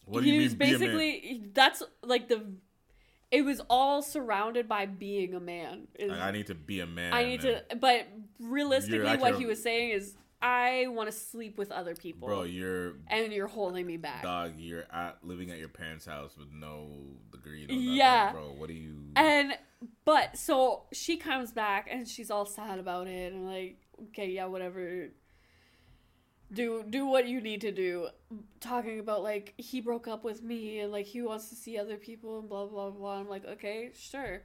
What 0.04 0.22
do 0.22 0.28
you 0.28 0.38
mean? 0.38 0.48
be 0.48 0.54
a 0.54 0.78
man? 0.78 0.78
basically 0.80 1.44
that's 1.54 1.82
like 2.02 2.28
the 2.28 2.44
it 3.32 3.46
was 3.46 3.60
all 3.70 4.02
surrounded 4.02 4.68
by 4.68 4.84
being 4.84 5.34
a 5.34 5.40
man. 5.40 5.88
Like, 5.98 6.20
I 6.20 6.30
need 6.32 6.48
to 6.48 6.54
be 6.54 6.80
a 6.80 6.86
man. 6.86 7.14
I 7.14 7.24
need 7.24 7.40
to, 7.40 7.64
but 7.80 8.06
realistically, 8.38 9.16
what 9.16 9.36
he 9.36 9.46
was 9.46 9.62
saying 9.62 9.90
is, 9.90 10.14
I 10.42 10.88
want 10.88 11.08
to 11.08 11.16
sleep 11.16 11.56
with 11.56 11.70
other 11.70 11.94
people, 11.94 12.26
Bro, 12.26 12.42
you're 12.44 12.94
and 13.06 13.32
you're 13.32 13.46
holding 13.46 13.86
me 13.86 13.96
back. 13.96 14.22
dog. 14.22 14.54
You're 14.58 14.84
at 14.92 15.18
living 15.22 15.50
at 15.52 15.58
your 15.58 15.68
parents' 15.68 16.04
house 16.04 16.36
with 16.36 16.48
no 16.52 16.88
degree. 17.30 17.66
No 17.68 17.74
Yeah. 17.74 18.32
bro. 18.32 18.52
What 18.58 18.68
do 18.68 18.74
you? 18.74 18.96
And 19.14 19.56
but 20.04 20.36
so 20.36 20.84
she 20.92 21.16
comes 21.16 21.52
back 21.52 21.88
and 21.90 22.08
she's 22.08 22.30
all 22.30 22.44
sad 22.44 22.78
about 22.80 23.06
it 23.06 23.32
and 23.32 23.46
like, 23.46 23.78
okay, 24.08 24.30
yeah, 24.30 24.46
whatever. 24.46 25.10
Do 26.52 26.84
do 26.88 27.06
what 27.06 27.28
you 27.28 27.40
need 27.40 27.60
to 27.62 27.72
do. 27.72 28.08
Talking 28.60 28.98
about 28.98 29.22
like 29.22 29.54
he 29.56 29.80
broke 29.80 30.06
up 30.06 30.22
with 30.22 30.42
me 30.42 30.80
and 30.80 30.92
like 30.92 31.06
he 31.06 31.22
wants 31.22 31.48
to 31.48 31.54
see 31.54 31.78
other 31.78 31.96
people 31.96 32.40
and 32.40 32.48
blah 32.48 32.66
blah 32.66 32.90
blah. 32.90 33.20
I'm 33.20 33.28
like, 33.28 33.46
okay, 33.46 33.90
sure. 33.94 34.42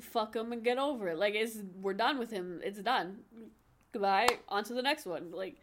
Fuck 0.00 0.36
him 0.36 0.52
and 0.52 0.62
get 0.62 0.78
over 0.78 1.08
it. 1.08 1.18
Like 1.18 1.34
it's 1.34 1.56
we're 1.80 1.94
done 1.94 2.18
with 2.18 2.30
him. 2.30 2.60
It's 2.62 2.78
done. 2.80 3.20
Goodbye. 3.92 4.28
On 4.48 4.64
to 4.64 4.74
the 4.74 4.82
next 4.82 5.06
one. 5.06 5.30
Like 5.32 5.56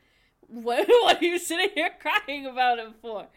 what 0.47 0.87
what 1.01 1.21
are 1.21 1.25
you 1.25 1.39
sitting 1.39 1.69
here 1.73 1.91
crying 1.99 2.45
about 2.45 2.79
him 2.79 2.93
for? 3.01 3.27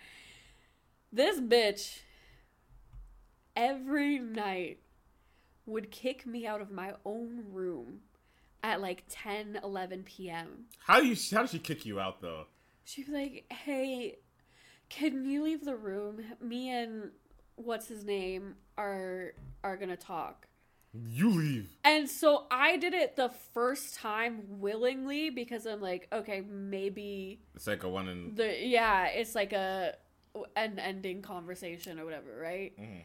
This 1.12 1.40
bitch 1.40 2.00
every 3.56 4.18
night 4.18 4.78
would 5.66 5.90
kick 5.90 6.26
me 6.26 6.46
out 6.46 6.60
of 6.60 6.70
my 6.70 6.92
own 7.04 7.44
room 7.50 8.00
at 8.62 8.80
like 8.80 9.04
10 9.08 9.60
11 9.62 10.02
p.m 10.02 10.64
How 10.80 11.00
do 11.00 11.06
you? 11.06 11.16
How 11.32 11.42
does 11.42 11.50
she 11.50 11.58
kick 11.60 11.86
you 11.86 12.00
out 12.00 12.20
though? 12.20 12.46
she'd 12.84 13.06
be 13.06 13.12
like 13.12 13.44
hey 13.52 14.16
can 14.88 15.24
you 15.28 15.42
leave 15.44 15.64
the 15.64 15.76
room 15.76 16.20
me 16.40 16.70
and 16.70 17.10
what's 17.56 17.86
his 17.86 18.04
name 18.04 18.54
are 18.76 19.34
are 19.62 19.76
gonna 19.76 19.96
talk 19.96 20.47
You 20.94 21.28
leave. 21.30 21.68
and 21.84 22.08
so 22.08 22.46
i 22.50 22.76
did 22.78 22.94
it 22.94 23.14
the 23.14 23.28
first 23.52 23.94
time 23.94 24.42
willingly 24.48 25.28
because 25.30 25.66
i'm 25.66 25.80
like 25.82 26.08
okay 26.12 26.40
maybe 26.40 27.40
It's 27.54 27.66
like 27.66 27.84
a 27.84 27.88
one 27.88 28.08
and 28.08 28.36
the 28.36 28.56
yeah 28.66 29.06
it's 29.06 29.34
like 29.34 29.52
a 29.52 29.94
an 30.56 30.78
ending 30.78 31.20
conversation 31.22 31.98
or 32.00 32.04
whatever 32.04 32.36
right 32.40 32.72
Mhm. 32.80 33.02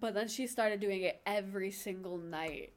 but 0.00 0.14
then 0.14 0.28
she 0.28 0.46
started 0.46 0.78
doing 0.80 1.02
it 1.02 1.20
every 1.26 1.70
single 1.72 2.18
night 2.18 2.72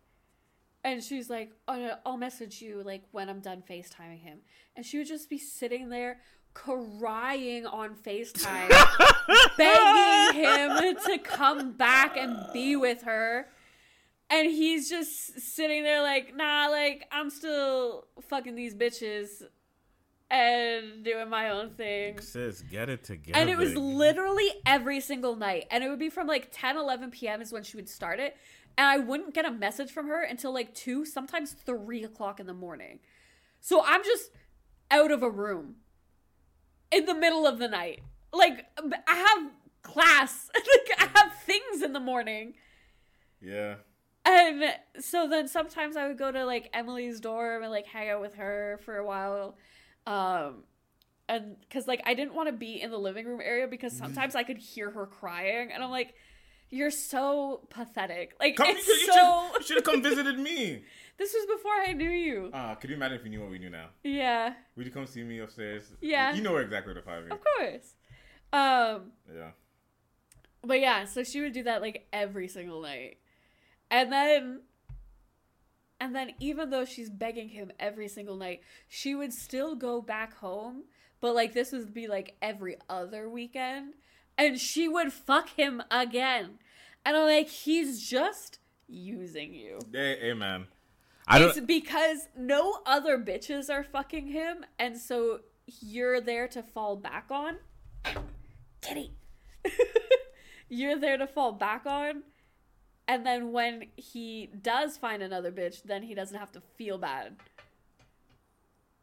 and 0.83 1.03
she's 1.03 1.29
like 1.29 1.51
oh, 1.67 1.75
no, 1.75 1.95
i'll 2.05 2.17
message 2.17 2.61
you 2.61 2.81
like 2.83 3.03
when 3.11 3.29
i'm 3.29 3.39
done 3.41 3.61
facetiming 3.69 4.19
him 4.19 4.39
and 4.75 4.85
she 4.85 4.97
would 4.97 5.07
just 5.07 5.29
be 5.29 5.37
sitting 5.37 5.89
there 5.89 6.19
crying 6.53 7.65
on 7.65 7.95
facetime 7.95 8.69
begging 9.57 10.41
him 10.41 10.95
to 11.05 11.17
come 11.19 11.73
back 11.73 12.17
and 12.17 12.35
be 12.53 12.75
with 12.75 13.03
her 13.03 13.47
and 14.29 14.49
he's 14.49 14.89
just 14.89 15.39
sitting 15.39 15.83
there 15.83 16.01
like 16.01 16.35
nah 16.35 16.67
like 16.67 17.05
i'm 17.11 17.29
still 17.29 18.07
fucking 18.21 18.55
these 18.55 18.73
bitches 18.73 19.43
and 20.29 21.03
doing 21.03 21.29
my 21.29 21.49
own 21.49 21.71
thing. 21.71 22.19
Sis, 22.19 22.61
get 22.61 22.89
it 22.89 23.03
together. 23.03 23.39
And 23.39 23.49
it 23.49 23.57
was 23.57 23.75
literally 23.75 24.49
every 24.65 24.99
single 24.99 25.35
night. 25.35 25.65
And 25.69 25.83
it 25.83 25.89
would 25.89 25.99
be 25.99 26.09
from 26.09 26.27
like 26.27 26.49
10, 26.51 26.77
11 26.77 27.11
p.m. 27.11 27.41
is 27.41 27.51
when 27.51 27.63
she 27.63 27.77
would 27.77 27.89
start 27.89 28.19
it. 28.19 28.35
And 28.77 28.87
I 28.87 28.97
wouldn't 28.97 29.33
get 29.33 29.45
a 29.45 29.51
message 29.51 29.91
from 29.91 30.07
her 30.07 30.21
until 30.21 30.53
like 30.53 30.73
2, 30.73 31.05
sometimes 31.05 31.53
3 31.53 32.03
o'clock 32.03 32.39
in 32.39 32.47
the 32.47 32.53
morning. 32.53 32.99
So 33.61 33.83
I'm 33.85 34.03
just 34.03 34.31
out 34.91 35.11
of 35.11 35.23
a 35.23 35.29
room 35.29 35.75
in 36.91 37.05
the 37.05 37.15
middle 37.15 37.47
of 37.47 37.59
the 37.59 37.67
night. 37.67 38.01
Like, 38.33 38.65
I 39.07 39.15
have 39.15 39.51
class, 39.81 40.49
like, 40.55 40.99
I 40.99 41.19
have 41.19 41.33
things 41.45 41.81
in 41.81 41.93
the 41.93 41.99
morning. 41.99 42.55
Yeah. 43.39 43.75
And 44.25 44.63
so 44.99 45.27
then 45.27 45.47
sometimes 45.47 45.95
I 45.95 46.07
would 46.07 46.17
go 46.17 46.31
to 46.31 46.45
like 46.45 46.69
Emily's 46.73 47.19
dorm 47.19 47.61
and 47.63 47.71
like 47.71 47.85
hang 47.85 48.09
out 48.09 48.21
with 48.21 48.35
her 48.35 48.79
for 48.83 48.97
a 48.97 49.05
while. 49.05 49.55
Um, 50.07 50.63
and 51.29 51.55
because 51.59 51.87
like 51.87 52.01
I 52.05 52.13
didn't 52.15 52.33
want 52.33 52.47
to 52.49 52.53
be 52.53 52.81
in 52.81 52.91
the 52.91 52.97
living 52.99 53.25
room 53.27 53.41
area 53.41 53.67
because 53.67 53.95
sometimes 53.95 54.35
I 54.35 54.43
could 54.43 54.57
hear 54.57 54.89
her 54.91 55.05
crying, 55.07 55.71
and 55.71 55.83
I'm 55.83 55.89
like, 55.91 56.13
"You're 56.69 56.91
so 56.91 57.67
pathetic." 57.69 58.35
Like 58.39 58.55
Come, 58.55 58.67
it's 58.69 58.87
you, 58.87 58.93
you 58.93 59.13
so. 59.13 59.45
should, 59.57 59.65
should 59.65 59.75
have 59.77 59.83
come 59.83 60.01
visited 60.03 60.37
me. 60.39 60.83
this 61.17 61.33
was 61.33 61.45
before 61.57 61.71
I 61.87 61.93
knew 61.93 62.09
you. 62.09 62.49
Uh, 62.53 62.75
could 62.75 62.89
you 62.91 62.95
imagine 62.95 63.17
if 63.17 63.23
you 63.23 63.31
knew 63.31 63.41
what 63.41 63.49
we 63.49 63.57
knew 63.59 63.69
now? 63.71 63.87
Yeah, 64.03 64.53
Would 64.75 64.85
you 64.85 64.91
come 64.91 65.07
see 65.07 65.23
me 65.23 65.39
upstairs? 65.39 65.91
Yeah. 66.01 66.33
You 66.35 66.41
know 66.43 66.51
where 66.53 66.61
exactly 66.61 66.93
to 66.93 67.01
find 67.01 67.25
me. 67.25 67.31
of 67.31 67.39
course. 67.57 67.93
Um, 68.53 69.11
Yeah. 69.35 69.49
but 70.63 70.79
yeah, 70.79 71.05
so 71.05 71.23
she 71.23 71.41
would 71.41 71.53
do 71.53 71.63
that 71.63 71.81
like 71.81 72.07
every 72.13 72.47
single 72.47 72.81
night, 72.81 73.17
and 73.89 74.11
then. 74.11 74.61
And 75.97 76.13
then, 76.13 76.31
even 76.41 76.71
though 76.71 76.83
she's 76.83 77.09
begging 77.09 77.47
him 77.47 77.71
every 77.79 78.09
single 78.09 78.35
night, 78.35 78.59
she 78.89 79.15
would 79.15 79.31
still 79.31 79.75
go 79.75 80.01
back 80.01 80.35
home. 80.35 80.83
But 81.21 81.33
like, 81.35 81.53
this 81.53 81.71
would 81.71 81.93
be 81.93 82.07
like 82.07 82.35
every 82.41 82.75
other 82.89 83.29
weekend. 83.29 83.93
And 84.37 84.59
she 84.59 84.89
would 84.89 85.13
fuck 85.13 85.49
him 85.49 85.81
again. 85.89 86.59
And 87.05 87.15
I'm 87.15 87.25
like, 87.25 87.47
he's 87.47 88.07
just 88.07 88.59
using 88.87 89.53
you. 89.53 89.79
Hey, 89.93 90.33
man. 90.33 90.67
I 91.27 91.39
don't. 91.39 91.49
It's 91.49 91.59
because 91.61 92.27
no 92.37 92.79
other 92.85 93.17
bitches 93.17 93.69
are 93.69 93.83
fucking 93.83 94.27
him. 94.27 94.65
And 94.77 94.97
so 94.97 95.39
you're 95.65 96.21
there 96.21 96.47
to 96.49 96.61
fall 96.61 96.95
back 96.95 97.27
on. 97.31 97.57
Kitty. 98.81 99.13
you're 100.69 100.99
there 100.99 101.17
to 101.17 101.27
fall 101.27 101.53
back 101.53 101.85
on. 101.85 102.23
And 103.07 103.25
then 103.25 103.51
when 103.51 103.85
he 103.95 104.49
does 104.61 104.97
find 104.97 105.21
another 105.21 105.51
bitch, 105.51 105.83
then 105.83 106.03
he 106.03 106.15
doesn't 106.15 106.37
have 106.37 106.51
to 106.53 106.61
feel 106.77 106.97
bad. 106.97 107.35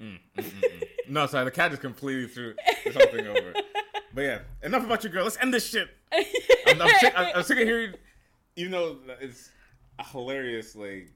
Mm, 0.01 0.19
mm, 0.37 0.45
mm, 0.45 0.83
no, 1.09 1.27
sorry. 1.27 1.45
The 1.45 1.53
cat 1.53 1.71
just 1.71 1.83
completely 1.83 2.27
threw 2.27 2.55
this 2.85 2.95
whole 2.95 3.07
thing 3.07 3.27
over. 3.27 3.55
But 4.15 4.21
yeah, 4.23 4.39
enough 4.63 4.85
about 4.85 5.03
your 5.05 5.11
girl. 5.11 5.25
Let's 5.25 5.39
end 5.41 5.55
this 5.55 5.67
shit. 5.67 5.89
I'm, 6.13 6.83
I'm, 6.83 6.89
sick, 7.01 7.15
I'm, 7.17 7.37
I'm 7.37 7.43
sick 7.43 7.59
of 7.59 7.65
hearing, 7.65 7.95
even 8.57 8.73
though 8.73 8.99
it's 9.23 9.51
a 9.99 10.05
hilarious 10.05 10.77
like 10.77 11.11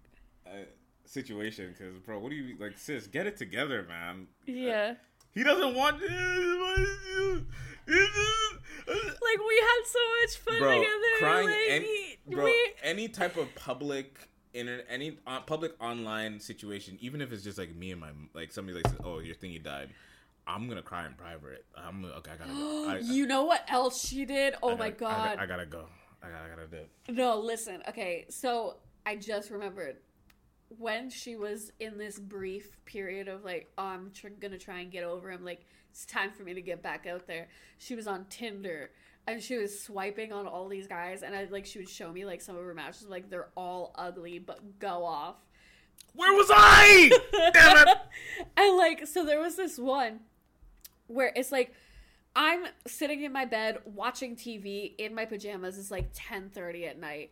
uh, 0.47 0.65
situation. 1.05 1.75
Because 1.77 1.99
bro, 1.99 2.19
what 2.19 2.31
do 2.31 2.37
you 2.37 2.57
like, 2.59 2.79
sis? 2.79 3.07
Get 3.07 3.27
it 3.27 3.37
together, 3.37 3.85
man. 3.87 4.29
yeah. 4.47 4.93
Uh, 4.93 4.95
he 5.35 5.45
doesn't 5.45 5.75
want. 5.75 6.01
Like 8.89 9.41
we 9.49 9.57
had 9.57 9.83
so 9.85 9.99
much 10.21 10.37
fun 10.39 10.59
bro, 10.61 10.79
together. 10.79 11.19
crying 11.19 11.47
like, 11.47 11.57
any, 11.69 12.16
bro, 12.29 12.45
we- 12.45 12.73
any 12.83 13.09
type 13.09 13.37
of 13.37 13.55
public 13.55 14.29
internet, 14.53 14.87
any 14.89 15.19
uh, 15.27 15.41
public 15.41 15.73
online 15.81 16.41
situation, 16.41 16.99
even 17.01 17.21
if 17.21 17.33
it's 17.33 17.43
just 17.43 17.59
like 17.59 17.75
me 17.75 17.93
and 17.93 18.01
my 18.01 18.11
like 18.35 18.53
somebody 18.53 18.77
like, 18.79 18.89
says, 18.89 18.99
oh, 19.05 19.19
your 19.19 19.35
thingy 19.35 19.63
died. 19.63 19.91
I'm 20.49 20.69
gonna 20.69 20.83
cry 20.83 21.07
in 21.07 21.15
private. 21.15 21.65
I'm 21.77 22.05
okay. 22.05 22.31
I 22.33 22.37
gotta. 22.37 22.53
Go. 22.53 22.89
I, 22.89 22.99
you 22.99 23.27
know 23.27 23.45
what 23.45 23.65
else 23.69 24.07
she 24.07 24.25
did? 24.25 24.55
Oh 24.63 24.77
my 24.77 24.91
gotta- 24.91 24.91
I 24.91 24.91
god. 24.91 25.25
gotta, 25.37 25.43
I 25.43 25.47
gotta 25.47 25.67
go. 25.67 25.85
I 26.23 26.29
gotta, 26.29 26.45
I 26.45 26.49
gotta 26.57 26.67
do 26.69 26.77
it. 26.77 26.91
No, 27.15 27.39
listen. 27.39 27.83
Okay, 27.89 28.27
so 28.31 28.77
I 29.05 29.17
just 29.17 29.51
remembered 29.51 29.97
when 30.79 31.11
she 31.11 31.37
was 31.37 31.71
in 31.79 31.99
this 31.99 32.19
brief 32.19 32.77
period 32.85 33.29
of 33.29 33.45
like, 33.45 33.71
oh, 33.79 33.85
I'm 33.85 34.11
tr- 34.13 34.29
gonna 34.41 34.59
try 34.59 34.81
and 34.81 34.91
get 34.91 35.05
over 35.05 35.31
him. 35.31 35.45
Like, 35.45 35.65
it's 35.91 36.07
time 36.07 36.31
for 36.33 36.43
me 36.45 36.55
to 36.55 36.63
get 36.63 36.83
back 36.83 37.07
out 37.07 37.27
there. 37.27 37.49
She 37.79 37.95
was 37.95 38.07
on 38.07 38.27
Tinder 38.31 38.91
and 39.27 39.43
she 39.43 39.57
was 39.57 39.81
swiping 39.81 40.33
on 40.33 40.47
all 40.47 40.69
these 40.69 40.87
guys, 40.87 41.23
and 41.23 41.35
I 41.35 41.45
like 41.51 41.67
she 41.67 41.79
would 41.79 41.89
show 41.89 42.13
me 42.13 42.25
like 42.25 42.41
some 42.41 42.57
of 42.57 42.65
her 42.65 42.75
matches. 42.75 43.09
Like, 43.09 43.29
they're 43.31 43.49
all 43.57 43.93
ugly, 43.97 44.39
but 44.39 44.79
go 44.79 45.05
off. 45.05 45.37
Where 46.15 46.33
was 46.33 46.51
I? 46.51 47.11
Damn 47.53 47.89
it! 47.89 47.99
And 48.57 48.77
like, 48.77 49.07
so 49.07 49.25
there 49.25 49.41
was 49.41 49.57
this 49.57 49.79
one 49.79 50.21
where 51.09 51.33
it's 51.37 51.53
like 51.53 51.75
I'm 52.35 52.67
sitting 52.87 53.23
in 53.23 53.33
my 53.33 53.47
bed 53.47 53.79
watching 53.85 54.37
TV 54.37 54.95
in 54.99 55.15
my 55.15 55.25
pajamas. 55.25 55.79
It's 55.79 55.91
like 55.91 56.13
10:30 56.13 56.89
at 56.89 56.99
night 56.99 57.31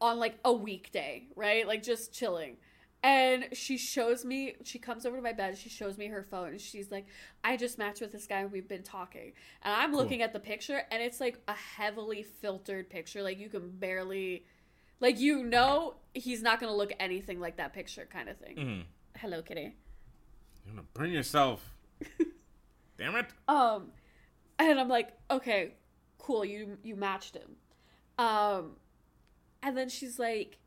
on 0.00 0.18
like 0.18 0.38
a 0.44 0.52
weekday, 0.52 1.24
right? 1.36 1.66
Like 1.66 1.82
just 1.82 2.12
chilling. 2.12 2.56
And 3.04 3.48
she 3.52 3.76
shows 3.78 4.24
me, 4.24 4.54
she 4.62 4.78
comes 4.78 5.04
over 5.04 5.16
to 5.16 5.22
my 5.22 5.32
bed, 5.32 5.58
she 5.58 5.68
shows 5.68 5.98
me 5.98 6.06
her 6.06 6.22
phone, 6.22 6.50
and 6.50 6.60
she's 6.60 6.90
like, 6.92 7.06
I 7.42 7.56
just 7.56 7.76
matched 7.76 8.00
with 8.00 8.12
this 8.12 8.28
guy 8.28 8.38
and 8.40 8.52
we've 8.52 8.68
been 8.68 8.84
talking. 8.84 9.32
And 9.62 9.74
I'm 9.74 9.92
looking 9.92 10.22
at 10.22 10.32
the 10.32 10.38
picture, 10.38 10.82
and 10.90 11.02
it's 11.02 11.20
like 11.20 11.40
a 11.48 11.52
heavily 11.54 12.22
filtered 12.22 12.88
picture. 12.88 13.22
Like 13.22 13.40
you 13.40 13.48
can 13.48 13.70
barely, 13.70 14.44
like, 15.00 15.18
you 15.18 15.42
know, 15.42 15.94
he's 16.14 16.42
not 16.42 16.60
gonna 16.60 16.76
look 16.76 16.92
anything 17.00 17.40
like 17.40 17.56
that 17.56 17.72
picture, 17.72 18.06
kind 18.08 18.28
of 18.28 18.36
thing. 18.38 18.56
Mhm. 18.56 18.84
Hello, 19.18 19.42
kitty. 19.42 19.74
You're 20.64 20.74
gonna 20.76 20.86
burn 20.94 21.10
yourself. 21.10 21.74
Damn 22.98 23.16
it! 23.16 23.26
Um, 23.48 23.90
and 24.60 24.78
I'm 24.78 24.88
like, 24.88 25.08
okay, 25.28 25.74
cool, 26.18 26.44
you 26.44 26.78
you 26.84 26.94
matched 26.94 27.36
him. 27.36 27.56
Um, 28.16 28.76
and 29.60 29.76
then 29.76 29.88
she's 29.88 30.20
like, 30.20 30.58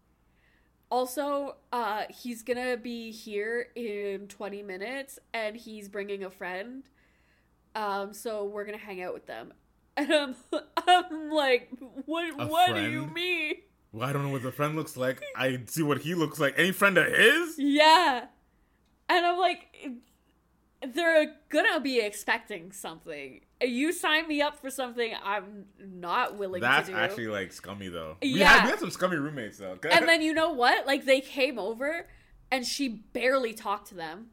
also, 0.90 1.56
uh, 1.72 2.04
he's 2.10 2.44
gonna 2.44 2.78
be 2.78 3.12
here 3.12 3.68
in 3.76 4.28
20 4.28 4.62
minutes, 4.62 5.20
and 5.34 5.56
he's 5.56 5.90
bringing 5.90 6.24
a 6.24 6.30
friend. 6.30 6.84
Um, 7.76 8.14
so 8.14 8.46
we're 8.46 8.66
gonna 8.66 8.78
hang 8.78 9.02
out 9.02 9.14
with 9.14 9.26
them. 9.26 9.54
And 9.98 10.12
I'm, 10.14 10.36
I'm 10.86 11.32
like, 11.32 11.70
what? 12.06 12.26
A 12.38 12.48
what 12.48 12.76
do 12.76 12.82
you 12.82 13.06
mean? 13.08 13.54
Well, 13.94 14.06
I 14.06 14.12
don't 14.12 14.24
know 14.24 14.30
what 14.30 14.44
the 14.44 14.52
friend 14.52 14.76
looks 14.76 14.98
like. 14.98 15.24
I 15.38 15.62
see 15.68 15.84
what 15.84 16.00
he 16.00 16.16
looks 16.16 16.38
like. 16.38 16.54
Any 16.58 16.74
friend 16.74 16.98
of 16.98 17.08
his? 17.08 17.58
Yeah. 17.58 18.26
And 19.08 19.26
I'm 19.26 19.40
like, 19.40 19.74
they're 20.86 21.34
gonna 21.48 21.80
be 21.80 22.02
expecting 22.02 22.74
something. 22.74 23.40
You 23.64 23.94
sign 23.94 24.28
me 24.28 24.42
up 24.42 24.60
for 24.60 24.70
something 24.70 25.14
I'm 25.24 25.66
not 25.80 26.38
willing 26.38 26.62
That's 26.62 26.88
to 26.88 26.94
do. 26.94 26.98
actually 27.00 27.28
like 27.28 27.54
scummy 27.54 27.88
though. 27.88 28.18
We 28.22 28.30
Yeah. 28.40 28.48
had 28.50 28.64
we 28.66 28.70
had 28.72 28.80
some 28.80 28.92
scummy 28.92 29.16
roommates 29.18 29.58
though. 29.58 29.78
and 29.90 30.08
then 30.08 30.22
you 30.22 30.34
know 30.34 30.52
what? 30.52 30.86
Like 30.86 31.06
they 31.06 31.22
came 31.22 31.58
over 31.58 32.08
and 32.52 32.66
she 32.66 32.90
barely 32.90 33.54
talked 33.54 33.88
to 33.90 33.96
them. 33.96 34.28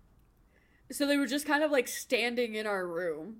So 0.90 1.06
they 1.06 1.16
were 1.16 1.26
just 1.26 1.46
kind 1.46 1.62
of 1.62 1.70
like 1.70 1.88
standing 1.88 2.54
in 2.56 2.66
our 2.66 2.86
room. 2.86 3.38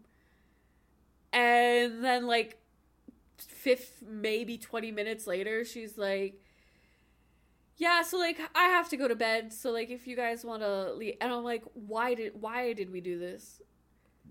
And 1.32 2.04
then 2.04 2.26
like 2.26 2.59
fifth 3.38 4.02
maybe 4.06 4.56
20 4.59 4.92
minutes 4.92 5.26
later, 5.26 5.64
she's 5.64 5.98
like 5.98 6.40
yeah, 7.78 8.02
so 8.02 8.16
like 8.18 8.38
I 8.54 8.64
have 8.68 8.88
to 8.90 8.96
go 8.96 9.09
to 9.09 9.16
bed. 9.16 9.52
So 9.52 9.72
like 9.72 9.90
if 9.90 10.06
you 10.06 10.14
guys 10.14 10.44
want 10.44 10.62
to 10.62 10.92
leave 10.92 11.16
and 11.20 11.32
I'm 11.32 11.42
like 11.42 11.64
why 11.74 12.14
did 12.14 12.40
why 12.40 12.72
did 12.72 12.92
we 12.92 13.00
do 13.00 13.18
this? 13.18 13.60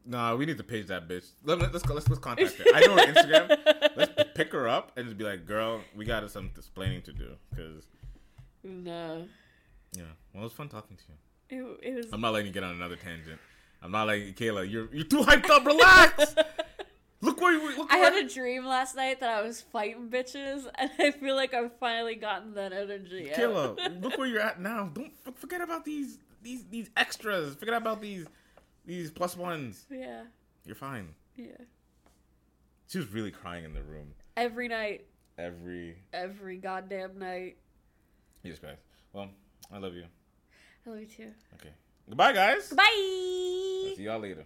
Nah, 0.06 0.36
we 0.36 0.46
need 0.46 0.58
to 0.58 0.64
page 0.64 0.88
that 0.88 1.08
bitch. 1.08 1.26
Let, 1.44 1.60
let, 1.60 1.74
let's. 1.74 1.86
Let's, 1.86 2.08
let's 2.10 2.20
contact 2.20 2.54
her. 2.56 2.66
I 2.74 2.80
know 2.82 2.96
her 2.96 3.14
Instagram. 3.14 3.58
Let's 3.96 4.12
pick 4.36 4.52
her 4.54 4.68
up 4.68 4.94
and 4.96 5.06
just 5.06 5.18
be 5.18 5.24
like, 5.24 5.46
"Girl, 5.46 5.82
we 5.96 6.06
got 6.06 6.30
some 6.32 6.50
explaining 6.58 7.02
to 7.04 7.12
do." 7.14 7.36
Because 7.50 7.86
No. 8.64 9.28
yeah, 9.96 10.04
well, 10.34 10.42
it 10.42 10.46
was 10.46 10.54
fun 10.54 10.70
talking 10.70 10.98
to 10.98 11.04
you. 11.56 11.78
It, 11.84 11.90
it 11.90 11.96
was 11.98 12.06
I'm 12.14 12.22
not 12.22 12.32
letting 12.34 12.48
you 12.48 12.54
get 12.54 12.64
on 12.64 12.74
another 12.74 12.96
tangent. 12.96 13.40
I'm 13.84 13.92
not 13.92 14.08
like 14.08 14.36
Kayla. 14.38 14.70
You're 14.72 14.88
you're 14.94 15.04
too 15.06 15.20
hyped 15.20 15.50
up. 15.50 15.66
Relax. 15.66 16.36
look 17.22 17.42
where 17.42 17.52
you. 17.52 17.78
Look 17.78 17.92
I 17.92 18.00
where, 18.00 18.14
had 18.14 18.26
a 18.26 18.30
dream 18.30 18.66
last 18.66 18.96
night 18.96 19.20
that 19.20 19.30
I 19.30 19.42
was 19.42 19.62
fighting 19.62 20.10
bitches, 20.10 20.64
and 20.76 20.90
I 20.98 21.12
feel 21.12 21.36
like 21.36 21.54
I've 21.54 21.78
finally 21.80 22.16
gotten 22.16 22.54
that 22.56 22.72
energy. 22.74 23.30
Kayla, 23.36 24.02
look 24.02 24.18
where 24.18 24.28
you're 24.28 24.40
at 24.42 24.60
now. 24.62 24.90
Don't 24.94 25.12
f- 25.28 25.36
forget 25.36 25.62
about 25.62 25.84
these 25.86 26.18
these 26.42 26.64
these 26.72 26.90
extras. 26.96 27.56
Forget 27.56 27.76
about 27.76 28.02
these 28.02 28.26
these 28.86 29.12
plus 29.12 29.38
ones. 29.38 29.86
Yeah. 29.90 30.24
You're 30.66 30.76
fine. 30.76 31.10
Yeah. 31.36 31.58
She 32.88 32.98
was 32.98 33.12
really 33.14 33.32
crying 33.32 33.64
in 33.64 33.74
the 33.74 33.82
room. 33.82 34.14
Every 34.36 34.68
night. 34.68 35.06
Every. 35.38 35.98
Every 36.14 36.58
goddamn 36.58 37.18
night. 37.20 37.58
Jesus 38.44 38.60
Christ. 38.60 38.82
Well, 39.14 39.30
I 39.72 39.78
love 39.78 39.94
you. 39.94 40.06
I 40.86 40.90
love 40.90 41.00
you 41.00 41.06
too. 41.06 41.32
Okay. 41.56 41.74
Goodbye, 42.08 42.34
guys. 42.34 42.70
Goodbye. 42.70 43.94
See 43.96 44.04
y'all 44.04 44.20
later. 44.20 44.46